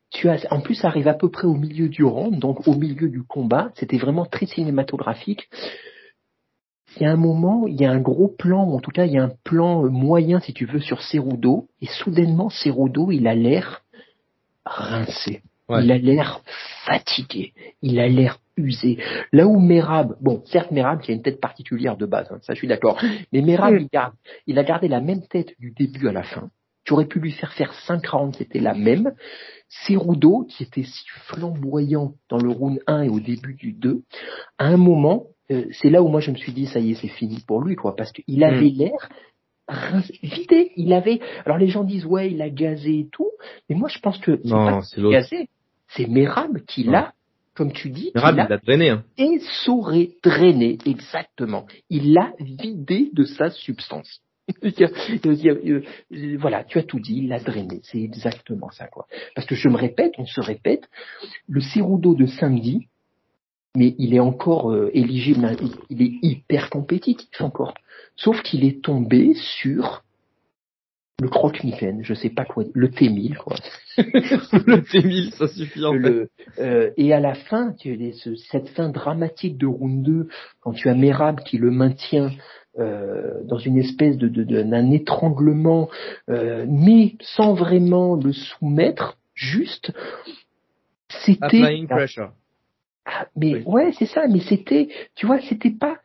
tu 0.09 0.29
as, 0.29 0.45
en 0.51 0.61
plus, 0.61 0.75
ça 0.75 0.87
arrive 0.87 1.07
à 1.07 1.13
peu 1.13 1.29
près 1.29 1.47
au 1.47 1.53
milieu 1.53 1.89
du 1.89 2.03
round, 2.03 2.39
donc 2.39 2.67
au 2.67 2.75
milieu 2.75 3.09
du 3.09 3.23
combat. 3.23 3.71
C'était 3.75 3.97
vraiment 3.97 4.25
très 4.25 4.45
cinématographique. 4.45 5.49
Il 6.95 7.03
y 7.03 7.05
a 7.05 7.11
un 7.11 7.17
moment, 7.17 7.67
il 7.67 7.79
y 7.79 7.85
a 7.85 7.91
un 7.91 7.99
gros 7.99 8.29
plan, 8.29 8.65
ou 8.65 8.75
en 8.75 8.79
tout 8.79 8.91
cas, 8.91 9.05
il 9.05 9.11
y 9.11 9.17
a 9.17 9.23
un 9.23 9.31
plan 9.43 9.83
moyen, 9.89 10.39
si 10.39 10.53
tu 10.53 10.65
veux, 10.65 10.79
sur 10.79 11.01
Cerudo, 11.01 11.67
et 11.81 11.85
soudainement, 11.85 12.49
Cerudo, 12.49 13.11
il 13.11 13.27
a 13.27 13.35
l'air 13.35 13.83
rincé. 14.67 15.41
Il 15.69 15.91
a 15.91 15.97
l'air 15.97 16.41
fatigué. 16.85 17.53
Il 17.81 17.99
a 17.99 18.07
l'air 18.07 18.39
usé. 18.55 18.97
Là 19.33 19.47
où 19.47 19.59
Merab, 19.59 20.15
bon, 20.21 20.41
certes 20.45 20.71
Merab 20.71 21.01
qui 21.01 21.11
a 21.11 21.13
une 21.13 21.21
tête 21.21 21.41
particulière 21.41 21.97
de 21.97 22.05
base, 22.05 22.27
hein, 22.31 22.39
ça 22.41 22.53
je 22.53 22.59
suis 22.59 22.67
d'accord, 22.67 22.99
mais 23.31 23.41
Merab 23.41 23.75
il, 23.75 23.89
il, 24.47 24.59
a 24.59 24.63
gardé 24.63 24.87
la 24.87 25.01
même 25.01 25.27
tête 25.27 25.53
du 25.59 25.71
début 25.71 26.07
à 26.07 26.11
la 26.11 26.23
fin. 26.23 26.49
Tu 26.85 26.93
aurais 26.93 27.05
pu 27.05 27.19
lui 27.19 27.31
faire 27.31 27.51
faire 27.53 27.73
5 27.73 28.07
rounds, 28.07 28.37
c'était 28.37 28.59
la 28.59 28.73
même. 28.73 29.11
Cerudo, 29.67 30.45
qui 30.49 30.63
était 30.63 30.83
si 30.83 31.03
flamboyant 31.25 32.13
dans 32.29 32.37
le 32.37 32.49
round 32.49 32.79
1 32.87 33.03
et 33.03 33.09
au 33.09 33.19
début 33.19 33.55
du 33.55 33.73
2, 33.73 34.03
à 34.57 34.67
un 34.67 34.77
moment, 34.77 35.25
euh, 35.51 35.65
c'est 35.71 35.89
là 35.89 36.01
où 36.01 36.07
moi 36.07 36.21
je 36.21 36.31
me 36.31 36.37
suis 36.37 36.53
dit, 36.53 36.65
ça 36.65 36.79
y 36.79 36.91
est, 36.91 36.95
c'est 36.95 37.09
fini 37.09 37.43
pour 37.45 37.61
lui, 37.61 37.75
quoi, 37.75 37.95
parce 37.95 38.13
qu'il 38.13 38.41
avait 38.43 38.71
hmm. 38.71 38.77
l'air 38.77 39.09
vidé. 40.23 40.71
Il 40.75 40.93
avait. 40.93 41.19
Alors 41.45 41.57
les 41.57 41.67
gens 41.67 41.83
disent 41.83 42.05
ouais, 42.05 42.31
il 42.31 42.41
a 42.41 42.49
gazé 42.49 42.99
et 42.99 43.07
tout, 43.11 43.31
mais 43.69 43.75
moi 43.75 43.89
je 43.89 43.99
pense 43.99 44.17
que 44.19 44.39
c'est 44.43 44.49
pas 44.49 44.81
gazé, 45.11 45.49
c'est 45.89 46.07
Mérable 46.07 46.63
qui 46.65 46.83
l'a, 46.83 47.13
comme 47.55 47.71
tu 47.71 47.89
dis, 47.89 48.11
Mérable, 48.15 48.45
il 48.45 48.49
l'a 48.49 48.57
drainé. 48.57 48.89
Hein. 48.89 49.03
saurait 49.65 50.09
drainé, 50.23 50.77
exactement. 50.85 51.65
Il 51.89 52.13
l'a 52.13 52.33
vidé 52.39 53.09
de 53.13 53.23
sa 53.23 53.49
substance. 53.49 54.21
voilà, 56.39 56.63
tu 56.63 56.77
as 56.77 56.83
tout 56.83 56.99
dit, 56.99 57.17
il 57.17 57.27
l'a 57.27 57.39
drainé. 57.39 57.81
C'est 57.83 57.99
exactement 57.99 58.69
ça, 58.69 58.87
quoi. 58.87 59.07
Parce 59.35 59.47
que 59.47 59.55
je 59.55 59.67
me 59.67 59.75
répète, 59.75 60.13
on 60.17 60.25
se 60.25 60.39
répète, 60.39 60.87
le 61.47 61.59
Cerudo 61.59 62.15
de 62.15 62.27
samedi, 62.27 62.87
mais 63.75 63.95
il 63.97 64.13
est 64.13 64.19
encore 64.19 64.71
euh, 64.71 64.89
éligible, 64.93 65.55
il 65.89 66.01
est 66.01 66.13
hyper 66.21 66.69
compétitif 66.69 67.41
encore. 67.41 67.73
Sauf 68.17 68.41
qu'il 68.41 68.65
est 68.65 68.83
tombé 68.83 69.33
sur 69.35 70.03
le 71.19 71.29
croque 71.29 71.63
mitaine 71.63 72.03
je 72.03 72.13
sais 72.13 72.29
pas 72.29 72.45
quoi, 72.45 72.63
le 72.73 72.89
T1000 72.89 73.37
quoi. 73.37 73.55
le 73.97 74.81
T1000, 74.81 75.33
ça 75.35 75.47
suffit 75.47 75.83
en 75.83 75.93
fait. 75.99 76.29
Euh, 76.59 76.91
et 76.97 77.13
à 77.13 77.19
la 77.19 77.33
fin, 77.33 77.73
tu 77.73 78.13
cette 78.51 78.69
fin 78.69 78.89
dramatique 78.89 79.57
de 79.57 79.65
round 79.65 80.03
2, 80.03 80.27
quand 80.59 80.73
tu 80.73 80.89
as 80.89 80.93
Merab 80.93 81.39
qui 81.41 81.57
le 81.57 81.71
maintient 81.71 82.31
euh, 82.77 83.43
dans 83.45 83.57
une 83.57 83.79
espèce 83.79 84.17
de 84.17 84.27
d'un 84.27 84.91
étranglement, 84.91 85.89
euh, 86.29 86.67
mais 86.69 87.15
sans 87.21 87.55
vraiment 87.55 88.15
le 88.15 88.31
soumettre, 88.33 89.17
juste, 89.33 89.91
c'était. 91.09 91.85
pressure. 91.87 92.33
Ah, 93.05 93.25
mais 93.35 93.63
ouais, 93.63 93.93
c'est 93.97 94.05
ça. 94.05 94.27
Mais 94.27 94.41
c'était, 94.41 94.89
tu 95.15 95.25
vois, 95.25 95.39
c'était 95.41 95.71
pas 95.71 95.97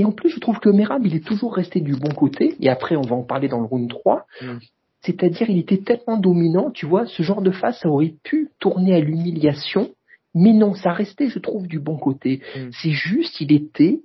et 0.00 0.04
en 0.06 0.12
plus, 0.12 0.30
je 0.30 0.40
trouve 0.40 0.58
que 0.60 0.70
Merab, 0.70 1.04
il 1.04 1.14
est 1.14 1.26
toujours 1.26 1.54
resté 1.54 1.82
du 1.82 1.92
bon 1.92 2.08
côté. 2.14 2.56
Et 2.58 2.70
après, 2.70 2.96
on 2.96 3.02
va 3.02 3.16
en 3.16 3.22
parler 3.22 3.48
dans 3.48 3.60
le 3.60 3.66
round 3.66 3.86
3. 3.86 4.24
Mm. 4.40 4.56
C'est-à-dire, 5.02 5.50
il 5.50 5.58
était 5.58 5.76
tellement 5.76 6.16
dominant, 6.16 6.70
tu 6.70 6.86
vois, 6.86 7.04
ce 7.04 7.22
genre 7.22 7.42
de 7.42 7.50
face, 7.50 7.80
ça 7.80 7.88
aurait 7.90 8.14
pu 8.22 8.48
tourner 8.60 8.94
à 8.94 9.00
l'humiliation. 9.00 9.90
Mais 10.34 10.54
non, 10.54 10.72
ça 10.72 10.94
restait, 10.94 11.28
je 11.28 11.38
trouve, 11.38 11.66
du 11.66 11.80
bon 11.80 11.98
côté. 11.98 12.40
Mm. 12.56 12.70
C'est 12.72 12.92
juste, 12.92 13.42
il 13.42 13.52
était, 13.52 14.00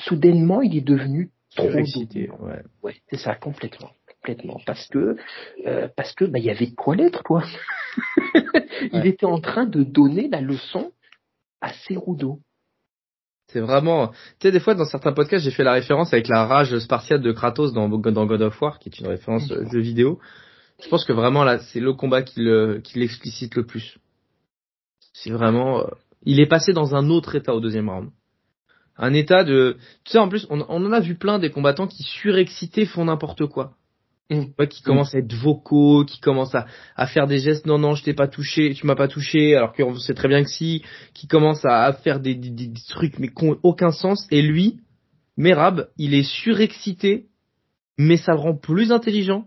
soudainement, 0.00 0.62
il 0.62 0.74
est 0.74 0.86
devenu 0.86 1.28
trop 1.54 1.68
excité. 1.68 2.30
Ouais, 2.40 2.62
ouais 2.82 2.94
c'est 3.10 3.18
ça, 3.18 3.34
complètement 3.34 3.90
complètement 4.24 4.58
parce 4.64 4.88
que 4.88 5.18
euh, 5.66 5.86
parce 5.98 6.14
que 6.14 6.24
bah 6.24 6.38
il 6.38 6.46
y 6.46 6.50
avait 6.50 6.68
de 6.68 6.74
quoi 6.74 6.96
l'être 6.96 7.22
quoi. 7.22 7.44
il 8.92 9.06
était 9.06 9.26
en 9.26 9.38
train 9.38 9.66
de 9.66 9.82
donner 9.82 10.28
la 10.28 10.40
leçon 10.40 10.92
à 11.60 11.74
Cerudo. 11.74 12.40
C'est 13.54 13.60
vraiment, 13.60 14.08
tu 14.08 14.14
sais, 14.42 14.50
des 14.50 14.58
fois 14.58 14.74
dans 14.74 14.84
certains 14.84 15.12
podcasts, 15.12 15.44
j'ai 15.44 15.52
fait 15.52 15.62
la 15.62 15.74
référence 15.74 16.12
avec 16.12 16.26
la 16.26 16.44
rage 16.44 16.76
spartiate 16.80 17.22
de 17.22 17.30
Kratos 17.30 17.72
dans, 17.72 17.88
God 17.88 18.42
of 18.42 18.60
War, 18.60 18.80
qui 18.80 18.88
est 18.88 18.98
une 18.98 19.06
référence 19.06 19.48
euh, 19.52 19.64
jeu 19.70 19.78
vidéo. 19.78 20.18
Je 20.82 20.88
pense 20.88 21.04
que 21.04 21.12
vraiment 21.12 21.44
là, 21.44 21.60
c'est 21.60 21.78
le 21.78 21.92
combat 21.92 22.22
qui 22.22 22.40
l'explicite 22.96 23.54
le 23.54 23.64
plus. 23.64 23.96
C'est 25.12 25.30
vraiment, 25.30 25.82
euh, 25.82 25.86
il 26.24 26.40
est 26.40 26.48
passé 26.48 26.72
dans 26.72 26.96
un 26.96 27.08
autre 27.10 27.36
état 27.36 27.54
au 27.54 27.60
deuxième 27.60 27.88
round. 27.88 28.10
Un 28.96 29.14
état 29.14 29.44
de, 29.44 29.76
tu 30.02 30.10
sais, 30.10 30.18
en 30.18 30.28
plus, 30.28 30.48
on, 30.50 30.66
on 30.68 30.84
en 30.84 30.92
a 30.92 30.98
vu 30.98 31.14
plein 31.14 31.38
des 31.38 31.50
combattants 31.50 31.86
qui 31.86 32.02
surexcités 32.02 32.86
font 32.86 33.04
n'importe 33.04 33.46
quoi. 33.46 33.74
Mm. 34.30 34.66
qui 34.70 34.82
commencent 34.82 35.14
à 35.14 35.18
être 35.18 35.34
vocaux, 35.34 36.06
qui 36.06 36.18
commencent 36.18 36.54
à, 36.54 36.66
à 36.96 37.06
faire 37.06 37.26
des 37.26 37.40
gestes, 37.40 37.66
non, 37.66 37.78
non, 37.78 37.94
je 37.94 38.02
t'ai 38.02 38.14
pas 38.14 38.26
touché, 38.26 38.72
tu 38.72 38.86
m'as 38.86 38.94
pas 38.94 39.06
touché, 39.06 39.54
alors 39.54 39.74
qu'on 39.74 39.96
sait 39.96 40.14
très 40.14 40.28
bien 40.28 40.42
que 40.42 40.48
si, 40.48 40.82
qui 41.12 41.26
commencent 41.26 41.66
à, 41.66 41.92
faire 41.92 42.20
des, 42.20 42.34
des, 42.34 42.48
des, 42.48 42.72
trucs 42.88 43.18
mais 43.18 43.28
qui 43.28 43.44
n'ont 43.44 43.58
aucun 43.62 43.90
sens, 43.90 44.26
et 44.30 44.40
lui, 44.40 44.80
Merab, 45.36 45.88
il 45.98 46.14
est 46.14 46.22
surexcité, 46.22 47.26
mais 47.98 48.16
ça 48.16 48.32
le 48.32 48.38
rend 48.38 48.56
plus 48.56 48.92
intelligent, 48.92 49.46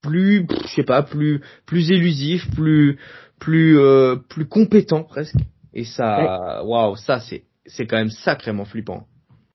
plus, 0.00 0.46
je 0.62 0.68
sais 0.68 0.82
pas, 0.82 1.02
plus, 1.02 1.42
plus 1.66 1.90
élusif, 1.90 2.50
plus, 2.54 2.98
plus, 3.38 3.78
euh, 3.78 4.16
plus 4.16 4.46
compétent 4.46 5.04
presque. 5.04 5.36
Et 5.74 5.84
ça, 5.84 6.62
waouh, 6.64 6.96
ça 6.96 7.20
c'est, 7.20 7.44
c'est 7.66 7.86
quand 7.86 7.96
même 7.96 8.10
sacrément 8.10 8.64
flippant. 8.64 9.06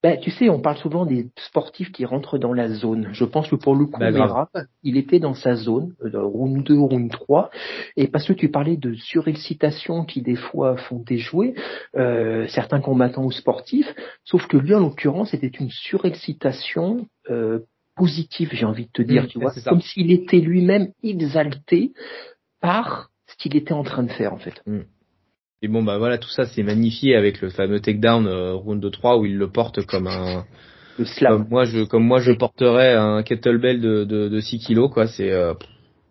Ben, 0.01 0.17
tu 0.17 0.31
sais, 0.31 0.49
on 0.49 0.61
parle 0.61 0.77
souvent 0.77 1.05
des 1.05 1.27
sportifs 1.37 1.91
qui 1.91 2.05
rentrent 2.05 2.37
dans 2.37 2.53
la 2.53 2.69
zone. 2.69 3.09
Je 3.11 3.25
pense 3.25 3.49
que 3.49 3.55
pour 3.55 3.75
le 3.75 3.85
coup, 3.85 3.99
ben, 3.99 4.47
il 4.81 4.95
était 4.95 5.19
dans 5.19 5.33
sa 5.33 5.55
zone, 5.55 5.93
round 6.01 6.63
2, 6.63 6.79
round 6.79 7.11
3, 7.11 7.49
et 7.97 8.07
parce 8.07 8.25
que 8.25 8.31
tu 8.31 8.49
parlais 8.49 8.77
de 8.77 8.93
surexcitation 8.93 10.05
qui 10.05 10.21
des 10.21 10.37
fois 10.37 10.77
font 10.77 11.03
déjouer 11.05 11.53
euh, 11.97 12.47
certains 12.47 12.79
combattants 12.79 13.25
ou 13.25 13.31
sportifs, 13.31 13.93
sauf 14.23 14.47
que 14.47 14.55
lui, 14.55 14.73
en 14.73 14.79
l'occurrence, 14.79 15.31
c'était 15.31 15.47
une 15.47 15.69
surexcitation 15.69 17.05
euh, 17.29 17.59
positive, 17.97 18.49
j'ai 18.53 18.65
envie 18.65 18.85
de 18.85 18.91
te 18.91 19.01
dire, 19.01 19.23
mmh, 19.23 19.27
tu 19.27 19.39
vois, 19.39 19.51
comme 19.65 19.81
s'il 19.81 20.11
était 20.11 20.39
lui-même 20.39 20.93
exalté 21.03 21.91
par 22.61 23.09
ce 23.27 23.35
qu'il 23.35 23.57
était 23.57 23.73
en 23.73 23.83
train 23.83 24.03
de 24.03 24.11
faire, 24.11 24.33
en 24.33 24.37
fait. 24.37 24.61
Mmh. 24.65 24.79
Et 25.61 25.67
bon 25.67 25.83
bah 25.83 25.97
voilà, 25.97 26.17
tout 26.17 26.29
ça 26.29 26.45
c'est 26.45 26.63
magnifié 26.63 27.15
avec 27.15 27.41
le 27.41 27.49
fameux 27.49 27.81
takedown 27.81 28.27
euh, 28.27 28.53
round 28.53 28.89
3 28.89 29.17
où 29.17 29.25
il 29.25 29.37
le 29.37 29.49
porte 29.49 29.85
comme 29.85 30.07
un 30.07 30.45
le 30.97 31.05
slam. 31.05 31.33
Comme 31.33 31.49
moi 31.49 31.65
je 31.65 31.83
comme 31.83 32.05
moi 32.05 32.19
je 32.19 32.31
porterais 32.31 32.93
un 32.93 33.23
kettlebell 33.23 33.81
de 33.81 34.05
de, 34.05 34.29
de 34.29 34.39
6 34.39 34.59
kilos 34.59 34.89
quoi, 34.89 35.07
c'est 35.07 35.31
euh... 35.31 35.53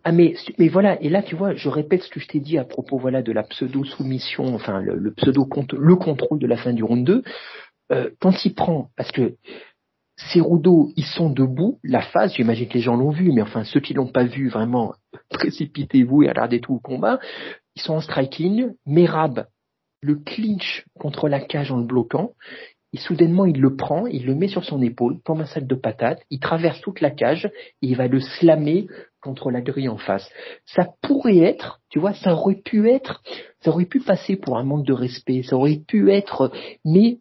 Ah 0.05 0.13
mais 0.13 0.35
mais 0.59 0.69
voilà 0.69 1.01
et 1.03 1.09
là 1.09 1.23
tu 1.23 1.35
vois 1.35 1.55
je 1.55 1.69
répète 1.71 2.03
ce 2.03 2.11
que 2.11 2.21
je 2.21 2.29
t'ai 2.29 2.41
dit 2.41 2.59
à 2.59 2.65
propos 2.65 2.99
voilà 2.99 3.23
de 3.23 3.33
la 3.33 3.43
pseudo 3.43 3.85
soumission 3.85 4.55
enfin 4.55 4.81
le, 4.81 4.97
le 4.97 5.13
pseudo 5.13 5.49
le 5.73 5.97
contrôle 5.97 6.39
de 6.39 6.47
la 6.47 6.59
fin 6.59 6.75
du 6.75 6.85
round 6.85 7.05
2 7.05 7.23
euh, 7.91 8.11
quand 8.21 8.45
il 8.45 8.55
prend 8.55 8.89
parce 8.97 9.13
que 9.13 9.35
ces 10.19 10.41
rouleaux, 10.41 10.91
ils 10.97 11.05
sont 11.05 11.31
debout. 11.31 11.79
La 11.85 12.03
phase, 12.03 12.35
j'imagine 12.35 12.69
que 12.69 12.75
les 12.75 12.81
gens 12.81 12.97
l'ont 12.97 13.11
vu, 13.11 13.31
mais 13.33 13.43
enfin 13.43 13.65
ceux 13.65 13.81
qui 13.81 13.95
l'ont 13.95 14.11
pas 14.11 14.25
vu, 14.25 14.49
vraiment, 14.49 14.95
précipitez-vous 15.31 16.25
et 16.25 16.29
regardez 16.29 16.61
tout 16.61 16.75
le 16.75 16.81
combat. 16.81 17.21
Sont 17.79 17.95
en 17.95 18.01
striking. 18.01 18.73
Merab 18.87 19.47
le 20.01 20.17
clinch 20.17 20.85
contre 20.99 21.29
la 21.29 21.41
cage 21.41 21.73
en 21.73 21.79
le 21.79 21.87
bloquant. 21.87 22.33
Et 22.95 22.97
soudainement, 22.97 23.45
il 23.45 23.61
le 23.61 23.77
prend, 23.77 24.07
il 24.07 24.25
le 24.25 24.35
met 24.35 24.49
sur 24.49 24.65
son 24.65 24.81
épaule, 24.81 25.19
comme 25.23 25.43
un 25.43 25.47
sac 25.47 25.67
de 25.67 25.75
patates. 25.75 26.23
Il 26.31 26.41
traverse 26.41 26.81
toute 26.81 27.03
la 27.03 27.11
cage 27.11 27.45
et 27.47 27.53
il 27.87 27.97
va 27.97 28.09
le 28.09 28.21
slammer 28.21 28.87
contre 29.21 29.51
la 29.51 29.61
grille 29.61 29.91
en 29.91 29.99
face. 29.99 30.29
Ça 30.65 30.89
pourrait 31.03 31.39
être, 31.39 31.81
tu 31.91 31.99
vois, 31.99 32.15
ça 32.15 32.33
aurait 32.33 32.63
pu 32.63 32.89
être, 32.89 33.23
ça 33.61 33.71
aurait 33.71 33.85
pu 33.85 34.01
passer 34.01 34.37
pour 34.37 34.57
un 34.57 34.65
manque 34.65 34.87
de 34.87 34.95
respect, 34.95 35.43
ça 35.43 35.57
aurait 35.57 35.83
pu 35.87 36.11
être, 36.11 36.51
mais 36.85 37.19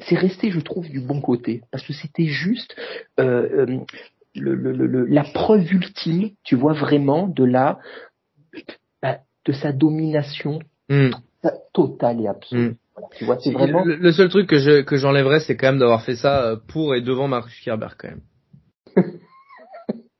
c'est 0.00 0.16
resté, 0.16 0.50
je 0.50 0.60
trouve, 0.60 0.88
du 0.90 1.00
bon 1.00 1.22
côté, 1.22 1.62
parce 1.70 1.86
que 1.86 1.94
c'était 1.94 2.26
juste 2.26 2.76
euh, 3.18 3.66
euh 3.66 3.78
la 4.38 5.24
preuve 5.24 5.72
ultime, 5.72 6.28
tu 6.44 6.56
vois, 6.56 6.74
vraiment 6.74 7.26
de 7.26 7.42
la 7.42 7.78
de 9.46 9.52
sa 9.52 9.72
domination 9.72 10.58
hmm. 10.88 11.10
totale 11.72 12.20
et 12.20 12.28
absolue. 12.28 12.70
Hmm. 12.70 12.74
tu 13.16 13.24
vois, 13.24 13.38
c'est 13.38 13.52
vraiment... 13.52 13.84
le, 13.84 14.12
seul 14.12 14.28
truc 14.28 14.48
que 14.48 14.58
je 14.58 14.82
que 14.82 14.96
j'enlèverais, 14.96 15.40
c'est 15.40 15.56
quand 15.56 15.68
même 15.68 15.78
d'avoir 15.78 16.02
fait 16.02 16.16
ça 16.16 16.42
euh, 16.42 16.56
pour 16.68 16.94
et 16.94 17.00
devant 17.00 17.28
Marcus 17.28 17.58
Kerber 17.60 17.88
quand 17.96 18.08
même. 18.08 18.22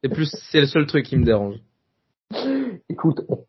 c'est 0.03 0.11
plus, 0.11 0.35
c'est 0.51 0.61
le 0.61 0.67
seul 0.67 0.87
truc 0.87 1.05
qui 1.05 1.17
me 1.17 1.25
dérange. 1.25 1.57
Écoute, 2.89 3.21
on 3.29 3.45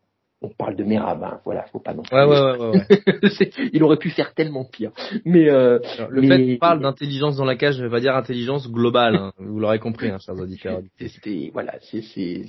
parle 0.56 0.76
de 0.76 0.84
Merab, 0.84 1.22
hein, 1.24 1.40
voilà, 1.44 1.64
faut 1.72 1.80
pas 1.80 1.94
non 1.94 2.02
plus. 2.02 2.16
Ouais, 2.16 2.24
ouais, 2.24 2.56
ouais, 2.56 2.68
ouais. 2.68 3.50
il 3.72 3.82
aurait 3.82 3.96
pu 3.96 4.10
faire 4.10 4.34
tellement 4.34 4.64
pire. 4.64 4.92
Mais 5.24 5.50
euh, 5.50 5.80
le 6.08 6.22
fait 6.22 6.52
qu'on 6.52 6.58
parle 6.58 6.80
d'intelligence 6.80 7.36
dans 7.36 7.44
la 7.44 7.56
cage 7.56 7.76
je 7.78 7.84
vais 7.84 8.00
dire 8.00 8.14
intelligence 8.14 8.70
globale. 8.70 9.16
Hein. 9.16 9.32
vous 9.38 9.58
l'aurez 9.58 9.78
compris, 9.78 10.10
hein, 10.10 10.18
chers 10.18 10.38
auditeurs. 10.38 10.80
C'est 11.24 11.50
voilà, 11.52 11.74
c'est 11.80 12.02
c'est 12.02 12.44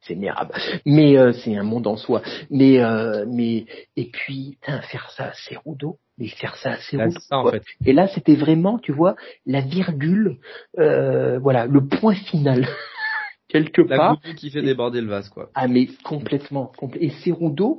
c'est 0.00 0.14
Merab. 0.14 0.52
Mais 0.84 1.16
euh, 1.16 1.32
c'est 1.32 1.56
un 1.56 1.62
monde 1.62 1.86
en 1.86 1.96
soi. 1.96 2.22
Mais 2.50 2.80
euh, 2.80 3.24
mais 3.26 3.64
et 3.96 4.10
puis 4.12 4.58
faire 4.62 5.10
ça, 5.10 5.32
c'est 5.34 5.56
Rudo. 5.64 5.98
Mais 6.18 6.28
faire 6.28 6.56
ça, 6.56 6.76
c'est 6.90 6.96
Rudo. 6.96 7.18
en 7.30 7.50
fait. 7.50 7.62
Et 7.86 7.92
là, 7.92 8.08
c'était 8.08 8.34
vraiment, 8.34 8.78
tu 8.78 8.92
vois, 8.92 9.16
la 9.46 9.60
virgule, 9.60 10.38
euh, 10.78 11.38
voilà, 11.38 11.66
le 11.66 11.86
point 11.86 12.14
final 12.14 12.66
quelque 13.52 13.82
la 13.82 13.96
part. 13.96 14.20
qui 14.36 14.50
fait 14.50 14.62
déborder 14.62 15.00
le 15.00 15.08
vase, 15.08 15.28
quoi. 15.28 15.50
Ah, 15.54 15.68
mais 15.68 15.88
complètement. 16.04 16.72
Et 16.98 17.10
Cerudo, 17.10 17.78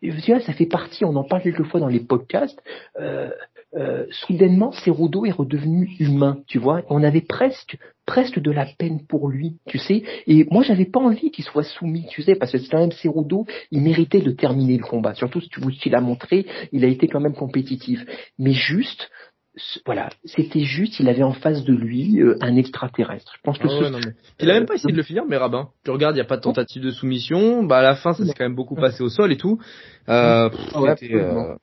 tu 0.00 0.32
vois, 0.32 0.40
ça 0.40 0.52
fait 0.52 0.66
partie, 0.66 1.04
on 1.04 1.16
en 1.16 1.24
parle 1.24 1.42
quelquefois 1.42 1.80
dans 1.80 1.88
les 1.88 2.00
podcasts, 2.00 2.60
euh, 3.00 3.30
euh, 3.74 4.04
soudainement, 4.10 4.72
Cerudo 4.72 5.24
est 5.24 5.30
redevenu 5.30 5.90
humain, 5.98 6.38
tu 6.46 6.58
vois. 6.58 6.82
On 6.90 7.02
avait 7.02 7.22
presque, 7.22 7.78
presque 8.04 8.38
de 8.38 8.50
la 8.50 8.66
peine 8.66 9.06
pour 9.06 9.28
lui, 9.28 9.58
tu 9.66 9.78
sais. 9.78 10.02
Et 10.26 10.44
moi, 10.50 10.62
j'avais 10.62 10.84
pas 10.84 11.00
envie 11.00 11.30
qu'il 11.30 11.44
soit 11.44 11.62
soumis, 11.62 12.06
tu 12.10 12.22
sais, 12.22 12.34
parce 12.34 12.52
que 12.52 12.58
c'est 12.58 12.68
quand 12.68 12.80
même 12.80 12.92
Cerudo, 12.92 13.46
il 13.70 13.80
méritait 13.80 14.20
de 14.20 14.30
terminer 14.30 14.76
le 14.76 14.84
combat. 14.84 15.14
Surtout 15.14 15.40
si 15.40 15.48
tu 15.48 15.60
vous 15.60 15.70
l'as 15.86 16.00
montré, 16.00 16.46
il 16.72 16.84
a 16.84 16.88
été 16.88 17.08
quand 17.08 17.20
même 17.20 17.34
compétitif. 17.34 18.04
Mais 18.38 18.52
juste, 18.52 19.10
voilà, 19.84 20.08
c'était 20.24 20.64
juste, 20.64 20.98
il 20.98 21.08
avait 21.08 21.22
en 21.22 21.34
face 21.34 21.62
de 21.64 21.74
lui 21.74 22.22
euh, 22.22 22.36
un 22.40 22.56
extraterrestre. 22.56 23.32
Je 23.36 23.40
pense 23.42 23.58
que 23.58 23.68
ah 23.68 24.10
Il 24.40 24.50
a 24.50 24.54
même 24.54 24.66
pas 24.66 24.74
essayé 24.74 24.92
de 24.92 24.96
le 24.96 25.02
finir, 25.02 25.24
mais 25.28 25.36
Rabin. 25.36 25.68
Tu 25.84 25.90
regardes, 25.90 26.16
il 26.16 26.18
n'y 26.20 26.24
a 26.24 26.26
pas 26.26 26.38
de 26.38 26.42
tentative 26.42 26.82
de 26.82 26.90
soumission. 26.90 27.62
Bah 27.62 27.78
à 27.78 27.82
la 27.82 27.94
fin, 27.94 28.14
ça 28.14 28.24
s'est 28.24 28.32
quand 28.32 28.44
même 28.44 28.54
beaucoup 28.54 28.76
passé 28.76 29.02
au 29.02 29.10
sol 29.10 29.30
et 29.30 29.36
tout. 29.36 29.58
Euh, 30.08 30.48
euh, 30.74 31.54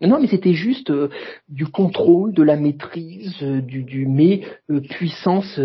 Non, 0.00 0.20
mais 0.20 0.28
c'était 0.28 0.52
juste 0.52 0.92
du 1.48 1.66
contrôle, 1.66 2.32
de 2.34 2.42
la 2.44 2.56
maîtrise, 2.56 3.36
du, 3.42 3.82
du 3.82 4.06
mais 4.06 4.42
puissance 4.90 5.58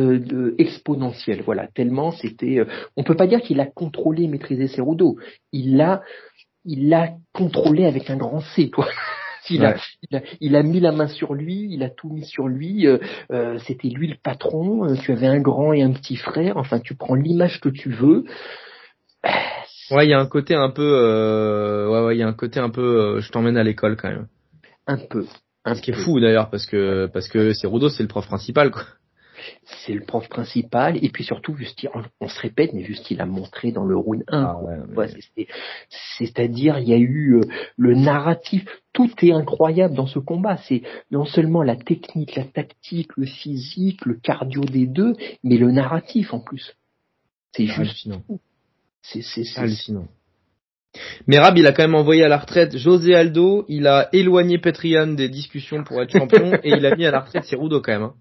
exponentielle. 0.57 1.43
Voilà, 1.43 1.67
tellement 1.67 2.11
c'était. 2.11 2.65
on 2.97 3.03
peut 3.03 3.15
pas 3.15 3.27
dire 3.27 3.41
qu'il 3.41 3.59
a 3.59 3.67
contrôlé 3.67 4.23
et 4.23 4.27
maîtrisé 4.27 4.67
ses 4.67 4.81
rouleaux. 4.81 5.17
Il 5.51 5.77
l'a, 5.77 6.01
il 6.65 6.89
l'a 6.89 7.11
contrôlé 7.31 7.85
avec 7.85 8.09
un 8.09 8.17
grand 8.17 8.39
C, 8.39 8.71
quoi. 8.71 8.87
Il, 9.49 9.65
a, 9.65 9.75
il, 10.41 10.55
a, 10.55 10.63
mis 10.63 10.79
la 10.79 10.91
main 10.91 11.07
sur 11.07 11.33
lui, 11.33 11.67
il 11.69 11.83
a 11.83 11.89
tout 11.89 12.09
mis 12.09 12.25
sur 12.25 12.47
lui. 12.47 12.87
Euh, 12.87 12.97
euh, 13.31 13.57
C'était 13.59 13.89
lui 13.89 14.07
le 14.07 14.15
patron. 14.21 14.85
Euh, 14.85 14.95
tu 14.95 15.11
avais 15.11 15.27
un 15.27 15.39
grand 15.39 15.73
et 15.73 15.81
un 15.81 15.91
petit 15.91 16.15
frère. 16.15 16.57
Enfin, 16.57 16.79
tu 16.79 16.95
prends 16.95 17.15
l'image 17.15 17.59
que 17.59 17.69
tu 17.69 17.89
veux. 17.89 18.25
Ouais, 19.91 20.05
il 20.05 20.09
y 20.11 20.13
a 20.13 20.19
un 20.19 20.27
côté 20.27 20.53
un 20.53 20.69
peu. 20.69 20.83
Euh, 20.83 21.89
ouais, 21.89 22.05
ouais, 22.05 22.15
il 22.15 22.19
y 22.19 22.21
a 22.21 22.27
un 22.27 22.33
côté 22.33 22.59
un 22.59 22.69
peu. 22.69 23.19
je 23.21 23.31
t'emmène 23.31 23.57
à 23.57 23.63
l'école 23.63 23.97
quand 23.97 24.09
même. 24.09 24.27
Un 24.85 24.99
peu. 24.99 25.25
Un 25.65 25.73
Ce 25.73 25.81
qui 25.81 25.89
est 25.89 25.95
fou 25.95 26.19
d'ailleurs 26.19 26.51
parce 26.51 26.67
que 26.67 27.07
parce 27.07 27.27
que 27.27 27.53
c'est 27.53 27.65
Rudo, 27.65 27.89
c'est 27.89 28.03
le 28.03 28.07
prof 28.07 28.27
principal 28.27 28.69
quoi 28.69 28.83
c'est 29.63 29.93
le 29.93 30.01
prof 30.01 30.27
principal. 30.27 31.03
Et 31.03 31.09
puis 31.09 31.23
surtout 31.23 31.55
juste 31.55 31.87
on, 32.19 32.27
se 32.27 32.39
répète 32.39 32.73
mais 32.73 32.83
juste 32.83 33.09
il 33.11 33.21
a 33.21 33.25
montré 33.25 33.71
dans 33.71 33.85
le 33.85 33.97
round 33.97 34.23
1 34.27 34.43
ah 34.43 35.05
c'est-à-dire 36.17 36.79
il 36.79 36.89
y 36.89 36.93
a 36.93 36.97
eu 36.97 37.35
euh, 37.35 37.41
le 37.77 37.95
narratif 37.95 38.65
tout 38.93 39.09
est 39.21 39.31
incroyable 39.31 39.95
dans 39.95 40.07
ce 40.07 40.19
combat. 40.19 40.57
C'est 40.67 40.83
non 41.11 41.25
seulement 41.25 41.63
la 41.63 41.75
technique 41.75 42.35
la 42.35 42.45
tactique 42.45 43.11
le 43.17 43.25
physique 43.25 44.05
le 44.05 44.15
cardio 44.15 44.61
des 44.61 44.87
deux 44.87 45.15
mais 45.43 45.57
le 45.57 45.71
narratif 45.71 46.33
en 46.33 46.39
plus. 46.39 46.75
C'est 47.51 47.65
juste 47.65 48.07
c'est 49.01 49.57
hallucinant. 49.57 50.07
Merab, 51.27 51.57
il 51.57 51.67
a 51.67 51.71
quand 51.71 51.83
même 51.83 51.95
envoyé 51.95 52.23
à 52.23 52.27
la 52.27 52.37
retraite 52.37 52.77
José 52.77 53.13
Aldo, 53.15 53.65
il 53.67 53.87
a 53.87 54.09
éloigné 54.13 54.57
Petrian 54.57 55.07
des 55.07 55.29
discussions 55.29 55.83
pour 55.83 56.01
être 56.01 56.11
champion. 56.11 56.53
Et 56.63 56.69
il 56.69 56.85
a 56.85 56.95
mis 56.95 57.05
à 57.05 57.11
la 57.11 57.19
retraite 57.19 57.45
Cerudo 57.45 57.81
quand 57.81 57.91
même. 57.91 58.03
Hein. 58.03 58.13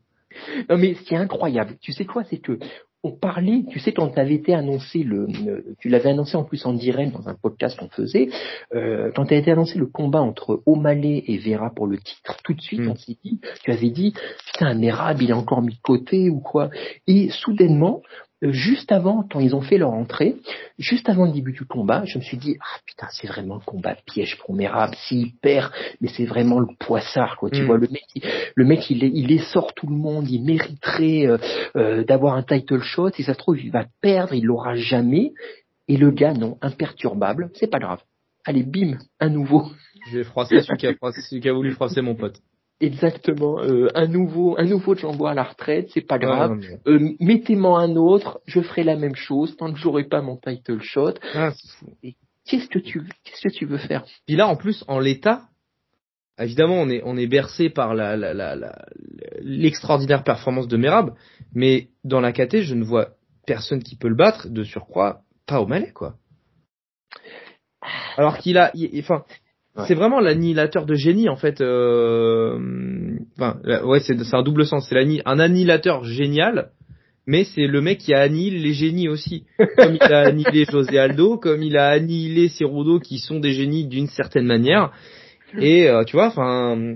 Non 0.68 0.76
mais 0.76 0.95
ce 0.95 1.03
qui 1.03 1.14
est 1.14 1.18
incroyable, 1.18 1.76
tu 1.80 1.93
sais 1.93 2.05
quoi, 2.05 2.24
c'est 2.24 2.39
que 2.39 2.59
on 3.05 3.12
parlait, 3.12 3.62
tu 3.70 3.78
sais 3.78 3.93
quand 3.93 4.18
avait 4.18 4.34
été 4.34 4.55
annoncé 4.55 5.05
le, 5.05 5.28
tu 5.78 5.89
l'avais 5.89 6.11
annoncé 6.11 6.36
en 6.36 6.43
plus 6.43 6.66
en 6.66 6.72
direct 6.72 7.12
dans 7.12 7.28
un 7.28 7.34
podcast 7.34 7.78
qu'on 7.78 7.89
faisait, 7.89 8.28
euh, 8.74 9.12
quand 9.14 9.30
a 9.30 9.36
été 9.36 9.53
annoncé 9.53 9.78
le 9.78 9.86
combat 9.86 10.20
entre 10.20 10.62
O'Malley 10.66 11.22
et 11.28 11.39
Vera 11.39 11.70
pour 11.70 11.86
le 11.86 11.99
titre, 11.99 12.36
tout 12.43 12.55
de 12.55 12.61
suite 12.61 12.80
mm. 12.80 12.89
on 12.89 12.97
s'est 12.97 13.16
dit, 13.24 13.41
tu 13.62 13.70
avais 13.70 13.91
dit, 13.91 14.14
putain 14.47 14.74
Merab 14.74 15.22
il 15.22 15.30
est 15.30 15.34
encore 15.34 15.62
mis 15.62 15.74
de 15.74 15.80
côté 15.80 16.28
ou 16.28 16.41
quoi, 16.41 16.70
et 17.07 17.30
soudainement 17.30 18.03
juste 18.43 18.93
avant, 18.93 19.24
quand 19.30 19.41
ils 19.41 19.55
ont 19.55 19.61
fait 19.61 19.78
leur 19.78 19.91
entrée, 19.91 20.36
juste 20.78 21.09
avant 21.09 21.26
le 21.26 21.32
début 21.32 21.53
du 21.53 21.64
combat, 21.64 22.05
je 22.05 22.18
me 22.18 22.22
suis 22.22 22.36
dit 22.36 22.57
ah 22.61 22.78
putain 22.86 23.09
c'est 23.11 23.26
vraiment 23.26 23.57
le 23.57 23.64
combat 23.64 23.97
piège 24.07 24.39
pour 24.39 24.55
Merab, 24.55 24.95
s'il 24.95 25.34
perd, 25.34 25.72
mais 26.01 26.09
c'est 26.09 26.24
vraiment 26.24 26.61
le 26.61 26.68
poissard 26.78 27.36
quoi. 27.36 27.51
Tu 27.51 27.62
mm. 27.62 27.66
vois 27.66 27.78
le 27.78 27.89
mec, 27.89 28.05
il, 28.14 28.22
le 28.55 28.64
mec 28.64 28.91
il, 28.91 29.03
il 29.03 29.32
essort 29.32 29.74
tout 29.74 29.89
le 29.89 29.97
monde, 29.97 30.30
il 30.30 30.43
mériterait 30.45 31.26
euh, 31.26 31.39
euh, 31.76 32.05
d'avoir 32.05 32.34
un 32.34 32.43
title 32.43 32.80
shot. 32.80 33.11
Si 33.11 33.24
ça 33.24 33.34
se 33.34 33.39
trouve 33.39 33.61
il 33.61 33.70
va 33.70 33.86
perdre, 34.01 34.34
il 34.34 34.45
l'aura 34.45 34.76
jamais. 34.76 35.32
Et 35.89 35.97
le 35.97 36.11
gars 36.11 36.34
non, 36.34 36.59
imperturbable, 36.61 37.51
c'est 37.55 37.70
pas 37.70 37.78
grave. 37.78 38.03
Allez 38.45 38.62
bim, 38.62 38.99
un 39.20 39.28
nouveau. 39.30 39.70
Je 40.11 40.18
vais 40.18 40.24
froisser 40.24 40.61
celui 40.61 40.78
qui 40.78 40.86
a, 40.86 40.95
celui 41.12 41.41
qui 41.41 41.49
a 41.49 41.53
voulu 41.53 41.72
froisser 41.72 42.03
mon 42.03 42.14
pote. 42.14 42.41
Exactement. 42.81 43.61
Euh, 43.61 43.89
un 43.95 44.07
nouveau, 44.07 44.57
un 44.59 44.64
nouveau 44.64 44.95
Jambo 44.95 45.26
à 45.26 45.35
la 45.35 45.43
retraite, 45.43 45.91
c'est 45.93 46.07
pas 46.07 46.18
grave. 46.18 46.61
euh, 46.87 47.11
Mettez-moi 47.18 47.81
un 47.81 47.97
autre, 47.97 48.41
je 48.47 48.61
ferai 48.61 48.85
la 48.85 48.97
même 48.97 49.16
chose 49.16 49.57
tant 49.57 49.72
que 49.72 49.79
j'aurai 49.79 50.05
pas 50.05 50.22
mon 50.22 50.37
title 50.37 50.81
shot. 50.81 51.14
Ah, 51.35 51.53
qu'est-ce 52.47 52.68
que 52.68 52.79
tu, 52.79 53.03
qu'est-ce 53.24 53.49
que 53.49 53.53
tu 53.53 53.66
veux 53.66 53.79
faire? 53.79 54.05
Puis 54.26 54.37
là, 54.37 54.47
en 54.47 54.55
plus, 54.55 54.85
en 54.87 55.01
l'état, 55.01 55.49
évidemment, 56.39 56.76
on 56.81 56.89
est, 56.89 57.03
on 57.05 57.16
est 57.16 57.26
bercé 57.26 57.68
par 57.68 57.95
la, 57.95 58.16
la, 58.16 58.33
la, 58.33 58.87
l'extraordinaire 59.41 60.22
performance 60.22 60.68
de 60.68 60.76
Merab, 60.76 61.14
mais 61.53 61.89
dans 62.05 62.20
la 62.20 62.33
KT, 62.33 62.61
je 62.61 62.74
ne 62.76 62.85
vois 62.85 63.09
personne 63.45 63.83
qui 63.83 63.97
peut 63.97 64.09
le 64.09 64.14
battre. 64.14 64.49
De 64.49 64.62
surcroît, 64.62 65.22
pas 65.47 65.61
au 65.61 65.66
Malais, 65.66 65.91
quoi. 65.93 66.14
Alors 68.16 68.39
qu'il 68.39 68.57
a, 68.59 68.72
enfin, 68.99 69.24
c'est 69.87 69.95
vraiment 69.95 70.20
l'annihilateur 70.20 70.87
de 70.87 70.95
génie 70.95 71.29
en 71.29 71.37
fait. 71.37 71.61
Euh... 71.61 73.18
Enfin, 73.37 73.59
ouais, 73.85 74.01
c'est 74.01 74.35
un 74.35 74.43
double 74.43 74.66
sens. 74.66 74.89
C'est 74.89 75.22
un 75.24 75.39
annihilateur 75.39 76.05
génial, 76.05 76.70
mais 77.26 77.45
c'est 77.45 77.66
le 77.66 77.81
mec 77.81 77.99
qui 77.99 78.14
a 78.14 78.20
annihilé 78.20 78.59
les 78.59 78.72
génies 78.72 79.09
aussi. 79.09 79.45
Comme 79.76 79.95
il 79.95 80.03
a 80.03 80.20
annihilé 80.26 80.64
José 80.64 80.99
Aldo, 80.99 81.39
comme 81.39 81.62
il 81.62 81.76
a 81.76 81.89
annihilé 81.89 82.49
Cerudo 82.49 82.99
qui 83.01 83.18
sont 83.18 83.39
des 83.39 83.53
génies 83.53 83.87
d'une 83.87 84.09
certaine 84.09 84.47
manière. 84.47 84.93
Et 85.59 85.89
euh, 85.89 86.05
tu 86.05 86.16
vois, 86.16 86.29
enfin, 86.29 86.95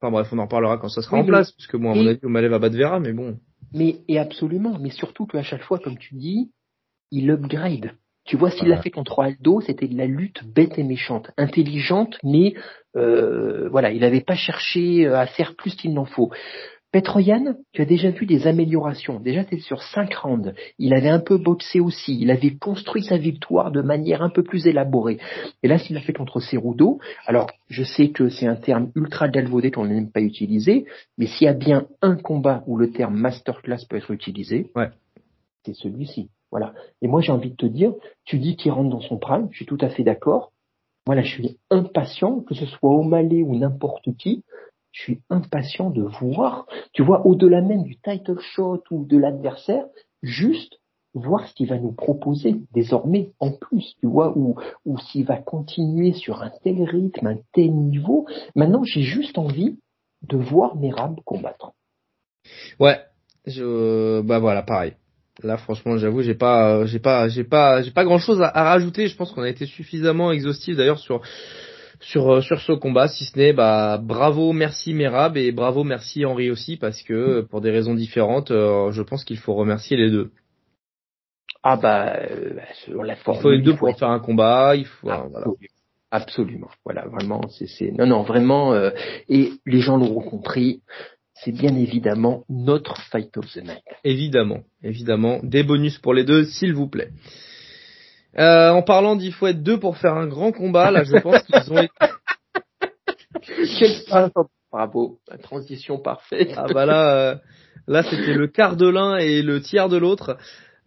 enfin 0.00 0.10
bref, 0.10 0.28
on 0.32 0.38
en 0.38 0.48
parlera 0.48 0.78
quand 0.78 0.88
ça 0.88 1.02
sera 1.02 1.18
en 1.18 1.24
place, 1.24 1.52
parce 1.52 1.66
que 1.66 1.76
moi, 1.76 1.92
à 1.92 1.94
mon 1.94 2.06
avis, 2.06 2.18
Omalé 2.22 2.48
va 2.48 2.58
battre 2.58 2.76
Vera, 2.76 3.00
mais 3.00 3.12
bon. 3.12 3.38
Mais 3.72 3.98
et 4.08 4.18
absolument, 4.18 4.78
mais 4.80 4.90
surtout 4.90 5.26
qu'à 5.26 5.42
chaque 5.42 5.62
fois, 5.62 5.78
comme 5.78 5.98
tu 5.98 6.14
dis, 6.14 6.50
il 7.10 7.30
upgrade. 7.30 7.92
Tu 8.24 8.36
vois, 8.36 8.50
s'il 8.50 8.68
l'a 8.68 8.80
fait 8.80 8.90
contre 8.90 9.20
Aldo, 9.20 9.60
c'était 9.60 9.88
de 9.88 9.96
la 9.96 10.06
lutte 10.06 10.44
bête 10.44 10.78
et 10.78 10.84
méchante, 10.84 11.30
intelligente, 11.36 12.18
mais 12.22 12.54
euh, 12.96 13.68
voilà, 13.70 13.92
il 13.92 14.00
n'avait 14.00 14.20
pas 14.20 14.34
cherché 14.34 15.06
euh, 15.06 15.18
à 15.18 15.26
faire 15.26 15.54
plus 15.56 15.74
qu'il 15.74 15.94
n'en 15.94 16.04
faut. 16.04 16.30
Petroyan, 16.92 17.54
tu 17.72 17.82
as 17.82 17.84
déjà 17.84 18.10
vu 18.10 18.26
des 18.26 18.48
améliorations. 18.48 19.20
Déjà, 19.20 19.44
c'est 19.48 19.60
sur 19.60 19.80
cinq 19.80 20.12
rounds. 20.14 20.52
Il 20.78 20.92
avait 20.92 21.08
un 21.08 21.20
peu 21.20 21.38
boxé 21.38 21.78
aussi. 21.78 22.18
Il 22.20 22.32
avait 22.32 22.56
construit 22.56 23.04
sa 23.04 23.16
victoire 23.16 23.70
de 23.70 23.80
manière 23.80 24.22
un 24.22 24.28
peu 24.28 24.42
plus 24.42 24.66
élaborée. 24.66 25.18
Et 25.62 25.68
là, 25.68 25.78
s'il 25.78 25.94
l'a 25.94 26.02
fait 26.02 26.12
contre 26.12 26.40
Cerudo, 26.40 26.98
alors 27.26 27.48
je 27.68 27.84
sais 27.84 28.08
que 28.08 28.28
c'est 28.28 28.46
un 28.46 28.56
terme 28.56 28.90
ultra 28.96 29.28
galvaudé 29.28 29.70
qu'on 29.70 29.86
n'aime 29.86 30.10
pas 30.10 30.20
utiliser, 30.20 30.84
mais 31.16 31.26
s'il 31.26 31.44
y 31.44 31.48
a 31.48 31.54
bien 31.54 31.86
un 32.02 32.16
combat 32.16 32.64
où 32.66 32.76
le 32.76 32.90
terme 32.90 33.16
masterclass 33.16 33.86
peut 33.88 33.96
être 33.96 34.10
utilisé, 34.10 34.72
ouais. 34.74 34.88
c'est 35.64 35.74
celui-ci. 35.74 36.28
Voilà. 36.50 36.74
Et 37.02 37.08
moi, 37.08 37.20
j'ai 37.20 37.32
envie 37.32 37.50
de 37.50 37.56
te 37.56 37.66
dire, 37.66 37.94
tu 38.24 38.38
dis 38.38 38.56
qu'il 38.56 38.72
rentre 38.72 38.90
dans 38.90 39.00
son 39.00 39.18
prime, 39.18 39.48
je 39.50 39.56
suis 39.56 39.66
tout 39.66 39.78
à 39.80 39.88
fait 39.88 40.02
d'accord. 40.02 40.52
Voilà, 41.06 41.22
je 41.22 41.30
suis 41.30 41.58
impatient, 41.70 42.40
que 42.40 42.54
ce 42.54 42.66
soit 42.66 42.90
au 42.90 43.02
Malais 43.02 43.42
ou 43.42 43.56
n'importe 43.56 44.14
qui, 44.16 44.44
je 44.92 45.02
suis 45.02 45.22
impatient 45.30 45.90
de 45.90 46.02
voir, 46.02 46.66
tu 46.92 47.02
vois, 47.02 47.26
au-delà 47.26 47.62
même 47.62 47.84
du 47.84 47.96
title 47.96 48.38
shot 48.40 48.82
ou 48.90 49.04
de 49.04 49.16
l'adversaire, 49.16 49.86
juste 50.22 50.80
voir 51.14 51.48
ce 51.48 51.54
qu'il 51.54 51.68
va 51.68 51.78
nous 51.78 51.92
proposer 51.92 52.56
désormais 52.72 53.32
en 53.40 53.50
plus, 53.52 53.96
tu 54.00 54.06
vois, 54.06 54.36
ou, 54.36 54.56
ou 54.84 54.98
s'il 54.98 55.24
va 55.24 55.36
continuer 55.36 56.12
sur 56.12 56.42
un 56.42 56.50
tel 56.62 56.82
rythme, 56.82 57.26
un 57.26 57.38
tel 57.52 57.72
niveau. 57.72 58.26
Maintenant, 58.54 58.84
j'ai 58.84 59.02
juste 59.02 59.38
envie 59.38 59.78
de 60.22 60.36
voir 60.36 60.76
Merab 60.76 61.20
combattre. 61.24 61.72
Ouais, 62.78 62.98
je, 63.46 64.20
bah 64.22 64.38
voilà, 64.38 64.62
pareil. 64.62 64.94
Là, 65.42 65.56
franchement, 65.56 65.96
j'avoue, 65.96 66.22
j'ai 66.22 66.34
pas, 66.34 66.84
j'ai 66.86 66.98
pas, 66.98 67.28
j'ai 67.28 67.44
pas, 67.44 67.82
j'ai 67.82 67.90
pas 67.90 68.04
grand 68.04 68.18
chose 68.18 68.40
à, 68.42 68.50
rajouter. 68.50 69.06
Je 69.06 69.16
pense 69.16 69.32
qu'on 69.32 69.42
a 69.42 69.48
été 69.48 69.66
suffisamment 69.66 70.32
exhaustif 70.32 70.76
d'ailleurs 70.76 70.98
sur 70.98 71.22
sur 72.00 72.30
euh, 72.30 72.40
sur 72.40 72.60
ce 72.60 72.72
combat, 72.72 73.08
si 73.08 73.24
ce 73.24 73.38
n'est 73.38 73.52
bah 73.52 73.98
bravo, 74.02 74.52
merci 74.52 74.94
Merab 74.94 75.36
et 75.36 75.52
bravo, 75.52 75.84
merci 75.84 76.24
Henri 76.24 76.50
aussi 76.50 76.76
parce 76.76 77.02
que 77.02 77.42
pour 77.42 77.60
des 77.60 77.70
raisons 77.70 77.94
différentes, 77.94 78.50
euh, 78.50 78.90
je 78.90 79.02
pense 79.02 79.24
qu'il 79.24 79.38
faut 79.38 79.54
remercier 79.54 79.96
les 79.96 80.10
deux. 80.10 80.30
Ah 81.62 81.76
bah, 81.76 82.16
euh, 82.16 82.58
sur 82.84 83.04
la 83.04 83.16
forme. 83.16 83.36
Il 83.38 83.42
faut 83.42 83.50
les 83.50 83.62
deux 83.62 83.76
pour 83.76 83.94
faire 83.98 84.08
un 84.08 84.20
combat. 84.20 84.76
Il 84.76 84.86
faut. 84.86 85.10
Absolument. 85.10 85.30
Voilà. 85.30 85.46
Absolument. 86.12 86.70
Voilà, 86.84 87.06
vraiment, 87.06 87.42
c'est, 87.50 87.92
non, 87.92 88.06
non, 88.06 88.22
vraiment. 88.22 88.74
et 89.28 89.52
les 89.64 89.80
gens 89.80 89.96
l'auront 89.96 90.22
compris 90.22 90.82
c'est 91.42 91.52
bien 91.52 91.74
évidemment 91.74 92.44
notre 92.48 92.96
Fight 93.10 93.36
of 93.36 93.46
the 93.52 93.64
Night. 93.64 93.82
Évidemment, 94.04 94.60
évidemment. 94.82 95.40
Des 95.42 95.62
bonus 95.62 95.98
pour 95.98 96.14
les 96.14 96.24
deux, 96.24 96.44
s'il 96.44 96.74
vous 96.74 96.88
plaît. 96.88 97.10
Euh, 98.38 98.70
en 98.70 98.82
parlant 98.82 99.16
d'il 99.16 99.32
faut 99.32 99.46
être 99.46 99.62
deux 99.62 99.80
pour 99.80 99.96
faire 99.96 100.14
un 100.14 100.26
grand 100.26 100.52
combat, 100.52 100.90
là 100.90 101.04
je 101.04 101.16
pense 101.16 101.42
qu'ils 101.42 101.72
ont 101.72 101.78
été... 101.78 101.92
Bravo, 104.72 105.18
la 105.28 105.36
transition 105.36 105.98
parfaite. 105.98 106.52
Ah 106.56 106.66
bah 106.72 106.86
là, 106.86 107.16
euh, 107.16 107.34
là 107.88 108.04
c'était 108.04 108.34
le 108.34 108.46
quart 108.46 108.76
de 108.76 108.88
l'un 108.88 109.16
et 109.16 109.42
le 109.42 109.60
tiers 109.60 109.88
de 109.88 109.96
l'autre. 109.96 110.38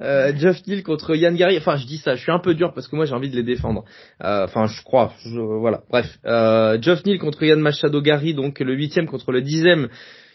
Euh, 0.02 0.34
Jeff 0.36 0.66
Neal 0.68 0.84
contre 0.84 1.16
Yann 1.16 1.36
Gary. 1.36 1.58
Enfin, 1.58 1.76
je 1.76 1.86
dis 1.86 1.98
ça, 1.98 2.16
je 2.16 2.22
suis 2.22 2.32
un 2.32 2.40
peu 2.40 2.54
dur 2.54 2.74
parce 2.74 2.88
que 2.88 2.96
moi 2.96 3.06
j'ai 3.06 3.14
envie 3.14 3.30
de 3.30 3.36
les 3.36 3.44
défendre. 3.44 3.84
Euh, 4.24 4.46
enfin, 4.46 4.68
je 4.68 4.82
crois. 4.84 5.14
voilà. 5.26 5.84
Bref, 5.90 6.18
euh, 6.26 6.78
Jeff 6.82 7.06
Neal 7.06 7.20
contre 7.20 7.44
Yann 7.44 7.60
Machado 7.60 8.02
Gary, 8.02 8.34
donc 8.34 8.60
le 8.60 8.74
huitième 8.74 9.06
contre 9.06 9.32
le 9.32 9.42
dixième 9.42 9.90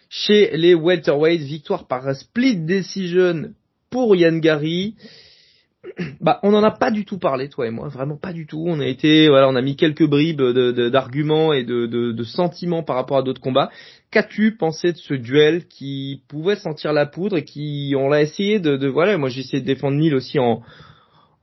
chez 0.08 0.56
les 0.56 0.74
welterweights. 0.74 1.42
Victoire 1.42 1.86
par 1.86 2.14
split 2.14 2.56
decision 2.56 3.52
pour 3.90 4.16
Yann. 4.16 4.40
Bah, 6.20 6.40
on 6.42 6.50
n'en 6.50 6.62
a 6.64 6.70
pas 6.70 6.90
du 6.90 7.04
tout 7.04 7.18
parlé, 7.18 7.48
toi 7.48 7.66
et 7.66 7.70
moi, 7.70 7.88
vraiment 7.88 8.16
pas 8.16 8.32
du 8.32 8.46
tout. 8.46 8.64
On 8.66 8.80
a 8.80 8.86
été, 8.86 9.28
voilà, 9.28 9.48
on 9.48 9.54
a 9.54 9.62
mis 9.62 9.76
quelques 9.76 10.06
bribes 10.06 10.42
d'arguments 10.42 11.52
et 11.52 11.64
de, 11.64 12.22
sentiments 12.24 12.82
par 12.82 12.96
rapport 12.96 13.18
à 13.18 13.22
d'autres 13.22 13.40
combats. 13.40 13.70
Qu'as-tu 14.10 14.56
pensé 14.56 14.92
de 14.92 14.98
ce 14.98 15.14
duel 15.14 15.66
qui 15.66 16.22
pouvait 16.28 16.56
sentir 16.56 16.92
la 16.92 17.06
poudre 17.06 17.38
et 17.38 17.44
qui, 17.44 17.94
on 17.96 18.08
l'a 18.08 18.22
essayé 18.22 18.58
de, 18.58 18.76
de, 18.76 18.88
voilà, 18.88 19.16
moi 19.18 19.28
j'ai 19.28 19.40
essayé 19.40 19.60
de 19.60 19.66
défendre 19.66 19.96
Neil 19.96 20.14
aussi 20.14 20.38
en, 20.38 20.62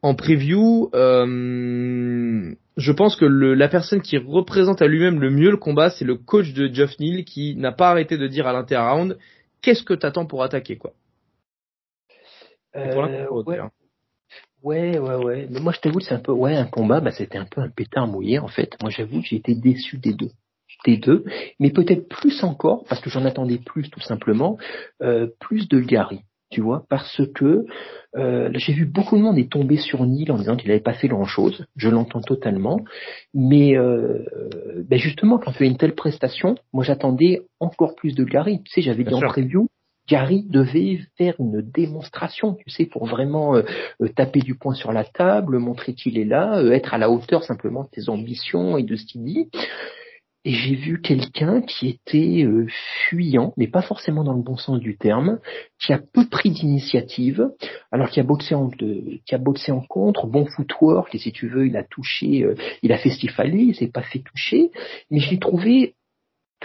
en 0.01 0.15
preview, 0.15 0.89
euh, 0.93 2.53
je 2.77 2.91
pense 2.91 3.15
que 3.15 3.25
le, 3.25 3.53
la 3.53 3.67
personne 3.67 4.01
qui 4.01 4.17
représente 4.17 4.81
à 4.81 4.87
lui-même 4.87 5.19
le 5.19 5.29
mieux 5.29 5.51
le 5.51 5.57
combat, 5.57 5.89
c'est 5.89 6.05
le 6.05 6.15
coach 6.15 6.53
de 6.53 6.67
Jeff 6.73 6.99
Neal 6.99 7.23
qui 7.23 7.55
n'a 7.55 7.71
pas 7.71 7.89
arrêté 7.89 8.17
de 8.17 8.27
dire 8.27 8.47
à 8.47 8.53
l'inter-round 8.53 9.17
qu'est-ce 9.61 9.83
que 9.83 9.93
t'attends 9.93 10.25
pour 10.25 10.43
attaquer 10.43 10.77
quoi. 10.77 10.93
Euh, 12.75 12.93
Ouais, 14.65 14.97
ouais, 14.97 15.15
ouais. 15.15 15.47
Mais 15.51 15.59
moi, 15.59 15.71
je 15.73 15.79
t'avoue, 15.79 15.99
c'est 15.99 16.15
un 16.15 16.19
peu, 16.19 16.31
ouais, 16.31 16.55
un 16.55 16.65
combat, 16.65 16.99
bah, 16.99 17.11
c'était 17.11 17.37
un 17.37 17.45
peu 17.45 17.61
un 17.61 17.69
pétard 17.69 18.07
mouillé, 18.07 18.39
en 18.39 18.47
fait. 18.47 18.75
Moi, 18.81 18.89
j'avoue 18.89 19.21
que 19.21 19.27
j'ai 19.27 19.35
été 19.35 19.53
déçu 19.53 19.99
des 19.99 20.13
deux. 20.13 20.31
Des 20.85 20.97
deux. 20.97 21.23
Mais 21.59 21.69
peut-être 21.69 22.09
plus 22.09 22.43
encore, 22.43 22.83
parce 22.89 22.99
que 22.99 23.11
j'en 23.11 23.25
attendais 23.25 23.59
plus, 23.59 23.91
tout 23.91 23.99
simplement, 24.01 24.57
euh, 25.03 25.27
plus 25.39 25.67
de 25.69 25.79
Gary. 25.79 26.21
Tu 26.51 26.61
vois, 26.61 26.85
parce 26.89 27.21
que 27.33 27.65
euh, 28.15 28.49
j'ai 28.53 28.73
vu 28.73 28.85
beaucoup 28.85 29.17
de 29.17 29.21
monde 29.21 29.37
est 29.37 29.51
tombé 29.51 29.77
sur 29.77 30.05
Neil 30.05 30.29
en 30.31 30.37
disant 30.37 30.55
qu'il 30.55 30.69
n'avait 30.69 30.79
pas 30.79 30.93
fait 30.93 31.07
grand-chose. 31.07 31.65
Je 31.75 31.89
l'entends 31.89 32.21
totalement, 32.21 32.79
mais 33.33 33.75
euh, 33.75 34.23
ben 34.87 34.99
justement, 34.99 35.39
quand 35.39 35.51
tu 35.51 35.63
as 35.63 35.65
une 35.65 35.77
telle 35.77 35.95
prestation, 35.95 36.55
moi 36.71 36.83
j'attendais 36.83 37.41
encore 37.59 37.95
plus 37.95 38.13
de 38.15 38.23
Gary. 38.23 38.61
Tu 38.63 38.71
sais, 38.71 38.81
j'avais 38.81 39.03
dit 39.03 39.13
en 39.13 39.21
preview, 39.21 39.67
Gary 40.07 40.43
devait 40.47 40.99
faire 41.17 41.35
une 41.39 41.61
démonstration, 41.61 42.53
tu 42.53 42.69
sais, 42.69 42.85
pour 42.85 43.05
vraiment 43.05 43.55
euh, 43.55 43.63
euh, 44.01 44.07
taper 44.09 44.39
du 44.39 44.55
poing 44.55 44.75
sur 44.75 44.91
la 44.91 45.03
table, 45.03 45.57
montrer 45.57 45.93
qu'il 45.93 46.19
est 46.19 46.25
là, 46.25 46.59
euh, 46.59 46.71
être 46.71 46.93
à 46.93 46.97
la 46.97 47.09
hauteur 47.09 47.43
simplement 47.43 47.83
de 47.83 47.89
tes 47.89 48.09
ambitions 48.09 48.77
et 48.77 48.83
de 48.83 48.95
ce 48.95 49.05
qu'il 49.05 49.23
dit. 49.23 49.49
Et 50.45 50.51
j'ai 50.51 50.75
vu 50.75 51.01
quelqu'un 51.01 51.61
qui 51.61 51.89
était 51.89 52.47
fuyant, 53.09 53.53
mais 53.57 53.67
pas 53.67 53.81
forcément 53.81 54.23
dans 54.23 54.33
le 54.33 54.43
bon 54.43 54.57
sens 54.57 54.79
du 54.79 54.95
terme, 54.95 55.39
qui 55.79 55.91
a 55.91 55.99
peu 55.99 56.25
pris 56.29 56.51
d'initiative, 56.51 57.49
alors 57.91 58.09
qu'il 58.09 58.21
a 58.21 58.25
boxé 58.25 58.55
en 58.55 58.69
qui 58.69 59.35
a 59.35 59.37
boxé 59.37 59.71
en 59.71 59.81
contre, 59.81 60.27
bon 60.27 60.45
footwork, 60.45 61.13
et 61.13 61.17
si 61.17 61.31
tu 61.31 61.47
veux, 61.47 61.67
il 61.67 61.75
a 61.75 61.83
touché, 61.83 62.45
il 62.83 62.91
a 62.93 62.97
fait 62.97 63.09
ce 63.09 63.17
qu'il 63.17 63.31
fallait, 63.31 63.65
il 63.65 63.75
s'est 63.75 63.91
pas 63.91 64.03
fait 64.03 64.19
toucher, 64.19 64.71
mais 65.09 65.19
je 65.19 65.31
l'ai 65.31 65.39
trouvé 65.39 65.95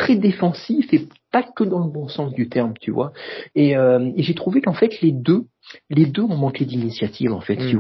très 0.00 0.16
défensif 0.16 0.92
et 0.94 1.08
pas 1.30 1.42
que 1.42 1.64
dans 1.64 1.84
le 1.84 1.90
bon 1.90 2.08
sens 2.08 2.32
du 2.32 2.48
terme, 2.48 2.74
tu 2.80 2.90
vois. 2.90 3.12
Et, 3.54 3.76
euh, 3.76 4.10
et 4.16 4.22
j'ai 4.22 4.34
trouvé 4.34 4.60
qu'en 4.62 4.72
fait 4.72 5.00
les 5.02 5.12
deux, 5.12 5.44
les 5.90 6.06
deux 6.06 6.22
ont 6.22 6.36
manqué 6.36 6.64
d'initiative 6.64 7.32
en 7.32 7.40
fait, 7.40 7.56
tu 7.56 7.76
mm. 7.76 7.78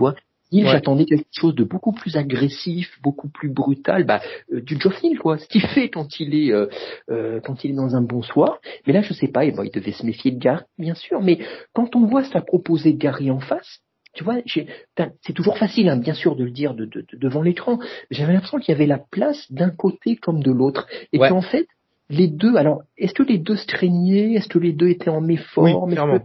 Vois. 0.52 0.60
Il, 0.60 0.66
j'attendais 0.68 1.04
quelque 1.04 1.26
chose 1.32 1.54
de 1.54 1.64
beaucoup 1.64 1.92
plus 1.92 2.16
agressif, 2.16 2.98
beaucoup 3.02 3.28
plus 3.28 3.48
brutal, 3.48 4.04
bah, 4.04 4.20
euh, 4.52 4.60
du 4.60 4.78
Geoff 4.78 5.00
quoi. 5.20 5.38
Ce 5.38 5.46
qu'il 5.46 5.62
fait 5.62 5.88
quand 5.88 6.20
il 6.20 6.34
est 6.34 6.52
euh, 6.52 6.66
euh, 7.10 7.40
quand 7.40 7.64
il 7.64 7.72
est 7.72 7.74
dans 7.74 7.96
un 7.96 8.02
bon 8.02 8.22
soir. 8.22 8.58
Mais 8.86 8.92
là, 8.92 9.02
je 9.02 9.12
sais 9.12 9.28
pas. 9.28 9.44
Et 9.44 9.52
bon, 9.52 9.62
il 9.62 9.70
devait 9.70 9.92
se 9.92 10.04
méfier 10.04 10.30
de 10.30 10.38
Gary, 10.38 10.64
bien 10.78 10.94
sûr. 10.94 11.20
Mais 11.20 11.38
quand 11.72 11.96
on 11.96 12.06
voit 12.06 12.24
ça 12.24 12.40
proposer 12.40 12.94
Gary 12.94 13.30
en 13.30 13.40
face, 13.40 13.80
tu 14.12 14.24
vois, 14.24 14.38
c'est 14.46 15.32
toujours 15.32 15.56
facile, 15.56 15.88
hein, 15.88 15.96
bien 15.96 16.14
sûr, 16.14 16.34
de 16.34 16.44
le 16.44 16.50
dire 16.50 16.74
de, 16.74 16.84
de, 16.84 17.06
devant 17.12 17.42
l'écran. 17.42 17.78
J'avais 18.10 18.32
l'impression 18.32 18.58
qu'il 18.58 18.72
y 18.72 18.74
avait 18.74 18.86
la 18.86 18.98
place 18.98 19.50
d'un 19.52 19.70
côté 19.70 20.16
comme 20.16 20.42
de 20.42 20.50
l'autre, 20.50 20.88
et 21.12 21.18
qu'en 21.18 21.42
fait, 21.42 21.68
les 22.08 22.26
deux, 22.26 22.56
alors, 22.56 22.82
est-ce 22.98 23.14
que 23.14 23.22
les 23.22 23.38
deux 23.38 23.56
se 23.56 23.66
craignaient? 23.66 24.34
Est-ce 24.34 24.48
que 24.48 24.58
les 24.58 24.72
deux 24.72 24.88
étaient 24.88 25.10
en 25.10 25.20
méforme? 25.20 25.84
Oui, 25.84 25.94
clairement, 25.94 26.18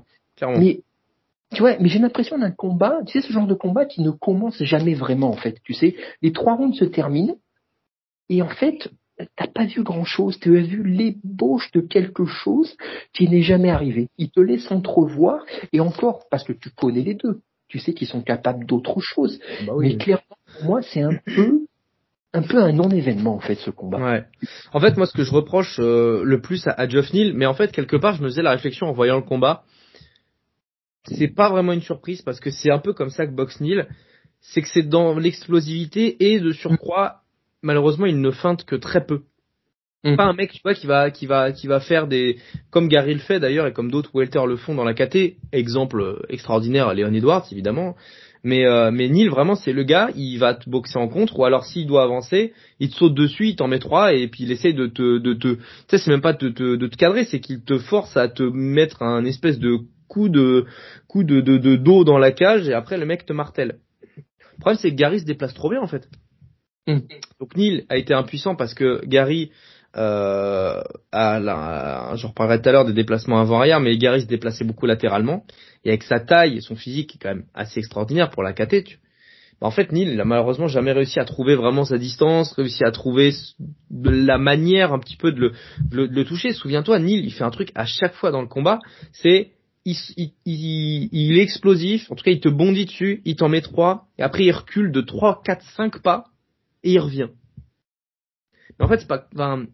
Mais, 0.58 0.80
tu 1.56 1.62
vois, 1.62 1.78
mais 1.80 1.90
j'ai 1.90 2.00
l'impression 2.00 2.38
d'un 2.38 2.52
combat, 2.52 3.00
tu 3.08 3.14
sais, 3.14 3.28
ce 3.28 3.34
genre 3.34 3.48
de 3.48 3.54
combat 3.54 3.86
qui 3.86 4.02
ne 4.02 4.12
commence 4.12 4.62
jamais 4.64 4.94
vraiment, 4.94 5.30
en 5.30 5.38
fait. 5.38 5.58
Tu 5.64 5.74
sais, 5.74 5.96
les 6.22 6.32
trois 6.32 6.56
rounds 6.56 6.78
se 6.78 6.86
terminent, 6.86 7.38
et 8.30 8.42
en 8.42 8.50
fait, 8.50 8.90
t'as 9.36 9.48
pas 9.48 9.66
vu 9.66 9.84
grand 9.84 10.04
chose, 10.04 10.40
tu 10.40 10.58
as 10.58 10.62
vu 10.62 10.84
l'ébauche 10.84 11.72
de 11.72 11.82
quelque 11.82 12.26
chose 12.26 12.76
qui 13.14 13.30
n'est 13.30 13.42
jamais 13.42 13.70
arrivé. 13.70 14.10
Il 14.18 14.30
te 14.30 14.40
laisse 14.40 14.70
entrevoir, 14.72 15.46
et 15.74 15.80
encore, 15.80 16.26
parce 16.30 16.44
que 16.44 16.54
tu 16.54 16.70
connais 16.70 17.02
les 17.02 17.16
deux, 17.16 17.40
tu 17.68 17.80
sais 17.80 17.94
qu'ils 17.94 18.08
sont 18.08 18.22
capables 18.22 18.66
d'autre 18.66 19.00
chose. 19.00 19.40
Bah 19.66 19.74
mais 19.80 19.98
clairement, 19.98 20.38
pour 20.58 20.66
moi, 20.66 20.82
c'est 20.82 21.02
un 21.02 21.18
peu 21.26 21.62
un 22.34 22.42
peu 22.42 22.62
un 22.62 22.74
non-événement 22.74 23.36
en 23.36 23.40
fait 23.40 23.56
ce 23.56 23.72
combat. 23.72 23.98
Ouais. 23.98 24.26
En 24.74 24.82
fait, 24.82 24.98
moi, 24.98 25.06
ce 25.06 25.14
que 25.14 25.24
je 25.24 25.32
reproche 25.32 25.80
euh, 25.80 26.22
le 26.26 26.42
plus 26.42 26.68
à, 26.68 26.72
à 26.72 26.86
Geoff 26.86 27.14
Neal, 27.14 27.34
mais 27.34 27.46
en 27.46 27.54
fait 27.54 27.72
quelque 27.72 27.96
part, 27.96 28.16
je 28.16 28.22
me 28.22 28.28
faisais 28.28 28.42
la 28.42 28.52
réflexion 28.52 28.88
en 28.88 28.92
voyant 28.92 29.16
le 29.16 29.22
combat. 29.22 29.64
C'est 31.06 31.28
pas 31.28 31.50
vraiment 31.50 31.74
une 31.74 31.82
surprise 31.82 32.22
parce 32.22 32.40
que 32.40 32.50
c'est 32.50 32.72
un 32.72 32.80
peu 32.80 32.94
comme 32.94 33.10
ça 33.10 33.26
que 33.26 33.32
boxe 33.32 33.62
Neal, 33.62 33.88
c'est 34.42 34.62
que 34.62 34.68
c'est 34.68 34.88
dans 34.88 35.18
l'explosivité 35.18 36.32
et 36.32 36.40
de 36.40 36.52
surcroît, 36.52 37.22
malheureusement, 37.62 38.06
il 38.06 38.22
ne 38.22 38.32
feinte 38.32 38.66
que 38.66 38.76
très 38.76 39.06
peu. 39.06 39.24
Mm. 40.04 40.16
Pas 40.18 40.26
un 40.26 40.34
mec, 40.34 40.52
tu 40.52 40.62
vois, 40.64 40.76
qui 40.76 40.86
va, 40.86 41.10
qui 41.10 41.26
va, 41.26 41.52
qui 41.52 41.68
va 41.68 41.80
faire 41.80 42.08
des, 42.08 42.38
comme 42.70 42.88
Gary 42.88 43.14
le 43.14 43.20
fait 43.20 43.40
d'ailleurs 43.40 43.66
et 43.66 43.74
comme 43.74 43.90
d'autres 43.90 44.12
welter 44.14 44.46
le 44.48 44.56
font 44.56 44.76
dans 44.76 44.84
la 44.84 44.94
KT. 44.94 45.38
Exemple 45.52 46.24
extraordinaire, 46.30 46.94
Léon 46.94 47.14
Edwards 47.14 47.46
évidemment. 47.52 47.96
Mais 48.44 48.64
euh, 48.68 48.92
mais 48.92 49.10
Neil 49.10 49.28
vraiment 49.28 49.56
c'est 49.56 49.74
le 49.74 49.82
gars, 49.82 50.12
il 50.16 50.38
va 50.38 50.54
te 50.54 50.70
boxer 50.70 51.00
en 51.00 51.08
contre 51.08 51.40
ou 51.40 51.46
alors 51.46 51.66
s'il 51.66 51.88
doit 51.88 52.04
avancer, 52.04 52.54
il 52.80 52.92
te 52.92 52.96
saute 52.96 53.16
dessus, 53.16 53.48
il 53.48 53.56
t'en 53.56 53.68
met 53.68 53.80
trois 53.80 54.14
et 54.14 54.28
puis 54.28 54.44
il 54.44 54.52
essaie 54.52 54.72
de 54.72 54.86
te 54.86 55.18
de 55.18 55.34
te, 55.34 55.56
tu 55.56 55.62
sais 55.88 55.98
c'est 55.98 56.12
même 56.12 56.22
pas 56.22 56.34
de 56.34 56.50
te 56.50 56.76
de 56.76 56.88
te 56.88 56.96
cadrer, 56.96 57.24
c'est 57.26 57.40
qu'il 57.40 57.64
te 57.64 57.80
force 57.80 58.16
à 58.16 58.28
te 58.28 58.44
mettre 58.44 59.02
un 59.02 59.26
espèce 59.26 59.58
de 59.58 59.80
coup 60.08 60.30
de 60.30 60.66
coup 61.08 61.24
de 61.24 61.42
de, 61.42 61.58
de 61.58 61.76
dos 61.76 62.04
dans 62.04 62.18
la 62.18 62.32
cage 62.32 62.68
et 62.68 62.74
après 62.74 62.98
le 62.98 63.06
mec 63.06 63.26
te 63.26 63.34
martèle. 63.34 63.80
Le 64.18 64.60
problème 64.60 64.80
c'est 64.80 64.92
que 64.92 64.96
Gary 64.96 65.20
se 65.20 65.26
déplace 65.26 65.54
trop 65.54 65.70
bien 65.70 65.82
en 65.82 65.88
fait. 65.88 66.08
Hmm. 66.88 67.00
Donc 67.40 67.56
Neil 67.56 67.86
a 67.90 67.98
été 67.98 68.14
impuissant 68.14 68.56
parce 68.56 68.74
que 68.74 69.04
Gary 69.06 69.52
euh, 69.98 70.82
à 71.14 71.40
la, 71.40 72.16
je 72.16 72.28
reparlerai 72.28 72.62
tout 72.62 72.68
à 72.68 72.72
l'heure 72.74 72.86
des 72.86 72.94
déplacements 72.94 73.40
avant-arrière, 73.40 73.80
mais 73.80 73.98
Gary 73.98 74.22
se 74.22 74.28
déplaçait 74.28 74.66
beaucoup 74.66 74.86
latéralement, 74.86 75.46
et 75.86 75.90
avec 75.90 76.04
sa 76.04 76.20
taille 76.20 76.58
et 76.58 76.62
son 76.62 76.76
physique 76.76 77.12
qui 77.12 77.18
est 77.18 77.22
quand 77.22 77.30
même 77.30 77.46
assez 77.54 77.80
extraordinaire 77.80 78.30
pour 78.30 78.44
la 78.44 78.54
KT, 78.54 78.84
tu... 78.84 79.00
Bah, 79.62 79.68
en 79.68 79.72
fait, 79.72 79.94
Neil, 79.94 80.10
il 80.12 80.20
a 80.20 80.26
malheureusement 80.26 80.68
jamais 80.68 80.92
réussi 80.92 81.18
à 81.18 81.24
trouver 81.24 81.56
vraiment 81.56 81.86
sa 81.86 81.98
distance, 81.98 82.52
réussi 82.52 82.84
à 82.84 82.92
trouver 82.92 83.32
la 83.90 84.38
manière 84.38 84.92
un 84.92 85.00
petit 85.00 85.16
peu 85.16 85.32
de 85.32 85.40
le, 85.40 85.52
de 85.92 86.14
le, 86.14 86.26
toucher. 86.26 86.52
Souviens-toi, 86.52 87.00
Neil, 87.00 87.24
il 87.24 87.32
fait 87.32 87.46
un 87.46 87.52
truc 87.52 87.72
à 87.74 87.86
chaque 87.86 88.16
fois 88.16 88.32
dans 88.32 88.42
le 88.42 88.50
combat, 88.50 88.80
c'est 89.14 89.52
il, 89.86 89.96
il, 90.18 90.34
il, 90.46 91.10
il, 91.12 91.38
est 91.38 91.44
explosif, 91.44 92.12
en 92.12 92.16
tout 92.16 92.24
cas 92.24 92.32
il 92.32 92.40
te 92.40 92.50
bondit 92.50 92.86
dessus, 92.86 93.22
il 93.24 93.36
t'en 93.36 93.50
met 93.50 93.62
trois, 93.62 94.08
et 94.18 94.24
après 94.24 94.44
il 94.44 94.52
recule 94.52 94.92
de 94.92 95.02
3, 95.02 95.42
4, 95.46 95.64
5 95.78 96.02
pas, 96.02 96.26
et 96.84 96.94
il 96.94 97.00
revient. 97.00 97.30
Mais 98.78 98.86
en 98.86 98.88
fait, 98.90 99.00
c'est 99.00 99.08
pas, 99.08 99.28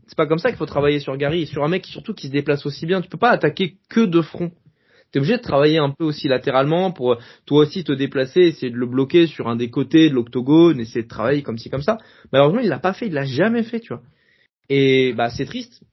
c'est 0.08 0.18
pas 0.18 0.28
comme 0.28 0.38
ça 0.38 0.50
qu'il 0.50 0.58
faut 0.58 0.66
travailler 0.66 1.00
sur 1.00 1.16
Gary, 1.18 1.48
sur 1.48 1.64
un 1.64 1.68
mec 1.68 1.86
surtout 1.86 2.14
qui 2.14 2.28
se 2.28 2.32
déplace 2.32 2.66
aussi 2.66 2.86
bien. 2.86 3.02
Tu 3.02 3.10
peux 3.10 3.18
pas 3.18 3.32
attaquer 3.32 3.78
que 3.90 4.02
de 4.02 4.22
front. 4.22 4.52
T'es 5.12 5.20
obligé 5.20 5.38
de 5.38 5.42
travailler 5.42 5.78
un 5.78 5.90
peu 5.90 6.06
aussi 6.06 6.28
latéralement 6.28 6.92
pour 6.92 7.18
toi 7.46 7.60
aussi 7.60 7.84
te 7.84 7.92
déplacer, 7.92 8.42
essayer 8.42 8.72
de 8.72 8.78
le 8.78 8.86
bloquer 8.86 9.28
sur 9.28 9.50
un 9.50 9.56
des 9.56 9.70
côtés 9.70 10.10
de 10.10 10.16
l'octogone, 10.16 10.80
essayer 10.80 11.04
de 11.04 11.10
travailler 11.10 11.42
comme 11.42 11.58
ci 11.58 11.70
comme 11.70 11.82
ça. 11.82 11.98
Malheureusement, 12.32 12.62
il 12.62 12.70
l'a 12.70 12.80
pas 12.80 12.94
fait, 12.94 13.08
il 13.08 13.14
l'a 13.14 13.26
jamais 13.26 13.64
fait, 13.64 13.82
tu 13.82 13.94
vois. 13.94 14.04
Et 14.70 15.14
bah 15.14 15.30
c'est 15.30 15.46
triste 15.46 15.84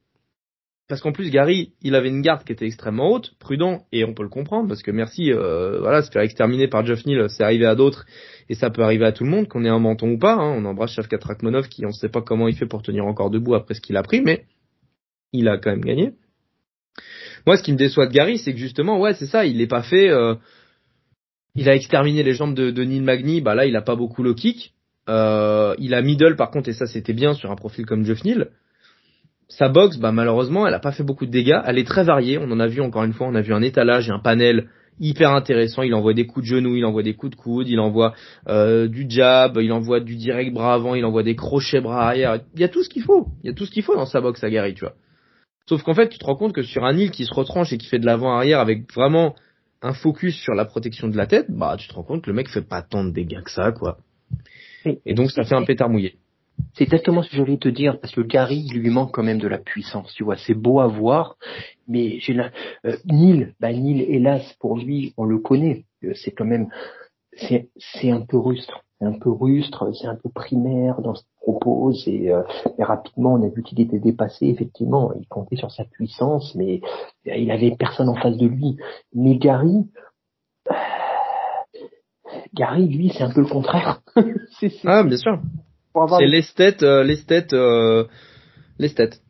parce 0.89 1.03
qu'en 1.03 1.13
plus 1.13 1.31
Gary, 1.31 1.73
il 1.83 1.95
avait 1.95 2.09
une 2.09 2.23
garde 2.23 2.45
qui 2.45 2.53
était 2.53 2.67
extrêmement 2.67 3.11
haute, 3.11 3.35
prudent, 3.39 3.85
et 3.93 4.05
on 4.05 4.15
peut 4.15 4.23
le 4.23 4.31
comprendre 4.31 4.69
parce 4.69 4.83
que 4.83 4.91
merci, 4.91 5.31
euh, 5.31 5.81
voilà, 5.81 6.03
se 6.03 6.11
faire 6.11 6.23
exterminer 6.23 6.67
par 6.67 6.85
Jeff 6.85 7.05
Neal, 7.05 7.29
c'est 7.29 7.43
arrivé 7.43 7.67
à 7.67 7.75
d'autres 7.75 8.07
et 8.49 8.55
ça 8.55 8.71
peut 8.71 8.83
arriver 8.83 9.05
à 9.05 9.13
tout 9.13 9.25
le 9.25 9.31
monde, 9.31 9.49
qu'on 9.49 9.65
ait 9.67 9.69
un 9.69 9.79
menton 9.79 10.13
ou 10.13 10.19
pas. 10.19 10.35
Hein. 10.35 10.55
On 10.57 10.65
embrasse 10.65 10.93
Shavkat 10.93 11.19
Rakhmonov 11.23 11.69
qui 11.69 11.85
on 11.85 11.89
ne 11.89 11.93
sait 11.93 12.09
pas 12.09 12.23
comment 12.23 12.49
il 12.49 12.57
fait 12.57 12.67
pour 12.67 12.83
tenir 12.83 13.05
encore 13.05 13.29
debout 13.29 13.55
après 13.55 13.75
ce 13.75 13.83
qu'il 13.83 13.99
a 13.99 14.03
pris, 14.03 14.23
mais 14.23 14.47
il 15.35 15.47
a 15.49 15.59
quand 15.59 15.71
même 15.71 15.85
gagné. 15.85 16.15
Moi, 17.47 17.59
ce 17.59 17.63
qui 17.63 17.73
me 17.73 17.77
déçoit 17.77 18.07
de 18.07 18.13
Gary, 18.13 18.39
c'est 18.39 18.55
que 18.55 18.59
justement, 18.59 18.99
ouais, 18.99 19.13
c'est 19.13 19.27
ça, 19.27 19.45
il 19.45 19.59
n'est 19.59 19.67
pas 19.67 19.83
fait. 19.83 20.09
Euh, 20.09 20.37
il 21.55 21.69
a 21.69 21.75
exterminé 21.75 22.23
les 22.23 22.33
jambes 22.33 22.55
de, 22.55 22.71
de 22.71 22.85
Neil 22.85 23.03
Magny, 23.03 23.43
bah 23.43 23.55
là, 23.55 23.67
il 23.67 23.77
a 23.77 23.83
pas 23.83 23.95
beaucoup 23.95 24.23
le 24.23 24.33
kick. 24.33 24.73
Euh, 25.11 25.75
il 25.79 25.93
a 25.93 26.01
middle 26.01 26.37
par 26.37 26.51
contre, 26.51 26.71
et 26.71 26.73
ça 26.73 26.87
c'était 26.87 27.13
bien 27.13 27.35
sur 27.35 27.51
un 27.51 27.57
profil 27.57 27.85
comme 27.85 28.05
Jeff 28.05 28.25
Neal 28.25 28.51
sa 29.49 29.69
boxe, 29.69 29.97
bah 29.97 30.13
malheureusement, 30.13 30.67
elle 30.67 30.75
a 30.75 30.79
pas 30.79 30.93
fait 30.93 31.03
beaucoup 31.03 31.27
de 31.27 31.31
dégâts. 31.31 31.61
Elle 31.65 31.79
est 31.79 31.87
très 31.87 32.05
variée. 32.05 32.39
On 32.39 32.51
en 32.51 32.61
a 32.61 32.67
vu 32.67 32.81
encore 32.81 33.05
une 33.05 33.15
fois. 33.15 33.27
On 33.27 33.35
a 33.35 33.41
vu 33.41 33.55
un 33.55 33.63
étalage 33.63 34.09
et 34.09 34.13
un 34.13 34.19
panel 34.19 34.69
hyper 35.01 35.33
intéressant. 35.33 35.83
Il 35.83 35.95
envoie 35.95 36.13
des 36.13 36.27
coups 36.27 36.45
de 36.47 36.57
genoux, 36.57 36.77
il 36.77 36.85
envoie 36.85 37.03
des 37.03 37.15
coups 37.15 37.35
de 37.35 37.41
coude, 37.41 37.69
il 37.69 37.81
envoie 37.81 38.15
euh, 38.49 38.89
du 38.89 39.07
jab, 39.09 39.59
il 39.61 39.73
envoie 39.73 40.01
du 40.01 40.17
direct 40.17 40.53
bras 40.53 40.75
avant, 40.75 40.95
il 40.95 41.05
envoie 41.05 41.23
des 41.23 41.35
crochets 41.35 41.81
bras 41.81 42.09
arrière. 42.09 42.41
Il 42.55 42.61
y 42.61 42.65
a 42.65 42.69
tout 42.69 42.83
ce 42.83 42.91
qu'il 42.91 43.03
faut. 43.03 43.29
Il 43.43 43.49
y 43.49 43.51
a 43.51 43.55
tout 43.55 43.65
ce 43.65 43.71
qu'il 43.71 43.83
faut 43.83 43.97
dans 43.97 44.07
sa 44.07 44.21
boxe 44.21 44.45
à 44.45 44.51
Gary, 44.51 44.75
tu 44.75 44.81
vois. 44.81 44.95
Sauf 45.69 45.83
qu'en 45.83 45.95
fait, 45.95 46.09
tu 46.09 46.19
te 46.19 46.25
rends 46.25 46.37
compte 46.37 46.55
que 46.55 46.63
sur 46.63 46.85
un 46.85 46.97
île 46.97 47.11
qui 47.11 47.25
se 47.25 47.33
retranche 47.33 47.73
et 47.73 47.79
qui 47.79 47.87
fait 47.87 47.99
de 47.99 48.07
l'avant 48.07 48.35
arrière 48.35 48.61
avec 48.61 48.93
vraiment 48.93 49.35
un 49.81 49.93
focus 49.93 50.37
sur 50.37 50.55
la 50.55 50.65
protection 50.65 51.09
de 51.09 51.17
la 51.17 51.27
tête, 51.27 51.47
bah 51.49 51.77
tu 51.79 51.89
te 51.89 51.95
rends 51.95 52.03
compte 52.03 52.23
que 52.23 52.31
le 52.31 52.37
mec 52.37 52.49
fait 52.49 52.67
pas 52.67 52.83
tant 52.83 53.05
de 53.05 53.11
dégâts 53.11 53.43
que 53.43 53.51
ça, 53.51 53.73
quoi. 53.73 53.99
Et 55.07 55.15
donc 55.15 55.31
ça 55.31 55.45
fait 55.45 55.55
un 55.55 55.65
pétard 55.65 55.89
mouillé. 55.89 56.17
C'est 56.75 56.85
exactement 56.85 57.23
ce 57.23 57.31
que 57.31 57.37
je 57.37 57.43
voulais 57.43 57.59
te 57.59 57.69
dire, 57.69 57.99
parce 58.01 58.15
que 58.15 58.21
Gary, 58.21 58.65
il 58.67 58.79
lui 58.79 58.91
manque 58.91 59.13
quand 59.13 59.23
même 59.23 59.39
de 59.39 59.49
la 59.49 59.59
puissance, 59.59 60.13
tu 60.15 60.25
vois. 60.25 60.37
C'est 60.37 60.55
beau 60.55 60.81
à 60.81 60.87
voir, 60.87 61.37
mais 61.89 62.19
j'ai. 62.21 62.39
Euh, 62.39 62.97
Neil, 63.05 63.55
bah 63.61 63.73
Neil, 63.73 64.03
hélas, 64.03 64.55
pour 64.61 64.79
lui, 64.79 65.13
on 65.17 65.25
le 65.25 65.39
connaît. 65.39 65.85
Euh, 66.05 66.13
c'est 66.15 66.31
quand 66.31 66.45
même, 66.45 66.69
c'est, 67.33 67.69
c'est 67.77 68.11
un 68.11 68.21
peu 68.21 68.39
rustre. 68.39 68.85
C'est 69.01 69.07
un 69.07 69.19
peu 69.19 69.31
rustre, 69.31 69.91
c'est 69.95 70.09
un 70.09 70.17
peu 70.17 70.29
primaire 70.29 71.01
dans 71.03 71.15
ce 71.15 71.23
qu'il 71.23 71.41
propose, 71.41 72.09
et, 72.09 72.33
euh, 72.33 72.43
rapidement, 72.79 73.35
on 73.35 73.43
a 73.45 73.49
vu 73.49 73.63
qu'il 73.63 73.81
était 73.81 74.01
dépassé, 74.01 74.47
effectivement. 74.47 75.13
Il 75.19 75.27
comptait 75.29 75.57
sur 75.57 75.71
sa 75.71 75.85
puissance, 75.85 76.55
mais 76.57 76.81
il 77.25 77.51
avait 77.51 77.77
personne 77.77 78.09
en 78.09 78.17
face 78.17 78.37
de 78.37 78.47
lui. 78.47 78.77
Mais 79.15 79.37
Gary, 79.37 79.87
Gary, 82.55 82.89
lui, 82.89 83.11
c'est 83.11 83.23
un 83.23 83.33
peu 83.33 83.41
le 83.41 83.47
contraire. 83.47 84.01
c'est, 84.61 84.73
ah, 84.85 85.03
bien 85.05 85.17
sûr. 85.17 85.41
C'est 86.19 86.27
l'esthète, 86.27 86.83
euh, 86.83 87.03
l'esthète, 87.03 87.53
euh, 87.53 88.05
l'esthète. 88.79 89.21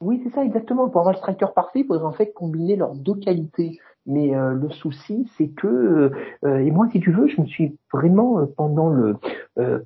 Oui, 0.00 0.20
c'est 0.22 0.34
ça 0.34 0.44
exactement. 0.44 0.88
Pour 0.88 1.00
avoir 1.00 1.14
le 1.14 1.18
striker 1.18 1.46
parfait, 1.54 1.80
il 1.80 1.86
faudrait 1.86 2.06
en 2.06 2.12
fait 2.12 2.32
combiner 2.32 2.76
leurs 2.76 2.94
deux 2.94 3.14
qualités. 3.14 3.78
Mais 4.06 4.36
euh, 4.36 4.52
le 4.52 4.68
souci, 4.68 5.26
c'est 5.38 5.48
que 5.48 6.12
euh, 6.44 6.58
et 6.58 6.70
moi, 6.70 6.88
si 6.92 7.00
tu 7.00 7.10
veux, 7.10 7.26
je 7.26 7.40
me 7.40 7.46
suis 7.46 7.78
vraiment 7.90 8.38
euh, 8.38 8.46
pendant 8.56 8.88
le 8.88 9.16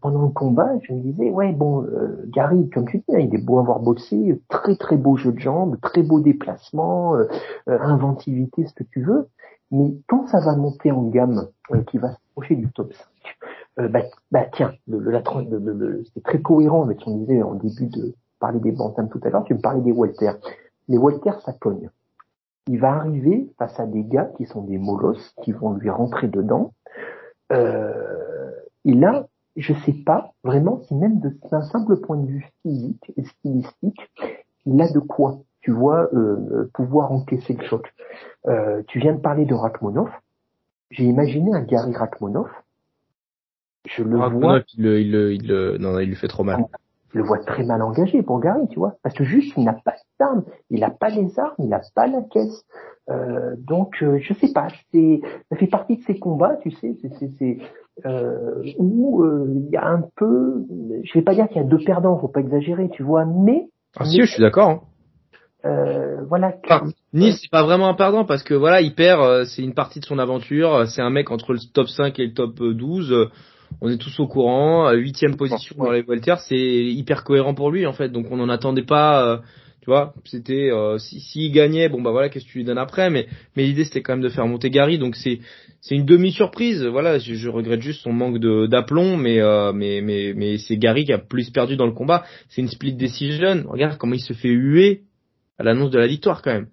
pendant 0.01 0.23
le 0.23 0.31
combat, 0.31 0.71
je 0.83 0.93
me 0.95 1.01
disais 1.01 1.31
ouais 1.31 1.53
bon, 1.53 1.87
Gary, 2.29 2.69
comme 2.71 2.89
tu 2.89 2.99
dis, 2.99 3.15
hein, 3.15 3.21
il 3.21 3.35
est 3.35 3.45
beau 3.45 3.59
avoir 3.59 3.81
bossé, 3.81 4.41
très 4.49 4.77
très 4.77 4.97
beau 4.97 5.17
jeu 5.17 5.31
de 5.31 5.39
jambes, 5.39 5.79
très 5.81 6.03
beau 6.03 6.21
déplacement, 6.21 7.15
inventivité, 7.67 8.65
ce 8.65 8.73
que 8.73 8.85
tu 8.85 9.03
veux. 9.03 9.29
Mais 9.71 9.93
quand 10.09 10.27
ça 10.29 10.41
va 10.41 10.57
monter 10.57 10.91
en 10.91 11.03
gamme, 11.03 11.49
qui 11.89 11.99
va 11.99 12.13
s'approcher 12.13 12.57
du 12.57 12.73
top 12.73 12.95
5, 12.95 13.07
bah, 13.79 14.03
bah, 14.33 14.47
tiens, 14.53 14.73
le, 14.89 14.99
le, 14.99 15.73
le, 15.73 16.05
c'est 16.13 16.23
très 16.23 16.41
cohérent 16.41 16.85
avec 16.85 17.01
ce 17.01 17.05
qu'on 17.05 17.17
disait 17.19 17.43
en 17.43 17.55
début 17.55 17.87
de 17.87 18.15
parler 18.41 18.59
des 18.61 18.73
bantams 18.73 19.09
tout 19.09 19.21
à 19.23 19.31
l'heure. 19.31 19.45
Tu 19.45 19.55
me 19.55 19.61
parlais 19.61 19.81
des 19.83 19.93
Walters. 19.93 20.37
Les 20.89 20.99
Walters, 20.99 21.41
ça 21.43 21.53
cogne 21.53 21.91
il 22.69 22.79
va 22.79 22.93
arriver 22.93 23.51
face 23.59 23.81
à 23.81 23.87
des 23.87 24.05
gars 24.05 24.31
qui 24.37 24.45
sont 24.45 24.63
des 24.63 24.79
molosses, 24.79 25.35
qui 25.43 25.53
vont 25.53 25.73
lui 25.73 25.91
rentrer 25.91 26.29
dedans. 26.29 26.75
Euh, 27.51 28.51
et 28.85 28.93
là, 28.93 29.27
je 29.57 29.73
sais 29.73 29.95
pas 30.05 30.35
vraiment 30.45 30.81
si 30.83 30.95
même 30.95 31.19
d'un 31.51 31.63
simple 31.63 31.97
point 31.97 32.19
de 32.19 32.27
vue 32.27 32.47
physique 32.63 33.13
et 33.17 33.25
stylistique, 33.25 34.13
il 34.67 34.81
a 34.83 34.93
de 34.93 34.99
quoi, 34.99 35.39
tu 35.61 35.73
vois, 35.73 36.09
euh, 36.13 36.71
pouvoir 36.75 37.11
encaisser 37.11 37.55
le 37.55 37.65
choc. 37.65 37.93
Euh, 38.47 38.83
tu 38.87 38.99
viens 38.99 39.15
de 39.15 39.21
parler 39.21 39.47
de 39.47 39.55
Rachmonov. 39.55 40.11
J'ai 40.91 41.05
imaginé 41.05 41.55
un 41.55 41.63
Gary 41.63 41.95
Rachmonov. 41.95 42.49
Je 43.97 44.03
le 44.03 44.17
vois. 44.17 44.61
Il, 44.77 44.87
il, 44.87 45.15
il, 45.15 45.77
non, 45.81 45.99
il 45.99 46.09
lui 46.09 46.17
fait 46.17 46.29
trop 46.29 46.45
mal 46.45 46.65
je 47.13 47.19
le 47.19 47.25
vois 47.25 47.39
très 47.39 47.65
mal 47.65 47.83
engagé 47.83 48.23
pour 48.23 48.41
Gary, 48.41 48.69
tu 48.69 48.79
vois, 48.79 48.95
parce 49.03 49.15
que 49.15 49.25
juste 49.25 49.53
il 49.57 49.65
n'a 49.65 49.73
pas 49.73 49.95
d'armes, 50.21 50.45
il 50.71 50.81
n'a 50.81 50.91
pas 50.91 51.09
les 51.09 51.39
armes, 51.39 51.55
il 51.59 51.69
n'a 51.69 51.81
pas 51.95 52.07
la 52.07 52.23
caisse. 52.23 52.65
Euh, 53.09 53.55
donc 53.57 54.03
euh, 54.03 54.19
je 54.21 54.35
sais 54.35 54.53
pas, 54.53 54.69
c'est 54.93 55.21
ça 55.51 55.57
fait 55.57 55.67
partie 55.67 55.97
de 55.97 56.03
ces 56.03 56.19
combats, 56.19 56.57
tu 56.63 56.71
sais, 56.71 56.97
c'est 57.39 57.59
euh, 58.05 58.63
où 58.79 59.25
euh, 59.25 59.47
il 59.49 59.71
y 59.71 59.77
a 59.77 59.87
un 59.87 60.05
peu, 60.17 60.67
je 61.03 61.15
vais 61.15 61.23
pas 61.23 61.35
dire 61.35 61.49
qu'il 61.49 61.57
y 61.57 61.65
a 61.65 61.69
deux 61.69 61.83
perdants, 61.83 62.19
faut 62.19 62.29
pas 62.29 62.41
exagérer, 62.41 62.91
tu 62.91 63.03
vois, 63.03 63.25
mais 63.25 63.69
ah 63.97 64.05
si, 64.05 64.21
je 64.21 64.27
suis 64.27 64.43
d'accord. 64.43 64.69
Hein. 64.69 64.81
Euh, 65.65 66.25
voilà. 66.29 66.55
Enfin, 66.65 66.85
Nice 67.15 67.39
c'est 67.41 67.51
pas 67.51 67.65
vraiment 67.65 67.89
un 67.89 67.95
perdant 67.95 68.25
parce 68.25 68.43
que 68.43 68.55
voilà, 68.55 68.83
il 68.83 68.95
perd, 68.95 69.47
c'est 69.47 69.63
une 69.63 69.75
partie 69.75 69.99
de 70.01 70.05
son 70.05 70.19
aventure, 70.19 70.87
c'est 70.87 71.03
un 71.03 71.11
mec 71.11 71.31
entre 71.31 71.55
le 71.55 71.59
top 71.73 71.89
5 71.89 72.19
et 72.21 72.27
le 72.27 72.35
top 72.35 72.59
12 72.59 73.31
on 73.81 73.91
est 73.91 73.99
tous 73.99 74.19
au 74.21 74.27
courant, 74.27 74.93
huitième 74.93 75.37
position 75.37 75.77
dans 75.79 75.91
les 75.91 76.05
c'est 76.39 76.57
hyper 76.57 77.25
cohérent 77.25 77.55
pour 77.55 77.71
lui 77.71 77.87
en 77.87 77.93
fait, 77.93 78.09
donc 78.11 78.27
on 78.31 78.37
n'en 78.37 78.49
attendait 78.49 78.83
pas. 78.83 79.27
Euh, 79.27 79.39
tu 79.81 79.91
vois, 79.91 80.13
c'était 80.25 80.71
euh, 80.71 80.99
si 80.99 81.21
s'il 81.21 81.53
gagnait, 81.53 81.89
bon 81.89 82.03
bah 82.03 82.11
voilà, 82.11 82.29
qu'est-ce 82.29 82.45
que 82.45 82.51
tu 82.51 82.59
lui 82.59 82.65
donnes 82.65 82.79
après, 82.79 83.09
mais 83.09 83.27
mais 83.57 83.65
l'idée 83.65 83.85
c'était 83.85 84.03
quand 84.03 84.13
même 84.13 84.23
de 84.23 84.29
faire 84.29 84.47
monter 84.47 84.69
Gary, 84.71 84.99
donc 84.99 85.17
c'est 85.17 85.39
c'est 85.81 85.95
une 85.95 86.05
demi 86.05 86.33
surprise. 86.33 86.85
Voilà, 86.85 87.19
je, 87.19 87.49
regrette 87.49 87.81
juste 87.81 88.03
son 88.03 88.13
manque 88.13 88.39
de 88.39 88.67
d'aplomb, 88.67 89.17
mais 89.17 89.41
euh, 89.41 89.73
mais 89.73 90.01
mais 90.03 90.35
mais 90.37 90.59
c'est 90.59 90.77
Gary 90.77 91.05
qui 91.05 91.13
a 91.13 91.19
plus 91.19 91.51
perdu 91.51 91.77
dans 91.77 91.87
le 91.87 91.93
combat. 91.93 92.25
C'est 92.49 92.61
une 92.61 92.69
split 92.69 92.95
decision. 92.95 93.65
Regarde 93.67 93.97
comment 93.97 94.15
il 94.15 94.21
se 94.21 94.35
fait 94.35 94.51
huer 94.51 95.05
à 95.59 95.63
l'annonce 95.63 95.91
de 95.91 95.99
la 95.99 96.07
victoire 96.07 96.43
quand 96.43 96.53
même. 96.53 96.69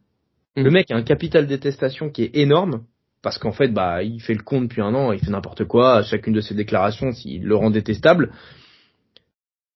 Mm. 0.57 0.63
Le 0.63 0.71
mec 0.71 0.91
a 0.91 0.97
un 0.97 1.03
capital 1.03 1.47
détestation 1.47 2.09
qui 2.09 2.23
est 2.23 2.35
énorme 2.35 2.81
parce 3.25 3.39
qu'en 3.39 3.51
fait, 3.51 3.69
bah, 3.69 4.03
il 4.03 4.21
fait 4.21 4.35
le 4.35 4.43
con 4.43 4.61
depuis 4.61 4.83
un 4.83 4.93
an, 4.93 5.11
il 5.11 5.19
fait 5.19 5.31
n'importe 5.31 5.65
quoi, 5.65 6.03
chacune 6.03 6.31
de 6.31 6.41
ses 6.41 6.53
déclarations, 6.53 7.11
s'il 7.11 7.43
le 7.43 7.55
rend 7.55 7.71
détestable, 7.71 8.31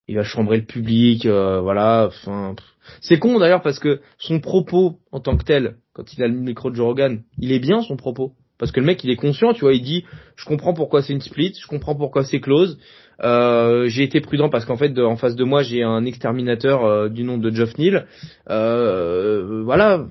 il 0.06 0.14
va 0.14 0.22
chambrer 0.22 0.58
le 0.58 0.66
public, 0.66 1.26
euh, 1.26 1.60
voilà, 1.60 2.06
enfin, 2.06 2.54
c'est 3.00 3.18
con 3.18 3.40
d'ailleurs 3.40 3.62
parce 3.62 3.80
que 3.80 4.02
son 4.18 4.38
propos 4.38 5.00
en 5.10 5.18
tant 5.18 5.36
que 5.36 5.42
tel, 5.42 5.78
quand 5.94 6.12
il 6.12 6.22
a 6.22 6.28
le 6.28 6.34
micro 6.34 6.70
de 6.70 6.76
Joe 6.76 6.86
Rogan, 6.86 7.22
il 7.38 7.50
est 7.50 7.58
bien 7.58 7.82
son 7.82 7.96
propos. 7.96 8.34
Parce 8.56 8.70
que 8.70 8.78
le 8.78 8.86
mec, 8.86 9.02
il 9.02 9.10
est 9.10 9.16
conscient, 9.16 9.52
tu 9.52 9.62
vois, 9.62 9.72
il 9.72 9.82
dit, 9.82 10.04
je 10.36 10.44
comprends 10.44 10.74
pourquoi 10.74 11.02
c'est 11.02 11.14
une 11.14 11.22
split, 11.22 11.54
je 11.60 11.66
comprends 11.66 11.96
pourquoi 11.96 12.22
c'est 12.22 12.40
close. 12.40 12.78
Euh, 13.24 13.88
j'ai 13.88 14.04
été 14.04 14.20
prudent 14.20 14.48
parce 14.48 14.64
qu'en 14.64 14.76
fait, 14.76 14.96
en 14.98 15.16
face 15.16 15.34
de 15.34 15.44
moi, 15.44 15.62
j'ai 15.62 15.82
un 15.82 16.04
exterminateur 16.04 16.84
euh, 16.84 17.08
du 17.08 17.24
nom 17.24 17.38
de 17.38 17.50
Geoff 17.50 17.76
Neal. 17.78 18.06
Euh, 18.48 19.62
voilà, 19.64 20.06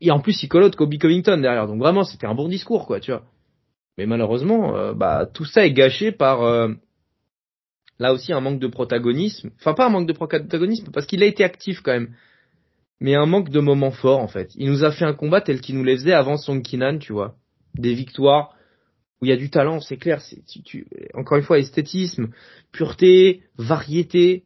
et 0.00 0.10
en 0.10 0.20
plus, 0.20 0.42
il 0.42 0.48
colote 0.48 0.76
Kobe 0.76 0.96
Covington 0.98 1.38
derrière. 1.38 1.66
Donc 1.66 1.78
vraiment, 1.78 2.04
c'était 2.04 2.26
un 2.26 2.34
bon 2.34 2.48
discours, 2.48 2.86
quoi, 2.86 3.00
tu 3.00 3.10
vois. 3.10 3.24
Mais 3.96 4.06
malheureusement, 4.06 4.76
euh, 4.76 4.94
bah 4.94 5.26
tout 5.26 5.44
ça 5.44 5.66
est 5.66 5.72
gâché 5.72 6.12
par 6.12 6.42
euh, 6.42 6.68
là 7.98 8.12
aussi 8.12 8.32
un 8.32 8.40
manque 8.40 8.60
de 8.60 8.68
protagonisme. 8.68 9.50
Enfin, 9.58 9.74
pas 9.74 9.86
un 9.86 9.90
manque 9.90 10.06
de 10.06 10.12
protagonisme 10.12 10.90
parce 10.92 11.06
qu'il 11.06 11.22
a 11.22 11.26
été 11.26 11.42
actif 11.42 11.80
quand 11.82 11.92
même, 11.92 12.14
mais 13.00 13.16
un 13.16 13.26
manque 13.26 13.50
de 13.50 13.60
moments 13.60 13.90
forts 13.90 14.20
en 14.20 14.28
fait. 14.28 14.52
Il 14.54 14.70
nous 14.70 14.84
a 14.84 14.92
fait 14.92 15.04
un 15.04 15.14
combat 15.14 15.40
tel 15.40 15.60
qu'il 15.60 15.76
nous 15.76 15.84
les 15.84 15.96
faisait 15.96 16.12
avant 16.12 16.36
Song 16.36 16.62
Kinan, 16.62 16.98
tu 16.98 17.12
vois, 17.12 17.34
des 17.74 17.94
victoires 17.94 18.54
où 19.20 19.26
il 19.26 19.30
y 19.30 19.32
a 19.32 19.36
du 19.36 19.50
talent, 19.50 19.80
c'est 19.80 19.96
clair. 19.96 20.20
C'est, 20.20 20.44
tu, 20.64 20.86
encore 21.14 21.38
une 21.38 21.42
fois, 21.42 21.58
esthétisme, 21.58 22.28
pureté, 22.70 23.42
variété 23.56 24.44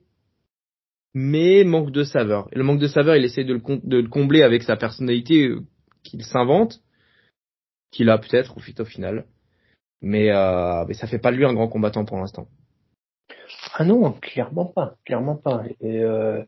mais 1.14 1.64
manque 1.64 1.90
de 1.90 2.05
saveur. 2.05 2.48
Et 2.52 2.56
le 2.56 2.64
manque 2.64 2.80
de 2.80 2.86
saveur, 2.86 3.16
il 3.16 3.24
essaie 3.24 3.44
de 3.44 3.55
le, 3.55 3.60
de 3.82 3.98
le 3.98 4.09
combler 4.09 4.43
avec 4.43 4.62
sa 4.62 4.76
personnalité 4.76 5.48
euh, 5.48 5.62
qu'il 6.02 6.24
s'invente, 6.24 6.80
qu'il 7.90 8.10
a 8.10 8.18
peut-être 8.18 8.56
au, 8.56 8.84
final. 8.84 9.26
Mais, 10.01 10.30
euh, 10.30 10.84
mais 10.86 10.94
ça 10.94 11.06
fait 11.06 11.18
pas 11.18 11.30
de 11.30 11.36
lui 11.36 11.44
un 11.44 11.55
grand 11.55 11.68
combattant 11.68 12.05
pour 12.05 12.16
l'instant. 12.16 12.47
Ah 13.74 13.84
non, 13.84 14.12
clairement 14.12 14.66
pas, 14.66 14.97
clairement 15.05 15.36
pas. 15.36 15.64
Et, 15.80 15.98
euh, 15.98 16.43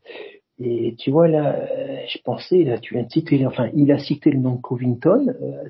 et 0.58 0.94
tu 0.98 1.10
vois 1.10 1.28
là, 1.28 1.66
je 2.06 2.18
pensais 2.22 2.62
là, 2.64 2.78
tu 2.78 2.94
viens 2.94 3.04
de 3.04 3.10
citer, 3.10 3.44
enfin, 3.46 3.70
il 3.74 3.90
a 3.92 3.98
cité 3.98 4.30
le 4.30 4.38
nom 4.38 4.56
Covington. 4.56 5.28
Euh, 5.28 5.68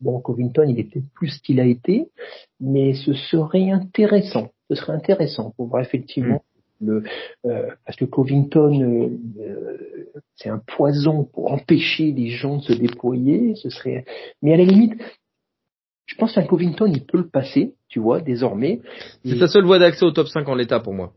bon, 0.00 0.20
Covington, 0.20 0.66
il 0.68 0.78
est 0.78 0.84
peut-être 0.84 1.10
plus 1.14 1.38
qu'il 1.40 1.60
a 1.60 1.64
été, 1.64 2.08
mais 2.60 2.94
ce 2.94 3.14
serait 3.14 3.70
intéressant. 3.70 4.50
Ce 4.68 4.76
serait 4.76 4.92
intéressant 4.92 5.52
pour 5.56 5.66
voir 5.66 5.82
effectivement 5.82 6.42
le, 6.80 7.02
euh, 7.46 7.68
parce 7.84 7.96
que 7.96 8.04
Covington, 8.04 8.80
euh, 8.80 9.08
euh, 9.40 9.76
c'est 10.36 10.48
un 10.48 10.58
poison 10.58 11.24
pour 11.24 11.52
empêcher 11.52 12.12
les 12.12 12.30
gens 12.30 12.58
de 12.58 12.62
se 12.62 12.72
déployer. 12.72 13.54
Ce 13.56 13.70
serait, 13.70 14.04
mais 14.42 14.54
à 14.54 14.56
la 14.56 14.64
limite, 14.64 14.94
je 16.06 16.14
pense 16.16 16.34
qu'un 16.34 16.46
Covington, 16.46 16.86
il 16.86 17.04
peut 17.04 17.18
le 17.18 17.28
passer, 17.28 17.74
tu 17.88 18.00
vois, 18.00 18.20
désormais. 18.20 18.80
C'est 19.24 19.38
sa 19.38 19.46
seule 19.46 19.64
voie 19.64 19.78
d'accès 19.78 20.04
au 20.04 20.10
top 20.10 20.28
5 20.28 20.48
en 20.48 20.54
l'état 20.54 20.80
pour 20.80 20.94
moi. 20.94 21.12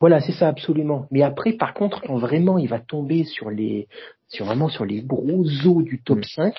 Voilà, 0.00 0.20
c'est 0.20 0.32
ça 0.32 0.48
absolument. 0.48 1.06
Mais 1.10 1.22
après, 1.22 1.52
par 1.52 1.74
contre, 1.74 2.00
quand 2.02 2.18
vraiment 2.18 2.56
il 2.56 2.68
va 2.68 2.78
tomber 2.78 3.24
sur 3.24 3.50
les, 3.50 3.88
sur 4.28 4.46
vraiment 4.46 4.68
sur 4.68 4.84
les 4.84 5.02
gros 5.02 5.44
os 5.66 5.84
du 5.84 6.00
top 6.02 6.24
5, 6.24 6.54
mm. 6.54 6.56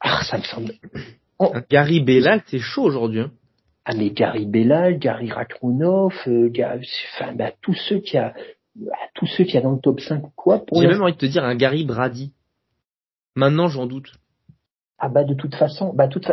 ah, 0.00 0.20
ça 0.22 0.38
me 0.38 0.42
semble. 0.42 0.72
Gary 1.70 2.00
Bellal, 2.00 2.42
c'est 2.46 2.58
chaud 2.58 2.82
aujourd'hui. 2.82 3.20
Hein. 3.20 3.30
Ah 3.90 3.94
mais 3.96 4.10
Gary 4.10 4.44
Bellal, 4.44 4.98
Gary 4.98 5.30
Rakhmonov, 5.30 6.12
euh, 6.26 6.52
enfin 7.14 7.32
bah, 7.32 7.52
tous 7.62 7.72
ceux 7.72 8.00
qui 8.00 8.18
a 8.18 8.34
bah, 8.76 8.92
tous 9.14 9.24
ceux 9.26 9.44
qui 9.44 9.56
a 9.56 9.62
dans 9.62 9.72
le 9.72 9.80
top 9.80 10.00
5 10.00 10.26
ou 10.26 10.32
quoi. 10.36 10.62
J'ai 10.74 10.86
même 10.86 11.00
envie 11.00 11.14
de 11.14 11.18
te 11.18 11.24
dire 11.24 11.42
un 11.42 11.54
Gary 11.54 11.86
Brady. 11.86 12.34
Maintenant 13.34 13.68
j'en 13.68 13.86
doute. 13.86 14.12
Ah 14.98 15.08
bah 15.08 15.24
de 15.24 15.32
toute 15.32 15.54
façon, 15.54 15.94
bah 15.94 16.06
toute 16.06 16.30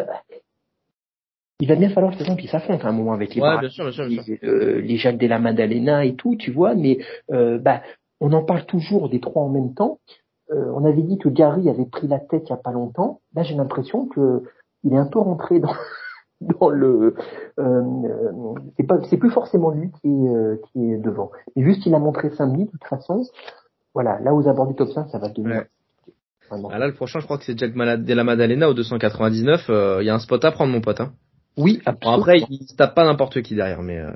il 1.62 1.70
va 1.70 1.76
bien 1.76 1.90
falloir 1.92 2.12
de 2.12 2.18
toute 2.18 2.26
façon 2.26 2.38
qu'ils 2.38 2.50
s'affrontent 2.50 2.86
à 2.86 2.90
un 2.90 2.94
moment 2.94 3.14
avec 3.14 3.34
les, 3.34 3.42
ouais, 3.42 3.58
bien 3.58 3.70
sûr, 3.70 3.86
bien 3.86 3.94
sûr, 3.94 4.06
bien 4.10 4.22
sûr. 4.22 4.36
Les, 4.42 4.50
euh, 4.50 4.82
les, 4.82 4.98
Jacques 4.98 5.18
de 5.18 5.28
la 5.28 5.40
Maddalena 5.40 6.04
et 6.04 6.16
tout, 6.16 6.36
tu 6.36 6.52
vois, 6.52 6.76
mais 6.76 6.98
euh, 7.32 7.58
bah 7.58 7.84
on 8.20 8.34
en 8.34 8.44
parle 8.44 8.66
toujours 8.66 9.08
des 9.08 9.22
trois 9.22 9.44
en 9.44 9.50
même 9.50 9.74
temps. 9.74 10.00
Euh, 10.52 10.74
on 10.76 10.84
avait 10.84 11.04
dit 11.04 11.18
que 11.18 11.30
Gary 11.30 11.70
avait 11.70 11.86
pris 11.86 12.10
la 12.10 12.20
tête 12.20 12.44
il 12.48 12.50
y 12.50 12.54
a 12.54 12.58
pas 12.58 12.74
longtemps. 12.74 13.22
Là 13.34 13.44
j'ai 13.44 13.56
l'impression 13.56 14.08
que 14.08 14.44
il 14.84 14.92
est 14.92 14.98
un 14.98 15.08
peu 15.08 15.20
rentré 15.20 15.62
dans 15.62 15.74
dans 16.60 16.70
le 16.70 17.16
euh, 17.60 17.82
c'est 18.78 18.86
pas 18.86 19.00
c'est 19.10 19.18
plus 19.18 19.32
forcément 19.32 19.72
lui 19.72 19.92
qui 20.02 20.08
est 20.08 20.30
euh, 20.30 20.58
qui 20.72 20.92
est 20.92 20.98
devant. 20.98 21.32
Mais 21.56 21.64
juste 21.64 21.86
il 21.86 21.96
a 21.96 22.00
montré 22.00 22.30
samedi 22.32 22.66
de 22.66 22.72
toute 22.72 22.84
façon. 22.86 23.24
Voilà 23.94 24.20
là 24.20 24.34
aux 24.34 24.48
abords 24.48 24.68
du 24.68 24.76
top 24.76 24.90
5 24.90 25.10
ça 25.10 25.20
va 25.20 25.30
devenir 25.30 25.66
ah, 26.52 26.78
là 26.78 26.88
le 26.88 26.94
prochain 26.94 27.20
je 27.20 27.26
crois 27.26 27.38
que 27.38 27.44
c'est 27.44 27.58
Jack 27.58 27.74
de 27.74 28.14
la 28.14 28.24
Madalena 28.24 28.70
au 28.70 28.74
299 28.74 29.70
euh, 29.70 29.98
il 30.02 30.06
y 30.06 30.10
a 30.10 30.14
un 30.14 30.20
spot 30.20 30.44
à 30.46 30.52
prendre 30.52 30.72
mon 30.72 30.82
pote 30.82 31.00
hein. 31.00 31.14
oui 31.58 31.82
absolument. 31.86 32.22
après 32.22 32.40
il 32.50 32.68
se 32.68 32.76
tape 32.76 32.94
pas 32.94 33.06
n'importe 33.06 33.42
qui 33.42 33.56
derrière 33.56 33.82
mais 33.82 33.98
euh, 33.98 34.12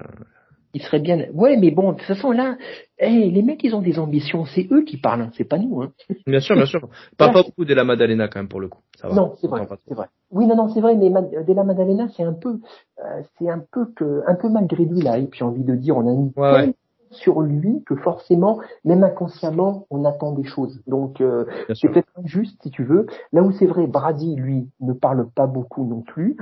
il 0.73 0.81
serait 0.81 0.99
bien. 0.99 1.25
Ouais, 1.33 1.57
mais 1.57 1.71
bon, 1.71 1.91
de 1.91 1.97
toute 1.97 2.07
façon 2.07 2.31
là, 2.31 2.57
hey, 2.97 3.31
les 3.31 3.41
mecs, 3.41 3.63
ils 3.63 3.75
ont 3.75 3.81
des 3.81 3.99
ambitions. 3.99 4.45
C'est 4.45 4.67
eux 4.71 4.83
qui 4.83 4.97
parlent, 4.97 5.21
hein. 5.21 5.31
c'est 5.37 5.43
pas 5.43 5.57
nous. 5.57 5.81
Hein. 5.81 5.91
Bien 6.27 6.39
sûr, 6.39 6.55
bien 6.55 6.65
sûr. 6.65 6.87
Pas, 7.17 7.29
pas 7.29 7.43
beaucoup 7.43 7.65
de 7.65 7.73
la 7.73 7.83
Madalena 7.83 8.27
quand 8.27 8.39
même 8.39 8.49
pour 8.49 8.59
le 8.59 8.67
coup. 8.67 8.81
Ça 8.97 9.07
va. 9.07 9.15
Non, 9.15 9.35
c'est 9.39 9.47
vrai, 9.47 9.67
c'est 9.87 9.93
vrai. 9.93 10.07
Oui, 10.31 10.45
non, 10.45 10.55
non, 10.55 10.69
c'est 10.69 10.81
vrai. 10.81 10.95
Mais 10.95 11.09
de 11.09 11.53
la 11.53 11.63
Madalena, 11.63 12.07
c'est 12.15 12.23
un 12.23 12.33
peu, 12.33 12.59
euh, 12.99 13.21
c'est 13.37 13.49
un 13.49 13.63
peu 13.71 13.87
que, 13.95 14.23
un 14.27 14.35
peu 14.35 14.49
malgré 14.49 14.85
lui 14.85 15.01
là. 15.01 15.17
Et 15.17 15.27
puis 15.27 15.43
envie 15.43 15.63
de 15.63 15.75
dire, 15.75 15.97
on 15.97 16.07
a 16.07 16.13
mis 16.13 16.31
ouais, 16.37 16.73
sur 17.11 17.41
lui 17.41 17.83
que 17.85 17.95
forcément, 17.95 18.59
même 18.85 19.03
inconsciemment, 19.03 19.87
on 19.89 20.05
attend 20.05 20.33
des 20.33 20.43
choses. 20.43 20.81
Donc 20.87 21.21
euh, 21.21 21.45
c'est 21.73 21.89
peut-être 21.89 22.09
injuste 22.17 22.61
si 22.61 22.69
tu 22.69 22.83
veux. 22.83 23.07
Là 23.31 23.41
où 23.41 23.51
c'est 23.51 23.65
vrai, 23.65 23.87
Brady 23.87 24.35
lui 24.35 24.69
ne 24.79 24.93
parle 24.93 25.29
pas 25.29 25.47
beaucoup 25.47 25.85
non 25.85 26.01
plus. 26.01 26.37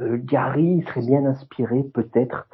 Euh, 0.00 0.18
Gary 0.22 0.84
serait 0.88 1.06
bien 1.06 1.24
inspiré 1.24 1.82
peut-être 1.82 2.46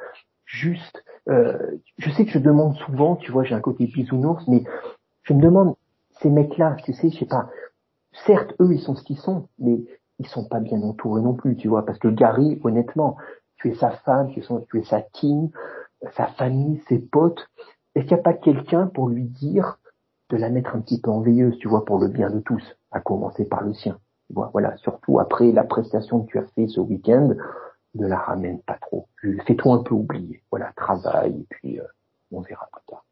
juste 0.45 1.03
euh, 1.27 1.77
je 1.97 2.09
sais 2.11 2.25
que 2.25 2.31
je 2.31 2.39
demande 2.39 2.75
souvent, 2.75 3.15
tu 3.15 3.31
vois, 3.31 3.43
j'ai 3.43 3.55
un 3.55 3.61
côté 3.61 3.87
bisounours, 3.87 4.47
mais 4.47 4.63
je 5.23 5.33
me 5.33 5.41
demande, 5.41 5.75
ces 6.21 6.29
mecs-là, 6.29 6.77
tu 6.83 6.93
sais, 6.93 7.09
je 7.09 7.19
sais 7.19 7.25
pas, 7.25 7.49
certes, 8.25 8.53
eux, 8.59 8.71
ils 8.71 8.79
sont 8.79 8.95
ce 8.95 9.03
qu'ils 9.03 9.17
sont, 9.17 9.47
mais 9.59 9.79
ils 10.19 10.27
sont 10.27 10.47
pas 10.47 10.59
bien 10.59 10.81
entourés 10.81 11.21
non 11.21 11.33
plus, 11.33 11.57
tu 11.57 11.67
vois, 11.67 11.85
parce 11.85 11.99
que 11.99 12.07
Gary, 12.07 12.59
honnêtement, 12.63 13.17
tu 13.57 13.71
es 13.71 13.75
sa 13.75 13.91
femme, 13.91 14.31
tu 14.31 14.39
es, 14.39 14.43
tu 14.69 14.79
es 14.79 14.83
sa 14.83 15.01
team, 15.01 15.49
sa 16.15 16.27
famille, 16.27 16.81
ses 16.87 16.99
potes. 16.99 17.49
Est-ce 17.95 18.05
qu'il 18.05 18.15
n'y 18.15 18.19
a 18.19 18.23
pas 18.23 18.33
quelqu'un 18.33 18.87
pour 18.87 19.09
lui 19.09 19.23
dire 19.23 19.79
de 20.29 20.37
la 20.37 20.49
mettre 20.49 20.75
un 20.75 20.81
petit 20.81 21.01
peu 21.01 21.09
en 21.09 21.21
veilleuse, 21.21 21.57
tu 21.59 21.67
vois, 21.67 21.85
pour 21.85 21.99
le 21.99 22.07
bien 22.07 22.29
de 22.29 22.39
tous, 22.39 22.63
à 22.91 22.99
commencer 22.99 23.45
par 23.45 23.63
le 23.63 23.73
sien. 23.73 23.99
Tu 24.27 24.33
vois, 24.33 24.49
voilà, 24.53 24.75
surtout 24.77 25.19
après 25.19 25.51
la 25.51 25.63
prestation 25.63 26.21
que 26.21 26.31
tu 26.31 26.39
as 26.39 26.45
fait 26.55 26.67
ce 26.67 26.79
week-end, 26.79 27.33
ne 27.95 28.07
la 28.07 28.17
ramène 28.17 28.59
pas 28.61 28.77
trop. 28.81 29.07
Fais-toi 29.45 29.75
un 29.75 29.83
peu 29.83 29.95
oublier. 29.95 30.41
Voilà, 30.51 30.71
travaille, 30.75 31.41
et 31.41 31.45
puis 31.49 31.79
euh, 31.79 31.83
on 32.31 32.41
verra 32.41 32.67
plus 32.71 32.81
tard. 32.87 33.03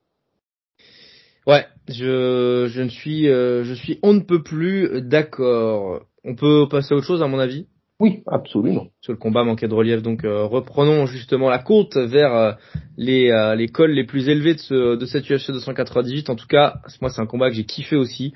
Ouais, 1.45 1.65
je, 1.89 2.67
je 2.69 2.81
ne 2.81 2.89
suis, 2.89 3.27
euh, 3.27 3.63
je 3.63 3.73
suis 3.73 3.99
on 4.01 4.13
ne 4.13 4.21
peut 4.21 4.43
plus 4.43 5.01
d'accord. 5.01 6.01
On 6.23 6.35
peut 6.35 6.67
passer 6.69 6.93
à 6.93 6.97
autre 6.97 7.05
chose 7.05 7.21
à 7.21 7.27
mon 7.27 7.39
avis? 7.39 7.67
Oui, 7.99 8.23
absolument. 8.27 8.87
Sur 9.01 9.13
le 9.13 9.17
combat 9.17 9.43
manquait 9.43 9.67
de 9.67 9.73
relief, 9.73 10.01
donc 10.01 10.23
euh, 10.23 10.45
reprenons 10.45 11.05
justement 11.05 11.49
la 11.49 11.59
côte 11.59 11.95
vers 11.95 12.33
euh, 12.33 12.51
les, 12.97 13.31
les 13.57 13.67
cols 13.67 13.91
les 13.91 14.05
plus 14.05 14.29
élevés 14.29 14.55
de, 14.55 14.59
ce, 14.59 14.95
de 14.95 15.05
cette 15.05 15.29
UFC 15.29 15.51
298. 15.51 16.29
En 16.29 16.35
tout 16.35 16.47
cas, 16.47 16.75
moi 17.01 17.09
c'est 17.09 17.21
un 17.21 17.25
combat 17.25 17.49
que 17.49 17.55
j'ai 17.55 17.65
kiffé 17.65 17.95
aussi. 17.95 18.33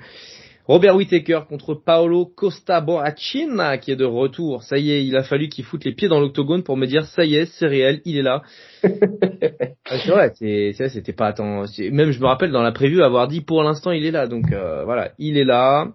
Robert 0.68 0.96
Whittaker 0.96 1.40
contre 1.48 1.72
Paolo 1.72 2.26
Costa 2.26 2.82
Borrachin 2.82 3.78
qui 3.78 3.90
est 3.90 3.96
de 3.96 4.04
retour. 4.04 4.62
Ça 4.62 4.76
y 4.76 4.90
est, 4.90 5.06
il 5.06 5.16
a 5.16 5.22
fallu 5.22 5.48
qu'il 5.48 5.64
foute 5.64 5.82
les 5.86 5.94
pieds 5.94 6.08
dans 6.08 6.20
l'octogone 6.20 6.62
pour 6.62 6.76
me 6.76 6.86
dire 6.86 7.06
ça 7.06 7.24
y 7.24 7.36
est, 7.36 7.46
c'est 7.46 7.66
réel, 7.66 8.02
il 8.04 8.18
est 8.18 8.22
là. 8.22 8.42
c'est 8.82 10.08
vrai, 10.08 10.32
c'est 10.34 10.74
c'était 10.90 11.14
pas 11.14 11.28
attends, 11.28 11.64
même 11.90 12.10
je 12.10 12.20
me 12.20 12.26
rappelle 12.26 12.52
dans 12.52 12.62
la 12.62 12.72
prévue 12.72 13.02
avoir 13.02 13.28
dit 13.28 13.40
pour 13.40 13.62
l'instant 13.62 13.92
il 13.92 14.04
est 14.04 14.10
là. 14.10 14.26
Donc 14.26 14.52
euh, 14.52 14.84
voilà, 14.84 15.12
il 15.18 15.38
est 15.38 15.44
là. 15.44 15.94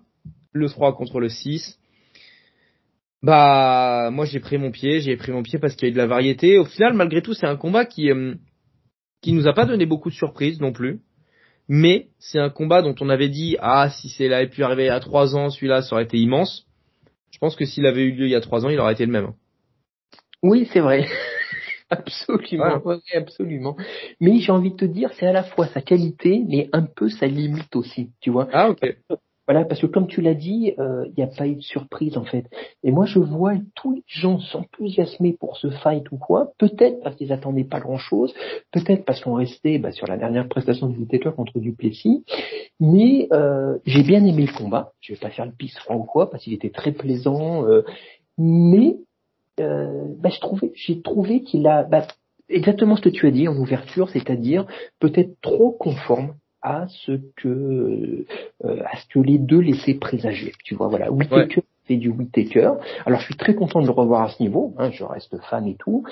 Le 0.53 0.67
3 0.67 0.95
contre 0.95 1.19
le 1.19 1.29
6. 1.29 1.79
Bah 3.21 4.09
moi 4.11 4.25
j'ai 4.25 4.39
pris 4.39 4.57
mon 4.57 4.71
pied, 4.71 5.01
j'ai 5.01 5.17
pris 5.17 5.31
mon 5.31 5.43
pied 5.43 5.59
parce 5.59 5.75
qu'il 5.75 5.87
y 5.87 5.89
a 5.89 5.91
eu 5.91 5.93
de 5.93 5.99
la 5.99 6.07
variété. 6.07 6.57
Au 6.57 6.65
final, 6.65 6.93
malgré 6.93 7.21
tout, 7.21 7.35
c'est 7.35 7.45
un 7.45 7.57
combat 7.57 7.85
qui 7.85 8.09
euh, 8.09 8.33
qui 9.21 9.33
nous 9.33 9.47
a 9.47 9.53
pas 9.53 9.65
donné 9.65 9.85
beaucoup 9.85 10.09
de 10.09 10.15
surprises 10.15 10.59
non 10.59 10.73
plus 10.73 10.99
mais 11.68 12.07
c'est 12.19 12.40
un 12.40 12.49
combat 12.49 12.81
dont 12.81 12.95
on 13.02 13.10
avait 13.10 13.30
dit 13.30 13.57
ah 13.60 13.90
si 13.90 14.10
c'est 14.10 14.27
là 14.27 14.41
et 14.41 14.48
puis 14.48 14.64
arrivé 14.64 14.84
il 14.84 14.88
y 14.88 14.90
a 14.90 14.99
trois 14.99 15.35
ans 15.35 15.49
celui-là 15.49 15.81
ça 15.81 15.95
aurait 15.95 16.06
été 16.06 16.18
immense. 16.18 16.65
Je 17.31 17.40
pense 17.40 17.56
que 17.56 17.65
s'il 17.65 17.85
avait 17.85 18.03
eu 18.03 18.11
lieu 18.11 18.26
il 18.26 18.31
y 18.31 18.35
a 18.35 18.41
trois 18.41 18.65
ans 18.65 18.69
il 18.69 18.80
aurait 18.80 18.94
été 18.94 19.06
le 19.06 19.11
même. 19.11 19.34
Oui 20.41 20.69
c'est 20.72 20.81
vrai. 20.81 21.07
absolument, 21.90 22.81
absolument. 23.15 23.77
Mais 24.19 24.40
j'ai 24.40 24.52
envie 24.52 24.72
de 24.72 24.77
te 24.77 24.85
dire, 24.85 25.11
c'est 25.14 25.27
à 25.27 25.31
la 25.31 25.44
fois 25.44 25.68
sa 25.68 25.81
qualité, 25.81 26.44
mais 26.48 26.69
un 26.73 26.84
peu 26.84 27.10
sa 27.10 27.27
limite 27.27 27.76
aussi, 27.76 28.11
tu 28.19 28.30
vois. 28.30 28.48
Ah 28.52 28.69
ok. 28.69 28.98
Voilà, 29.47 29.65
parce 29.65 29.81
que 29.81 29.87
comme 29.87 30.07
tu 30.07 30.21
l'as 30.21 30.35
dit, 30.35 30.73
euh, 30.79 31.05
il 31.07 31.13
n'y 31.17 31.23
a 31.23 31.27
pas 31.27 31.47
eu 31.47 31.55
de 31.55 31.61
surprise 31.61 32.17
en 32.17 32.23
fait. 32.23 32.45
Et 32.83 32.91
moi, 32.91 33.05
je 33.05 33.19
vois 33.19 33.55
tous 33.75 33.93
les 33.93 34.03
gens 34.07 34.39
s'enthousiasmer 34.39 35.33
pour 35.33 35.57
ce 35.57 35.69
fight 35.69 36.09
ou 36.11 36.17
quoi. 36.17 36.53
Peut-être 36.57 37.01
parce 37.03 37.17
qu'ils 37.17 37.33
attendaient 37.33 37.65
pas 37.65 37.81
grand-chose, 37.81 38.33
peut-être 38.71 39.03
parce 39.03 39.19
qu'on 39.19 39.33
restait 39.33 39.79
bah, 39.79 39.91
sur 39.91 40.07
la 40.07 40.17
dernière 40.17 40.47
prestation 40.47 40.87
de 40.87 40.97
Whittaker 40.97 41.31
contre 41.35 41.59
Duplessis. 41.59 42.23
Mais 42.79 43.27
euh, 43.33 43.77
j'ai 43.85 44.03
bien 44.03 44.23
aimé 44.25 44.45
le 44.47 44.57
combat. 44.57 44.93
Je 45.01 45.13
vais 45.13 45.19
pas 45.19 45.29
faire 45.29 45.45
le 45.45 45.51
pisse 45.51 45.77
franc 45.79 45.95
ou 45.95 46.03
quoi, 46.03 46.29
parce 46.29 46.43
qu'il 46.43 46.53
était 46.53 46.71
très 46.71 46.93
plaisant. 46.93 47.67
Euh, 47.67 47.83
mais 48.37 48.97
bah, 49.57 50.29
je 50.29 50.39
trouvais, 50.39 50.71
j'ai 50.73 51.01
trouvé 51.01 51.43
qu'il 51.43 51.67
a 51.67 51.83
bah, 51.83 52.07
exactement 52.49 52.95
ce 52.95 53.01
que 53.01 53.09
tu 53.09 53.27
as 53.27 53.31
dit 53.31 53.47
en 53.47 53.57
ouverture, 53.57 54.09
c'est-à-dire 54.09 54.65
peut-être 54.99 55.39
trop 55.41 55.71
conforme 55.71 56.33
à 56.64 56.88
ce 56.88 57.19
que 57.35 58.26
euh, 58.65 58.84
à 58.85 58.98
ce 58.98 59.06
que 59.10 59.19
les 59.19 59.38
deux 59.38 59.60
laissaient 59.60 59.95
présager. 59.95 60.53
Tu 60.64 60.76
vois, 60.76 60.88
voilà, 60.88 61.11
Whittaker 61.11 61.61
fait 61.85 61.98
du 61.98 62.10
Whittaker. 62.10 62.72
Alors 63.06 63.19
je 63.19 63.26
suis 63.26 63.35
très 63.35 63.53
content 63.53 63.81
de 63.81 63.85
le 63.85 63.91
revoir 63.91 64.23
à 64.23 64.30
ce 64.30 64.41
niveau. 64.41 64.73
Hein, 64.77 64.90
je 64.91 65.03
reste 65.03 65.38
fan 65.49 65.68
et 65.68 65.76
tout. 65.76 66.03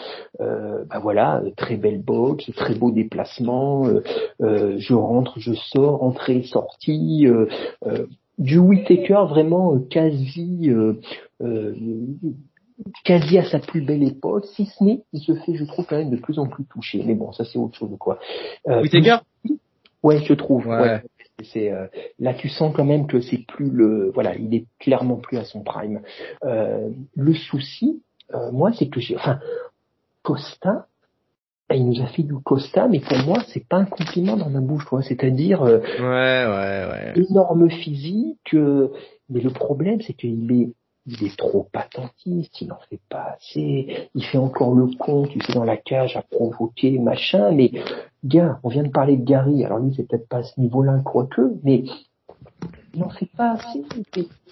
Euh, 0.41 0.83
bah 0.89 0.99
voilà, 0.99 1.41
très 1.55 1.77
belle 1.77 2.01
boxe, 2.01 2.51
très 2.55 2.75
beau 2.75 2.91
déplacement. 2.91 3.87
Euh, 3.87 4.03
euh, 4.41 4.75
je 4.77 4.93
rentre, 4.93 5.39
je 5.39 5.53
sors, 5.53 6.03
entrée, 6.03 6.43
sortie. 6.43 7.25
Du 8.37 8.57
Whittaker 8.57 9.25
vraiment 9.29 9.79
quasi 9.89 10.71
quasi 13.03 13.37
à 13.37 13.43
sa 13.43 13.59
plus 13.59 13.81
belle 13.81 14.03
époque, 14.03 14.45
si 14.55 14.65
ce 14.65 14.83
n'est, 14.83 15.03
il 15.13 15.21
se 15.21 15.33
fait, 15.35 15.55
je 15.55 15.65
trouve, 15.65 15.85
quand 15.85 15.97
même 15.97 16.09
de 16.09 16.17
plus 16.17 16.39
en 16.39 16.47
plus 16.47 16.65
touché. 16.65 17.03
Mais 17.05 17.15
bon, 17.15 17.31
ça 17.31 17.45
c'est 17.45 17.59
autre 17.59 17.77
chose, 17.77 17.95
quoi. 17.99 18.19
Euh, 18.67 18.81
Whittaker? 18.81 19.17
Ouais, 20.03 20.19
je 20.23 20.33
trouve. 20.33 20.67
Ouais. 20.67 21.01
C'est 21.43 21.71
euh, 21.71 21.87
là 22.19 22.35
tu 22.35 22.49
sens 22.49 22.71
quand 22.75 22.85
même 22.85 23.07
que 23.07 23.19
c'est 23.19 23.45
plus 23.47 23.69
le 23.69 24.11
voilà, 24.13 24.35
il 24.35 24.53
est 24.53 24.65
clairement 24.79 25.15
plus 25.15 25.37
à 25.37 25.43
son 25.43 25.63
prime. 25.63 26.01
Euh, 26.43 26.89
le 27.15 27.33
souci, 27.33 28.03
euh, 28.33 28.51
moi, 28.51 28.71
c'est 28.73 28.89
que 28.89 28.99
j'ai 28.99 29.15
enfin 29.15 29.39
Costa, 30.21 30.85
il 31.73 31.87
nous 31.87 32.01
a 32.01 32.07
fait 32.07 32.23
du 32.23 32.35
Costa, 32.35 32.87
mais 32.87 32.99
pour 32.99 33.17
moi, 33.25 33.39
c'est 33.47 33.67
pas 33.67 33.77
un 33.77 33.85
compliment 33.85 34.37
dans 34.37 34.49
ma 34.49 34.59
bouche, 34.59 34.85
quoi. 34.85 35.01
C'est-à-dire 35.01 35.61
ouais, 35.61 35.81
ouais, 35.99 36.03
ouais. 36.03 37.13
énorme 37.15 37.69
physique, 37.69 38.55
mais 39.29 39.41
le 39.41 39.49
problème, 39.49 39.99
c'est 40.01 40.13
qu'il 40.13 40.51
est 40.51 40.69
il 41.07 41.23
est 41.23 41.35
trop 41.35 41.67
patentiste, 41.71 42.61
il 42.61 42.67
n'en 42.67 42.79
fait 42.89 42.99
pas 43.09 43.35
assez, 43.35 44.09
il 44.13 44.23
fait 44.23 44.37
encore 44.37 44.75
le 44.75 44.87
con, 44.99 45.25
tu 45.25 45.39
sais, 45.41 45.53
dans 45.53 45.63
la 45.63 45.77
cage 45.77 46.15
à 46.15 46.21
provoquer, 46.21 46.99
machin, 46.99 47.51
mais 47.51 47.71
gars, 48.23 48.59
on 48.63 48.69
vient 48.69 48.83
de 48.83 48.91
parler 48.91 49.17
de 49.17 49.23
Gary, 49.23 49.65
alors 49.65 49.79
lui 49.79 49.93
c'est 49.95 50.07
peut-être 50.07 50.27
pas 50.27 50.37
à 50.37 50.43
ce 50.43 50.59
niveau-là, 50.59 50.99
quoique, 51.03 51.41
mais 51.63 51.83
il 52.93 52.99
n'en 52.99 53.09
fait 53.09 53.29
pas 53.35 53.53
assez. 53.53 53.83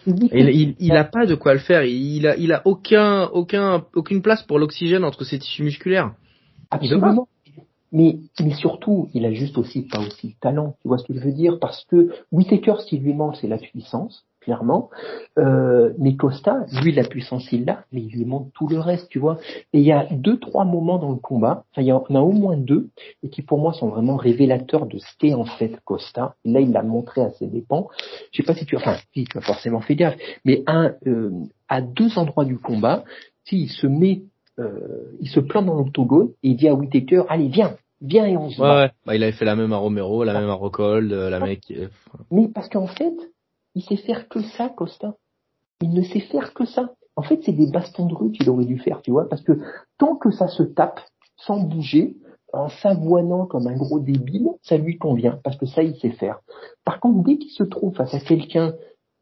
Il, 0.05 0.75
il, 0.79 0.91
a 0.93 1.03
pas 1.03 1.25
de 1.25 1.35
quoi 1.35 1.53
le 1.53 1.59
faire, 1.59 1.83
il 1.83 2.25
a, 2.25 2.35
il 2.37 2.53
a 2.53 2.61
aucun, 2.65 3.25
aucun, 3.27 3.85
aucune 3.93 4.21
place 4.21 4.43
pour 4.43 4.57
l'oxygène 4.57 5.03
entre 5.03 5.23
ses 5.25 5.39
tissus 5.39 5.63
musculaires. 5.63 6.13
Absolument. 6.71 7.27
Mais, 7.91 8.19
mais 8.39 8.53
surtout, 8.53 9.09
il 9.13 9.25
a 9.25 9.33
juste 9.33 9.57
aussi 9.57 9.81
pas 9.81 9.99
aussi 9.99 10.29
de 10.29 10.33
talent. 10.39 10.75
Tu 10.81 10.87
vois 10.87 10.99
ce 10.99 11.05
que 11.05 11.13
je 11.13 11.19
veux 11.19 11.31
dire? 11.31 11.57
Parce 11.59 11.83
que 11.85 12.11
Whitaker, 12.31 12.75
ce 12.79 12.85
qui 12.85 12.99
lui 12.99 13.13
manque, 13.13 13.35
c'est 13.37 13.47
la 13.47 13.57
puissance 13.57 14.25
clairement. 14.49 14.89
Euh, 15.37 15.93
mais 15.99 16.15
Costa, 16.15 16.65
lui, 16.81 16.91
la 16.91 17.03
puissance, 17.03 17.51
il 17.51 17.65
l'a, 17.65 17.83
mais 17.91 18.01
il 18.01 18.09
lui 18.09 18.25
manque 18.25 18.51
tout 18.53 18.67
le 18.67 18.79
reste, 18.79 19.07
tu 19.09 19.19
vois. 19.19 19.37
Et 19.73 19.79
il 19.79 19.85
y 19.85 19.91
a 19.91 20.07
deux, 20.09 20.39
trois 20.39 20.65
moments 20.65 20.97
dans 20.97 21.11
le 21.11 21.19
combat, 21.19 21.65
enfin, 21.71 21.83
il 21.83 21.85
y 21.85 21.91
en 21.91 22.03
a 22.09 22.19
au 22.19 22.31
moins 22.31 22.57
deux, 22.57 22.89
et 23.21 23.29
qui 23.29 23.43
pour 23.43 23.59
moi 23.59 23.73
sont 23.73 23.89
vraiment 23.89 24.15
révélateurs 24.15 24.87
de 24.87 24.97
ce 24.97 25.05
qu'est 25.19 25.35
en 25.35 25.45
fait 25.45 25.79
Costa. 25.85 26.33
là, 26.45 26.61
il 26.61 26.71
l'a 26.71 26.81
montré 26.81 27.21
à 27.21 27.29
ses 27.31 27.45
dépens. 27.45 27.89
Je 28.31 28.41
sais 28.41 28.45
pas 28.45 28.55
si 28.55 28.65
tu, 28.65 28.75
enfin, 28.75 28.95
si 29.13 29.25
tu 29.25 29.37
as 29.37 29.41
forcément 29.41 29.81
fait 29.81 29.95
gaffe, 29.95 30.17
mais 30.45 30.63
un, 30.65 30.95
euh, 31.05 31.29
à 31.67 31.81
deux 31.81 32.17
endroits 32.17 32.45
du 32.45 32.57
combat, 32.57 33.03
s'il 33.45 33.69
se 33.69 33.85
met, 33.85 34.23
euh, 34.57 35.13
il 35.19 35.29
se 35.29 35.39
plante 35.39 35.67
dans 35.67 35.75
l'octogone 35.75 36.29
et 36.41 36.49
il 36.49 36.55
dit 36.55 36.67
à 36.67 36.73
Whitaker, 36.73 37.25
allez, 37.29 37.49
viens, 37.49 37.75
viens 38.01 38.25
et 38.25 38.35
on 38.35 38.49
se 38.49 38.59
bat. 38.59 38.85
Ouais, 38.85 38.91
bah, 39.05 39.15
il 39.15 39.21
avait 39.21 39.31
fait 39.31 39.45
la 39.45 39.55
même 39.55 39.73
à 39.73 39.77
Romero, 39.77 40.23
la 40.23 40.33
même 40.33 40.49
à 40.49 40.53
Rockhold, 40.53 41.11
la 41.11 41.39
même. 41.39 41.55
Mais 42.31 42.47
parce 42.47 42.67
qu'en 42.67 42.87
fait, 42.87 43.13
il 43.79 43.83
sait 43.83 44.03
faire 44.03 44.27
que 44.27 44.41
ça, 44.41 44.67
Costa. 44.67 45.15
Il 45.81 45.93
ne 45.93 46.01
sait 46.01 46.19
faire 46.19 46.53
que 46.53 46.65
ça. 46.65 46.91
En 47.15 47.21
fait, 47.21 47.39
c'est 47.43 47.53
des 47.53 47.71
bastons 47.71 48.07
de 48.07 48.13
rue 48.13 48.31
qu'il 48.31 48.49
aurait 48.49 48.65
dû 48.65 48.77
faire, 48.77 49.01
tu 49.01 49.11
vois, 49.11 49.27
parce 49.29 49.41
que 49.41 49.53
tant 49.97 50.15
que 50.15 50.31
ça 50.31 50.47
se 50.47 50.63
tape 50.63 50.99
sans 51.37 51.61
bouger, 51.61 52.17
en 52.51 52.67
s'avoinant 52.67 53.45
comme 53.45 53.67
un 53.67 53.77
gros 53.77 53.99
débile, 53.99 54.49
ça 54.63 54.77
lui 54.77 54.97
convient, 54.97 55.39
parce 55.43 55.55
que 55.55 55.65
ça, 55.65 55.81
il 55.81 55.95
sait 55.97 56.11
faire. 56.11 56.39
Par 56.83 56.99
contre, 56.99 57.23
dès 57.23 57.37
qu'il 57.37 57.51
se 57.51 57.63
trouve 57.63 57.95
face 57.95 58.13
à 58.13 58.19
quelqu'un 58.19 58.73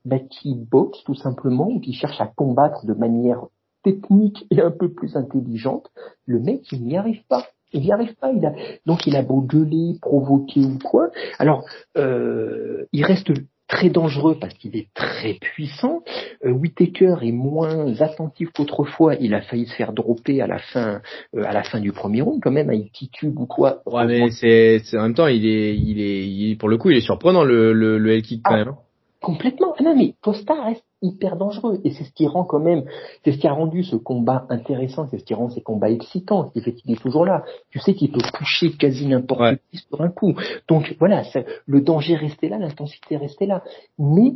bah, 0.05 0.19
qui 0.19 0.55
boxe 0.55 1.03
tout 1.03 1.15
simplement, 1.15 1.67
ou 1.67 1.79
qui 1.79 1.93
cherche 1.93 2.19
à 2.19 2.27
combattre 2.27 2.85
de 2.85 2.93
manière 2.93 3.45
technique 3.83 4.47
et 4.49 4.61
un 4.61 4.71
peu 4.71 4.91
plus 4.91 5.15
intelligente, 5.15 5.91
le 6.25 6.39
mec, 6.39 6.71
il 6.71 6.83
n'y 6.83 6.97
arrive 6.97 7.23
pas. 7.27 7.45
Il 7.73 7.81
n'y 7.81 7.91
arrive 7.91 8.15
pas. 8.15 8.31
Il 8.31 8.43
a... 8.45 8.53
Donc 8.87 9.05
il 9.05 9.15
a 9.15 9.21
beau 9.21 9.41
gueuler, 9.41 9.99
provoquer 10.01 10.65
ou 10.65 10.79
quoi. 10.79 11.09
Alors, 11.37 11.63
euh, 11.97 12.85
il 12.91 13.05
reste 13.05 13.31
très 13.67 13.89
dangereux 13.89 14.37
parce 14.39 14.53
qu'il 14.53 14.75
est 14.75 14.87
très 14.93 15.33
puissant. 15.35 16.01
Euh, 16.45 16.51
Whitaker 16.51 17.15
est 17.21 17.31
moins 17.31 17.99
attentif 18.01 18.49
qu'autrefois. 18.53 19.15
Il 19.15 19.33
a 19.33 19.41
failli 19.41 19.65
se 19.65 19.75
faire 19.75 19.93
dropper 19.93 20.41
à 20.41 20.47
la 20.47 20.59
fin, 20.59 21.01
euh, 21.35 21.43
à 21.43 21.53
la 21.53 21.63
fin 21.63 21.79
du 21.79 21.91
premier 21.91 22.21
round 22.21 22.41
quand 22.41 22.51
même. 22.51 22.71
Il 22.71 22.89
titube 22.91 23.37
ou 23.39 23.45
quoi. 23.45 23.81
Ouais, 23.85 24.05
mais 24.05 24.29
c'est, 24.31 24.81
en 24.97 25.03
même 25.03 25.13
temps, 25.13 25.27
il 25.27 25.45
est, 25.45 25.75
il 25.75 26.01
est, 26.01 26.55
pour 26.55 26.69
le 26.69 26.77
coup, 26.77 26.89
il 26.89 26.97
est 26.97 27.01
surprenant 27.01 27.43
le 27.43 27.73
le, 27.73 27.97
le 27.97 28.21
kick 28.21 28.41
quand 28.43 28.53
ah, 28.53 28.57
même. 28.57 28.67
Hein. 28.69 28.77
Complètement. 29.21 29.73
Ah 29.77 29.83
non, 29.83 29.95
mais 29.95 30.13
Costa 30.21 30.53
reste 30.63 30.86
hyper 31.01 31.35
dangereux. 31.35 31.79
Et 31.83 31.91
c'est 31.91 32.03
ce 32.03 32.11
qui 32.11 32.27
rend 32.27 32.43
quand 32.43 32.59
même, 32.59 32.85
c'est 33.23 33.31
ce 33.31 33.37
qui 33.37 33.47
a 33.47 33.53
rendu 33.53 33.83
ce 33.83 33.95
combat 33.95 34.45
intéressant, 34.49 35.07
c'est 35.09 35.19
ce 35.19 35.23
qui 35.23 35.33
rend 35.33 35.49
ces 35.49 35.61
combats 35.61 35.89
excitants, 35.89 36.49
qui 36.49 36.61
fait 36.61 36.73
qu'il 36.73 36.91
est 36.91 37.01
toujours 37.01 37.25
là. 37.25 37.43
Tu 37.69 37.79
sais 37.79 37.93
qu'il 37.93 38.11
peut 38.11 38.21
coucher 38.33 38.71
quasi 38.71 39.07
n'importe 39.07 39.57
qui 39.71 39.77
sur 39.77 40.01
un 40.01 40.09
coup. 40.09 40.35
Donc 40.67 40.95
voilà, 40.99 41.23
le 41.65 41.81
danger 41.81 42.15
restait 42.15 42.49
là, 42.49 42.57
l'intensité 42.57 43.17
restait 43.17 43.45
là. 43.45 43.63
Mais, 43.97 44.35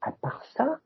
à 0.00 0.12
part 0.12 0.42
ça, 0.56 0.78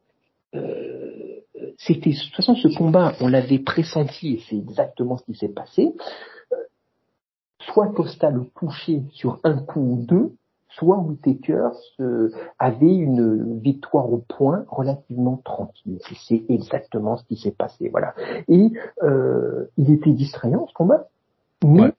euh, 0.55 1.41
c'était, 1.79 2.11
de 2.11 2.17
toute 2.17 2.35
façon, 2.35 2.55
ce 2.55 2.69
combat, 2.77 3.15
on 3.21 3.29
l'avait 3.29 3.59
pressenti, 3.59 4.35
et 4.35 4.43
c'est 4.49 4.57
exactement 4.57 5.17
ce 5.17 5.25
qui 5.25 5.35
s'est 5.35 5.49
passé. 5.49 5.93
Euh, 6.53 6.57
soit 7.61 7.89
Costa 7.89 8.31
le 8.31 8.43
couchait 8.43 9.03
sur 9.13 9.39
un 9.45 9.59
coup 9.59 9.81
ou 9.81 10.05
deux, 10.05 10.33
soit 10.71 10.99
Whitaker 10.99 11.71
avait 12.59 12.95
une 12.95 13.59
victoire 13.61 14.13
au 14.13 14.19
point 14.19 14.65
relativement 14.69 15.41
tranquille. 15.45 15.99
C'est 16.27 16.43
exactement 16.49 17.17
ce 17.17 17.25
qui 17.25 17.37
s'est 17.37 17.51
passé, 17.51 17.89
voilà. 17.89 18.15
Et 18.49 18.73
euh, 19.03 19.67
il 19.77 19.91
était 19.91 20.13
distrayant 20.13 20.67
ce 20.67 20.75
combat, 20.75 21.09
mais 21.65 21.93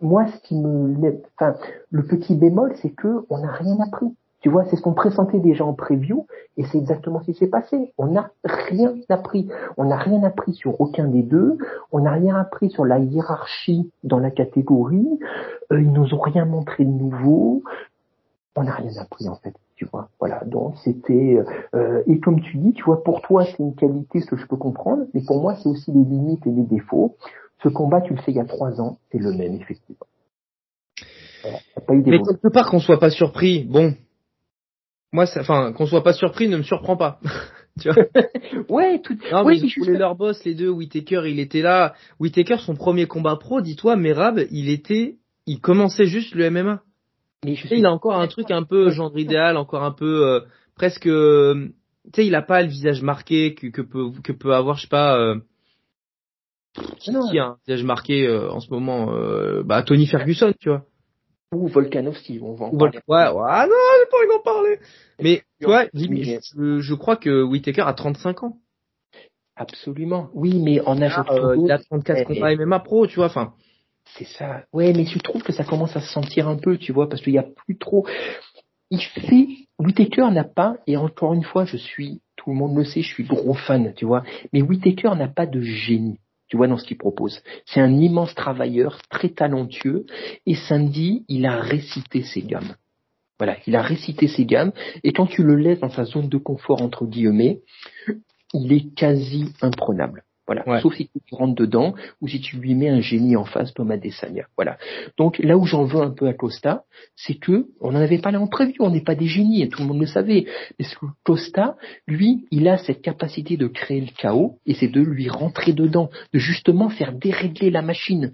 moi, 0.00 0.26
ce 0.26 0.36
qui 0.42 0.54
me, 0.54 1.20
enfin, 1.36 1.54
le 1.90 2.04
petit 2.04 2.36
bémol, 2.36 2.72
c'est 2.76 2.90
que 2.90 3.24
on 3.30 3.38
n'a 3.38 3.50
rien 3.50 3.80
appris. 3.80 4.14
Tu 4.40 4.48
vois, 4.48 4.64
c'est 4.66 4.76
ce 4.76 4.82
qu'on 4.82 4.94
pressentait 4.94 5.40
déjà 5.40 5.64
en 5.64 5.72
preview, 5.72 6.26
et 6.56 6.64
c'est 6.64 6.78
exactement 6.78 7.20
ce 7.20 7.32
qui 7.32 7.34
s'est 7.34 7.48
passé. 7.48 7.92
On 7.98 8.06
n'a 8.06 8.30
rien 8.44 8.94
appris. 9.08 9.48
On 9.76 9.84
n'a 9.84 9.96
rien 9.96 10.22
appris 10.22 10.54
sur 10.54 10.80
aucun 10.80 11.08
des 11.08 11.24
deux. 11.24 11.58
On 11.90 12.00
n'a 12.00 12.12
rien 12.12 12.36
appris 12.36 12.70
sur 12.70 12.84
la 12.84 13.00
hiérarchie 13.00 13.90
dans 14.04 14.20
la 14.20 14.30
catégorie. 14.30 15.08
Euh, 15.72 15.82
ils 15.82 15.92
nous 15.92 16.14
ont 16.14 16.20
rien 16.20 16.44
montré 16.44 16.84
de 16.84 16.90
nouveau. 16.90 17.64
On 18.58 18.64
n'a 18.64 18.74
rien 18.74 18.96
appris 19.00 19.28
en 19.28 19.36
fait. 19.36 19.54
Tu 19.76 19.84
vois, 19.84 20.08
voilà. 20.18 20.42
Donc 20.44 20.76
c'était 20.84 21.38
euh, 21.74 22.02
et 22.06 22.18
comme 22.18 22.40
tu 22.40 22.56
dis, 22.58 22.72
tu 22.72 22.82
vois, 22.84 23.02
pour 23.02 23.22
toi 23.22 23.44
c'est 23.44 23.58
une 23.60 23.74
qualité, 23.74 24.20
ce 24.20 24.26
que 24.26 24.36
je 24.36 24.46
peux 24.46 24.56
comprendre, 24.56 25.04
mais 25.14 25.22
pour 25.26 25.40
moi 25.40 25.54
c'est 25.56 25.68
aussi 25.68 25.92
les 25.92 26.04
limites 26.04 26.46
et 26.46 26.50
les 26.50 26.64
défauts. 26.64 27.16
Ce 27.62 27.68
combat, 27.68 28.00
tu 28.00 28.14
le 28.14 28.18
sais, 28.18 28.30
il 28.32 28.36
y 28.36 28.40
a 28.40 28.44
trois 28.44 28.80
ans, 28.80 28.98
c'est 29.10 29.18
le 29.18 29.32
même 29.32 29.54
effectivement. 29.54 30.06
mais 31.88 32.20
quelque 32.22 32.48
part 32.48 32.70
qu'on 32.70 32.80
soit 32.80 33.00
pas 33.00 33.10
surpris, 33.10 33.64
bon, 33.64 33.94
moi, 35.12 35.24
enfin, 35.38 35.72
qu'on 35.72 35.86
soit 35.86 36.02
pas 36.02 36.12
surpris 36.12 36.48
ne 36.48 36.58
me 36.58 36.62
surprend 36.62 36.96
pas. 36.96 37.20
tu 37.80 37.90
vois? 37.90 38.04
Ouais, 38.68 39.00
tout. 39.00 39.16
Non, 39.32 39.44
mais 39.44 39.58
ils 39.58 39.72
voulaient 39.78 39.98
leur 39.98 40.16
boss, 40.16 40.44
les 40.44 40.54
deux. 40.54 40.68
Whitaker, 40.68 41.22
il 41.26 41.38
était 41.38 41.62
là. 41.62 41.94
Whitaker, 42.20 42.58
son 42.58 42.74
premier 42.74 43.06
combat 43.06 43.36
pro, 43.36 43.60
dis-toi, 43.60 43.96
Merab, 43.96 44.40
il 44.50 44.68
était, 44.68 45.16
il 45.46 45.60
commençait 45.60 46.06
juste 46.06 46.34
le 46.34 46.50
MMA. 46.50 46.82
Mais 47.44 47.54
je 47.54 47.72
il 47.72 47.86
a 47.86 47.92
encore 47.92 48.16
un 48.20 48.26
truc 48.26 48.50
un 48.50 48.64
peu 48.64 48.90
genre 48.90 49.16
idéal, 49.16 49.56
encore 49.56 49.84
un 49.84 49.92
peu 49.92 50.26
euh, 50.26 50.40
presque. 50.74 51.06
Euh, 51.06 51.68
tu 52.12 52.22
sais, 52.22 52.26
il 52.26 52.34
a 52.34 52.42
pas 52.42 52.62
le 52.62 52.68
visage 52.68 53.02
marqué 53.02 53.54
que, 53.54 53.68
que 53.68 53.82
peut 53.82 54.10
que 54.24 54.32
peut 54.32 54.54
avoir, 54.54 54.76
je 54.76 54.82
sais 54.82 54.88
pas. 54.88 55.18
Euh, 55.18 55.36
qui, 56.98 57.10
a 57.38 57.44
un 57.44 57.58
visage 57.66 57.84
marqué 57.84 58.26
euh, 58.26 58.50
en 58.50 58.60
ce 58.60 58.70
moment 58.70 59.12
bah 59.64 59.82
Tony 59.82 60.06
Ferguson, 60.06 60.52
tu 60.58 60.68
vois. 60.68 60.84
Ou 61.52 61.66
Volkanovski, 61.68 62.40
on 62.42 62.54
va 62.54 62.66
en 62.66 62.76
parler. 62.76 62.98
Ouais, 63.08 63.28
ouais, 63.30 63.46
ah 63.48 63.66
non, 63.66 63.74
j'ai 63.98 64.10
pas 64.10 64.16
envie 64.18 64.28
d'en 64.28 64.42
parler. 64.42 64.78
Mais, 65.20 65.42
tu 65.58 65.66
vois, 65.66 65.86
je, 65.94 66.80
je, 66.80 66.94
crois 66.94 67.16
que 67.16 67.42
Whitaker 67.42 67.82
a 67.82 67.94
35 67.94 68.42
ans. 68.42 68.58
Absolument. 69.58 70.30
Oui, 70.34 70.60
mais 70.62 70.80
en 70.80 71.00
âge 71.02 71.18
euh, 71.30 71.56
Il 71.58 71.70
a 71.72 71.78
34 71.78 72.24
combats 72.24 72.54
MMA 72.54 72.78
pro, 72.80 73.06
tu 73.06 73.16
vois, 73.16 73.26
enfin. 73.26 73.54
C'est 74.16 74.26
ça. 74.26 74.64
Ouais, 74.72 74.92
mais 74.92 75.04
je 75.04 75.18
trouve 75.18 75.42
que 75.42 75.52
ça 75.52 75.64
commence 75.64 75.96
à 75.96 76.00
se 76.00 76.12
sentir 76.12 76.48
un 76.48 76.56
peu, 76.56 76.78
tu 76.78 76.92
vois, 76.92 77.08
parce 77.08 77.22
qu'il 77.22 77.34
y 77.34 77.38
a 77.38 77.46
plus 77.66 77.78
trop. 77.78 78.06
Il 78.90 79.00
fait. 79.00 79.46
Whitaker 79.78 80.30
n'a 80.32 80.42
pas, 80.42 80.76
et 80.88 80.96
encore 80.96 81.34
une 81.34 81.44
fois, 81.44 81.64
je 81.64 81.76
suis, 81.76 82.20
tout 82.34 82.50
le 82.50 82.56
monde 82.56 82.76
le 82.76 82.84
sait, 82.84 83.02
je 83.02 83.14
suis 83.14 83.22
gros 83.22 83.54
fan, 83.54 83.94
tu 83.94 84.06
vois, 84.06 84.24
mais 84.52 84.60
Whitaker 84.60 85.14
n'a 85.14 85.28
pas 85.28 85.46
de 85.46 85.60
génie 85.60 86.18
tu 86.48 86.56
vois, 86.56 86.66
dans 86.66 86.78
ce 86.78 86.84
qu'il 86.84 86.96
propose. 86.96 87.42
C'est 87.66 87.80
un 87.80 87.94
immense 87.94 88.34
travailleur, 88.34 89.00
très 89.10 89.28
talentueux, 89.28 90.06
et 90.46 90.54
samedi, 90.54 91.24
il 91.28 91.46
a 91.46 91.60
récité 91.60 92.22
ses 92.22 92.42
gammes. 92.42 92.74
Voilà, 93.38 93.56
il 93.66 93.76
a 93.76 93.82
récité 93.82 94.26
ses 94.26 94.46
gammes, 94.46 94.72
et 95.04 95.12
quand 95.12 95.26
tu 95.26 95.42
le 95.42 95.56
laisses 95.56 95.80
dans 95.80 95.90
sa 95.90 96.04
zone 96.04 96.28
de 96.28 96.38
confort, 96.38 96.82
entre 96.82 97.06
guillemets, 97.06 97.60
il 98.54 98.72
est 98.72 98.94
quasi 98.94 99.52
imprenable. 99.60 100.24
Voilà. 100.48 100.80
Sauf 100.80 100.94
si 100.94 101.10
tu 101.10 101.34
rentres 101.34 101.54
dedans 101.54 101.94
ou 102.22 102.28
si 102.28 102.40
tu 102.40 102.56
lui 102.56 102.74
mets 102.74 102.88
un 102.88 103.02
génie 103.02 103.36
en 103.36 103.44
face, 103.44 103.74
Thomas 103.74 103.98
Desagna. 103.98 104.46
Voilà. 104.56 104.78
Donc 105.18 105.38
là 105.40 105.58
où 105.58 105.66
j'en 105.66 105.84
veux 105.84 106.00
un 106.00 106.10
peu 106.10 106.26
à 106.26 106.32
Costa, 106.32 106.84
c'est 107.16 107.34
que 107.34 107.66
on 107.82 107.92
n'en 107.92 108.00
avait 108.00 108.18
pas 108.18 108.30
là 108.30 108.40
en 108.40 108.46
prévu. 108.46 108.74
On 108.80 108.88
n'est 108.88 109.02
pas 109.02 109.14
des 109.14 109.26
génies, 109.26 109.62
et 109.62 109.68
tout 109.68 109.82
le 109.82 109.88
monde 109.88 110.00
le 110.00 110.06
savait. 110.06 110.46
Mais 110.78 110.86
ce 110.86 110.96
que 110.96 111.04
Costa, 111.22 111.76
lui, 112.06 112.46
il 112.50 112.66
a 112.66 112.78
cette 112.78 113.02
capacité 113.02 113.58
de 113.58 113.66
créer 113.66 114.00
le 114.00 114.10
chaos 114.16 114.58
et 114.64 114.72
c'est 114.72 114.88
de 114.88 115.02
lui 115.02 115.28
rentrer 115.28 115.74
dedans, 115.74 116.08
de 116.32 116.38
justement 116.38 116.88
faire 116.88 117.12
dérégler 117.12 117.70
la 117.70 117.82
machine. 117.82 118.32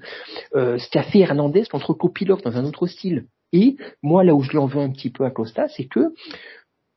Euh, 0.54 0.78
ce 0.78 0.88
qu'a 0.90 1.02
fait 1.02 1.18
Hernandez 1.18 1.64
contre 1.68 1.94
Kopilov 1.94 2.42
dans 2.42 2.56
un 2.56 2.64
autre 2.64 2.86
style. 2.86 3.24
Et 3.52 3.76
moi, 4.02 4.24
là 4.24 4.34
où 4.34 4.42
je 4.42 4.52
l'en 4.52 4.66
veux 4.66 4.80
un 4.80 4.90
petit 4.90 5.10
peu 5.10 5.24
à 5.24 5.30
Costa, 5.30 5.68
c'est 5.68 5.84
que 5.84 6.12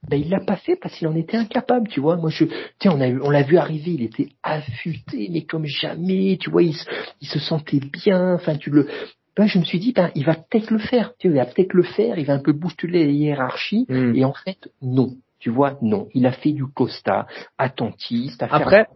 ben 0.10 0.20
il 0.20 0.30
l'a 0.30 0.40
pas 0.40 0.56
fait 0.58 0.76
parce 0.76 0.96
qu'il 0.96 1.08
en 1.08 1.16
était 1.16 1.38
incapable, 1.38 1.88
tu 1.88 2.00
vois. 2.00 2.18
Moi 2.18 2.30
je 2.30 2.46
tiens 2.80 2.94
on 2.94 3.02
a 3.02 3.08
on 3.08 3.30
l'a 3.30 3.44
vu 3.44 3.58
arriver, 3.58 3.92
il 3.92 4.04
était 4.04 4.30
affûté 4.44 5.30
mais 5.32 5.44
comme 5.44 5.66
jamais, 5.66 6.38
tu 6.40 6.50
vois, 6.50 6.64
il, 6.64 6.76
il 7.22 7.28
se 7.28 7.40
sentait 7.40 7.80
bien, 7.80 8.36
enfin 8.36 8.56
tu 8.58 8.70
le 8.70 8.88
ben, 9.36 9.46
je 9.46 9.60
me 9.60 9.64
suis 9.64 9.80
dit 9.80 9.94
ben 9.94 10.12
il 10.16 10.26
va 10.26 10.36
peut-être 10.36 10.72
le 10.72 10.80
faire, 10.80 11.14
tu 11.20 11.28
vois, 11.28 11.38
il 11.38 11.40
va 11.40 11.46
peut-être 11.46 11.74
le 11.74 11.84
faire, 11.84 12.18
il 12.18 12.26
va 12.26 12.34
un 12.34 12.40
peu 12.40 12.54
bousculer 12.54 13.06
les 13.06 13.14
hiérarchies 13.14 13.86
hmm. 13.90 14.16
et 14.16 14.26
en 14.26 14.34
fait 14.34 14.70
non. 14.82 15.16
Tu 15.40 15.52
vois, 15.52 15.78
non, 15.84 16.08
il 16.16 16.26
a 16.26 16.32
fait 16.32 16.52
du 16.52 16.66
Costa, 16.66 17.28
attentiste, 17.60 18.42
à 18.42 18.48
Après, 18.50 18.88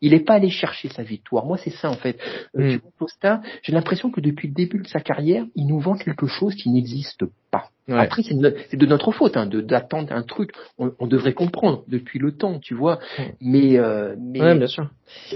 il 0.00 0.12
n'est 0.12 0.20
pas 0.20 0.34
allé 0.34 0.48
chercher 0.48 0.88
sa 0.88 1.02
victoire. 1.02 1.44
Moi, 1.44 1.58
c'est 1.58 1.70
ça 1.72 1.90
en 1.90 1.96
fait. 1.96 2.20
Euh, 2.56 2.76
hmm. 2.76 2.80
Costa, 3.00 3.42
j'ai 3.62 3.72
l'impression 3.72 4.12
que 4.12 4.20
depuis 4.20 4.46
le 4.46 4.54
début 4.54 4.78
de 4.78 4.86
sa 4.86 5.00
carrière, 5.00 5.44
il 5.56 5.66
nous 5.66 5.80
vend 5.80 5.96
quelque 5.96 6.28
chose 6.28 6.54
qui 6.54 6.70
n'existe 6.70 7.24
pas. 7.50 7.71
Après, 7.88 8.22
c'est 8.22 8.36
de, 8.36 8.86
notre 8.86 9.10
faute 9.10 9.36
hein, 9.36 9.46
d'attendre 9.46 10.12
un 10.12 10.22
truc. 10.22 10.52
On, 10.78 11.06
devrait 11.06 11.32
comprendre 11.32 11.82
depuis 11.88 12.18
le 12.18 12.32
temps, 12.32 12.60
tu 12.60 12.74
vois. 12.74 13.00
Mais, 13.40 13.76
euh, 13.76 14.14
mais 14.18 14.40
ouais, 14.40 14.54
bien 14.56 14.68
sûr. 14.68 14.88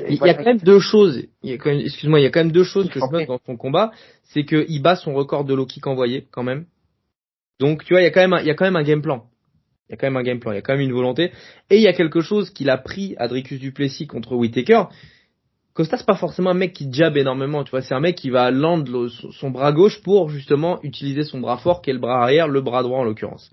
Il 0.09 0.15
y 0.15 0.29
a 0.29 0.35
quand 0.35 0.45
même 0.45 0.59
deux 0.59 0.79
choses. 0.79 1.27
Il 1.43 1.51
y 1.51 1.53
a 1.53 1.59
quand 1.59 1.71
même, 1.71 1.81
excuse-moi, 1.81 2.21
il 2.21 2.23
y 2.23 2.27
a 2.27 2.31
quand 2.31 2.41
même 2.41 2.53
deux 2.53 2.65
choses 2.65 2.89
que 2.89 3.01
je 3.01 3.13
note 3.13 3.27
dans 3.27 3.41
son 3.45 3.57
combat, 3.57 3.91
c'est 4.23 4.45
qu'il 4.45 4.81
bat 4.81 4.97
son 4.97 5.15
record 5.15 5.45
de 5.45 5.55
low 5.55 5.67
kick 5.67 5.87
envoyé 5.87 6.27
quand 6.31 6.45
même. 6.45 6.67
Donc, 7.59 7.85
tu 7.85 7.95
vois, 7.95 8.01
il 8.01 8.05
y 8.05 8.09
a 8.09 8.11
quand 8.11 8.21
même, 8.21 8.35
un, 8.35 8.41
il 8.41 8.47
y 8.47 8.51
a 8.51 8.55
quand 8.55 8.65
même 8.65 8.77
un 8.77 8.85
game 8.85 9.03
plan. 9.03 9.25
Il 9.89 9.93
y 9.93 9.95
a 9.95 9.97
quand 9.97 10.07
même 10.07 10.17
un 10.17 10.23
game 10.23 10.41
plan, 10.41 10.53
il 10.53 10.57
y 10.57 10.59
a 10.59 10.63
quand 10.63 10.73
même 10.73 10.83
une 10.83 10.93
volonté. 10.93 11.33
Et 11.71 11.77
il 11.77 11.83
y 11.83 11.89
a 11.89 11.93
quelque 11.93 12.21
chose 12.21 12.51
qu'il 12.51 12.71
a 12.71 12.79
pris 12.79 13.15
à 13.19 13.29
Dricus 13.29 13.61
Duplessis 13.61 14.07
contre 14.07 14.35
Whitaker. 14.35 14.85
Costa, 15.77 15.99
c'est 15.99 16.07
pas 16.07 16.17
forcément 16.17 16.51
un 16.51 16.55
mec 16.55 16.73
qui 16.73 16.91
jab 16.91 17.19
énormément, 17.19 17.63
tu 17.63 17.71
vois. 17.71 17.83
C'est 17.83 17.93
un 17.93 18.01
mec 18.01 18.17
qui 18.17 18.31
va 18.31 18.51
land 18.51 18.83
son 19.09 19.51
bras 19.51 19.73
gauche 19.73 20.01
pour 20.01 20.31
justement 20.31 20.83
utiliser 20.83 21.23
son 21.23 21.39
bras 21.39 21.59
fort, 21.59 21.83
qui 21.83 21.91
est 21.91 21.93
le 21.93 21.99
bras 21.99 22.23
arrière, 22.23 22.49
le 22.49 22.63
bras 22.63 22.83
droit 22.83 23.01
en 23.01 23.05
l'occurrence. 23.05 23.51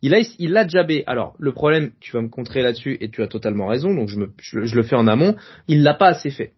Il 0.00 0.14
a, 0.14 0.20
il 0.38 0.52
l'a 0.52 0.66
jabé. 0.66 1.04
Alors, 1.06 1.34
le 1.38 1.52
problème, 1.52 1.90
tu 2.00 2.12
vas 2.12 2.22
me 2.22 2.30
contrer 2.30 2.62
là-dessus 2.62 2.96
et 3.02 3.10
tu 3.10 3.22
as 3.22 3.28
totalement 3.28 3.66
raison, 3.66 3.94
donc 3.94 4.08
je, 4.08 4.18
me, 4.18 4.32
je, 4.38 4.74
le 4.74 4.82
fais 4.84 4.96
en 4.96 5.06
amont. 5.06 5.36
Il 5.68 5.82
l'a 5.82 5.92
pas 5.92 6.08
assez 6.08 6.30
fait. 6.30 6.54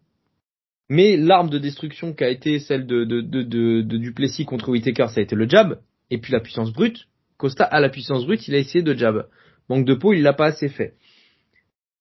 Mais 0.88 1.16
l'arme 1.16 1.50
de 1.50 1.58
destruction 1.58 2.12
qui 2.12 2.22
a 2.22 2.28
été 2.28 2.60
celle 2.60 2.86
de, 2.86 3.02
de 3.02 3.96
Duplessis 3.96 4.44
contre 4.44 4.68
Whitaker, 4.68 5.08
ça 5.08 5.18
a 5.18 5.24
été 5.24 5.34
le 5.34 5.48
jab. 5.48 5.80
Et 6.10 6.18
puis 6.18 6.32
la 6.32 6.38
puissance 6.38 6.72
brute. 6.72 7.08
Costa 7.38 7.64
a 7.64 7.80
la 7.80 7.88
puissance 7.88 8.24
brute, 8.24 8.46
il 8.46 8.54
a 8.54 8.58
essayé 8.58 8.82
de 8.82 8.94
jab. 8.94 9.26
Manque 9.68 9.84
de 9.84 9.94
peau, 9.94 10.12
il 10.12 10.22
l'a 10.22 10.32
pas 10.32 10.46
assez 10.46 10.68
fait. 10.68 10.94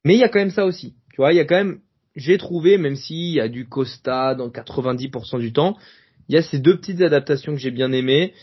Mais 0.05 0.13
il 0.13 0.19
y 0.19 0.23
a 0.23 0.29
quand 0.29 0.39
même 0.39 0.51
ça 0.51 0.65
aussi. 0.65 0.93
Tu 1.11 1.17
vois, 1.17 1.33
il 1.33 1.37
y 1.37 1.39
a 1.39 1.45
quand 1.45 1.55
même, 1.55 1.79
j'ai 2.17 2.37
trouvé, 2.37 2.77
même 2.77 2.95
s'il 2.95 3.33
y 3.33 3.39
a 3.39 3.47
du 3.47 3.65
Costa 3.65 4.35
dans 4.35 4.49
90% 4.49 5.39
du 5.39 5.53
temps, 5.53 5.77
il 6.27 6.35
y 6.35 6.37
a 6.37 6.41
ces 6.41 6.59
deux 6.59 6.75
petites 6.75 7.01
adaptations 7.01 7.53
que 7.53 7.59
j'ai 7.59 7.71
bien 7.71 7.91
aimées. 7.93 8.33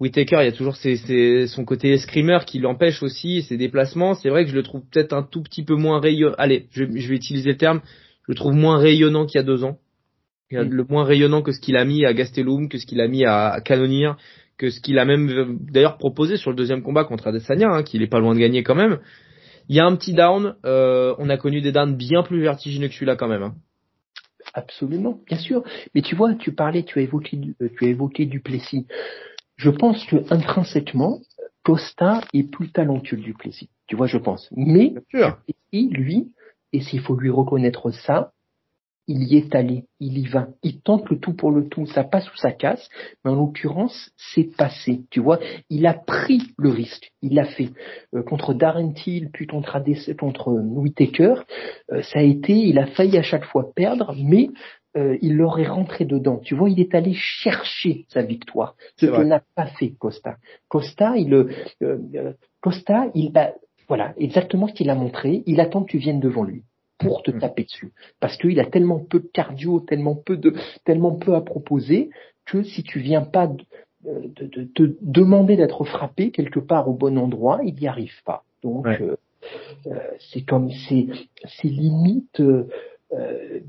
Whitaker, 0.00 0.38
il 0.40 0.46
y 0.46 0.48
a 0.48 0.52
toujours 0.52 0.76
son 0.76 1.64
côté 1.66 1.98
screamer 1.98 2.38
qui 2.46 2.58
l'empêche 2.58 3.02
aussi, 3.02 3.42
ses 3.42 3.58
déplacements. 3.58 4.14
C'est 4.14 4.30
vrai 4.30 4.44
que 4.44 4.50
je 4.50 4.56
le 4.56 4.62
trouve 4.62 4.80
peut-être 4.90 5.12
un 5.12 5.22
tout 5.22 5.42
petit 5.42 5.62
peu 5.62 5.74
moins 5.74 6.00
rayonnant. 6.00 6.34
Allez, 6.38 6.66
je, 6.72 6.84
vais 6.84 7.14
utiliser 7.14 7.50
le 7.50 7.56
terme. 7.58 7.82
Je 8.26 8.32
le 8.32 8.34
trouve 8.34 8.54
moins 8.54 8.78
rayonnant 8.78 9.26
qu'il 9.26 9.38
y 9.38 9.42
a 9.42 9.44
deux 9.44 9.62
ans. 9.62 9.76
Il 10.50 10.56
a 10.56 10.64
mm. 10.64 10.70
le 10.70 10.84
moins 10.88 11.04
rayonnant 11.04 11.42
que 11.42 11.52
ce 11.52 11.60
qu'il 11.60 11.76
a 11.76 11.84
mis 11.84 12.06
à 12.06 12.14
Gastelum, 12.14 12.70
que 12.70 12.78
ce 12.78 12.86
qu'il 12.86 13.02
a 13.02 13.08
mis 13.08 13.26
à, 13.26 13.60
Canonir, 13.62 14.16
que 14.56 14.70
ce 14.70 14.80
qu'il 14.80 14.98
a 14.98 15.04
même 15.04 15.58
d'ailleurs 15.70 15.98
proposé 15.98 16.38
sur 16.38 16.50
le 16.50 16.56
deuxième 16.56 16.82
combat 16.82 17.04
contre 17.04 17.28
Adesanya, 17.28 17.68
hein, 17.70 17.82
qu'il 17.82 18.02
est 18.02 18.08
pas 18.08 18.20
loin 18.20 18.34
de 18.34 18.40
gagner 18.40 18.62
quand 18.62 18.74
même. 18.74 19.00
Il 19.70 19.76
y 19.76 19.78
a 19.78 19.86
un 19.86 19.94
petit 19.94 20.14
down, 20.14 20.56
euh, 20.64 21.14
on 21.18 21.30
a 21.30 21.36
connu 21.36 21.60
des 21.60 21.70
downs 21.70 21.94
bien 21.94 22.24
plus 22.24 22.40
vertigineux 22.40 22.88
que 22.88 22.94
celui-là 22.94 23.14
quand 23.14 23.28
même. 23.28 23.44
Hein. 23.44 23.54
Absolument, 24.52 25.20
bien 25.28 25.38
sûr. 25.38 25.62
Mais 25.94 26.02
tu 26.02 26.16
vois, 26.16 26.34
tu 26.34 26.52
parlais, 26.52 26.82
tu 26.82 26.98
as 26.98 27.02
évoqué, 27.02 27.38
euh, 27.62 27.68
tu 27.78 27.84
as 27.84 27.88
évoqué 27.90 28.26
Duplessis. 28.26 28.88
Je 29.54 29.70
pense 29.70 30.04
que 30.06 30.16
intrinsèquement, 30.34 31.20
Costa 31.62 32.20
est 32.34 32.50
plus 32.50 32.72
talentueux 32.72 33.16
que 33.18 33.22
Duplessis. 33.22 33.70
Tu 33.86 33.94
vois, 33.94 34.08
je 34.08 34.18
pense. 34.18 34.50
Mais 34.56 34.92
Duplessis, 35.12 35.88
lui, 35.90 36.32
et 36.72 36.80
s'il 36.80 36.98
faut 36.98 37.14
lui 37.14 37.30
reconnaître 37.30 37.92
ça, 37.92 38.32
il 39.10 39.24
y 39.24 39.36
est 39.38 39.56
allé, 39.56 39.86
il 39.98 40.18
y 40.18 40.26
va, 40.28 40.46
il 40.62 40.82
tente 40.82 41.10
le 41.10 41.18
tout 41.18 41.34
pour 41.34 41.50
le 41.50 41.66
tout, 41.66 41.84
ça 41.86 42.04
passe 42.04 42.32
ou 42.32 42.36
ça 42.36 42.52
casse, 42.52 42.88
mais 43.24 43.32
en 43.32 43.34
l'occurrence, 43.34 44.12
c'est 44.16 44.56
passé, 44.56 45.02
tu 45.10 45.18
vois, 45.18 45.40
il 45.68 45.84
a 45.86 45.94
pris 45.94 46.42
le 46.56 46.68
risque, 46.70 47.10
il 47.20 47.34
l'a 47.34 47.44
fait. 47.44 47.70
Euh, 48.14 48.22
contre 48.22 48.54
Darren 48.54 48.92
Till, 48.92 49.30
puis 49.32 49.48
contre, 49.48 49.74
ADC, 49.74 50.16
contre 50.16 50.52
Whitaker, 50.52 51.42
euh, 51.90 52.02
ça 52.02 52.20
a 52.20 52.22
été, 52.22 52.52
il 52.52 52.78
a 52.78 52.86
failli 52.86 53.18
à 53.18 53.22
chaque 53.22 53.46
fois 53.46 53.72
perdre, 53.74 54.14
mais 54.16 54.50
euh, 54.96 55.18
il 55.22 55.34
l'aurait 55.34 55.66
rentré 55.66 56.04
dedans. 56.04 56.38
Tu 56.38 56.54
vois, 56.54 56.70
il 56.70 56.78
est 56.78 56.94
allé 56.94 57.12
chercher 57.12 58.06
sa 58.10 58.22
victoire, 58.22 58.76
ce 58.96 59.06
que 59.06 59.22
n'a 59.22 59.42
pas 59.56 59.66
fait 59.66 59.90
Costa. 59.98 60.36
Costa, 60.68 61.16
il, 61.16 61.48
Costa, 62.60 63.10
il, 63.16 63.32
voilà, 63.88 64.14
exactement 64.18 64.68
ce 64.68 64.74
qu'il 64.74 64.88
a 64.88 64.94
montré, 64.94 65.42
il 65.46 65.58
attend 65.58 65.82
que 65.82 65.90
tu 65.90 65.98
viennes 65.98 66.20
devant 66.20 66.44
lui 66.44 66.62
pour 67.00 67.22
te 67.22 67.30
mm. 67.30 67.38
taper 67.40 67.64
dessus. 67.64 67.92
Parce 68.20 68.36
qu'il 68.36 68.60
a 68.60 68.66
tellement 68.66 69.00
peu 69.00 69.20
de 69.20 69.28
cardio, 69.32 69.80
tellement 69.80 70.14
peu 70.14 70.36
de, 70.36 70.54
tellement 70.84 71.12
peu 71.12 71.34
à 71.34 71.40
proposer, 71.40 72.10
que 72.46 72.62
si 72.62 72.82
tu 72.82 73.00
viens 73.00 73.22
pas 73.22 73.46
de, 73.46 73.64
de, 74.04 74.68
de 74.74 74.96
demander 75.00 75.56
d'être 75.56 75.84
frappé 75.84 76.30
quelque 76.30 76.60
part 76.60 76.88
au 76.88 76.94
bon 76.94 77.18
endroit, 77.18 77.60
il 77.64 77.74
n'y 77.74 77.88
arrive 77.88 78.22
pas. 78.24 78.44
Donc 78.62 78.86
euh, 78.86 79.16
euh, 79.86 79.98
c'est 80.32 80.42
comme 80.42 80.70
c'est 80.88 81.06
c'est 81.46 81.68
limite 81.68 82.40
euh, 82.40 82.68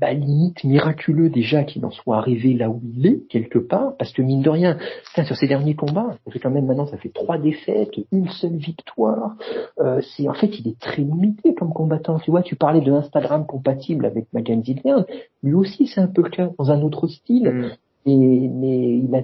bah, 0.00 0.12
limite 0.12 0.62
miraculeux 0.62 1.28
déjà 1.28 1.64
qu'il 1.64 1.84
en 1.84 1.90
soit 1.90 2.16
arrivé 2.16 2.54
là 2.54 2.70
où 2.70 2.80
il 2.96 3.06
est 3.06 3.26
quelque 3.28 3.58
part 3.58 3.96
parce 3.96 4.12
que 4.12 4.22
mine 4.22 4.42
de 4.42 4.50
rien 4.50 4.78
sur 5.24 5.36
ces 5.36 5.48
derniers 5.48 5.74
combats 5.74 6.16
ça 6.24 6.30
fait 6.30 6.38
quand 6.38 6.50
même 6.50 6.66
maintenant 6.66 6.86
ça 6.86 6.96
fait 6.96 7.08
trois 7.08 7.38
défaites 7.38 7.90
une 8.12 8.28
seule 8.28 8.56
victoire 8.56 9.36
euh, 9.80 10.00
c'est 10.16 10.28
en 10.28 10.34
fait 10.34 10.58
il 10.58 10.68
est 10.68 10.78
très 10.78 11.02
limité 11.02 11.54
comme 11.54 11.72
combattant. 11.72 12.18
Tu 12.18 12.30
vois 12.30 12.42
tu 12.42 12.56
parlais 12.56 12.80
de 12.80 12.92
Instagram 12.92 13.46
compatible 13.46 14.06
avec 14.06 14.26
Mackenzie 14.32 14.74
Dern 14.74 15.04
lui 15.42 15.54
aussi 15.54 15.86
c'est 15.86 16.00
un 16.00 16.06
peu 16.06 16.22
le 16.22 16.30
cas 16.30 16.50
dans 16.58 16.70
un 16.70 16.82
autre 16.82 17.06
style. 17.08 17.50
Mm. 17.50 17.70
Et, 18.04 18.48
mais 18.48 18.98
il, 18.98 19.14
a, 19.14 19.22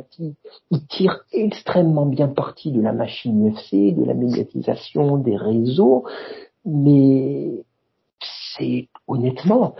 il 0.70 0.86
tire 0.86 1.24
extrêmement 1.32 2.06
bien 2.06 2.28
parti 2.28 2.70
de 2.70 2.80
la 2.80 2.92
machine 2.92 3.50
UFC, 3.50 3.92
de 3.92 4.04
la 4.04 4.14
médiatisation 4.14 5.16
des 5.16 5.36
réseaux, 5.36 6.04
mais 6.64 7.64
c'est 8.20 8.88
honnêtement, 9.08 9.74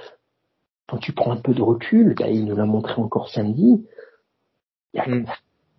quand 0.88 0.98
tu 0.98 1.12
prends 1.12 1.32
un 1.32 1.40
peu 1.40 1.54
de 1.54 1.62
recul, 1.62 2.14
bah, 2.18 2.28
il 2.28 2.46
nous 2.46 2.56
l'a 2.56 2.64
montré 2.64 3.00
encore 3.00 3.28
samedi, 3.28 3.84
hmm. 4.94 5.24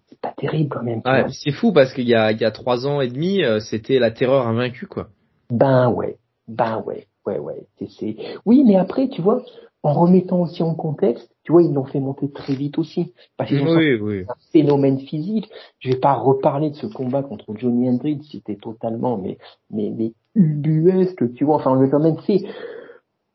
c'est 0.07 0.19
pas 0.21 0.33
terrible 0.37 0.69
quand 0.69 0.83
même. 0.83 1.01
c'est 1.29 1.51
fou 1.51 1.73
parce 1.73 1.93
qu'il 1.93 2.07
y 2.07 2.15
a, 2.15 2.31
il 2.31 2.39
y 2.39 2.45
a 2.45 2.51
trois 2.51 2.87
ans 2.87 3.01
et 3.01 3.09
demi, 3.09 3.43
euh, 3.43 3.59
c'était 3.59 3.99
la 3.99 4.11
terreur 4.11 4.47
invaincue 4.47 4.87
quoi. 4.87 5.09
Ben 5.49 5.89
ouais, 5.89 6.17
ben 6.47 6.83
ouais, 6.85 7.07
ouais 7.25 7.39
ouais. 7.39 7.65
C'est, 7.79 8.15
Oui, 8.45 8.63
mais 8.65 8.75
après 8.75 9.09
tu 9.09 9.21
vois, 9.21 9.43
en 9.81 9.93
remettant 9.93 10.41
aussi 10.41 10.61
en 10.61 10.75
contexte, 10.75 11.31
tu 11.43 11.53
vois, 11.53 11.63
ils 11.63 11.73
l'ont 11.73 11.85
fait 11.85 11.99
monter 11.99 12.29
très 12.29 12.53
vite 12.53 12.77
aussi. 12.77 13.13
Parce 13.37 13.49
qu'ils 13.49 13.61
oui, 13.61 14.25
un 14.27 14.51
phénomène 14.51 14.99
physique. 14.99 15.49
Je 15.79 15.89
vais 15.89 15.99
pas 15.99 16.13
reparler 16.13 16.69
de 16.69 16.75
ce 16.75 16.85
combat 16.85 17.23
contre 17.23 17.55
Johnny 17.55 17.89
Hendricks, 17.89 18.25
c'était 18.31 18.57
totalement, 18.57 19.17
mais, 19.17 19.37
mais, 19.71 19.91
mais 19.95 20.11
ubuesque, 20.35 21.33
tu 21.33 21.45
vois. 21.45 21.55
Enfin, 21.55 21.71
on 21.71 21.75
lui 21.75 21.87
a 21.87 21.91
quand 21.91 22.03
même 22.03 22.19
fait, 22.19 22.43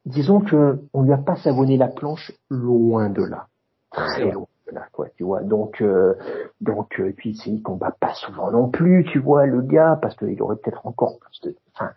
disons 0.05 0.41
que 0.41 0.81
on 0.93 1.03
lui 1.03 1.13
a 1.13 1.19
pas 1.19 1.37
savonné 1.37 1.77
la 1.77 1.89
planche 1.89 2.33
loin 2.51 3.09
de 3.09 3.23
là. 3.23 3.47
Très 3.91 4.31
loin 4.31 4.47
de 4.67 4.75
là, 4.75 4.87
quoi, 4.93 5.09
tu 5.17 5.25
vois. 5.25 5.43
Donc, 5.43 5.81
euh, 5.81 6.15
donc, 6.61 6.99
euh, 7.01 7.13
puis 7.17 7.39
il 7.47 7.63
combat 7.63 7.95
pas 7.99 8.15
souvent 8.15 8.51
non 8.51 8.69
plus, 8.69 9.05
tu 9.11 9.19
vois, 9.19 9.47
le 9.47 9.63
gars, 9.63 9.99
parce 10.01 10.17
qu'il 10.17 10.41
aurait 10.43 10.57
peut-être 10.57 10.87
encore 10.87 11.19
plus 11.19 11.41
de, 11.43 11.57
enfin, 11.75 11.91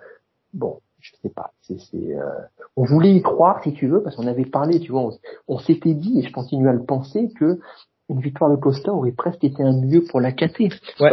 bon, 0.53 0.79
je 0.99 1.11
sais 1.21 1.29
pas. 1.29 1.53
C'est, 1.61 1.77
euh, 1.95 2.29
on 2.75 2.83
voulait 2.83 3.13
y 3.13 3.21
croire, 3.21 3.61
si 3.63 3.73
tu 3.73 3.87
veux, 3.87 4.01
parce 4.01 4.15
qu'on 4.15 4.27
avait 4.27 4.45
parlé, 4.45 4.79
tu 4.79 4.91
vois, 4.91 5.09
on, 5.47 5.59
s'était 5.59 5.93
dit, 5.93 6.19
et 6.19 6.23
je 6.23 6.31
continue 6.31 6.69
à 6.69 6.73
le 6.73 6.83
penser, 6.83 7.31
que 7.37 7.59
une 8.09 8.21
victoire 8.21 8.49
de 8.49 8.55
Costa 8.55 8.91
aurait 8.93 9.11
presque 9.11 9.43
été 9.43 9.61
un 9.61 9.73
mieux 9.81 10.03
pour 10.03 10.21
la 10.21 10.31
KT. 10.31 10.71
Ouais. 10.99 11.11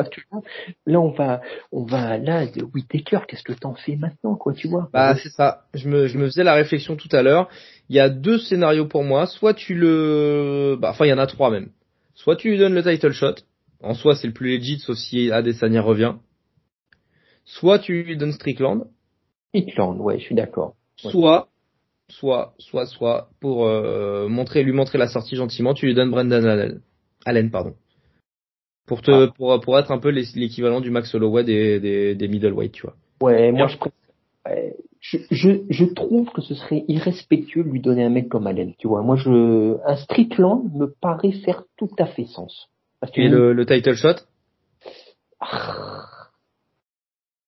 là, 0.87 1.01
on 1.01 1.11
va, 1.11 1.41
on 1.73 1.85
va, 1.85 2.19
là, 2.19 2.47
de 2.47 2.62
Whitaker, 2.62 3.21
qu'est-ce 3.27 3.43
que 3.43 3.53
t'en 3.53 3.75
fais 3.75 3.97
maintenant, 3.97 4.37
quoi, 4.37 4.55
tu 4.55 4.69
vois? 4.69 4.89
Bah, 4.93 5.16
c'est 5.16 5.31
ça. 5.31 5.65
Je 5.75 5.89
me, 5.89 6.07
je 6.07 6.19
me 6.19 6.27
faisais 6.27 6.45
la 6.45 6.55
réflexion 6.55 6.97
tout 6.97 7.09
à 7.12 7.23
l'heure. 7.23 7.49
Il 7.89 7.97
y 7.97 8.01
a 8.01 8.09
deux 8.09 8.39
scénarios 8.39 8.87
pour 8.87 9.03
moi. 9.03 9.27
Soit 9.27 9.55
tu 9.55 9.75
le, 9.75 10.77
bah, 10.81 10.91
enfin, 10.91 11.07
il 11.07 11.09
y 11.09 11.12
en 11.12 11.19
a 11.19 11.27
trois 11.27 11.51
même. 11.51 11.71
Soit 12.15 12.37
tu 12.37 12.51
lui 12.51 12.59
donnes 12.59 12.75
le 12.75 12.83
title 12.83 13.12
shot. 13.12 13.35
En 13.83 13.95
soi, 13.95 14.15
c'est 14.15 14.29
le 14.29 14.33
plus 14.33 14.57
legit, 14.57 14.79
sauf 14.79 14.97
si 14.97 15.31
Adesanya 15.31 15.83
revient. 15.83 16.15
Soit 17.45 17.81
tu 17.81 18.05
lui 18.05 18.16
donnes 18.16 18.33
Strickland. 18.33 18.87
Strickland, 19.49 20.01
ouais, 20.01 20.19
je 20.19 20.25
suis 20.25 20.35
d'accord. 20.35 20.75
Soit, 20.97 21.49
soit, 22.19 22.55
soit, 22.59 22.86
soit, 22.86 23.28
pour 23.41 23.66
euh, 23.66 24.28
montrer, 24.28 24.62
lui 24.62 24.73
montrer 24.73 24.99
la 24.99 25.09
sortie 25.09 25.36
gentiment, 25.36 25.74
tu 25.74 25.86
lui 25.86 25.95
donnes 25.95 26.11
Brendan 26.11 26.45
Allen, 26.45 26.81
Allen 27.24 27.51
pardon, 27.51 27.74
pour 28.86 29.03
te, 29.03 29.11
ah. 29.11 29.32
pour, 29.36 29.61
pour 29.61 29.78
être 29.78 29.91
un 29.91 29.99
peu 29.99 30.11
l'équivalent 30.11 30.81
du 30.81 30.91
Max 30.91 31.15
Holloway 31.15 31.45
des, 31.45 31.81
des, 31.81 32.15
des 32.15 32.28
middleweight, 32.28 32.73
tu 32.73 32.82
vois. 32.82 32.95
Ouais, 33.20 33.51
moi 33.53 33.66
je, 33.69 33.77
je, 35.01 35.19
je, 35.31 35.51
je, 35.69 35.85
trouve 35.85 36.31
que 36.31 36.41
ce 36.43 36.55
serait 36.55 36.85
irrespectueux 36.89 37.65
de 37.65 37.69
lui 37.69 37.81
donner 37.81 38.05
un 38.05 38.11
mec 38.11 38.28
comme 38.28 38.47
Allen, 38.47 38.74
tu 38.78 38.89
vois. 38.89 39.03
Moi, 39.03 39.16
je, 39.16 39.77
un 39.86 39.97
Strickland 39.97 40.70
me 40.74 40.86
paraît 40.86 41.32
faire 41.45 41.65
tout 41.77 41.91
à 41.99 42.07
fait 42.07 42.24
sens. 42.24 42.69
Parce 43.01 43.12
que 43.12 43.20
Et 43.20 43.28
le, 43.28 43.53
le 43.53 43.66
title 43.66 43.95
shot? 43.95 44.16
Ah, 45.41 46.05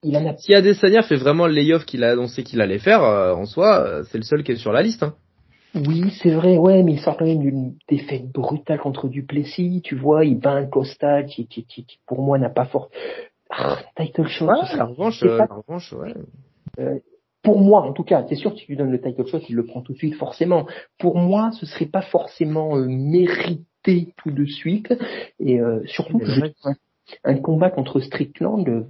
il 0.07 0.17
en 0.17 0.27
a... 0.27 0.37
Si 0.37 0.55
Adesanya 0.55 1.03
fait 1.03 1.17
vraiment 1.17 1.47
le 1.47 1.53
layoff 1.53 1.85
qu'il 1.85 2.05
a 2.05 2.13
annoncé 2.13 2.43
qu'il 2.45 2.61
allait 2.61 2.79
faire, 2.79 3.03
euh, 3.03 3.35
en 3.35 3.45
soi, 3.45 3.81
euh, 3.81 4.03
c'est 4.05 4.19
le 4.19 4.25
seul 4.25 4.43
qui 4.45 4.53
est 4.53 4.57
sur 4.57 4.73
la 4.73 4.83
liste. 4.83 5.03
Hein. 5.03 5.15
Oui, 5.75 6.11
c'est 6.23 6.31
vrai, 6.31 6.57
ouais, 6.57 6.83
mais 6.83 6.93
il 6.93 7.01
sort 7.01 7.17
quand 7.17 7.27
même 7.27 7.41
d'une 7.41 7.75
défaite 7.89 8.31
brutale 8.31 8.79
contre 8.79 9.09
Duplessis, 9.09 9.83
tu 9.83 9.97
vois, 9.97 10.25
il 10.25 10.39
bat 10.39 10.53
un 10.53 10.67
Costa 10.67 11.25
qui, 11.25 11.47
qui, 11.49 11.65
qui, 11.65 11.85
pour 12.07 12.23
moi 12.23 12.39
n'a 12.39 12.49
pas 12.49 12.65
fort. 12.65 12.89
Ah, 13.51 13.79
title 13.97 14.27
shot. 14.27 14.47
la 14.47 14.85
revanche, 14.85 15.23
euh, 15.23 15.39
la 15.39 15.47
revanche, 15.47 15.93
ouais. 15.93 17.03
pour 17.43 17.61
moi, 17.61 17.83
en 17.83 17.93
tout 17.93 18.05
cas, 18.05 18.25
c'est 18.29 18.37
sûr, 18.37 18.53
si 18.57 18.65
tu 18.65 18.73
lui 18.73 18.79
donnes 18.79 18.91
le 18.91 19.01
title 19.01 19.27
shot, 19.27 19.41
il 19.49 19.57
le 19.57 19.67
prend 19.67 19.83
tout 19.83 19.93
de 19.93 19.99
suite, 19.99 20.15
forcément. 20.15 20.67
Pour 20.99 21.19
moi, 21.19 21.51
ce 21.53 21.67
serait 21.67 21.87
pas 21.87 22.03
forcément 22.03 22.77
mérité 22.77 24.15
tout 24.17 24.31
de 24.31 24.47
suite, 24.47 24.95
et 25.39 25.61
surtout 25.85 26.21
un 27.23 27.37
combat 27.37 27.71
contre 27.71 28.01
Strickland 28.01 28.87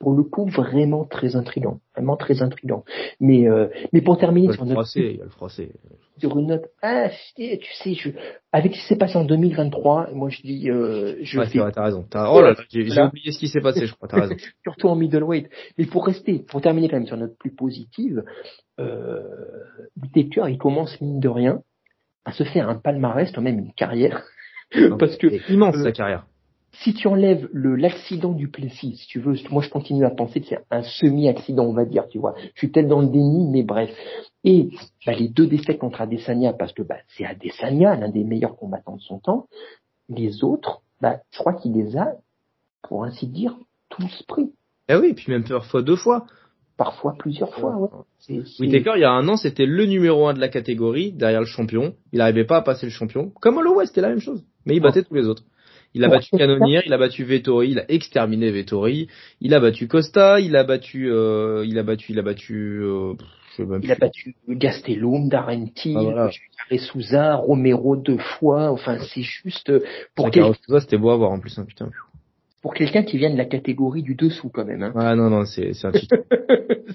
pour 0.00 0.14
le 0.14 0.24
coup 0.24 0.46
vraiment 0.46 1.04
très 1.04 1.36
intrigant, 1.36 1.80
vraiment 1.94 2.16
très 2.16 2.42
intrigant. 2.42 2.84
Mais 3.20 3.46
euh, 3.46 3.68
mais 3.92 4.00
pour 4.00 4.18
terminer 4.18 4.50
sur 4.52 4.64
notre 4.64 4.82
il 4.96 5.18
y 5.18 5.20
a 5.20 5.24
le 5.24 5.30
français. 5.30 5.72
Sur 6.18 6.38
une 6.38 6.48
note, 6.48 6.66
ah, 6.82 7.08
tu 7.36 7.60
sais, 7.74 7.94
je, 7.94 8.10
avec 8.52 8.74
ce 8.74 8.80
qui 8.80 8.86
s'est 8.88 8.96
passé 8.96 9.16
en 9.16 9.24
2023, 9.24 10.10
moi 10.12 10.30
je 10.30 10.42
dis, 10.42 10.70
euh, 10.70 11.16
je 11.22 11.38
ouais, 11.38 11.46
t'as 11.72 11.84
raison. 11.84 12.06
oh 12.14 12.40
là, 12.42 12.54
j'ai 12.70 12.82
oublié 12.82 13.32
ce 13.32 13.38
qui 13.38 13.48
s'est 13.48 13.60
passé, 13.60 13.86
je 13.86 13.94
crois. 13.94 14.08
T'as 14.08 14.20
raison. 14.22 14.34
Surtout 14.62 14.88
en 14.88 14.96
middleweight. 14.96 15.48
Mais 15.78 15.86
pour 15.86 16.06
rester, 16.06 16.40
pour 16.40 16.60
terminer 16.60 16.88
quand 16.88 16.96
même 16.96 17.06
sur 17.06 17.16
notre 17.16 17.36
plus 17.36 17.54
positive, 17.54 18.22
euh, 18.80 19.20
il 20.14 20.58
commence 20.58 20.98
mine 21.00 21.20
de 21.20 21.28
rien 21.28 21.60
à 22.24 22.32
se 22.32 22.44
faire 22.44 22.68
un 22.68 22.76
palmarès, 22.76 23.30
quand 23.32 23.42
même 23.42 23.58
une 23.58 23.72
carrière. 23.72 24.24
parce 24.98 25.16
que 25.16 25.50
immense 25.52 25.76
sa 25.82 25.92
carrière 25.92 26.26
si 26.72 26.94
tu 26.94 27.08
enlèves 27.08 27.48
le 27.52 27.74
l'accident 27.74 28.32
du 28.32 28.48
Plessis, 28.48 28.96
si 28.96 29.06
tu 29.06 29.20
veux, 29.20 29.34
moi 29.50 29.62
je 29.62 29.68
continue 29.68 30.04
à 30.04 30.10
penser 30.10 30.40
que 30.40 30.46
c'est 30.46 30.64
un 30.70 30.82
semi-accident, 30.82 31.64
on 31.64 31.72
va 31.72 31.84
dire, 31.84 32.06
tu 32.08 32.18
vois. 32.18 32.34
Je 32.54 32.58
suis 32.58 32.68
peut-être 32.68 32.88
dans 32.88 33.00
le 33.00 33.08
déni, 33.08 33.48
mais 33.50 33.62
bref. 33.62 33.90
Et 34.44 34.70
bah, 35.06 35.12
les 35.12 35.28
deux 35.28 35.46
défaites 35.46 35.78
contre 35.78 36.00
Adesanya, 36.00 36.52
parce 36.52 36.72
que 36.72 36.82
bah, 36.82 36.96
c'est 37.08 37.24
Adesanya, 37.24 37.96
l'un 37.96 38.08
des 38.08 38.24
meilleurs 38.24 38.56
combattants 38.56 38.96
de 38.96 39.02
son 39.02 39.18
temps. 39.18 39.46
Les 40.08 40.42
autres, 40.44 40.82
bah, 41.00 41.20
je 41.30 41.38
crois 41.38 41.54
qu'il 41.54 41.72
les 41.72 41.96
a, 41.96 42.14
pour 42.82 43.04
ainsi 43.04 43.26
dire, 43.26 43.56
tous 43.88 44.22
pris. 44.28 44.52
Eh 44.88 44.96
oui, 44.96 45.12
puis 45.14 45.30
même 45.30 45.44
parfois 45.44 45.82
deux 45.82 45.96
fois. 45.96 46.26
Parfois 46.76 47.14
plusieurs 47.18 47.54
fois, 47.54 47.76
ouais. 47.76 48.42
Oui, 48.58 48.68
d'accord, 48.68 48.96
il 48.96 49.00
y 49.00 49.04
a 49.04 49.10
un 49.10 49.28
an, 49.28 49.36
c'était 49.36 49.66
le 49.66 49.84
numéro 49.84 50.26
un 50.28 50.34
de 50.34 50.40
la 50.40 50.48
catégorie, 50.48 51.12
derrière 51.12 51.40
le 51.40 51.46
champion. 51.46 51.94
Il 52.12 52.18
n'arrivait 52.18 52.46
pas 52.46 52.56
à 52.56 52.62
passer 52.62 52.86
le 52.86 52.92
champion. 52.92 53.32
Comme 53.40 53.58
Holloway, 53.58 53.84
c'était 53.86 54.00
la 54.00 54.08
même 54.08 54.20
chose. 54.20 54.42
Mais 54.64 54.76
il 54.76 54.80
battait 54.80 55.02
tous 55.02 55.14
les 55.14 55.26
autres. 55.26 55.42
Il 55.94 56.04
a 56.04 56.08
battu 56.08 56.36
Cannonier, 56.36 56.82
il 56.86 56.92
a 56.92 56.98
battu 56.98 57.24
Vettori, 57.24 57.70
il 57.70 57.78
a 57.80 57.84
exterminé 57.90 58.50
Vettori, 58.50 59.08
il 59.40 59.54
a 59.54 59.60
battu 59.60 59.88
Costa, 59.88 60.38
il 60.38 60.54
a 60.54 60.62
battu, 60.62 61.10
euh, 61.10 61.64
il 61.66 61.78
a 61.78 61.82
battu, 61.82 62.12
il 62.12 62.18
a 62.18 62.22
battu, 62.22 62.80
euh, 62.80 63.14
je 63.50 63.56
sais 63.56 63.64
même 63.64 63.80
il 63.82 63.90
a 63.90 63.96
battu 63.96 64.36
Gastelum, 64.48 65.28
Darenti, 65.28 65.96
ah, 65.96 66.30
Souza, 66.78 67.34
Romero 67.34 67.96
deux 67.96 68.18
fois. 68.18 68.70
Enfin, 68.70 68.98
c'est 69.00 69.22
juste 69.22 69.72
pour 70.14 70.30
quelqu'un. 70.30 70.52
c'était 70.78 70.98
beau 70.98 71.10
à 71.10 71.16
voir 71.16 71.32
en 71.32 71.40
plus, 71.40 71.58
hein, 71.58 71.64
putain. 71.66 71.90
Pour 72.62 72.74
quelqu'un 72.74 73.02
qui 73.02 73.16
vient 73.16 73.30
de 73.30 73.38
la 73.38 73.46
catégorie 73.46 74.02
du 74.02 74.14
dessous 74.14 74.50
quand 74.50 74.66
même. 74.66 74.82
Hein. 74.82 74.92
Ah 74.94 75.16
non 75.16 75.30
non, 75.30 75.46
c'est 75.46 75.72
c'est 75.72 75.86
un 75.86 75.92
titre. 75.92 76.16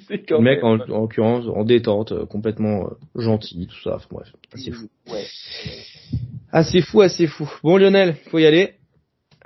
Le 0.10 0.40
mec 0.40 0.64
en, 0.64 0.80
en 0.80 1.02
l'occurrence 1.02 1.46
en 1.48 1.64
détente, 1.64 2.12
euh, 2.12 2.26
complètement 2.26 2.86
euh, 2.86 3.22
gentil, 3.22 3.68
tout 3.68 3.82
ça. 3.84 3.96
Enfin, 3.96 4.08
bref, 4.12 4.28
assez 4.54 4.72
fou. 4.72 4.88
Ouais. 5.12 5.24
Assez 6.52 6.82
fou, 6.82 7.02
assez 7.02 7.28
fou. 7.28 7.50
Bon 7.64 7.78
Lionel, 7.78 8.16
faut 8.30 8.38
y 8.38 8.46
aller 8.46 8.76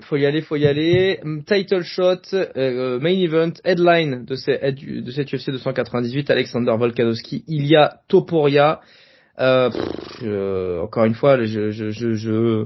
faut 0.02 0.18
y 0.18 0.26
aller, 0.26 0.42
faut 0.42 0.56
y 0.56 0.66
aller. 0.66 1.20
Title 1.46 1.84
shot, 1.84 2.34
euh, 2.34 3.00
main 3.00 3.10
event, 3.10 3.54
headline 3.64 4.26
de, 4.26 4.36
cette 4.36 5.34
UFC 5.34 5.52
298, 5.52 6.30
Alexander 6.30 6.74
Volkanovski. 6.78 7.44
Il 7.48 7.66
y 7.66 7.76
a 7.76 8.00
Toporia. 8.08 8.82
Euh, 9.40 9.70
euh, 10.24 10.82
encore 10.82 11.06
une 11.06 11.14
fois, 11.14 11.44
je, 11.44 11.72
je, 11.72 11.92
je, 11.92 12.14
je, 12.14 12.66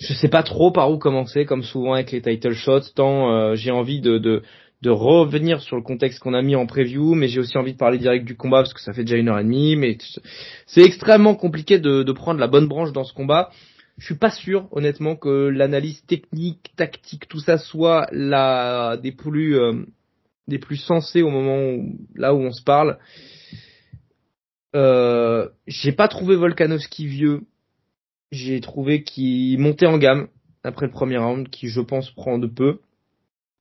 je 0.00 0.14
sais 0.14 0.28
pas 0.28 0.42
trop 0.42 0.70
par 0.70 0.90
où 0.90 0.98
commencer, 0.98 1.44
comme 1.44 1.62
souvent 1.62 1.94
avec 1.94 2.12
les 2.12 2.22
title 2.22 2.52
shots. 2.52 2.92
Tant 2.94 3.32
euh, 3.32 3.54
j'ai 3.54 3.70
envie 3.70 4.00
de, 4.00 4.18
de, 4.18 4.42
de 4.82 4.90
revenir 4.90 5.60
sur 5.60 5.76
le 5.76 5.82
contexte 5.82 6.20
qu'on 6.20 6.34
a 6.34 6.42
mis 6.42 6.54
en 6.54 6.66
preview, 6.66 7.14
mais 7.14 7.28
j'ai 7.28 7.40
aussi 7.40 7.58
envie 7.58 7.72
de 7.72 7.78
parler 7.78 7.98
direct 7.98 8.24
du 8.24 8.36
combat 8.36 8.58
parce 8.58 8.74
que 8.74 8.80
ça 8.80 8.92
fait 8.92 9.04
déjà 9.04 9.16
une 9.16 9.28
heure 9.28 9.38
et 9.38 9.44
demie. 9.44 9.76
Mais 9.76 9.98
c'est 10.66 10.82
extrêmement 10.82 11.34
compliqué 11.34 11.78
de, 11.78 12.02
de 12.02 12.12
prendre 12.12 12.38
la 12.38 12.48
bonne 12.48 12.68
branche 12.68 12.92
dans 12.92 13.04
ce 13.04 13.12
combat 13.12 13.50
je 13.98 14.04
suis 14.04 14.14
pas 14.16 14.30
sûr, 14.30 14.68
honnêtement, 14.72 15.16
que 15.16 15.48
l'analyse 15.48 16.04
technique, 16.06 16.72
tactique, 16.76 17.28
tout 17.28 17.40
ça 17.40 17.58
soit 17.58 18.06
la 18.12 18.98
des 19.02 19.12
plus 19.12 19.58
euh, 19.58 19.84
des 20.48 20.58
plus 20.58 20.76
sensées 20.76 21.22
au 21.22 21.30
moment 21.30 21.58
où, 21.58 21.98
là 22.14 22.34
où 22.34 22.38
on 22.38 22.52
se 22.52 22.62
parle. 22.62 22.98
Euh, 24.74 25.48
j'ai 25.66 25.92
pas 25.92 26.08
trouvé 26.08 26.36
Volkanovski 26.36 27.06
vieux. 27.06 27.42
J'ai 28.32 28.60
trouvé 28.60 29.02
qu'il 29.02 29.58
montait 29.58 29.86
en 29.86 29.98
gamme. 29.98 30.28
après 30.62 30.86
le 30.86 30.92
premier 30.92 31.16
round, 31.16 31.48
qui 31.48 31.68
je 31.68 31.80
pense 31.80 32.10
prend 32.10 32.38
de 32.38 32.46
peu. 32.46 32.80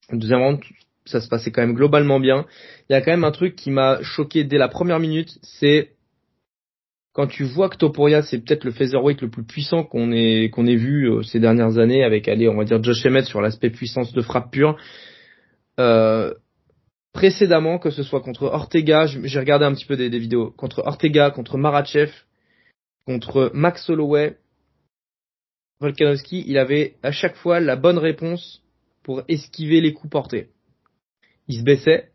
Le 0.10 0.18
deuxième 0.18 0.42
round, 0.42 0.60
ça 1.06 1.22
se 1.22 1.30
passait 1.30 1.52
quand 1.52 1.62
même 1.62 1.76
globalement 1.76 2.20
bien. 2.20 2.46
Il 2.90 2.94
y 2.94 2.96
a 2.96 3.02
quand 3.02 3.12
même 3.12 3.24
un 3.24 3.32
truc 3.32 3.56
qui 3.56 3.72
m'a 3.72 4.02
choqué 4.02 4.44
dès 4.44 4.58
la 4.58 4.68
première 4.68 5.00
minute, 5.00 5.40
c'est 5.44 5.95
quand 7.16 7.28
tu 7.28 7.46
vois 7.46 7.70
que 7.70 7.78
Topuria 7.78 8.22
c'est 8.24 8.40
peut-être 8.40 8.66
le 8.66 8.72
featherweight 8.72 9.22
le 9.22 9.30
plus 9.30 9.46
puissant 9.46 9.86
qu'on 9.86 10.12
ait 10.12 10.50
qu'on 10.50 10.68
ait 10.68 10.76
vu 10.76 11.10
euh, 11.10 11.24
ces 11.24 11.40
dernières 11.40 11.78
années 11.78 12.04
avec 12.04 12.28
allez 12.28 12.50
on 12.50 12.58
va 12.58 12.66
dire 12.66 12.84
Josh 12.84 13.06
Emmett 13.06 13.26
sur 13.26 13.42
l'aspect 13.42 13.70
puissance 13.70 14.12
de 14.12 14.22
frappe 14.22 14.52
pure. 14.52 14.78
Euh, 15.80 16.34
précédemment 17.14 17.80
que 17.80 17.90
ce 17.90 18.04
soit 18.04 18.20
contre 18.20 18.44
Ortega, 18.44 19.06
j'ai 19.08 19.40
regardé 19.40 19.64
un 19.64 19.74
petit 19.74 19.86
peu 19.86 19.96
des, 19.96 20.10
vidéos 20.10 20.52
contre 20.52 20.84
Ortega, 20.86 21.32
contre 21.32 21.58
Marachev, 21.58 22.12
contre 23.06 23.50
Max 23.54 23.90
Holloway, 23.90 24.38
Volkanovski, 25.80 26.44
il 26.46 26.58
avait 26.58 26.96
à 27.02 27.14
chaque 27.14 27.38
fois 27.38 27.62
la 27.62 27.78
bonne 27.78 27.98
réponse 27.98 28.62
pour 29.04 29.24
esquiver 29.30 29.80
les 29.80 29.94
coups 29.94 30.12
portés. 30.12 30.50
Il 31.48 31.60
se 31.60 31.64
baissait, 31.64 32.12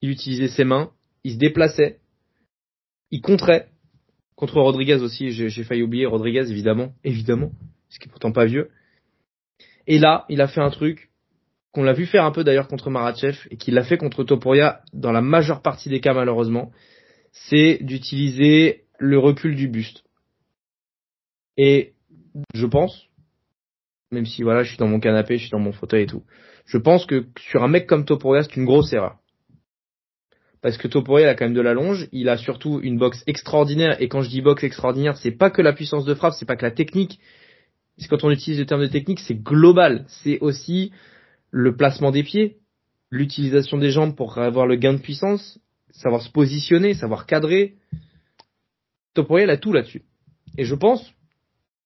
il 0.00 0.08
utilisait 0.10 0.48
ses 0.48 0.64
mains, 0.64 0.92
il 1.24 1.34
se 1.34 1.38
déplaçait, 1.38 1.98
il 3.10 3.20
contrait. 3.20 3.68
Contre 4.36 4.60
Rodriguez 4.60 4.96
aussi, 4.96 5.30
j'ai 5.30 5.64
failli 5.64 5.82
oublier 5.82 6.06
Rodriguez 6.06 6.50
évidemment, 6.50 6.92
évidemment, 7.04 7.52
ce 7.88 7.98
qui 7.98 8.08
est 8.08 8.10
pourtant 8.10 8.32
pas 8.32 8.46
vieux. 8.46 8.70
Et 9.86 9.98
là, 9.98 10.24
il 10.28 10.40
a 10.40 10.48
fait 10.48 10.60
un 10.60 10.70
truc 10.70 11.10
qu'on 11.72 11.82
l'a 11.82 11.92
vu 11.92 12.06
faire 12.06 12.24
un 12.24 12.30
peu 12.30 12.44
d'ailleurs 12.44 12.68
contre 12.68 12.90
Marachev 12.90 13.36
et 13.50 13.56
qu'il 13.56 13.74
l'a 13.74 13.84
fait 13.84 13.98
contre 13.98 14.24
Topuria 14.24 14.80
dans 14.92 15.12
la 15.12 15.20
majeure 15.20 15.60
partie 15.60 15.88
des 15.88 16.00
cas 16.00 16.14
malheureusement, 16.14 16.72
c'est 17.32 17.78
d'utiliser 17.82 18.84
le 18.98 19.18
recul 19.18 19.56
du 19.56 19.68
buste. 19.68 20.04
Et 21.56 21.94
je 22.54 22.66
pense, 22.66 23.08
même 24.10 24.26
si 24.26 24.42
voilà, 24.42 24.62
je 24.62 24.68
suis 24.70 24.78
dans 24.78 24.88
mon 24.88 25.00
canapé, 25.00 25.36
je 25.36 25.42
suis 25.42 25.50
dans 25.50 25.58
mon 25.58 25.72
fauteuil 25.72 26.04
et 26.04 26.06
tout, 26.06 26.22
je 26.66 26.78
pense 26.78 27.06
que 27.06 27.26
sur 27.38 27.62
un 27.62 27.68
mec 27.68 27.86
comme 27.86 28.04
Topuria, 28.04 28.42
c'est 28.42 28.56
une 28.56 28.64
grosse 28.64 28.92
erreur. 28.92 29.18
Parce 30.64 30.78
que 30.78 30.88
Topuria 30.88 31.28
a 31.28 31.34
quand 31.34 31.44
même 31.44 31.52
de 31.52 31.60
la 31.60 31.74
longe, 31.74 32.08
il 32.10 32.30
a 32.30 32.38
surtout 32.38 32.80
une 32.82 32.96
boxe 32.96 33.22
extraordinaire, 33.26 34.00
et 34.00 34.08
quand 34.08 34.22
je 34.22 34.30
dis 34.30 34.40
boxe 34.40 34.64
extraordinaire, 34.64 35.14
c'est 35.18 35.30
pas 35.30 35.50
que 35.50 35.60
la 35.60 35.74
puissance 35.74 36.06
de 36.06 36.14
frappe, 36.14 36.32
c'est 36.38 36.46
pas 36.46 36.56
que 36.56 36.64
la 36.64 36.70
technique, 36.70 37.20
c'est 37.98 38.08
quand 38.08 38.24
on 38.24 38.30
utilise 38.30 38.58
le 38.58 38.64
terme 38.64 38.80
de 38.80 38.86
technique, 38.86 39.20
c'est 39.20 39.34
global, 39.34 40.06
c'est 40.08 40.38
aussi 40.40 40.90
le 41.50 41.76
placement 41.76 42.12
des 42.12 42.22
pieds, 42.22 42.56
l'utilisation 43.10 43.76
des 43.76 43.90
jambes 43.90 44.16
pour 44.16 44.38
avoir 44.38 44.66
le 44.66 44.76
gain 44.76 44.94
de 44.94 45.00
puissance, 45.00 45.60
savoir 45.90 46.22
se 46.22 46.30
positionner, 46.30 46.94
savoir 46.94 47.26
cadrer. 47.26 47.74
Topuria, 49.12 49.44
il 49.44 49.50
a 49.50 49.58
tout 49.58 49.74
là-dessus. 49.74 50.04
Et 50.56 50.64
je 50.64 50.74
pense 50.74 51.12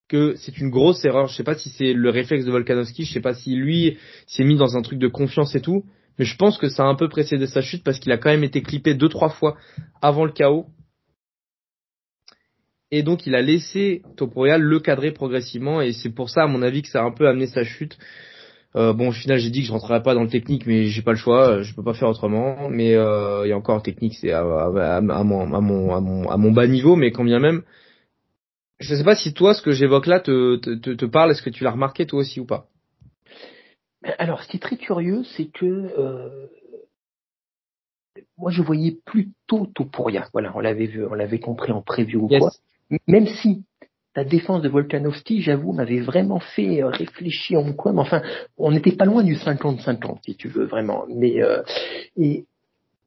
que 0.06 0.36
c'est 0.36 0.56
une 0.56 0.70
grosse 0.70 1.05
erreur. 1.05 1.26
Je 1.26 1.34
sais 1.34 1.42
pas 1.42 1.56
si 1.56 1.68
c'est 1.70 1.94
le 1.94 2.10
réflexe 2.10 2.44
de 2.44 2.52
Volkanovski, 2.52 3.06
je 3.06 3.12
sais 3.12 3.20
pas 3.20 3.34
si 3.34 3.56
lui 3.56 3.98
s'est 4.28 4.44
mis 4.44 4.56
dans 4.56 4.76
un 4.76 4.82
truc 4.82 5.00
de 5.00 5.09
confiance 5.09 5.56
et 5.56 5.60
tout, 5.60 5.84
mais 6.19 6.24
je 6.24 6.36
pense 6.36 6.59
que 6.59 6.69
ça 6.69 6.85
a 6.85 6.86
un 6.86 6.95
peu 6.95 7.09
précédé 7.09 7.47
sa 7.47 7.62
chute 7.62 7.85
parce 7.85 7.99
qu'il 7.99 8.12
a 8.12 8.19
quand 8.19 8.31
même 8.31 8.45
été 8.45 8.62
clippé 8.62 8.95
deux 8.95 9.09
trois 9.09 9.31
fois 9.31 9.57
avant 10.03 10.24
le 10.24 10.32
chaos. 10.32 10.66
Et 12.90 13.03
donc 13.03 13.27
il 13.27 13.35
a 13.35 13.43
laissé 13.43 14.03
Topuria 14.16 14.59
le 14.59 14.81
cadrer 14.81 15.12
progressivement 15.12 15.81
et 15.82 15.93
c'est 15.93 16.11
pour 16.11 16.31
ça 16.31 16.45
à 16.45 16.47
mon 16.47 16.62
avis 16.62 16.82
que 16.82 16.89
ça 16.89 17.01
a 17.01 17.05
un 17.05 17.12
peu 17.12 17.28
amené 17.28 17.47
sa 17.47 17.65
chute. 17.65 17.99
Euh, 18.77 18.93
bon, 18.93 19.09
au 19.09 19.12
final, 19.12 19.39
j'ai 19.39 19.51
dit 19.51 19.62
que 19.62 19.66
je 19.66 19.73
rentrerai 19.73 20.03
pas 20.03 20.15
dans 20.15 20.23
le 20.23 20.28
technique, 20.28 20.66
mais 20.66 20.85
j'ai 20.85 21.03
pas 21.03 21.12
le 21.12 21.16
choix, 21.19 21.62
je 21.62 21.74
peux 21.74 21.82
pas 21.82 21.95
faire 21.95 22.09
autrement. 22.09 22.69
Mais 22.69 22.95
euh, 22.95 23.47
il 23.47 23.49
y 23.49 23.53
a 23.53 23.57
encore 23.57 23.82
technique, 23.82 24.15
c'est 24.15 24.31
à, 24.31 24.45
mon, 25.01 26.53
bas 26.53 26.66
niveau, 26.66 26.95
mais 26.95 27.11
quand 27.11 27.24
bien 27.24 27.39
même, 27.39 27.62
je 28.78 28.95
sais 28.95 29.05
pas 29.05 29.16
si 29.16 29.32
toi, 29.32 29.55
ce 29.55 29.62
que 29.62 29.73
j'évoque 29.73 30.07
là, 30.07 30.20
te, 30.20 30.57
te, 30.57 30.93
te 30.93 31.05
parle. 31.07 31.31
Est-ce 31.31 31.43
que 31.43 31.51
tu 31.51 31.65
l'as 31.65 31.70
remarqué 31.70 32.07
toi 32.07 32.20
aussi 32.20 32.40
ou 32.40 32.47
pas? 32.47 32.69
Alors, 34.19 34.43
ce 34.43 34.49
qui 34.49 34.57
est 34.59 34.61
très 34.61 34.77
curieux, 34.77 35.25
c'est 35.37 35.47
que 35.47 35.66
euh, 35.66 36.47
moi, 38.37 38.51
je 38.51 38.62
voyais 38.62 38.99
plutôt 39.05 39.69
rien. 39.99 40.25
Voilà, 40.33 40.53
on 40.55 40.61
l'avait 40.61 40.87
vu, 40.87 41.05
on 41.05 41.15
l'avait 41.15 41.41
compris 41.41 41.73
en 41.73 41.83
preview 41.83 42.25
ou 42.25 42.29
quoi. 42.29 42.51
Même 43.07 43.27
si 43.27 43.65
la 44.15 44.25
défense 44.25 44.62
de 44.62 44.69
Volkanovski, 44.69 45.43
j'avoue, 45.43 45.73
m'avait 45.73 46.01
vraiment 46.01 46.41
fait 46.41 46.83
euh, 46.83 46.89
réfléchir 46.89 47.61
en 47.61 47.73
quoi. 47.73 47.93
Mais 47.93 48.01
enfin, 48.01 48.23
on 48.57 48.70
n'était 48.70 48.97
pas 48.97 49.05
loin 49.05 49.23
du 49.23 49.35
50-50, 49.35 50.19
si 50.25 50.37
tu 50.37 50.49
veux 50.49 50.65
vraiment. 50.65 51.05
Mais 51.09 51.43
euh, 51.43 51.62
et 52.16 52.47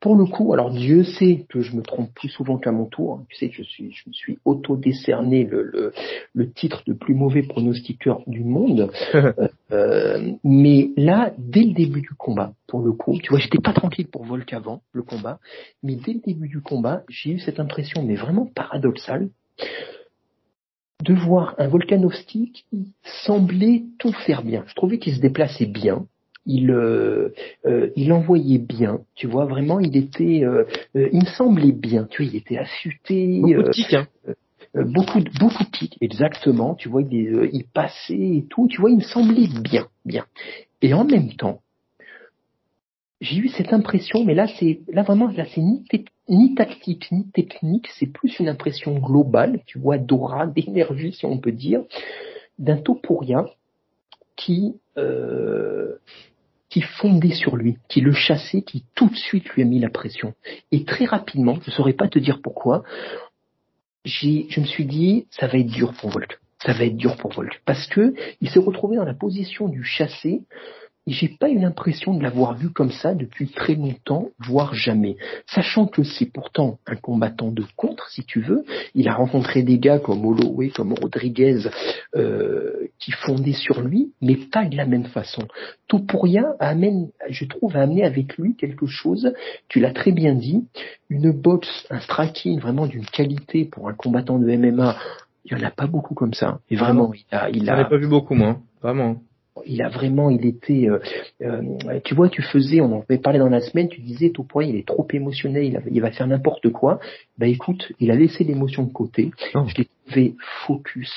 pour 0.01 0.15
le 0.15 0.25
coup, 0.25 0.51
alors 0.51 0.71
Dieu 0.71 1.03
sait 1.03 1.45
que 1.47 1.61
je 1.61 1.75
me 1.75 1.83
trompe 1.83 2.11
plus 2.15 2.29
souvent 2.29 2.57
qu'à 2.57 2.71
mon 2.71 2.85
tour. 2.85 3.23
Tu 3.29 3.37
sais 3.37 3.49
que 3.49 3.55
je 3.55 3.61
suis, 3.61 3.91
je 3.91 4.09
me 4.09 4.13
suis 4.13 4.39
auto-décerné 4.45 5.43
le, 5.43 5.61
le, 5.61 5.93
le, 6.33 6.51
titre 6.51 6.81
de 6.87 6.93
plus 6.93 7.13
mauvais 7.13 7.43
pronostiqueur 7.43 8.23
du 8.25 8.43
monde. 8.43 8.91
euh, 9.71 10.31
mais 10.43 10.89
là, 10.97 11.33
dès 11.37 11.61
le 11.61 11.73
début 11.73 12.01
du 12.01 12.15
combat, 12.17 12.53
pour 12.67 12.81
le 12.81 12.93
coup, 12.93 13.15
tu 13.21 13.29
vois, 13.29 13.37
j'étais 13.37 13.59
pas 13.59 13.73
tranquille 13.73 14.07
pour 14.07 14.25
Volk 14.25 14.51
avant 14.53 14.81
le 14.91 15.03
combat, 15.03 15.39
mais 15.83 15.95
dès 15.95 16.13
le 16.13 16.19
début 16.19 16.47
du 16.47 16.61
combat, 16.61 17.03
j'ai 17.07 17.33
eu 17.33 17.39
cette 17.39 17.59
impression, 17.59 18.03
mais 18.03 18.15
vraiment 18.15 18.47
paradoxale, 18.47 19.29
de 21.03 21.13
voir 21.13 21.53
un 21.59 21.67
Volkanovski 21.67 22.51
qui 22.53 22.93
semblait 23.23 23.83
tout 23.99 24.13
faire 24.25 24.43
bien. 24.43 24.63
Je 24.67 24.73
trouvais 24.73 24.97
qu'il 24.97 25.15
se 25.15 25.21
déplaçait 25.21 25.67
bien, 25.67 26.07
il 26.45 26.71
euh, 26.71 27.33
euh, 27.65 27.89
il 27.95 28.11
envoyait 28.13 28.57
bien, 28.57 29.01
tu 29.15 29.27
vois 29.27 29.45
vraiment 29.45 29.79
il 29.79 29.95
était 29.95 30.43
euh, 30.43 30.65
euh 30.95 31.09
il 31.11 31.19
me 31.19 31.29
semblait 31.37 31.71
bien, 31.71 32.07
tu 32.09 32.23
vois 32.23 32.31
il 32.31 32.37
était 32.37 32.57
affûté 32.57 33.41
beaucoup 33.41 33.63
de 33.63 33.71
tic, 33.71 33.93
hein. 33.93 34.07
beaucoup 34.75 35.19
de 35.19 35.29
beaucoup 35.39 35.63
de 35.63 35.89
exactement, 36.01 36.75
tu 36.75 36.89
vois 36.89 37.03
il, 37.03 37.49
il 37.53 37.65
passait 37.65 38.37
et 38.37 38.45
tout, 38.49 38.67
tu 38.67 38.81
vois 38.81 38.89
il 38.89 38.97
me 38.97 39.03
semblait 39.03 39.49
bien 39.61 39.87
bien. 40.05 40.25
Et 40.81 40.93
en 40.93 41.05
même 41.05 41.33
temps, 41.33 41.61
j'ai 43.21 43.37
eu 43.37 43.49
cette 43.49 43.71
impression, 43.71 44.25
mais 44.25 44.33
là 44.33 44.47
c'est 44.59 44.81
là 44.91 45.03
vraiment 45.03 45.27
là 45.27 45.45
c'est 45.53 45.61
ni, 45.61 45.85
ni 46.27 46.55
tactique 46.55 47.11
ni 47.11 47.29
technique, 47.29 47.87
c'est 47.99 48.07
plus 48.07 48.39
une 48.39 48.49
impression 48.49 48.97
globale, 48.97 49.61
tu 49.67 49.77
vois, 49.77 49.99
d'aura, 49.99 50.47
d'énergie 50.55 51.13
si 51.13 51.25
on 51.25 51.37
peut 51.37 51.51
dire, 51.51 51.83
d'un 52.57 52.77
topourien 52.77 53.45
qui 54.35 54.75
euh, 54.97 55.97
qui 56.71 56.81
fondait 56.81 57.33
sur 57.33 57.57
lui, 57.57 57.77
qui 57.89 58.01
le 58.01 58.13
chassait, 58.13 58.61
qui 58.61 58.85
tout 58.95 59.09
de 59.09 59.15
suite 59.15 59.47
lui 59.49 59.61
a 59.61 59.65
mis 59.65 59.79
la 59.79 59.89
pression. 59.89 60.33
Et 60.71 60.85
très 60.85 61.05
rapidement, 61.05 61.59
je 61.61 61.69
ne 61.69 61.75
saurais 61.75 61.93
pas 61.93 62.07
te 62.07 62.17
dire 62.17 62.41
pourquoi, 62.41 62.83
je 64.05 64.59
me 64.59 64.65
suis 64.65 64.85
dit, 64.85 65.27
ça 65.29 65.47
va 65.47 65.59
être 65.59 65.67
dur 65.67 65.93
pour 65.93 66.09
Volk. 66.09 66.39
Ça 66.65 66.73
va 66.73 66.85
être 66.85 66.95
dur 66.95 67.17
pour 67.17 67.33
Volk. 67.33 67.61
Parce 67.65 67.87
que 67.87 68.13
il 68.39 68.49
s'est 68.49 68.59
retrouvé 68.59 68.95
dans 68.95 69.03
la 69.03 69.13
position 69.13 69.67
du 69.67 69.83
chassé 69.83 70.41
et 71.07 71.13
j'ai 71.13 71.29
pas 71.29 71.49
eu 71.49 71.57
l'impression 71.57 72.13
de 72.13 72.21
l'avoir 72.21 72.55
vu 72.55 72.69
comme 72.69 72.91
ça 72.91 73.15
depuis 73.15 73.49
très 73.49 73.73
longtemps, 73.73 74.29
voire 74.39 74.75
jamais. 74.75 75.17
Sachant 75.47 75.87
que 75.87 76.03
c'est 76.03 76.27
pourtant 76.31 76.77
un 76.85 76.95
combattant 76.95 77.51
de 77.51 77.63
contre, 77.75 78.07
si 78.09 78.23
tu 78.23 78.41
veux. 78.41 78.63
Il 78.93 79.07
a 79.07 79.15
rencontré 79.15 79.63
des 79.63 79.79
gars 79.79 79.97
comme 79.97 80.23
Holloway, 80.23 80.69
comme 80.69 80.93
Rodriguez, 80.93 81.69
euh, 82.15 82.87
qui 82.99 83.11
fondaient 83.11 83.53
sur 83.53 83.81
lui, 83.81 84.11
mais 84.21 84.35
pas 84.35 84.65
de 84.65 84.77
la 84.77 84.85
même 84.85 85.05
façon. 85.05 85.47
Tout 85.87 86.05
pour 86.05 86.23
rien 86.23 86.53
amène, 86.59 87.09
je 87.29 87.45
trouve, 87.45 87.75
a 87.75 87.81
amené 87.81 88.03
avec 88.03 88.37
lui 88.37 88.55
quelque 88.55 88.85
chose, 88.85 89.33
tu 89.69 89.79
l'as 89.79 89.93
très 89.93 90.11
bien 90.11 90.35
dit, 90.35 90.63
une 91.09 91.31
boxe, 91.31 91.87
un 91.89 91.99
striking 91.99 92.59
vraiment 92.59 92.85
d'une 92.85 93.05
qualité 93.05 93.65
pour 93.65 93.89
un 93.89 93.93
combattant 93.93 94.37
de 94.37 94.55
MMA. 94.55 94.95
Il 95.45 95.53
y 95.53 95.55
en 95.55 95.65
a 95.65 95.71
pas 95.71 95.87
beaucoup 95.87 96.13
comme 96.13 96.35
ça. 96.35 96.59
Et 96.69 96.75
vraiment, 96.75 97.11
il 97.15 97.35
a, 97.35 97.49
il 97.49 97.67
a. 97.67 97.85
pas 97.85 97.97
vu 97.97 98.07
beaucoup, 98.07 98.35
moi. 98.35 98.59
Vraiment 98.83 99.17
il 99.65 99.81
a 99.81 99.89
vraiment, 99.89 100.29
il 100.29 100.45
était, 100.45 100.87
euh, 100.87 100.99
euh, 101.41 101.99
tu 102.03 102.15
vois, 102.15 102.29
tu 102.29 102.41
faisais, 102.41 102.81
on 102.81 102.93
en 102.93 103.03
avait 103.09 103.17
parlé 103.17 103.39
dans 103.39 103.49
la 103.49 103.59
semaine, 103.61 103.89
tu 103.89 104.01
disais, 104.01 104.29
tout 104.29 104.43
point, 104.43 104.63
il 104.63 104.75
est 104.75 104.87
trop 104.87 105.07
émotionnel, 105.11 105.63
il, 105.65 105.81
il 105.91 106.01
va 106.01 106.11
faire 106.11 106.27
n'importe 106.27 106.71
quoi. 106.71 106.99
Bah 107.37 107.47
écoute, 107.47 107.91
il 107.99 108.11
a 108.11 108.15
laissé 108.15 108.43
l'émotion 108.43 108.83
de 108.83 108.93
côté. 108.93 109.31
Oh. 109.53 109.65
Je 109.67 109.77
l'ai 109.77 109.87
trouvé 110.05 110.35
focus. 110.65 111.11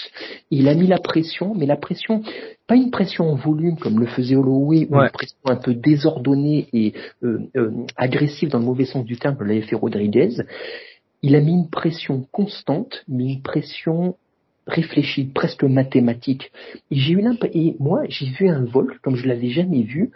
Il 0.50 0.68
a 0.68 0.74
mis 0.74 0.86
la 0.86 0.98
pression, 0.98 1.54
mais 1.54 1.66
la 1.66 1.76
pression, 1.76 2.22
pas 2.66 2.76
une 2.76 2.90
pression 2.90 3.30
en 3.30 3.36
volume 3.36 3.76
comme 3.76 4.00
le 4.00 4.06
faisait 4.06 4.36
Holloway, 4.36 4.88
ou 4.90 4.96
une 4.96 5.10
pression 5.10 5.38
un 5.44 5.56
peu 5.56 5.74
désordonnée 5.74 6.66
et 6.72 6.92
euh, 7.22 7.38
agressive 7.96 8.48
dans 8.48 8.58
le 8.58 8.64
mauvais 8.64 8.86
sens 8.86 9.04
du 9.04 9.16
terme, 9.16 9.36
comme 9.36 9.46
l'avait 9.46 9.62
fait 9.62 9.76
Rodriguez. 9.76 10.42
Il 11.22 11.36
a 11.36 11.40
mis 11.40 11.52
une 11.52 11.70
pression 11.70 12.26
constante, 12.32 13.04
mais 13.08 13.32
une 13.32 13.42
pression 13.42 14.16
réfléchi, 14.66 15.24
presque 15.24 15.64
mathématique. 15.64 16.50
Et 16.90 16.96
j'ai 16.96 17.12
eu 17.12 17.24
et 17.52 17.76
moi, 17.78 18.02
j'ai 18.08 18.26
vu 18.26 18.48
un 18.48 18.64
Volk 18.64 18.98
comme 19.02 19.16
je 19.16 19.26
l'avais 19.26 19.50
jamais 19.50 19.82
vu, 19.82 20.10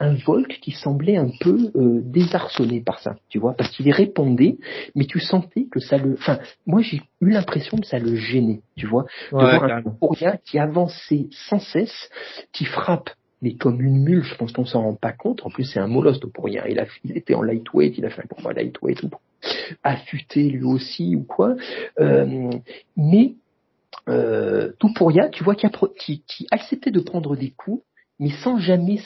un 0.00 0.14
Volk 0.14 0.58
qui 0.60 0.72
semblait 0.72 1.16
un 1.16 1.30
peu 1.40 1.70
euh, 1.74 2.00
désarçonné 2.04 2.80
par 2.80 3.00
ça, 3.00 3.16
tu 3.28 3.38
vois, 3.38 3.54
parce 3.54 3.70
qu'il 3.70 3.90
répondait, 3.90 4.58
mais 4.94 5.06
tu 5.06 5.18
sentais 5.18 5.66
que 5.70 5.80
ça 5.80 5.98
le, 5.98 6.14
enfin, 6.14 6.38
moi 6.66 6.82
j'ai 6.82 7.02
eu 7.20 7.30
l'impression 7.30 7.78
que 7.78 7.86
ça 7.86 7.98
le 7.98 8.14
gênait, 8.14 8.60
tu 8.76 8.86
vois, 8.86 9.04
de 9.32 9.38
voir 9.38 9.64
un 9.64 9.82
Pouria 9.82 10.36
qui 10.44 10.58
avançait 10.58 11.26
sans 11.30 11.58
cesse, 11.58 12.10
qui 12.52 12.64
frappe 12.64 13.10
mais 13.40 13.54
comme 13.54 13.80
une 13.80 14.02
mule, 14.02 14.24
je 14.24 14.34
pense 14.34 14.50
qu'on 14.50 14.64
s'en 14.64 14.82
rend 14.82 14.94
pas 14.94 15.12
compte. 15.12 15.46
En 15.46 15.50
plus, 15.50 15.64
c'est 15.64 15.78
un 15.78 15.86
molosse 15.86 16.18
pour 16.34 16.46
rien. 16.46 16.64
Il, 16.68 16.80
a, 16.80 16.86
il 17.04 17.16
était 17.16 17.34
en 17.34 17.42
lightweight, 17.42 17.96
il 17.96 18.04
a 18.04 18.10
fait 18.10 18.22
un 18.22 18.26
combat 18.26 18.52
lightweight, 18.52 19.00
affûté 19.82 20.48
lui 20.48 20.64
aussi 20.64 21.14
ou 21.14 21.22
quoi. 21.22 21.54
Euh, 22.00 22.50
mais 22.96 23.34
euh, 24.08 24.72
Topuria, 24.78 25.28
tu 25.28 25.44
vois, 25.44 25.54
qui, 25.54 25.66
a, 25.66 25.70
qui, 25.98 26.24
qui 26.26 26.46
acceptait 26.50 26.90
de 26.90 27.00
prendre 27.00 27.36
des 27.36 27.50
coups, 27.50 27.84
mais 28.18 28.30
sans 28.42 28.58
jamais 28.58 29.00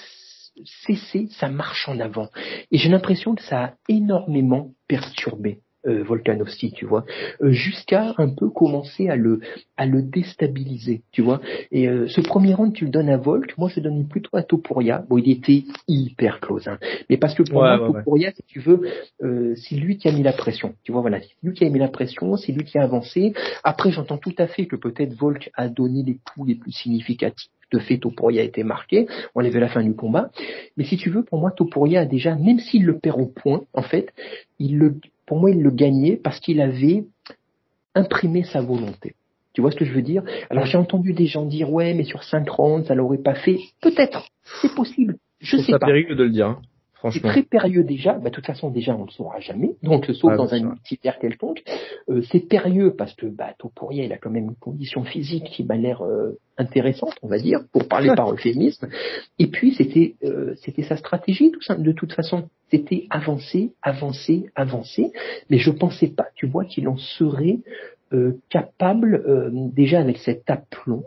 cesser 0.86 1.28
sa 1.30 1.48
marche 1.48 1.88
en 1.88 1.98
avant. 2.00 2.28
Et 2.70 2.78
j'ai 2.78 2.88
l'impression 2.88 3.34
que 3.34 3.42
ça 3.42 3.64
a 3.64 3.74
énormément 3.88 4.72
perturbé 4.88 5.60
euh, 5.86 6.02
Volkanovski, 6.02 6.72
tu 6.72 6.86
vois, 6.86 7.04
euh, 7.42 7.50
jusqu'à 7.50 8.14
un 8.18 8.28
peu 8.28 8.48
commencer 8.48 9.08
à 9.08 9.16
le 9.16 9.40
à 9.76 9.86
le 9.86 10.02
déstabiliser, 10.02 11.02
tu 11.12 11.22
vois. 11.22 11.40
Et 11.70 11.88
euh, 11.88 12.06
ce 12.08 12.20
premier 12.20 12.54
round, 12.54 12.72
tu 12.72 12.84
le 12.84 12.90
donnes 12.90 13.08
à 13.08 13.16
Volk, 13.16 13.56
moi 13.58 13.68
je 13.68 13.76
le 13.76 13.82
donne 13.82 14.08
plutôt 14.08 14.36
à 14.36 14.42
Topuria. 14.42 15.04
Bon, 15.08 15.18
il 15.18 15.30
était 15.30 15.64
hyper 15.88 16.40
close, 16.40 16.68
hein. 16.68 16.78
mais 17.10 17.16
parce 17.16 17.34
que 17.34 17.42
pour 17.42 17.62
moi, 17.62 17.78
Topuria, 17.78 18.32
si 18.32 18.42
tu 18.46 18.60
veux, 18.60 18.80
euh, 19.22 19.54
c'est 19.56 19.76
lui 19.76 19.96
qui 19.96 20.08
a 20.08 20.12
mis 20.12 20.22
la 20.22 20.32
pression, 20.32 20.74
tu 20.84 20.92
vois, 20.92 21.00
voilà, 21.00 21.20
c'est 21.20 21.34
lui 21.42 21.54
qui 21.54 21.64
a 21.64 21.70
mis 21.70 21.78
la 21.78 21.88
pression, 21.88 22.36
c'est 22.36 22.52
lui 22.52 22.64
qui 22.64 22.78
a 22.78 22.82
avancé. 22.82 23.34
Après, 23.64 23.90
j'entends 23.90 24.18
tout 24.18 24.34
à 24.38 24.46
fait 24.46 24.66
que 24.66 24.76
peut-être 24.76 25.14
Volk 25.14 25.50
a 25.54 25.68
donné 25.68 26.02
les 26.02 26.18
coups 26.24 26.48
les 26.48 26.54
plus 26.54 26.72
significatifs 26.72 27.50
de 27.72 27.78
fait 27.78 27.98
Topuria 27.98 28.42
a 28.42 28.44
été 28.44 28.62
marqué, 28.64 29.06
on 29.34 29.40
l'a 29.40 29.48
vu 29.48 29.56
à 29.56 29.60
la 29.60 29.68
fin 29.68 29.82
du 29.82 29.94
combat. 29.94 30.30
Mais 30.76 30.84
si 30.84 30.96
tu 30.96 31.10
veux, 31.10 31.24
pour 31.24 31.40
moi, 31.40 31.50
Topuria 31.50 32.00
a 32.00 32.04
déjà, 32.04 32.36
même 32.36 32.58
s'il 32.58 32.84
le 32.84 32.98
perd 32.98 33.20
au 33.20 33.26
point, 33.26 33.62
en 33.72 33.82
fait, 33.82 34.12
il 34.58 34.78
le, 34.78 34.96
pour 35.32 35.40
moi, 35.40 35.50
il 35.50 35.62
le 35.62 35.70
gagnait 35.70 36.18
parce 36.22 36.40
qu'il 36.40 36.60
avait 36.60 37.04
imprimé 37.94 38.42
sa 38.44 38.60
volonté. 38.60 39.14
Tu 39.54 39.62
vois 39.62 39.70
ce 39.70 39.76
que 39.76 39.86
je 39.86 39.92
veux 39.94 40.02
dire? 40.02 40.22
Alors 40.50 40.66
j'ai 40.66 40.76
entendu 40.76 41.14
des 41.14 41.24
gens 41.24 41.46
dire 41.46 41.72
ouais, 41.72 41.94
mais 41.94 42.04
sur 42.04 42.22
5 42.22 42.46
rounds, 42.50 42.86
ça 42.86 42.94
l'aurait 42.94 43.16
pas 43.16 43.32
fait. 43.32 43.58
Peut-être, 43.80 44.26
c'est 44.60 44.74
possible. 44.74 45.16
Je 45.40 45.56
sais 45.56 45.72
pas. 45.72 45.86
C'est 45.86 46.14
de 46.14 46.22
le 46.22 46.28
dire. 46.28 46.48
Hein. 46.48 46.60
C'est 47.10 47.20
très 47.20 47.42
périlleux 47.42 47.84
déjà. 47.84 48.14
Bah, 48.14 48.30
de 48.30 48.34
toute 48.34 48.46
façon, 48.46 48.70
déjà, 48.70 48.94
on 48.94 49.00
ne 49.00 49.06
le 49.06 49.10
saura 49.10 49.40
jamais. 49.40 49.72
Donc, 49.82 50.06
sauf 50.06 50.36
dans 50.36 50.54
un 50.54 50.60
multivers 50.60 51.18
quelconque. 51.18 51.62
Euh, 52.08 52.22
c'est 52.30 52.40
périlleux 52.40 52.94
parce 52.96 53.14
que 53.14 53.26
bah, 53.26 53.54
Topuria, 53.58 54.04
il 54.04 54.12
a 54.12 54.18
quand 54.18 54.30
même 54.30 54.44
une 54.44 54.56
condition 54.56 55.04
physique 55.04 55.44
qui 55.44 55.64
m'a 55.64 55.76
l'air 55.76 56.02
euh, 56.02 56.38
intéressante, 56.58 57.14
on 57.22 57.28
va 57.28 57.38
dire, 57.38 57.60
pour 57.72 57.88
parler 57.88 58.10
par 58.14 58.32
euphémisme. 58.32 58.88
Et 59.38 59.48
puis, 59.48 59.74
c'était 59.74 60.14
euh, 60.24 60.54
c'était 60.56 60.82
sa 60.82 60.96
stratégie, 60.96 61.50
tout 61.50 61.62
ça. 61.62 61.74
De 61.74 61.92
toute 61.92 62.12
façon, 62.12 62.48
c'était 62.70 63.06
avancer, 63.10 63.72
avancer, 63.82 64.46
avancer. 64.54 65.12
Mais 65.50 65.58
je 65.58 65.70
pensais 65.70 66.08
pas, 66.08 66.26
tu 66.34 66.46
vois, 66.46 66.64
qu'il 66.64 66.88
en 66.88 66.96
serait 66.96 67.58
euh, 68.12 68.38
capable, 68.50 69.22
euh, 69.26 69.50
déjà 69.52 70.00
avec 70.00 70.18
cet 70.18 70.48
aplomb, 70.50 71.04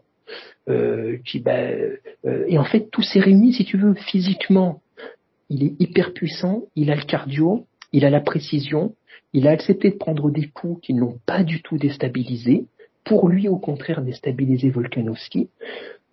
qui, 1.23 1.39
bah, 1.39 1.59
et 2.47 2.57
en 2.57 2.63
fait, 2.63 2.89
tout 2.89 3.03
s'est 3.03 3.19
réuni, 3.19 3.53
si 3.53 3.65
tu 3.65 3.77
veux, 3.77 3.93
physiquement, 3.93 4.81
il 5.49 5.63
est 5.63 5.75
hyper 5.79 6.13
puissant, 6.13 6.63
il 6.75 6.91
a 6.91 6.95
le 6.95 7.03
cardio, 7.03 7.65
il 7.91 8.05
a 8.05 8.09
la 8.09 8.21
précision, 8.21 8.95
il 9.33 9.47
a 9.47 9.51
accepté 9.51 9.89
de 9.91 9.95
prendre 9.95 10.31
des 10.31 10.47
coups 10.47 10.81
qui 10.81 10.93
ne 10.93 11.01
l'ont 11.01 11.19
pas 11.25 11.43
du 11.43 11.61
tout 11.61 11.77
déstabilisé, 11.77 12.65
pour 13.03 13.29
lui 13.29 13.47
au 13.47 13.57
contraire 13.57 14.01
déstabiliser 14.01 14.69
Volkanovski. 14.69 15.49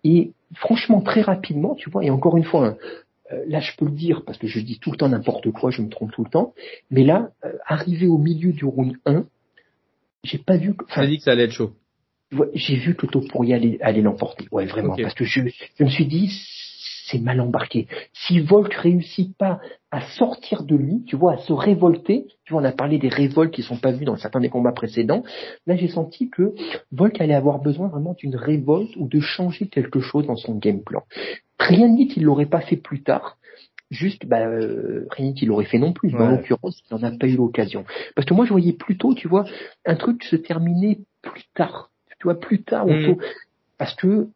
Et 0.05 0.33
franchement, 0.55 1.01
très 1.01 1.23
rapidement, 1.23 1.75
tu 1.75 1.91
vois, 1.91 2.05
et 2.05 2.11
encore 2.11 2.37
une 2.37 2.45
fois, 2.45 2.77
euh, 3.33 3.45
là 3.47 3.61
je 3.61 3.73
peux 3.77 3.87
le 3.87 3.93
dire 3.93 4.25
parce 4.25 4.39
que 4.39 4.47
je 4.47 4.61
dis 4.61 4.79
tout 4.79 4.91
le 4.91 4.97
temps 4.97 5.09
n'importe 5.09 5.51
quoi, 5.53 5.71
je 5.71 5.83
me 5.83 5.89
trompe 5.89 6.13
tout 6.13 6.25
le 6.25 6.31
temps, 6.31 6.53
mais 6.91 7.05
là, 7.05 7.31
euh, 7.45 7.53
arrivé 7.67 8.07
au 8.07 8.19
milieu 8.19 8.53
du 8.53 8.65
round 8.65 8.97
1, 9.07 9.25
j'ai 10.25 10.39
pas 10.39 10.57
vu... 10.57 10.75
Enfin, 10.89 11.07
dit 11.07 11.19
que 11.19 11.25
ça 11.25 11.33
allait 11.33 11.45
être 11.45 11.53
chaud. 11.53 11.73
J'ai 12.55 12.77
vu 12.77 12.95
que 12.95 13.07
y 13.45 13.53
aller, 13.53 13.79
aller 13.81 14.03
l'emporter, 14.03 14.47
ouais 14.53 14.67
vraiment, 14.67 14.97
parce 14.97 15.15
que 15.15 15.25
je, 15.25 15.41
je 15.79 15.85
me 15.85 15.91
suis 15.91 16.07
dit, 16.07 16.31
c'est 17.13 17.21
mal 17.21 17.41
embarqué. 17.41 17.87
Si 18.15 18.41
Volk 18.41 18.73
réussit 18.73 19.37
pas 19.37 19.61
à 19.91 20.01
sortir 20.01 20.65
de 20.65 20.75
lui, 20.75 21.05
tu 21.07 21.17
vois, 21.17 21.35
à 21.35 21.39
se 21.39 21.53
révolter, 21.53 22.27
tu 22.45 22.55
vois, 22.55 22.63
on 22.63 22.65
a 22.65 22.73
parlé 22.73 22.99
des 22.99 23.11
révoltes 23.11 23.53
qui 23.53 23.63
sont 23.63 23.77
pas 23.77 23.93
vues 23.93 24.07
dans 24.07 24.17
certains 24.17 24.41
des 24.41 24.49
combats 24.49 24.73
précédents, 24.73 25.23
là 25.67 25.77
j'ai 25.77 25.89
senti 25.89 26.31
que 26.31 26.55
Volk 26.91 27.21
allait 27.21 27.35
avoir 27.35 27.61
besoin 27.61 27.89
vraiment 27.89 28.15
d'une 28.15 28.35
révolte 28.35 28.97
ou 28.97 29.07
de 29.07 29.21
changer 29.21 29.69
quelque 29.69 30.01
chose 30.01 30.27
dans 30.27 30.37
son 30.37 30.57
game 30.57 30.83
plan. 30.83 31.03
Rien 31.59 31.89
ne 31.89 31.97
dit 31.97 32.09
qu'il 32.09 32.25
l'aurait 32.25 32.47
pas 32.47 32.63
fait 32.63 32.77
plus 32.77 33.03
tard, 33.03 33.37
juste 33.91 34.27
bah, 34.27 34.47
euh, 34.47 35.07
rien 35.11 35.35
qu'il 35.35 35.49
l'aurait 35.49 35.67
fait 35.67 35.79
non 35.79 35.93
plus. 35.93 36.11
Mais 36.13 36.23
en 36.23 36.31
l'occurrence, 36.31 36.83
il 36.91 36.95
n'en 36.95 37.03
a 37.03 37.11
pas 37.17 37.29
eu 37.29 37.37
l'occasion. 37.37 37.85
Parce 38.17 38.27
que 38.27 38.35
moi, 38.35 38.47
je 38.47 38.51
voyais 38.51 38.73
plutôt, 38.73 39.15
tu 39.15 39.29
vois, 39.29 39.45
un 39.85 39.95
truc 39.95 40.25
se 40.25 40.37
terminer 40.37 41.01
plus 41.21 41.45
tard. 41.55 41.91
Tu 42.19 42.25
vois, 42.25 42.41
plus 42.41 42.63
tard, 42.63 42.87
mm. 42.87 43.17
parce 43.79 43.95
que 43.95 44.29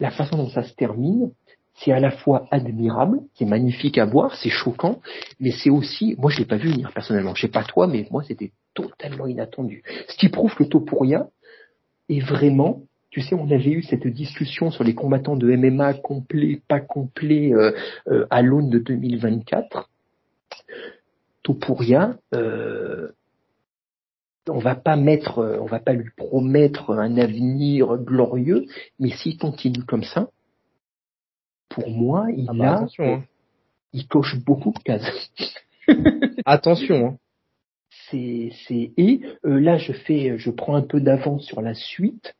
la 0.00 0.10
façon 0.10 0.36
dont 0.36 0.48
ça 0.48 0.62
se 0.62 0.74
termine, 0.74 1.30
c'est 1.76 1.92
à 1.92 2.00
la 2.00 2.10
fois 2.10 2.46
admirable, 2.50 3.20
c'est 3.34 3.44
magnifique 3.44 3.98
à 3.98 4.06
voir, 4.06 4.34
c'est 4.36 4.50
choquant, 4.50 5.00
mais 5.40 5.50
c'est 5.50 5.70
aussi, 5.70 6.14
moi 6.18 6.30
je 6.30 6.38
l'ai 6.38 6.46
pas 6.46 6.56
vu 6.56 6.70
venir 6.70 6.90
personnellement, 6.92 7.34
je 7.34 7.42
sais 7.42 7.48
pas 7.48 7.64
toi, 7.64 7.86
mais 7.86 8.06
moi 8.10 8.22
c'était 8.26 8.52
totalement 8.74 9.26
inattendu. 9.26 9.82
Ce 10.08 10.16
qui 10.16 10.28
prouve 10.28 10.54
que 10.54 10.64
Topuria 10.64 11.28
est 12.08 12.20
vraiment, 12.20 12.82
tu 13.10 13.20
sais, 13.20 13.34
on 13.34 13.50
avait 13.50 13.70
eu 13.70 13.82
cette 13.82 14.06
discussion 14.06 14.70
sur 14.70 14.84
les 14.84 14.94
combattants 14.94 15.36
de 15.36 15.54
MMA 15.54 15.94
complets, 15.94 16.60
pas 16.66 16.80
complets, 16.80 17.52
euh, 17.52 17.72
euh, 18.08 18.26
à 18.30 18.42
l'aune 18.42 18.70
de 18.70 18.78
2024. 18.78 19.90
Topuria, 21.42 22.16
euh, 22.34 23.08
on 24.48 24.58
va 24.58 24.76
pas 24.76 24.96
mettre, 24.96 25.58
on 25.60 25.66
va 25.66 25.80
pas 25.80 25.92
lui 25.92 26.10
promettre 26.16 26.90
un 26.90 27.16
avenir 27.18 27.96
glorieux, 27.98 28.66
mais 28.98 29.10
s'il 29.10 29.38
continue 29.38 29.82
comme 29.82 30.04
ça, 30.04 30.28
pour 31.68 31.88
moi, 31.90 32.26
il 32.34 32.46
ah 32.48 32.52
bah, 32.54 32.86
a, 32.98 33.02
hein. 33.02 33.24
il 33.92 34.06
coche 34.06 34.36
beaucoup 34.44 34.72
de 34.72 34.78
cases. 34.78 35.30
attention. 36.44 37.06
Hein. 37.06 37.18
C'est, 38.10 38.52
c'est 38.66 38.92
et 38.96 39.20
euh, 39.44 39.58
là 39.58 39.78
je 39.78 39.92
fais, 39.92 40.38
je 40.38 40.50
prends 40.50 40.76
un 40.76 40.82
peu 40.82 41.00
d'avance 41.00 41.44
sur 41.44 41.60
la 41.60 41.74
suite, 41.74 42.34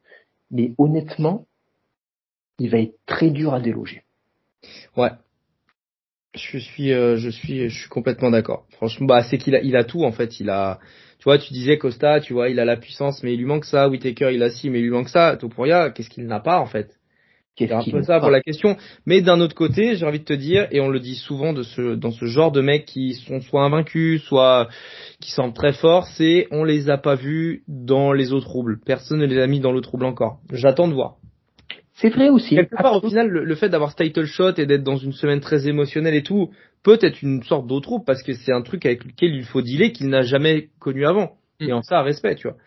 mais 0.51 0.73
honnêtement, 0.79 1.47
il 2.59 2.71
va 2.71 2.79
être 2.79 2.97
très 3.07 3.31
dur 3.31 3.53
à 3.53 3.61
déloger. 3.61 4.03
Ouais. 4.97 5.11
Je 6.35 6.59
suis, 6.59 6.93
euh, 6.93 7.17
je 7.17 7.31
suis, 7.31 7.71
je 7.71 7.81
suis 7.81 7.89
complètement 7.89 8.31
d'accord. 8.31 8.67
Franchement, 8.73 9.07
bah 9.07 9.23
c'est 9.23 9.39
qu'il 9.39 9.55
a, 9.55 9.61
il 9.63 9.75
a 9.75 9.85
tout 9.85 10.05
en 10.05 10.13
fait. 10.13 10.39
Il 10.39 10.51
a, 10.51 10.79
tu 11.19 11.25
vois, 11.25 11.39
tu 11.39 11.53
disais 11.53 11.79
Costa, 11.79 12.21
tu 12.21 12.35
vois, 12.35 12.51
il 12.51 12.61
a 12.61 12.65
la 12.65 12.77
puissance, 12.77 13.23
mais 13.23 13.33
il 13.33 13.39
lui 13.39 13.47
manque 13.47 13.65
ça. 13.65 13.89
Whitaker, 13.89 14.35
il 14.35 14.43
a 14.43 14.51
si, 14.51 14.69
mais 14.69 14.81
il 14.81 14.85
lui 14.85 14.91
manque 14.91 15.09
ça. 15.09 15.37
Topuria, 15.37 15.91
qu'est-ce 15.91 16.11
qu'il 16.11 16.27
n'a 16.27 16.41
pas 16.41 16.61
en 16.61 16.67
fait? 16.67 16.96
C'est 17.59 17.73
un 17.73 17.83
peu 17.83 18.03
ça 18.03 18.21
pour 18.21 18.31
la 18.31 18.41
question. 18.41 18.77
Mais 19.07 19.23
d'un 19.23 19.41
autre 19.41 19.55
côté, 19.55 19.97
j'ai 19.97 20.05
envie 20.07 20.21
de 20.21 20.25
te 20.25 20.33
dire, 20.33 20.67
et 20.71 20.81
on 20.81 20.89
le 20.89 21.01
dit 21.01 21.15
souvent 21.15 21.53
de 21.53 21.63
ce, 21.63 21.95
dans 21.95 22.11
ce 22.11 22.27
genre 22.27 22.53
de 22.53 22.61
mecs 22.61 22.85
qui 22.85 23.15
sont 23.15 23.41
soit 23.41 23.63
invaincus, 23.63 24.23
soit 24.25 24.69
qui 25.21 25.31
semblent 25.31 25.55
très 25.55 25.73
forts, 25.73 26.07
c'est 26.09 26.47
on 26.51 26.65
les 26.65 26.91
a 26.91 26.99
pas 26.99 27.15
vus 27.15 27.63
dans 27.69 28.13
les 28.13 28.33
autres 28.33 28.47
troubles. 28.47 28.81
Personne 28.85 29.19
ne 29.19 29.27
les 29.27 29.39
a 29.39 29.47
mis 29.47 29.61
dans 29.61 29.73
le 29.73 29.81
trouble 29.81 30.05
encore. 30.05 30.39
J'attends 30.53 30.89
de 30.89 30.95
voir. 30.95 31.17
C'est 31.95 32.11
vrai 32.11 32.29
aussi. 32.29 32.55
Quelque 32.55 32.77
part, 32.77 33.03
au 33.03 33.09
final, 33.09 33.29
le, 33.29 33.55
fait 33.55 33.71
d'avoir 33.71 33.91
ce 33.91 33.97
title 33.97 34.27
shot 34.27 34.53
et 34.59 34.67
d'être 34.67 34.83
dans 34.83 34.99
une 34.99 35.13
semaine 35.13 35.41
très 35.41 35.67
émotionnelle 35.67 36.15
et 36.15 36.23
tout, 36.23 36.51
peut 36.83 36.99
être 37.01 37.23
une 37.23 37.43
sorte 37.43 37.67
d'autre 37.67 37.87
trouble 37.87 38.05
parce 38.05 38.23
que 38.23 38.35
c'est 38.35 38.53
un 38.53 38.61
truc 38.61 38.85
avec 38.85 39.03
lequel 39.05 39.35
il 39.35 39.45
faut 39.45 39.63
dealer 39.63 39.93
qu'il 39.93 40.09
n'a 40.09 40.21
jamais 40.21 40.69
connu 40.79 41.07
avant. 41.07 41.37
Mm. 41.61 41.69
Et 41.69 41.73
en 41.73 41.83
ça, 41.83 42.03
respect, 42.03 42.35
tu 42.35 42.49
vois. 42.49 42.59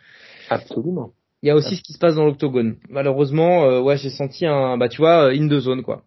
Absolument. 0.49 1.11
Il 1.41 1.48
y 1.48 1.49
a 1.49 1.56
aussi 1.56 1.78
ce 1.78 1.82
qui 1.82 1.94
se 1.94 1.99
passe 1.99 2.16
dans 2.16 2.26
l'octogone. 2.26 2.78
Malheureusement, 2.90 3.64
euh, 3.66 3.80
ouais, 3.80 3.98
j'ai 3.98 4.10
senti 4.10 4.45
un, 4.45 4.78
bah 4.78 4.90
tu 4.90 4.98
vois, 4.98 5.30
in 5.32 5.48
the 5.48 5.60
zone 5.60 5.84
quoi. 5.84 6.03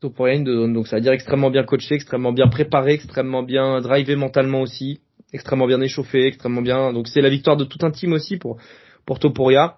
pour 0.00 0.26
in 0.26 0.42
the 0.42 0.48
zone. 0.48 0.72
Donc 0.72 0.88
ça 0.88 0.96
veut 0.96 1.02
dire 1.02 1.12
extrêmement 1.12 1.50
bien 1.50 1.62
coaché, 1.62 1.94
extrêmement 1.94 2.32
bien 2.32 2.48
préparé, 2.48 2.92
extrêmement 2.94 3.42
bien 3.42 3.80
drivé 3.80 4.16
mentalement 4.16 4.62
aussi, 4.62 5.00
extrêmement 5.32 5.66
bien 5.66 5.80
échauffé, 5.80 6.26
extrêmement 6.26 6.62
bien. 6.62 6.92
Donc 6.92 7.06
c'est 7.08 7.22
la 7.22 7.30
victoire 7.30 7.56
de 7.56 7.64
tout 7.64 7.78
un 7.82 7.90
team 7.90 8.12
aussi 8.12 8.36
pour 8.36 8.58
pour 9.06 9.20
Topuria. 9.20 9.76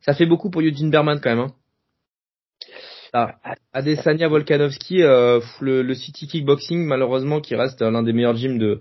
Ça 0.00 0.12
fait 0.12 0.26
beaucoup 0.26 0.50
pour 0.50 0.60
Eugene 0.60 0.90
Berman 0.90 1.20
quand 1.20 1.30
même. 1.30 1.46
Hein. 1.46 1.52
Ah, 3.12 3.36
Adesanya 3.72 4.26
Volkanovski, 4.26 5.02
euh, 5.02 5.40
le, 5.60 5.82
le 5.82 5.94
City 5.94 6.26
Kickboxing 6.26 6.84
malheureusement 6.84 7.40
qui 7.40 7.54
reste 7.54 7.80
l'un 7.80 8.02
des 8.02 8.12
meilleurs 8.12 8.34
gyms 8.34 8.58
de 8.58 8.80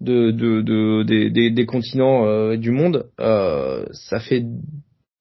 de, 0.00 0.30
de, 0.30 0.60
de 0.60 1.02
des, 1.02 1.50
des, 1.50 1.66
continents 1.66 2.26
euh, 2.26 2.56
du 2.56 2.70
monde, 2.70 3.06
euh, 3.20 3.86
ça 3.92 4.20
fait 4.20 4.44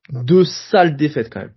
deux 0.10 0.46
sales 0.46 0.98
défaites 0.98 1.30
quand 1.30 1.42
même. 1.42 1.54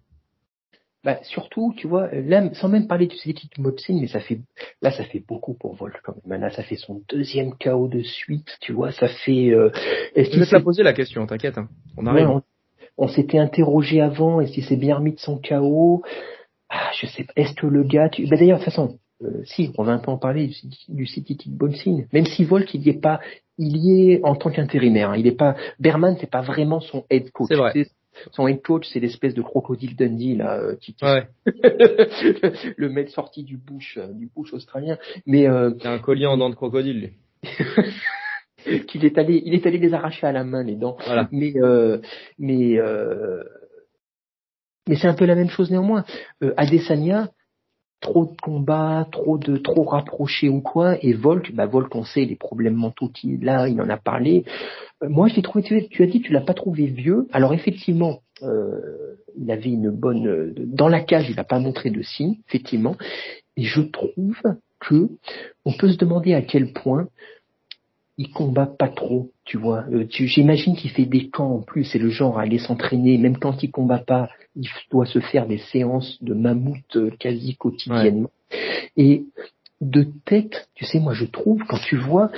Bah, 1.06 1.20
surtout, 1.22 1.72
tu 1.76 1.86
vois, 1.86 2.08
là, 2.12 2.52
sans 2.54 2.68
même 2.68 2.88
parler 2.88 3.06
du 3.06 3.16
City 3.16 3.48
Mopsin, 3.58 3.96
mais 4.00 4.08
ça 4.08 4.18
fait, 4.18 4.40
là, 4.82 4.90
ça 4.90 5.04
fait 5.04 5.20
beaucoup 5.20 5.54
pour 5.54 5.76
Volk 5.76 5.94
quand 6.02 6.16
même. 6.26 6.40
Là, 6.40 6.50
ça 6.50 6.64
fait 6.64 6.74
son 6.74 7.00
deuxième 7.08 7.52
KO 7.54 7.86
de 7.86 8.02
suite, 8.02 8.48
tu 8.60 8.72
vois, 8.72 8.90
ça 8.90 9.06
fait. 9.06 9.50
Euh, 9.50 9.70
est-ce 10.16 10.30
qu'il 10.30 10.62
poser 10.64 10.82
la 10.82 10.92
question, 10.92 11.24
t'inquiète, 11.24 11.58
hein. 11.58 11.68
on 11.96 12.06
arrive. 12.06 12.40
on, 12.98 13.06
s'était 13.06 13.38
interrogé 13.38 14.00
avant, 14.00 14.40
est-ce 14.40 14.50
qu'il 14.50 14.64
s'est 14.64 14.76
bien 14.76 14.96
remis 14.96 15.12
de 15.12 15.20
son 15.20 15.40
KO 15.40 16.02
Ah, 16.68 16.90
je 17.00 17.06
sais 17.06 17.22
pas. 17.22 17.32
Est-ce 17.36 17.54
que 17.54 17.68
le 17.68 17.84
gars, 17.84 18.08
tu... 18.08 18.26
bah, 18.26 18.36
d'ailleurs, 18.36 18.58
de 18.58 18.64
toute 18.64 18.72
façon, 18.72 18.98
euh, 19.22 19.42
si, 19.44 19.72
on 19.78 19.84
va 19.84 19.92
un 19.92 19.98
peu 19.98 20.10
en 20.10 20.18
parler 20.18 20.50
du, 20.88 21.06
City 21.06 21.36
Kickboxing. 21.36 22.06
Même 22.12 22.26
si 22.26 22.44
Volk, 22.44 22.72
il 22.74 22.82
y 22.86 22.90
est 22.90 23.00
pas, 23.00 23.20
il 23.58 23.76
y 23.76 24.12
est 24.12 24.20
en 24.24 24.36
tant 24.36 24.50
qu'intérimaire. 24.50 25.10
Hein. 25.10 25.16
il 25.16 25.26
est 25.26 25.36
pas, 25.36 25.56
Berman, 25.78 26.16
c'est 26.20 26.30
pas 26.30 26.42
vraiment 26.42 26.80
son 26.80 27.04
head 27.10 27.30
coach. 27.30 27.48
C'est 27.48 27.56
vrai. 27.56 27.72
Son 28.32 28.46
head 28.46 28.62
coach, 28.62 28.86
c'est 28.92 29.00
l'espèce 29.00 29.34
de 29.34 29.42
crocodile 29.42 29.96
Dundee 29.96 30.36
là, 30.36 30.58
euh, 30.58 30.76
qui, 30.76 30.94
ouais. 31.02 31.26
le 32.76 32.88
mec 32.88 33.10
sorti 33.10 33.42
du 33.42 33.56
bush, 33.56 33.98
euh, 33.98 34.12
du 34.12 34.30
bush 34.34 34.52
australien. 34.52 34.98
Mais 35.26 35.48
euh, 35.48 35.70
c'est 35.80 35.88
un 35.88 35.98
collier 35.98 36.26
en 36.26 36.36
dents 36.36 36.50
de 36.50 36.54
crocodile. 36.54 37.12
Qu'il 38.88 39.04
est 39.04 39.16
allé, 39.16 39.42
il 39.44 39.54
est 39.54 39.64
allé 39.66 39.78
les 39.78 39.94
arracher 39.94 40.26
à 40.26 40.32
la 40.32 40.42
main 40.42 40.64
les 40.64 40.74
dents. 40.74 40.96
Voilà. 41.06 41.28
Mais 41.30 41.52
euh, 41.56 41.98
mais 42.38 42.78
mais 44.88 44.96
c'est 44.96 45.06
un 45.06 45.14
peu 45.14 45.24
la 45.24 45.36
même 45.36 45.50
chose 45.50 45.70
néanmoins. 45.70 46.04
Adesanya, 46.56 47.30
trop 48.00 48.26
de 48.26 48.40
combats, 48.40 49.06
trop 49.10 49.38
de 49.38 49.56
trop 49.56 49.84
rapprochés 49.84 50.48
ou 50.48 50.60
quoi, 50.60 50.96
et 51.02 51.12
Volk, 51.12 51.52
bah 51.54 51.66
Volk 51.66 51.94
on 51.94 52.04
sait 52.04 52.24
les 52.24 52.36
problèmes 52.36 52.74
mentaux 52.74 53.08
qu'il 53.08 53.48
a, 53.48 53.68
il 53.68 53.80
en 53.80 53.88
a 53.88 53.96
parlé. 53.96 54.44
Euh, 55.02 55.08
moi 55.08 55.28
je 55.28 55.36
l'ai 55.36 55.42
trouvé, 55.42 55.64
tu, 55.64 55.88
tu, 55.88 56.02
as 56.02 56.06
dit 56.06 56.20
tu 56.20 56.32
l'as 56.32 56.40
pas 56.40 56.54
trouvé 56.54 56.86
vieux. 56.86 57.26
Alors 57.32 57.54
effectivement, 57.54 58.20
euh, 58.42 59.16
il 59.36 59.50
avait 59.50 59.70
une 59.70 59.90
bonne 59.90 60.54
dans 60.56 60.88
la 60.88 61.00
cage, 61.00 61.28
il 61.30 61.36
n'a 61.36 61.44
pas 61.44 61.58
montré 61.58 61.90
de 61.90 62.02
signe, 62.02 62.36
effectivement. 62.48 62.96
Et 63.56 63.62
je 63.62 63.80
trouve 63.80 64.36
que 64.80 65.08
on 65.64 65.72
peut 65.72 65.90
se 65.90 65.96
demander 65.96 66.34
à 66.34 66.42
quel 66.42 66.72
point 66.72 67.08
il 68.18 68.30
combat 68.30 68.66
pas 68.66 68.88
trop, 68.88 69.30
tu 69.44 69.58
vois. 69.58 69.84
Euh, 69.92 70.06
J'imagine 70.08 70.76
qu'il 70.76 70.90
fait 70.90 71.04
des 71.04 71.28
camps 71.28 71.56
en 71.56 71.62
plus, 71.62 71.84
c'est 71.84 71.98
le 71.98 72.08
genre 72.08 72.38
à 72.38 72.42
aller 72.42 72.58
s'entraîner, 72.58 73.18
même 73.18 73.38
quand 73.38 73.62
il 73.62 73.70
combat 73.70 73.98
pas, 73.98 74.30
il 74.54 74.68
doit 74.90 75.06
se 75.06 75.20
faire 75.20 75.46
des 75.46 75.58
séances 75.58 76.22
de 76.22 76.34
mammouth 76.34 76.96
euh, 76.96 77.10
quasi 77.18 77.56
quotidiennement. 77.56 78.30
Et 78.96 79.24
de 79.80 80.06
tête, 80.24 80.68
tu 80.74 80.84
sais, 80.84 81.00
moi 81.00 81.12
je 81.12 81.26
trouve, 81.26 81.62
quand 81.68 81.78
tu 81.78 81.96
vois, 81.96 82.30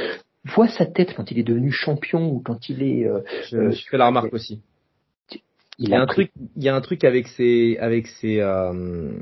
vois 0.45 0.69
sa 0.69 0.87
tête 0.87 1.15
quand 1.15 1.31
il 1.31 1.39
est 1.39 1.45
devenu 1.45 1.71
champion 1.71 2.31
ou 2.31 2.41
quand 2.41 2.69
il 2.69 2.83
est... 2.83 3.07
Euh, 3.07 3.21
je, 3.51 3.57
euh, 3.57 3.73
fais 3.73 3.99
la 3.99 4.07
remarque 4.07 4.33
aussi. 4.33 4.61
Il, 5.79 5.91
y 5.91 5.95
a 5.95 6.01
un 6.01 6.07
truc, 6.07 6.33
il 6.57 6.63
y 6.65 6.69
a 6.69 6.75
un 6.75 6.81
truc 6.81 7.05
avec 7.05 7.29
ses, 7.29 7.79
avec 7.79 8.09
ses, 8.09 8.41
euh, 8.41 9.13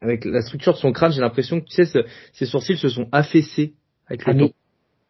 avec 0.00 0.24
la 0.24 0.40
structure 0.40 0.72
de 0.72 0.78
son 0.78 0.92
crâne, 0.92 1.12
j'ai 1.12 1.20
l'impression 1.20 1.60
que 1.60 1.66
tu 1.66 1.84
sais, 1.84 2.04
ses 2.32 2.46
sourcils 2.46 2.78
se 2.78 2.88
sont 2.88 3.06
affaissés 3.12 3.74
avec 4.06 4.24
le 4.24 4.32
ah, 4.32 4.38
temps. 4.38 4.54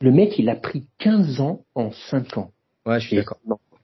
Le 0.00 0.12
mec, 0.12 0.38
il 0.38 0.48
a 0.48 0.56
pris 0.56 0.86
15 0.98 1.40
ans 1.40 1.60
en 1.74 1.90
5 1.90 2.38
ans. 2.38 2.50
Ouais, 2.86 3.00
je 3.00 3.08
suis 3.08 3.16
d'accord. 3.16 3.38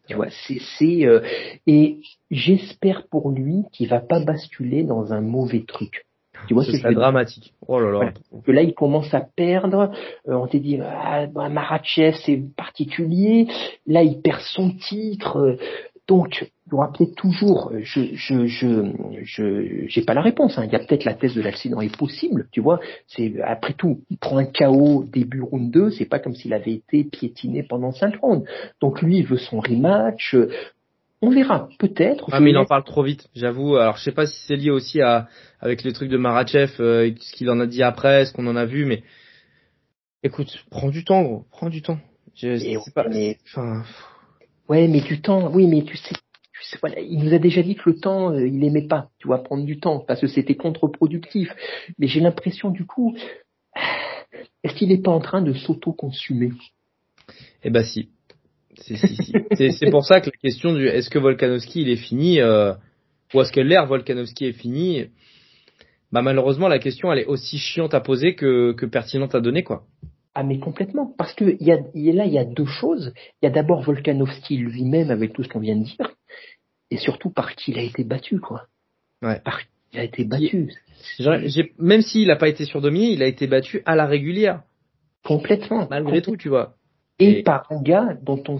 Tu 0.06 0.16
vois, 0.16 0.28
c'est 0.46 0.58
c'est 0.78 1.06
euh, 1.06 1.20
et 1.66 2.00
j'espère 2.30 3.06
pour 3.08 3.30
lui 3.30 3.62
qu'il 3.72 3.88
va 3.88 4.00
pas 4.00 4.20
basculer 4.20 4.84
dans 4.84 5.14
un 5.14 5.22
mauvais 5.22 5.64
truc. 5.66 6.04
Tu 6.46 6.52
vois, 6.52 6.64
c'est 6.64 6.92
dramatique. 6.92 7.54
Oh 7.66 7.80
là 7.80 7.90
là. 7.90 8.12
Que 8.44 8.52
là, 8.52 8.62
il 8.62 8.74
commence 8.74 9.14
à 9.14 9.20
perdre. 9.20 9.92
Euh, 10.28 10.34
on 10.34 10.46
t'a 10.46 10.58
dit, 10.58 10.78
ah, 10.82 11.26
bah, 11.26 11.48
Marachev, 11.48 12.16
c'est 12.24 12.42
particulier. 12.56 13.46
Là, 13.86 14.02
il 14.02 14.20
perd 14.20 14.40
son 14.40 14.70
titre. 14.72 15.56
Donc, 16.06 16.50
il 16.66 16.70
y 16.70 16.74
aura 16.74 16.92
peut-être 16.92 17.14
toujours, 17.14 17.70
euh, 17.72 17.80
je 17.82 18.14
je 18.14 18.46
je 18.46 18.92
je 19.22 19.86
j'ai 19.86 20.02
pas 20.02 20.12
la 20.12 20.20
réponse. 20.20 20.58
Hein. 20.58 20.64
Il 20.66 20.72
y 20.72 20.76
a 20.76 20.78
peut-être 20.78 21.04
la 21.04 21.14
thèse 21.14 21.34
de 21.34 21.40
l'accident 21.40 21.80
est 21.80 21.96
possible, 21.96 22.48
tu 22.52 22.60
vois. 22.60 22.80
C'est 23.06 23.40
après 23.42 23.72
tout, 23.72 24.00
il 24.10 24.18
prend 24.18 24.36
un 24.36 24.44
KO 24.44 25.04
début 25.04 25.40
round 25.40 25.70
2, 25.70 25.90
c'est 25.90 26.04
pas 26.04 26.18
comme 26.18 26.34
s'il 26.34 26.52
avait 26.52 26.72
été 26.72 27.04
piétiné 27.04 27.62
pendant 27.62 27.92
5 27.92 28.16
rounds. 28.20 28.46
Donc 28.80 29.00
lui, 29.00 29.18
il 29.18 29.26
veut 29.26 29.38
son 29.38 29.60
rematch. 29.60 30.36
On 31.22 31.30
verra, 31.30 31.68
peut-être. 31.78 32.28
Ah 32.32 32.40
mais 32.40 32.50
il 32.50 32.58
en 32.58 32.66
parle 32.66 32.84
trop 32.84 33.02
vite, 33.02 33.28
j'avoue. 33.34 33.76
Alors 33.76 33.96
je 33.96 34.02
sais 34.02 34.12
pas 34.12 34.26
si 34.26 34.38
c'est 34.46 34.56
lié 34.56 34.70
aussi 34.70 35.00
à 35.00 35.28
avec 35.60 35.84
les 35.84 35.94
trucs 35.94 36.10
de 36.10 36.18
Marachev, 36.18 36.72
euh, 36.80 37.10
ce 37.18 37.32
qu'il 37.32 37.48
en 37.48 37.60
a 37.60 37.66
dit 37.66 37.82
après, 37.82 38.26
ce 38.26 38.32
qu'on 38.34 38.46
en 38.46 38.56
a 38.56 38.66
vu, 38.66 38.84
mais 38.84 39.02
écoute, 40.22 40.64
prends 40.70 40.90
du 40.90 41.02
temps, 41.02 41.22
gros, 41.22 41.44
prends 41.50 41.70
du 41.70 41.80
temps. 41.80 41.98
Je, 42.34 42.58
sais 42.58 42.90
pas, 42.94 43.08
mais... 43.08 43.38
enfin, 43.46 43.84
Ouais, 44.68 44.88
mais 44.88 45.00
du 45.00 45.20
temps, 45.20 45.50
oui, 45.52 45.66
mais 45.66 45.82
tu 45.82 45.96
sais, 45.96 46.14
voilà, 46.80 47.00
il 47.00 47.18
nous 47.18 47.34
a 47.34 47.38
déjà 47.38 47.62
dit 47.62 47.74
que 47.74 47.90
le 47.90 47.96
temps, 47.96 48.32
euh, 48.32 48.46
il 48.46 48.64
aimait 48.64 48.86
pas, 48.86 49.10
tu 49.18 49.26
vois, 49.26 49.42
prendre 49.42 49.64
du 49.64 49.78
temps, 49.78 50.00
parce 50.00 50.20
que 50.20 50.26
c'était 50.26 50.54
contre-productif. 50.54 51.50
Mais 51.98 52.06
j'ai 52.06 52.20
l'impression, 52.20 52.70
du 52.70 52.86
coup, 52.86 53.16
est-ce 54.64 54.74
qu'il 54.74 54.88
n'est 54.88 55.02
pas 55.02 55.10
en 55.10 55.20
train 55.20 55.42
de 55.42 55.52
s'auto-consumer? 55.52 56.52
Eh 57.62 57.70
ben 57.70 57.82
si. 57.82 58.10
C'est 58.86 59.90
pour 59.90 60.04
ça 60.04 60.20
que 60.20 60.26
la 60.26 60.36
question 60.36 60.74
du 60.74 60.86
est-ce 60.86 61.08
que 61.08 61.18
Volkanovski 61.18 61.82
il 61.82 61.88
est 61.88 61.96
fini 61.96 62.40
euh, 62.40 62.74
ou 63.32 63.40
est-ce 63.40 63.52
que 63.52 63.60
l'ère 63.60 63.86
Volkanovski 63.86 64.46
est 64.46 64.52
fini 64.52 65.06
bah 66.10 66.22
malheureusement 66.22 66.66
la 66.66 66.80
question 66.80 67.12
elle 67.12 67.20
est 67.20 67.26
aussi 67.26 67.56
chiante 67.56 67.94
à 67.94 68.00
poser 68.00 68.34
que 68.34 68.84
pertinente 68.86 69.36
à 69.36 69.40
donner 69.40 69.62
quoi. 69.62 69.86
Ah 70.34 70.42
mais 70.42 70.58
complètement, 70.58 71.14
parce 71.16 71.32
que 71.34 71.56
y 71.62 71.70
a, 71.70 71.78
y 71.94 72.10
a, 72.10 72.12
là 72.12 72.26
il 72.26 72.32
y 72.32 72.38
a 72.38 72.44
deux 72.44 72.66
choses. 72.66 73.12
Il 73.40 73.46
y 73.46 73.48
a 73.48 73.50
d'abord 73.50 73.82
Volkanovski 73.82 74.56
lui-même 74.56 75.10
avec 75.10 75.32
tout 75.32 75.44
ce 75.44 75.48
qu'on 75.48 75.60
vient 75.60 75.76
de 75.76 75.84
dire, 75.84 76.12
et 76.90 76.96
surtout 76.96 77.30
par 77.30 77.54
qui 77.54 77.70
il 77.70 77.78
a 77.78 77.82
été 77.82 78.02
battu 78.02 78.40
quoi. 78.40 78.66
Ouais. 79.22 79.40
Par 79.40 79.60
qui 79.60 79.68
il 79.92 80.00
a 80.00 80.04
été 80.04 80.24
battu. 80.24 80.72
même 81.78 82.02
s'il 82.02 82.26
n'a 82.26 82.36
pas 82.36 82.48
été 82.48 82.64
surdominé, 82.64 83.12
il 83.12 83.22
a 83.22 83.26
été 83.26 83.46
battu 83.46 83.82
à 83.86 83.94
la 83.94 84.06
régulière. 84.06 84.62
Complètement. 85.24 85.86
Malgré 85.88 86.20
tout, 86.20 86.36
tu 86.36 86.48
vois. 86.48 86.74
Et, 87.20 87.38
et, 87.38 87.42
par 87.44 87.70
un 87.70 87.80
gars 87.80 88.18
dont 88.22 88.42
on 88.48 88.58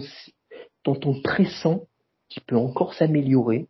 dont 0.85 0.99
on 1.03 1.21
pressent 1.21 1.87
qu'il 2.29 2.43
peut 2.43 2.55
encore 2.55 2.93
s'améliorer, 2.93 3.67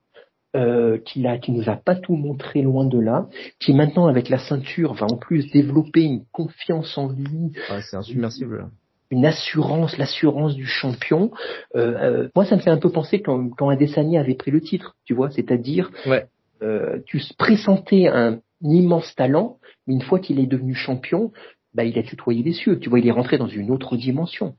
euh, 0.56 0.98
qui, 0.99 1.26
a, 1.27 1.38
qui 1.38 1.52
nous 1.52 1.69
a 1.69 1.76
pas 1.76 1.95
tout 1.95 2.15
montré 2.15 2.61
loin 2.61 2.86
de 2.86 2.98
là, 2.98 3.27
qui 3.60 3.73
maintenant 3.73 4.07
avec 4.07 4.30
la 4.30 4.38
ceinture 4.38 4.94
va 4.94 5.06
en 5.06 5.18
plus 5.18 5.52
développer 5.52 6.03
une 6.03 6.23
confiance 6.32 6.98
en 6.98 7.10
lui. 7.10 7.52
c'est 7.82 7.98
insubmersible. 7.98 8.68
Une 9.11 9.26
assurance, 9.26 9.98
l'assurance 9.98 10.56
du 10.56 10.65
champion. 10.65 11.32
Euh, 11.76 11.95
euh, 11.98 12.30
moi, 12.36 12.45
ça 12.45 12.56
me 12.56 12.61
fait 12.61 12.72
un 12.72 12.77
peu 12.77 12.90
penser 12.90 13.22
quand, 13.22 13.49
quand 13.49 13.69
Adesanya 13.69 14.22
avait 14.22 14.36
pris 14.36 14.52
le 14.52 14.61
titre, 14.61 14.95
tu 15.06 15.14
vois, 15.14 15.30
c'est-à-dire 15.30 15.91
ouais. 16.06 16.26
euh, 16.64 16.99
tu 17.06 17.22
pressentais 17.38 18.07
un 18.07 18.40
immense 18.61 19.14
talent, 19.15 19.57
mais 19.86 19.94
une 19.94 20.02
fois 20.02 20.19
qu'il 20.19 20.40
est 20.40 20.48
devenu 20.48 20.73
champion, 20.73 21.32
bah, 21.76 21.84
il 21.84 21.99
a 21.99 22.03
tutoyé 22.03 22.41
les 22.41 22.53
cieux. 22.53 22.80
Tu 22.80 22.90
vois, 22.90 22.99
il 22.99 23.07
est 23.07 23.11
rentré 23.11 23.38
dans 23.38 23.48
une 23.48 23.69
autre 23.69 23.98
dimension. 23.98 24.56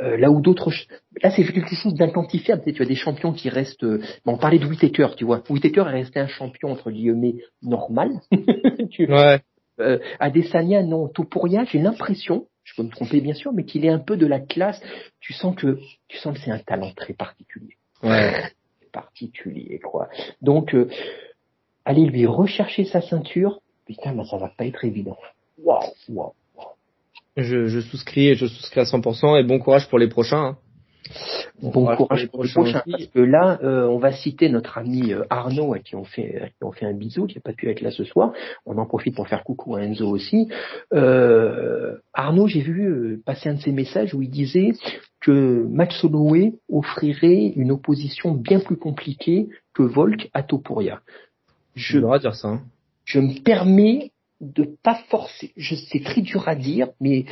Euh, 0.00 0.16
là 0.16 0.30
où 0.30 0.40
d'autres, 0.40 0.70
là 1.22 1.30
c'est 1.30 1.44
quelque 1.44 1.74
chose 1.74 1.94
d'inquantifiable. 1.94 2.62
Tu, 2.62 2.70
sais, 2.70 2.76
tu 2.76 2.82
as 2.82 2.86
des 2.86 2.94
champions 2.94 3.32
qui 3.32 3.48
restent. 3.48 3.82
Euh, 3.82 4.00
bon, 4.24 4.34
on 4.34 4.38
parlait 4.38 4.58
de 4.58 4.66
Whitaker, 4.66 5.08
tu 5.16 5.24
vois. 5.24 5.42
Whitaker 5.48 5.80
est 5.80 6.02
resté 6.02 6.20
un 6.20 6.28
champion 6.28 6.70
entre 6.70 6.90
guillemets 6.90 7.36
normal. 7.62 8.20
tu, 8.90 9.10
ouais. 9.12 9.40
Euh, 9.80 9.98
Adesanya, 10.20 10.82
non. 10.82 11.08
Topuria, 11.08 11.64
j'ai 11.64 11.78
l'impression, 11.78 12.46
je 12.64 12.74
peux 12.76 12.82
me 12.82 12.90
tromper 12.90 13.20
bien 13.20 13.34
sûr, 13.34 13.52
mais 13.52 13.64
qu'il 13.64 13.84
est 13.84 13.90
un 13.90 13.98
peu 13.98 14.16
de 14.16 14.26
la 14.26 14.40
classe. 14.40 14.80
Tu 15.20 15.32
sens 15.32 15.54
que, 15.56 15.78
tu 16.08 16.18
sens 16.18 16.36
que 16.36 16.44
c'est 16.44 16.50
un 16.50 16.58
talent 16.58 16.92
très 16.96 17.14
particulier. 17.14 17.76
Ouais. 18.02 18.52
particulier, 18.92 19.80
quoi. 19.80 20.08
Donc, 20.40 20.74
euh, 20.74 20.88
aller 21.84 22.04
lui 22.06 22.26
rechercher 22.26 22.84
sa 22.84 23.00
ceinture, 23.00 23.60
putain, 23.86 24.14
bah, 24.14 24.24
ça 24.24 24.36
va 24.36 24.48
pas 24.48 24.66
être 24.66 24.84
évident. 24.84 25.16
Waouh, 25.62 25.82
waouh. 26.08 26.32
Je, 27.38 27.66
je 27.66 27.80
souscris, 27.80 28.34
je 28.34 28.46
souscris 28.46 28.80
à 28.80 28.84
100% 28.84 29.38
et 29.38 29.44
bon 29.44 29.60
courage 29.60 29.88
pour 29.88 29.98
les 29.98 30.08
prochains. 30.08 30.44
Hein. 30.44 30.56
Bon, 31.62 31.70
courage, 31.96 32.28
pour 32.28 32.44
les 32.44 32.50
prochains, 32.50 32.82
parce 32.90 33.06
que 33.06 33.20
là, 33.20 33.58
euh, 33.62 33.86
on 33.86 33.98
va 33.98 34.12
citer 34.12 34.48
notre 34.48 34.76
ami 34.76 35.12
euh, 35.12 35.22
Arnaud 35.30 35.72
à 35.72 35.78
qui 35.78 35.96
on 35.96 36.04
fait, 36.04 36.40
à 36.40 36.48
qui 36.48 36.62
on 36.62 36.72
fait 36.72 36.84
un 36.84 36.92
bisou, 36.92 37.26
qui 37.26 37.36
n'a 37.36 37.40
pas 37.40 37.52
pu 37.52 37.70
être 37.70 37.80
là 37.80 37.90
ce 37.90 38.04
soir. 38.04 38.32
On 38.66 38.76
en 38.76 38.86
profite 38.86 39.14
pour 39.14 39.28
faire 39.28 39.42
coucou 39.44 39.76
à 39.76 39.82
Enzo 39.82 40.08
aussi. 40.08 40.48
Euh, 40.92 41.96
Arnaud, 42.12 42.48
j'ai 42.48 42.60
vu 42.60 43.20
passer 43.24 43.48
un 43.48 43.54
de 43.54 43.60
ses 43.60 43.72
messages 43.72 44.14
où 44.14 44.22
il 44.22 44.30
disait 44.30 44.72
que 45.20 45.64
Max 45.70 46.04
Holloway 46.04 46.54
offrirait 46.68 47.52
une 47.56 47.70
opposition 47.70 48.32
bien 48.32 48.60
plus 48.60 48.76
compliquée 48.76 49.48
que 49.74 49.82
Volk 49.82 50.28
à 50.34 50.42
Topuria. 50.42 51.00
Je, 51.74 51.98
dire 52.18 52.34
ça. 52.34 52.48
Hein. 52.48 52.62
Je 53.04 53.20
me 53.20 53.42
permets 53.42 54.10
de 54.40 54.76
pas 54.82 54.96
forcer. 55.08 55.52
Je 55.56 55.74
c'est 55.74 56.02
très 56.02 56.20
dur 56.20 56.48
à 56.48 56.54
dire, 56.54 56.88
mais 57.00 57.24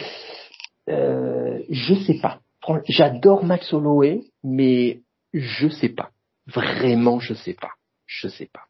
euh, 0.89 1.61
je 1.71 1.95
sais 1.95 2.19
pas. 2.21 2.41
J'adore 2.89 3.45
Max 3.45 3.73
Holloway, 3.73 4.23
mais 4.43 5.01
je 5.33 5.69
sais 5.69 5.89
pas. 5.89 6.11
Vraiment, 6.47 7.21
je 7.21 7.35
sais 7.35 7.55
pas. 7.55 7.71
Je 8.07 8.29
sais 8.29 8.49
pas. 8.53 8.63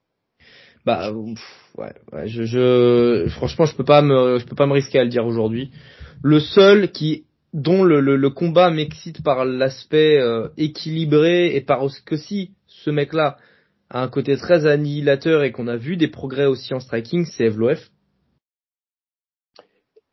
Bah 0.84 1.10
ouais, 1.12 1.92
ouais 2.12 2.28
je, 2.28 2.44
je, 2.44 3.26
franchement, 3.30 3.66
je 3.66 3.74
peux 3.74 3.84
pas 3.84 4.02
me, 4.02 4.38
je 4.38 4.46
peux 4.46 4.54
pas 4.54 4.66
me 4.66 4.72
risquer 4.72 5.00
à 5.00 5.04
le 5.04 5.10
dire 5.10 5.26
aujourd'hui. 5.26 5.72
Le 6.22 6.40
seul 6.40 6.92
qui 6.92 7.24
dont 7.52 7.84
le, 7.84 8.00
le, 8.00 8.30
combat 8.30 8.70
m'excite 8.70 9.22
par 9.22 9.44
l'aspect 9.44 10.18
euh, 10.18 10.48
équilibré 10.58 11.56
et 11.56 11.60
par 11.62 11.88
ce 11.90 12.00
que 12.02 12.16
si 12.16 12.52
ce 12.66 12.90
mec-là 12.90 13.38
a 13.88 14.02
un 14.02 14.08
côté 14.08 14.36
très 14.36 14.66
annihilateur 14.66 15.42
et 15.42 15.52
qu'on 15.52 15.66
a 15.66 15.76
vu 15.76 15.96
des 15.96 16.08
progrès 16.08 16.46
aussi 16.46 16.74
en 16.74 16.80
striking, 16.80 17.24
c'est 17.24 17.46
Evloef. 17.46 17.90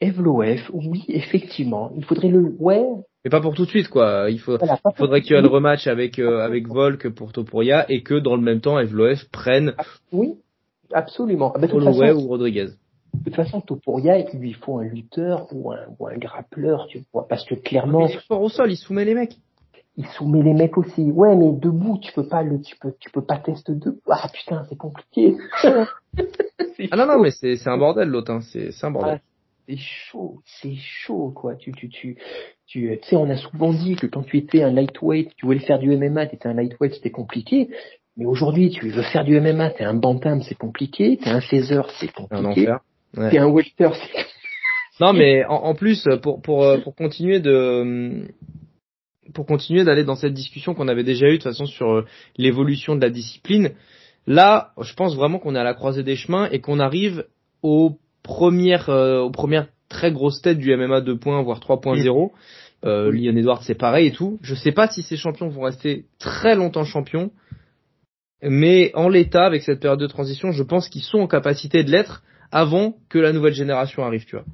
Evloef, 0.03 0.69
oui, 0.73 1.05
effectivement. 1.07 1.91
Il 1.95 2.03
faudrait 2.03 2.27
le, 2.27 2.55
ouais. 2.59 2.84
Mais 3.23 3.30
pas 3.30 3.39
pour 3.39 3.53
tout 3.53 3.63
de 3.63 3.69
suite, 3.69 3.88
quoi. 3.88 4.27
Il 4.30 4.39
faut, 4.39 4.57
faudrait 4.97 5.21
qu'il 5.21 5.31
y 5.31 5.39
ait 5.39 5.41
un 5.41 5.47
rematch 5.47 5.88
avec 5.88 6.19
euh, 6.19 6.41
avec 6.41 6.67
Volk 6.67 7.07
pour 7.09 7.31
Topuria 7.31 7.89
et 7.89 8.03
que 8.03 8.15
dans 8.15 8.35
le 8.35 8.41
même 8.41 8.59
temps, 8.59 8.77
Evloef 8.80 9.30
prenne. 9.31 9.73
Ah, 9.77 9.84
oui, 10.11 10.35
absolument. 10.91 11.53
Ah, 11.55 11.65
Holloway 11.71 12.11
ou 12.11 12.27
Rodriguez. 12.27 12.67
De 13.13 13.23
toute 13.25 13.35
façon, 13.35 13.61
Topuria, 13.61 14.17
il 14.17 14.39
lui 14.39 14.53
faut 14.53 14.80
un 14.80 14.85
lutteur 14.85 15.47
ou 15.53 15.71
un, 15.71 15.85
ou 15.97 16.07
un 16.07 16.17
grappleur, 16.17 16.88
tu 16.88 17.01
vois, 17.13 17.27
parce 17.27 17.45
que 17.45 17.55
clairement. 17.55 18.07
Il 18.07 18.15
est 18.15 18.27
fort 18.27 18.41
au 18.41 18.49
sol, 18.49 18.71
il 18.71 18.75
soumet 18.75 19.05
les 19.05 19.13
mecs. 19.13 19.38
Il 19.95 20.07
soumet 20.07 20.41
les 20.41 20.53
mecs 20.53 20.77
aussi. 20.77 21.03
Ouais, 21.11 21.35
mais 21.35 21.51
debout, 21.53 21.99
tu 21.99 22.11
peux 22.11 22.27
pas 22.27 22.41
le, 22.41 22.59
tu 22.59 22.75
peux, 22.75 22.93
tu 22.99 23.09
peux 23.11 23.23
pas 23.23 23.38
tester 23.38 23.73
debout. 23.73 24.01
Ah 24.09 24.27
putain, 24.34 24.65
c'est 24.67 24.77
compliqué. 24.77 25.38
ah 25.63 26.95
non 26.97 27.05
non, 27.05 27.21
mais 27.21 27.31
c'est 27.31 27.55
c'est 27.55 27.69
un 27.69 27.77
bordel 27.77 28.09
l'autre, 28.09 28.31
hein. 28.31 28.41
c'est 28.41 28.71
c'est 28.71 28.85
un 28.85 28.91
bordel. 28.91 29.21
Ah, 29.21 29.32
c'est 29.68 29.77
chaud, 29.77 30.41
c'est 30.45 30.76
chaud 30.76 31.31
quoi. 31.35 31.56
Tu 31.56 31.72
tu 31.72 31.90
tu 31.90 32.18
tu 32.68 32.99
sais, 33.03 33.15
on 33.15 33.30
a 33.30 33.38
souvent 33.38 33.73
dit 33.73 33.95
que 33.95 34.07
quand 34.07 34.23
tu 34.23 34.38
étais 34.38 34.64
un 34.64 34.72
lightweight, 34.72 35.35
tu 35.35 35.45
voulais 35.45 35.60
faire 35.60 35.80
du 35.80 35.95
MMA, 35.95 36.27
tu 36.27 36.35
étais 36.35 36.48
un 36.48 36.53
lightweight, 36.53 36.95
c'était 36.95 37.11
compliqué. 37.11 37.69
Mais 38.15 38.26
aujourd'hui, 38.26 38.69
tu 38.69 38.90
veux 38.90 39.02
faire 39.02 39.23
du 39.23 39.40
MMA, 39.40 39.72
t'es 39.72 39.84
un 39.84 39.95
bantam, 39.95 40.41
c'est 40.44 40.56
compliqué. 40.56 41.18
T'es 41.18 41.30
un 41.30 41.41
phaser, 41.41 41.81
c'est 41.99 42.11
compliqué. 42.11 42.44
Un 42.44 42.45
enfer. 42.45 42.80
Ouais. 43.18 43.31
T'es 43.31 43.38
un 43.40 43.49
welter, 43.49 43.90
c'est 43.94 44.26
non, 44.99 45.14
mais 45.14 45.44
en, 45.45 45.56
en, 45.56 45.76
plus, 45.76 46.07
pour 46.22 46.41
pour 46.41 46.64
euh, 46.64 46.77
pour 46.77 46.95
continuer 46.95 47.40
de 47.40 48.27
pour 49.34 49.45
continuer 49.45 49.84
d'aller 49.84 50.03
dans 50.03 50.15
cette 50.15 50.34
discussion 50.34 50.76
qu'on 50.76 50.88
avait 50.88 51.03
déjà 51.03 51.27
eue 51.27 51.31
de 51.31 51.35
toute 51.38 51.44
façon 51.44 51.65
sur 51.65 51.91
euh, 51.91 52.06
l'évolution 52.38 52.95
de 52.95 53.02
la 53.02 53.10
discipline, 53.10 53.72
là, 54.27 54.72
je 54.80 54.94
pense 54.94 55.15
vraiment 55.15 55.40
qu'on 55.40 55.56
est 55.56 55.60
à 55.60 55.64
la 55.64 55.73
croisée 55.73 56.03
des 56.03 56.15
chemins 56.15 56.48
et 56.52 56.61
qu'on 56.61 56.80
arrive 56.80 57.26
aux 57.64 57.98
premières 58.23 58.89
euh, 58.89 59.19
aux 59.19 59.31
premières 59.31 59.67
très 59.89 60.11
grosses 60.11 60.41
têtes 60.41 60.57
du 60.57 60.75
MMA 60.75 61.01
2.0 61.01 61.43
voire 61.43 61.59
3.0. 61.59 62.31
Euh, 62.85 63.11
Leon 63.11 63.37
Edwards 63.37 63.63
c'est 63.63 63.75
pareil 63.75 64.07
et 64.07 64.11
tout. 64.11 64.39
Je 64.41 64.55
sais 64.55 64.71
pas 64.71 64.87
si 64.87 65.03
ces 65.03 65.17
champions 65.17 65.47
vont 65.47 65.61
rester 65.61 66.05
très 66.19 66.55
longtemps 66.55 66.83
champions, 66.83 67.31
mais 68.41 68.91
en 68.95 69.07
l'état 69.07 69.45
avec 69.45 69.61
cette 69.61 69.79
période 69.79 69.99
de 69.99 70.07
transition, 70.07 70.51
je 70.51 70.63
pense 70.63 70.89
qu'ils 70.89 71.03
sont 71.03 71.19
en 71.19 71.27
capacité 71.27 71.83
de 71.83 71.91
l'être 71.91 72.23
avant 72.51 72.95
que 73.09 73.19
la 73.19 73.31
nouvelle 73.31 73.53
génération 73.53 74.03
arrive, 74.03 74.25
tu 74.25 74.35
vois. 74.35 74.45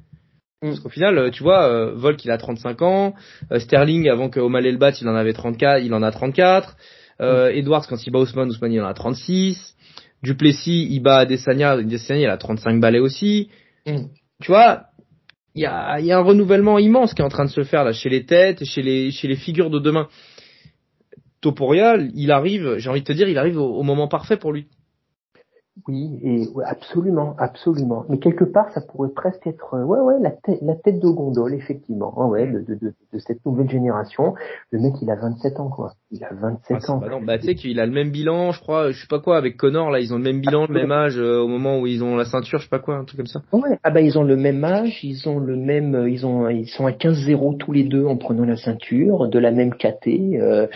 Mm. 0.62 0.68
Parce 0.68 0.80
qu'au 0.80 0.88
final, 0.88 1.18
euh, 1.18 1.30
tu 1.30 1.42
vois, 1.42 1.66
euh, 1.66 1.92
Volk 1.94 2.24
il 2.24 2.30
a 2.30 2.38
35 2.38 2.82
ans, 2.82 3.14
Sterling 3.56 4.08
avant 4.08 4.28
que 4.28 4.40
O'Malley 4.40 4.72
le 4.72 4.78
batte, 4.78 5.00
il 5.00 5.08
en 5.08 5.14
avait 5.14 5.32
34, 5.32 5.82
il 5.82 5.94
en 5.94 6.02
a 6.02 6.10
34. 6.10 6.76
Euh, 7.20 7.52
mm. 7.52 7.56
Edwards 7.56 7.86
quand 7.88 8.06
il 8.06 8.10
bat 8.10 8.20
Ousmane, 8.20 8.48
Ousmane 8.48 8.72
il 8.72 8.80
en 8.80 8.86
a 8.86 8.94
36. 8.94 9.76
Duplessis, 10.22 10.86
il 10.90 11.00
bat 11.00 11.18
Adesanya, 11.18 11.72
Adesanya 11.72 12.20
il 12.20 12.30
a 12.30 12.36
35 12.36 12.80
balais 12.80 12.98
aussi. 12.98 13.48
Mm. 13.86 14.06
Tu 14.42 14.50
vois, 14.50 14.84
il 15.54 15.62
y 15.62 15.66
a, 15.66 16.00
y 16.00 16.12
a 16.12 16.18
un 16.18 16.22
renouvellement 16.22 16.78
immense 16.78 17.14
qui 17.14 17.22
est 17.22 17.24
en 17.24 17.28
train 17.28 17.44
de 17.44 17.50
se 17.50 17.62
faire 17.62 17.84
là 17.84 17.92
chez 17.92 18.08
les 18.08 18.24
têtes, 18.24 18.64
chez 18.64 18.82
les 18.82 19.10
chez 19.10 19.28
les 19.28 19.36
figures 19.36 19.70
de 19.70 19.78
demain. 19.78 20.08
Toporia, 21.40 21.96
il 22.14 22.30
arrive, 22.32 22.76
j'ai 22.76 22.90
envie 22.90 23.00
de 23.00 23.06
te 23.06 23.12
dire, 23.12 23.28
il 23.28 23.38
arrive 23.38 23.58
au 23.58 23.82
moment 23.82 24.08
parfait 24.08 24.36
pour 24.36 24.52
lui. 24.52 24.66
Oui, 25.86 26.18
et 26.22 26.48
ouais, 26.54 26.64
absolument, 26.66 27.34
absolument. 27.38 28.04
Mais 28.08 28.18
quelque 28.18 28.44
part, 28.44 28.70
ça 28.72 28.80
pourrait 28.80 29.10
presque 29.14 29.46
être, 29.46 29.74
euh, 29.74 29.84
ouais, 29.84 30.00
ouais, 30.00 30.14
la 30.20 30.30
tête, 30.30 30.58
la 30.62 30.74
tête 30.74 31.00
de 31.00 31.08
gondole, 31.08 31.54
effectivement, 31.54 32.28
ouais, 32.28 32.46
de, 32.46 32.60
de, 32.60 32.74
de, 32.74 32.94
de, 33.12 33.18
cette 33.18 33.44
nouvelle 33.46 33.70
génération. 33.70 34.34
Le 34.70 34.80
mec, 34.80 34.94
il 35.00 35.10
a 35.10 35.16
27 35.16 35.60
ans, 35.60 35.68
quoi. 35.68 35.94
Il 36.10 36.24
a 36.24 36.32
27 36.32 36.78
ah, 36.82 36.92
ans. 36.92 37.00
bah, 37.22 37.38
tu 37.38 37.46
sais 37.46 37.54
qu'il 37.54 37.78
a 37.80 37.86
le 37.86 37.92
même 37.92 38.10
bilan, 38.10 38.52
je 38.52 38.60
crois, 38.60 38.90
je 38.90 39.00
sais 39.00 39.06
pas 39.08 39.20
quoi, 39.20 39.36
avec 39.36 39.56
Connor, 39.56 39.90
là, 39.90 40.00
ils 40.00 40.12
ont 40.12 40.16
le 40.18 40.24
même 40.24 40.40
bilan, 40.40 40.66
le 40.68 40.74
même 40.74 40.92
âge 40.92 41.18
euh, 41.18 41.38
au 41.38 41.48
moment 41.48 41.78
où 41.78 41.86
ils 41.86 42.02
ont 42.02 42.16
la 42.16 42.24
ceinture, 42.24 42.58
je 42.58 42.64
sais 42.64 42.70
pas 42.70 42.78
quoi, 42.78 42.96
un 42.96 43.04
truc 43.04 43.18
comme 43.18 43.26
ça. 43.26 43.42
Ouais, 43.52 43.78
ah 43.82 43.90
bah 43.90 44.00
ils 44.00 44.18
ont 44.18 44.24
le 44.24 44.36
même 44.36 44.64
âge, 44.64 45.04
ils 45.04 45.28
ont 45.28 45.38
le 45.38 45.56
même, 45.56 45.94
euh, 45.94 46.10
ils 46.10 46.26
ont, 46.26 46.48
ils 46.48 46.68
sont 46.68 46.86
à 46.86 46.90
15-0 46.90 47.58
tous 47.58 47.72
les 47.72 47.84
deux 47.84 48.04
en 48.04 48.16
prenant 48.16 48.44
la 48.44 48.56
ceinture, 48.56 49.28
de 49.28 49.38
la 49.38 49.50
même 49.50 49.74
KT. 49.74 50.08
Euh, 50.40 50.66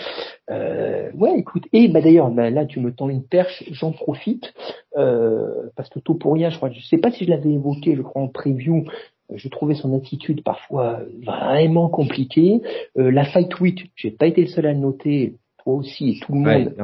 euh, 0.50 1.10
ouais, 1.12 1.38
écoute, 1.38 1.64
et 1.72 1.88
bah 1.88 2.00
d'ailleurs, 2.00 2.30
bah, 2.30 2.50
là, 2.50 2.66
tu 2.66 2.80
me 2.80 2.92
tends 2.92 3.08
une 3.08 3.24
perche, 3.24 3.64
j'en 3.70 3.92
profite. 3.92 4.52
Euh, 4.96 5.70
parce 5.76 5.88
que 5.88 5.98
Topuria, 5.98 6.50
je 6.50 6.56
crois, 6.56 6.70
je 6.70 6.80
sais 6.80 6.98
pas 6.98 7.10
si 7.10 7.24
je 7.24 7.30
l'avais 7.30 7.52
évoqué, 7.52 7.96
je 7.96 8.02
crois 8.02 8.22
en 8.22 8.28
preview, 8.28 8.84
euh, 9.30 9.34
je 9.36 9.48
trouvais 9.48 9.74
son 9.74 9.94
attitude 9.94 10.42
parfois 10.42 11.00
vraiment 11.24 11.88
compliquée. 11.88 12.60
Euh, 12.98 13.10
la 13.10 13.24
fight 13.24 13.58
week, 13.60 13.90
j'ai 13.96 14.10
pas 14.10 14.26
été 14.26 14.42
le 14.42 14.48
seul 14.48 14.66
à 14.66 14.72
le 14.72 14.78
noter, 14.78 15.34
toi 15.62 15.74
aussi 15.74 16.10
et 16.10 16.20
tout 16.20 16.32
le 16.32 16.40
monde. 16.40 16.74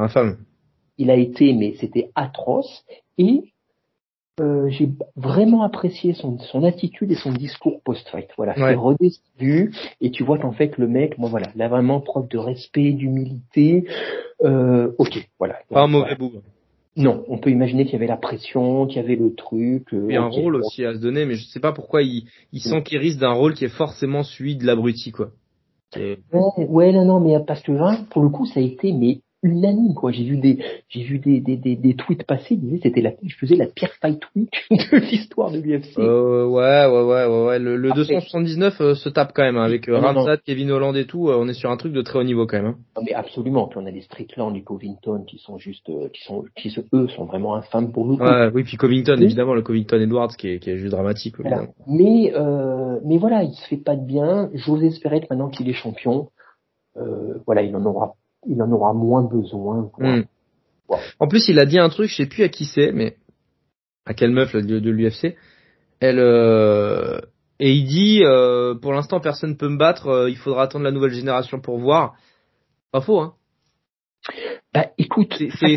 Il 0.96 1.10
a 1.10 1.16
été, 1.16 1.52
mais 1.52 1.74
c'était 1.80 2.10
atroce. 2.14 2.84
Et 3.18 3.52
euh, 4.40 4.68
j'ai 4.70 4.88
vraiment 5.16 5.62
apprécié 5.62 6.14
son, 6.14 6.38
son 6.38 6.64
attitude 6.64 7.10
et 7.12 7.14
son 7.14 7.32
discours 7.32 7.80
post-fight. 7.84 8.28
Voilà, 8.36 8.54
c'est 8.54 8.74
redescendu 8.74 9.72
et 10.00 10.10
tu 10.10 10.24
vois 10.24 10.38
qu'en 10.38 10.52
fait 10.52 10.78
le 10.78 10.88
mec, 10.88 11.18
bon 11.18 11.28
voilà, 11.28 11.48
il 11.54 11.62
a 11.62 11.68
vraiment 11.68 12.00
preuve 12.00 12.28
de 12.28 12.38
respect, 12.38 12.92
d'humilité. 12.92 13.84
Euh, 14.42 14.92
ok, 14.98 15.28
voilà. 15.38 15.56
Pas 15.68 15.82
un 15.82 15.88
mauvais 15.88 16.16
bout. 16.16 16.32
Non, 16.96 17.24
on 17.28 17.38
peut 17.38 17.50
imaginer 17.50 17.84
qu'il 17.84 17.92
y 17.92 17.96
avait 17.96 18.06
la 18.06 18.16
pression, 18.16 18.86
qu'il 18.86 18.96
y 18.96 19.04
avait 19.04 19.16
le 19.16 19.34
truc. 19.34 19.92
Euh, 19.92 20.06
il 20.08 20.14
y 20.14 20.16
a 20.16 20.22
un 20.22 20.28
rôle 20.28 20.56
aussi 20.56 20.84
à 20.84 20.94
se 20.94 20.98
donner, 20.98 21.24
mais 21.24 21.34
je 21.34 21.46
sais 21.46 21.60
pas 21.60 21.72
pourquoi 21.72 22.02
il, 22.02 22.24
il 22.52 22.60
sent 22.60 22.82
qu'il 22.82 22.98
risque 22.98 23.20
d'un 23.20 23.32
rôle 23.32 23.54
qui 23.54 23.64
est 23.64 23.68
forcément 23.68 24.22
celui 24.22 24.56
de 24.56 24.66
l'abruti, 24.66 25.12
quoi. 25.12 25.30
Ouais, 25.96 26.18
ouais, 26.32 26.92
non, 26.92 27.04
non, 27.04 27.20
mais 27.20 27.34
parce 27.44 27.62
que 27.62 27.72
hein, 27.72 28.04
pour 28.10 28.22
le 28.22 28.28
coup, 28.28 28.46
ça 28.46 28.60
a 28.60 28.62
été 28.62 28.92
mais 28.92 29.20
unanime 29.42 29.94
quoi. 29.94 30.12
J'ai 30.12 30.24
vu 30.24 30.36
des 30.36 30.58
j'ai 30.88 31.02
vu 31.02 31.18
des, 31.18 31.40
des, 31.40 31.56
des, 31.56 31.76
des, 31.76 31.94
tweets 31.94 32.24
passer, 32.24 32.54
ils 32.54 32.60
disaient 32.60 32.80
c'était 32.82 33.00
la 33.00 33.12
je 33.22 33.36
faisais 33.36 33.56
la 33.56 33.66
pire 33.66 33.90
fight 34.00 34.20
week 34.36 34.50
de 34.70 34.96
l'histoire 34.96 35.50
de 35.50 35.58
l'UFC. 35.58 35.98
Euh, 35.98 36.46
ouais 36.46 36.86
ouais 36.86 37.02
ouais 37.02 37.26
ouais 37.26 37.46
ouais 37.46 37.58
le, 37.58 37.76
le 37.76 37.92
279 37.92 38.80
euh, 38.80 38.94
se 38.94 39.08
tape 39.08 39.32
quand 39.34 39.42
même 39.42 39.56
hein, 39.56 39.64
avec 39.64 39.88
euh, 39.88 39.98
Ramsat, 39.98 40.38
Kevin 40.38 40.70
Holland 40.70 40.96
et 40.96 41.06
tout, 41.06 41.28
euh, 41.28 41.36
on 41.38 41.48
est 41.48 41.54
sur 41.54 41.70
un 41.70 41.76
truc 41.76 41.92
de 41.92 42.02
très 42.02 42.18
haut 42.18 42.24
niveau 42.24 42.46
quand 42.46 42.58
même. 42.58 42.66
Hein. 42.66 42.78
Non, 42.96 43.02
mais 43.04 43.14
absolument, 43.14 43.70
on 43.74 43.86
a 43.86 43.92
des 43.92 44.02
Strickland, 44.02 44.52
du 44.52 44.64
Covington 44.64 45.24
qui 45.26 45.38
sont 45.38 45.58
juste 45.58 45.90
qui 46.12 46.24
sont 46.24 46.44
qui 46.56 46.74
eux 46.92 47.08
sont 47.08 47.24
vraiment 47.24 47.54
infâmes 47.54 47.92
pour 47.92 48.06
nous. 48.06 48.16
Ouais, 48.16 48.50
oui, 48.54 48.64
puis 48.64 48.76
Covington 48.76 49.16
évidemment 49.20 49.54
le 49.54 49.62
Covington 49.62 50.00
Edwards 50.00 50.36
qui 50.36 50.48
est 50.48 50.58
qui 50.58 50.70
est 50.70 50.76
juste 50.76 50.92
dramatique 50.92 51.36
Mais 51.86 52.32
euh, 52.34 52.98
mais 53.04 53.18
voilà, 53.18 53.42
il 53.42 53.52
se 53.52 53.66
fait 53.66 53.76
pas 53.76 53.96
de 53.96 54.04
bien, 54.04 54.50
j'ose 54.54 54.84
espérer 54.84 55.20
que 55.20 55.26
maintenant 55.30 55.48
qu'il 55.48 55.68
est 55.68 55.74
champion 55.74 56.28
euh, 56.96 57.38
voilà, 57.46 57.62
il 57.62 57.74
en 57.76 57.84
aura 57.84 58.14
il 58.46 58.62
en 58.62 58.70
aura 58.72 58.92
moins 58.92 59.22
besoin. 59.22 59.90
Hmm. 59.98 60.22
En 61.18 61.28
plus, 61.28 61.48
il 61.48 61.58
a 61.58 61.66
dit 61.66 61.78
un 61.78 61.88
truc, 61.88 62.10
je 62.10 62.16
sais 62.16 62.26
plus 62.26 62.42
à 62.42 62.48
qui 62.48 62.64
c'est, 62.64 62.92
mais 62.92 63.16
à 64.06 64.14
quelle 64.14 64.32
meuf 64.32 64.54
de, 64.54 64.78
de 64.78 64.90
l'UFC. 64.90 65.36
Elle 66.00 66.18
euh, 66.18 67.20
et 67.58 67.72
il 67.72 67.84
dit, 67.84 68.22
euh, 68.24 68.74
pour 68.74 68.92
l'instant, 68.92 69.20
personne 69.20 69.56
peut 69.56 69.68
me 69.68 69.76
battre. 69.76 70.08
Euh, 70.08 70.30
il 70.30 70.36
faudra 70.36 70.62
attendre 70.62 70.84
la 70.84 70.90
nouvelle 70.90 71.12
génération 71.12 71.60
pour 71.60 71.78
voir. 71.78 72.14
Pas 72.90 73.02
faux, 73.02 73.20
hein. 73.20 73.34
Bah, 74.72 74.86
écoute, 74.98 75.34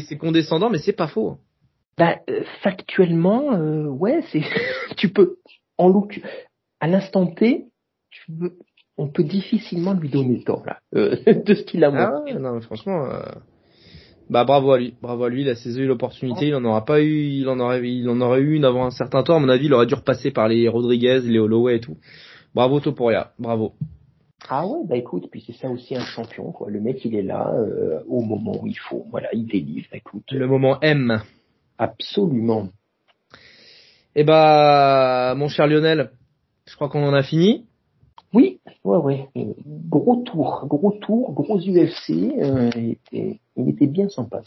c'est 0.07 0.17
condescendant, 0.17 0.69
mais 0.69 0.77
c'est 0.77 0.93
pas 0.93 1.07
faux. 1.07 1.37
Bah, 1.97 2.17
factuellement, 2.61 3.55
ouais, 3.87 4.21
c'est. 4.31 4.41
tu 4.97 5.09
peux, 5.09 5.37
en 5.77 5.89
look, 5.89 6.21
à 6.79 6.87
l'instant 6.87 7.27
T, 7.27 7.65
tu 8.09 8.31
veux, 8.31 8.57
on 8.97 9.07
peut 9.07 9.23
difficilement 9.23 9.93
lui 9.93 10.09
donner 10.09 10.37
le 10.37 10.43
temps 10.43 10.63
là 10.65 10.79
euh, 10.95 11.15
de 11.45 11.53
ce 11.53 11.63
qu'il 11.63 11.83
a 11.83 11.91
montré. 11.91 12.33
Ah 12.35 12.39
non, 12.39 12.61
franchement, 12.61 13.05
euh... 13.05 13.21
bah 14.29 14.43
bravo 14.43 14.71
à 14.71 14.79
lui, 14.79 14.95
bravo 15.01 15.23
à 15.25 15.29
lui, 15.29 15.41
il 15.41 15.49
a 15.49 15.55
saisi 15.55 15.83
l'opportunité, 15.85 16.47
il 16.47 16.55
en 16.55 16.65
aura 16.65 16.85
pas 16.85 17.01
eu, 17.01 17.25
il 17.25 17.47
en 17.49 17.59
aurait, 17.59 17.87
il 17.87 18.07
en 18.09 18.21
aurait 18.21 18.41
eu 18.41 18.55
une 18.55 18.65
avant 18.65 18.85
un 18.85 18.91
certain 18.91 19.23
temps. 19.23 19.37
À 19.37 19.39
mon 19.39 19.49
avis, 19.49 19.65
il 19.65 19.73
aurait 19.73 19.87
dû 19.87 19.95
repasser 19.95 20.31
par 20.31 20.47
les 20.47 20.67
Rodriguez, 20.67 21.21
les 21.23 21.39
Holloway 21.39 21.77
et 21.77 21.79
tout. 21.79 21.97
Bravo 22.53 22.79
Toporia, 22.79 23.31
bravo. 23.39 23.73
Ah 24.49 24.67
ouais, 24.67 24.81
bah 24.85 24.97
écoute, 24.97 25.29
puis 25.31 25.43
c'est 25.45 25.53
ça 25.53 25.69
aussi 25.69 25.95
un 25.95 26.01
champion, 26.01 26.51
quoi. 26.51 26.69
Le 26.69 26.81
mec, 26.81 27.03
il 27.05 27.15
est 27.15 27.23
là 27.23 27.49
euh, 27.53 28.01
au 28.07 28.21
moment 28.21 28.61
où 28.61 28.67
il 28.67 28.77
faut. 28.77 29.05
Voilà, 29.09 29.29
il 29.33 29.45
délivre. 29.45 29.87
Écoute. 29.93 30.25
Le 30.31 30.47
moment 30.47 30.79
M. 30.81 31.21
Absolument. 31.77 32.69
Eh 34.15 34.23
bah, 34.23 35.33
mon 35.37 35.47
cher 35.47 35.65
Lionel, 35.65 36.11
je 36.67 36.75
crois 36.75 36.89
qu'on 36.89 37.03
en 37.03 37.13
a 37.13 37.23
fini. 37.23 37.65
Oui, 38.33 38.59
ouais, 38.83 38.97
ouais. 38.97 39.29
Gros 39.89 40.23
tour, 40.25 40.65
gros 40.67 40.91
tour, 40.91 41.33
gros 41.33 41.59
UFC. 41.59 42.09
Euh, 42.09 42.69
il, 42.75 42.91
était, 42.91 43.39
il, 43.55 43.69
était, 43.69 43.85
bien 43.85 44.09
sympa. 44.09 44.41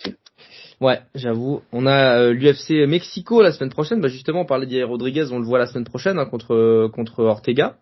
Ouais, 0.80 1.00
j'avoue. 1.14 1.62
On 1.72 1.86
a 1.86 2.18
euh, 2.18 2.32
l'UFC 2.32 2.86
Mexico 2.88 3.42
la 3.42 3.52
semaine 3.52 3.70
prochaine. 3.70 4.00
Bah 4.00 4.08
justement, 4.08 4.40
on 4.40 4.44
parlait 4.44 4.66
d'Yair 4.66 4.88
Rodriguez, 4.88 5.26
on 5.30 5.38
le 5.38 5.44
voit 5.44 5.58
la 5.58 5.66
semaine 5.66 5.84
prochaine 5.84 6.18
hein, 6.18 6.26
contre 6.26 6.88
contre 6.92 7.22
Ortega. 7.22 7.76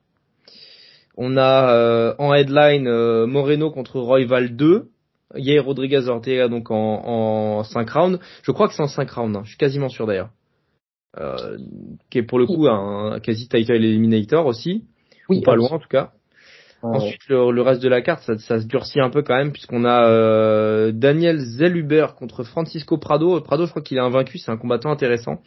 On 1.16 1.36
a 1.36 1.72
euh, 1.72 2.14
en 2.18 2.35
headline 2.35 2.86
euh, 2.86 3.26
Moreno 3.26 3.70
contre 3.70 3.98
Royval 3.98 4.56
2. 4.56 4.90
Yair 5.36 5.64
Rodriguez 5.64 6.06
Ortega 6.06 6.48
donc 6.48 6.70
en, 6.70 6.76
en 6.76 7.64
5 7.64 7.90
rounds. 7.90 8.20
Je 8.43 8.52
crois 8.52 8.68
que 8.68 8.74
c'est 8.74 8.82
en 8.82 8.89
5 8.89 9.10
rounds. 9.10 9.36
Hein. 9.39 9.43
Je 9.44 9.51
suis 9.51 9.59
quasiment 9.59 9.89
sûr 9.89 10.06
d'ailleurs. 10.06 10.31
qui 12.10 12.18
est 12.18 12.22
pour 12.22 12.39
le 12.39 12.47
coup 12.47 12.68
un, 12.68 13.18
quasi 13.20 13.48
title 13.48 13.72
eliminator 13.72 14.44
aussi. 14.47 14.85
Oui, 15.28 15.40
pas 15.42 15.56
loin 15.56 15.70
en 15.70 15.78
tout 15.78 15.88
cas. 15.88 16.10
Ensuite, 16.82 17.28
le, 17.28 17.62
reste 17.62 17.82
de 17.82 17.88
la 17.88 18.02
carte, 18.02 18.24
ça, 18.24 18.36
ça, 18.36 18.60
se 18.60 18.66
durcit 18.66 19.01
un 19.01 19.09
peu 19.09 19.22
quand 19.22 19.36
même, 19.36 19.52
puisqu'on 19.52 19.86
a 19.86 20.06
euh, 20.06 20.92
Daniel 20.92 21.38
Zelluber 21.38 22.09
contre 22.18 22.44
Francisco 22.44 22.98
Prado. 22.98 23.40
Prado, 23.40 23.64
je 23.64 23.70
crois 23.70 23.80
qu'il 23.80 23.96
est 23.96 24.02
invaincu, 24.02 24.36
c'est 24.36 24.51
un 24.51 24.59
combattant 24.59 24.90
intéressant. 24.90 25.40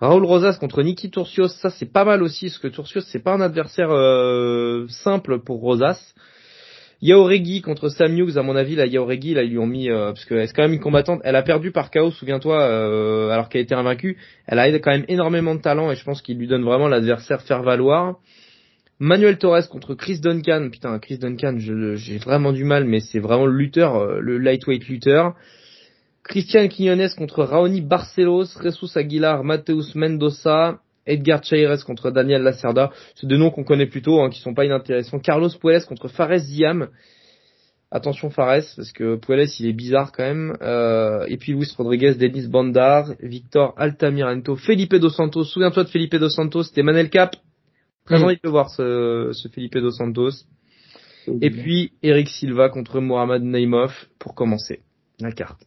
Raúl 0.00 0.24
Rosas 0.24 0.56
contre 0.58 0.82
Niki 0.82 1.10
Turcios, 1.10 1.46
ça 1.46 1.70
c'est 1.70 1.92
pas 1.92 2.04
mal 2.04 2.24
aussi, 2.24 2.46
parce 2.46 2.58
que 2.58 2.66
Turcios 2.66 3.02
c'est 3.02 3.22
pas 3.22 3.32
un 3.32 3.40
adversaire 3.40 3.92
euh, 3.92 4.86
simple 4.88 5.38
pour 5.38 5.60
Rosas. 5.60 6.14
Yaoregi 7.00 7.62
contre 7.62 7.88
Sam 7.88 8.16
Hughes, 8.16 8.36
à 8.36 8.42
mon 8.42 8.56
avis, 8.56 8.76
la 8.76 8.86
Yaoregi, 8.86 9.34
là, 9.34 9.42
ils 9.42 9.50
lui 9.50 9.58
ont 9.58 9.66
mis, 9.66 9.90
euh, 9.90 10.12
parce 10.12 10.24
que 10.24 10.46
c'est 10.46 10.52
quand 10.52 10.62
même 10.62 10.72
une 10.72 10.80
combattante, 10.80 11.20
elle 11.24 11.34
a 11.36 11.42
perdu 11.42 11.72
par 11.72 11.90
chaos, 11.90 12.12
souviens-toi, 12.12 12.60
euh, 12.60 13.30
alors 13.30 13.48
qu'elle 13.48 13.62
été 13.62 13.74
invaincue. 13.74 14.18
Elle 14.46 14.60
a 14.60 14.70
quand 14.78 14.92
même 14.92 15.04
énormément 15.08 15.54
de 15.54 15.60
talent 15.60 15.90
et 15.90 15.96
je 15.96 16.04
pense 16.04 16.22
qu'il 16.22 16.38
lui 16.38 16.46
donne 16.46 16.62
vraiment 16.62 16.86
l'adversaire 16.88 17.42
faire 17.42 17.62
valoir. 17.62 18.18
Manuel 19.02 19.36
Torres 19.36 19.68
contre 19.68 19.96
Chris 19.96 20.20
Duncan. 20.20 20.68
Putain, 20.70 20.96
Chris 21.00 21.18
Duncan, 21.18 21.56
j'ai 21.58 22.18
vraiment 22.18 22.52
du 22.52 22.62
mal, 22.62 22.84
mais 22.84 23.00
c'est 23.00 23.18
vraiment 23.18 23.46
le 23.46 23.56
lutteur, 23.56 23.96
euh, 23.96 24.20
le 24.20 24.38
lightweight 24.38 24.86
lutteur. 24.86 25.34
Christian 26.22 26.68
Quiñones 26.68 27.12
contre 27.16 27.42
Raoni 27.42 27.80
Barcelos, 27.80 28.44
Jesus 28.62 28.96
Aguilar, 28.96 29.42
Mateus 29.42 29.96
Mendoza, 29.96 30.78
Edgar 31.04 31.42
Chaires 31.42 31.84
contre 31.84 32.12
Daniel 32.12 32.42
Lacerda. 32.42 32.92
C'est 33.16 33.26
des 33.26 33.38
noms 33.38 33.50
qu'on 33.50 33.64
connaît 33.64 33.88
plutôt, 33.88 34.20
hein, 34.20 34.30
qui 34.30 34.38
sont 34.38 34.54
pas 34.54 34.66
inintéressants. 34.66 35.18
Carlos 35.18 35.50
Puelles 35.60 35.84
contre 35.84 36.06
Fares 36.06 36.38
Ziam. 36.38 36.86
Attention 37.90 38.30
Fares, 38.30 38.62
parce 38.76 38.92
que 38.92 39.16
Puelles 39.16 39.48
il 39.58 39.66
est 39.66 39.72
bizarre 39.72 40.12
quand 40.12 40.22
même. 40.22 40.56
Euh, 40.62 41.26
et 41.26 41.38
puis 41.38 41.54
Luis 41.54 41.74
Rodriguez, 41.76 42.14
Denis 42.14 42.46
Bandar, 42.46 43.14
Victor 43.20 43.74
Altamirento, 43.78 44.54
Felipe 44.54 44.94
Dos 44.94 45.10
Santos. 45.10 45.42
Souviens-toi 45.42 45.82
de 45.82 45.88
Felipe 45.88 46.14
Dos 46.14 46.28
Santos, 46.28 46.62
c'était 46.62 46.84
Manel 46.84 47.10
Cap. 47.10 47.34
Très 48.04 48.18
Mm. 48.18 48.24
envie 48.24 48.38
de 48.42 48.48
voir 48.48 48.70
ce, 48.70 49.30
ce 49.32 49.48
Felipe 49.48 49.78
Dos 49.78 49.90
Santos. 49.92 50.30
Et 51.40 51.50
puis 51.50 51.92
Eric 52.02 52.28
Silva 52.28 52.68
contre 52.68 53.00
Mohamed 53.00 53.42
Naimov 53.44 53.92
pour 54.18 54.34
commencer 54.34 54.80
la 55.20 55.30
carte. 55.30 55.62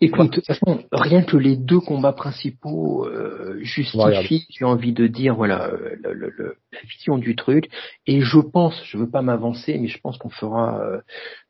Écoute, 0.00 0.28
de 0.30 0.34
toute 0.36 0.46
façon, 0.46 0.84
rien 0.92 1.22
que 1.22 1.38
les 1.38 1.56
deux 1.56 1.80
combats 1.80 2.12
principaux 2.12 3.06
euh, 3.06 3.58
justifient, 3.62 4.46
j'ai 4.50 4.64
envie 4.66 4.92
de 4.92 5.06
dire, 5.06 5.34
voilà, 5.34 5.68
euh, 5.70 5.96
le, 6.02 6.12
le- 6.12 6.32
le- 6.36 6.56
la 6.72 6.80
vision 6.80 7.16
du 7.16 7.34
truc. 7.34 7.70
Et 8.06 8.20
je 8.20 8.38
pense, 8.38 8.78
je 8.84 8.98
veux 8.98 9.08
pas 9.08 9.22
m'avancer, 9.22 9.78
mais 9.78 9.88
je 9.88 9.98
pense 10.00 10.18
qu'on 10.18 10.28
fera, 10.28 10.80
euh, 10.82 11.00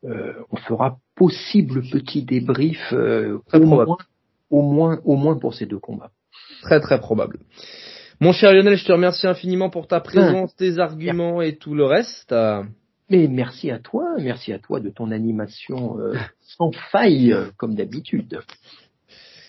euh, 0.05 0.33
on 0.51 0.57
fera 0.57 0.99
possible 1.17 1.83
petit 1.91 2.23
débrief 2.23 2.79
euh, 2.93 3.39
moins, 3.55 3.97
au 4.51 4.63
moins, 4.63 5.01
au 5.05 5.17
moins 5.17 5.37
pour 5.37 5.55
ces 5.55 5.67
deux 5.67 5.81
combats. 5.81 6.13
Très 6.63 6.81
très 6.81 7.01
probable. 7.01 7.39
Mon 8.21 8.33
cher 8.33 8.53
Lionel, 8.53 8.77
je 8.77 8.85
te 8.85 8.93
remercie 8.93 9.27
infiniment 9.27 9.69
pour 9.69 9.89
ta 9.89 10.01
présence, 10.01 10.55
tes 10.57 10.79
arguments 10.79 11.43
et 11.43 11.57
tout 11.57 11.75
le 11.75 11.85
reste. 11.85 12.35
Mais 13.11 13.29
merci 13.29 13.71
à 13.71 13.79
toi, 13.79 14.05
merci 14.19 14.53
à 14.53 14.59
toi 14.59 14.81
de 14.81 14.91
ton 14.91 15.11
animation 15.11 15.99
euh, 16.01 16.15
sans 16.41 16.73
faille, 16.91 17.33
euh, 17.33 17.47
comme 17.57 17.75
d'habitude. 17.75 18.41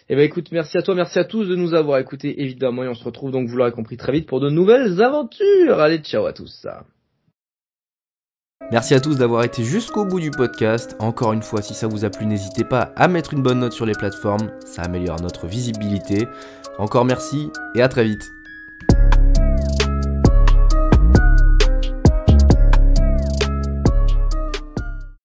Eh 0.10 0.16
ben 0.16 0.22
écoute, 0.22 0.52
merci 0.52 0.78
à 0.78 0.82
toi, 0.82 0.96
merci 0.96 1.18
à 1.20 1.26
tous 1.26 1.46
de 1.46 1.56
nous 1.56 1.74
avoir 1.74 2.00
écoutés 2.00 2.42
évidemment 2.42 2.84
et 2.84 2.88
on 2.88 2.94
se 2.94 3.04
retrouve 3.04 3.32
donc 3.32 3.50
vous 3.50 3.58
l'aurez 3.58 3.72
compris 3.72 3.98
très 3.98 4.12
vite 4.12 4.28
pour 4.28 4.40
de 4.40 4.50
nouvelles 4.50 5.02
aventures. 5.02 5.80
Allez, 5.80 5.98
ciao 6.00 6.26
à 6.26 6.34
tous. 6.34 6.68
Merci 8.72 8.94
à 8.94 9.00
tous 9.00 9.18
d'avoir 9.18 9.44
été 9.44 9.64
jusqu'au 9.64 10.06
bout 10.06 10.20
du 10.20 10.32
podcast. 10.32 10.96
Encore 11.00 11.34
une 11.34 11.42
fois, 11.42 11.62
si 11.62 11.74
ça 11.74 11.88
vous 11.88 12.06
a 12.06 12.10
plu, 12.10 12.26
n'hésitez 12.26 12.64
pas 12.64 12.92
à 12.96 13.08
mettre 13.08 13.34
une 13.34 13.42
bonne 13.42 13.60
note 13.60 13.74
sur 13.74 13.86
les 13.86 13.94
plateformes, 13.94 14.52
ça 14.66 14.84
améliore 14.84 15.22
notre 15.22 15.48
visibilité. 15.48 16.28
Encore 16.78 17.06
merci 17.06 17.50
et 17.76 17.82
à 17.82 17.90
très 17.90 18.04
vite. 18.04 18.37
you 18.90 19.27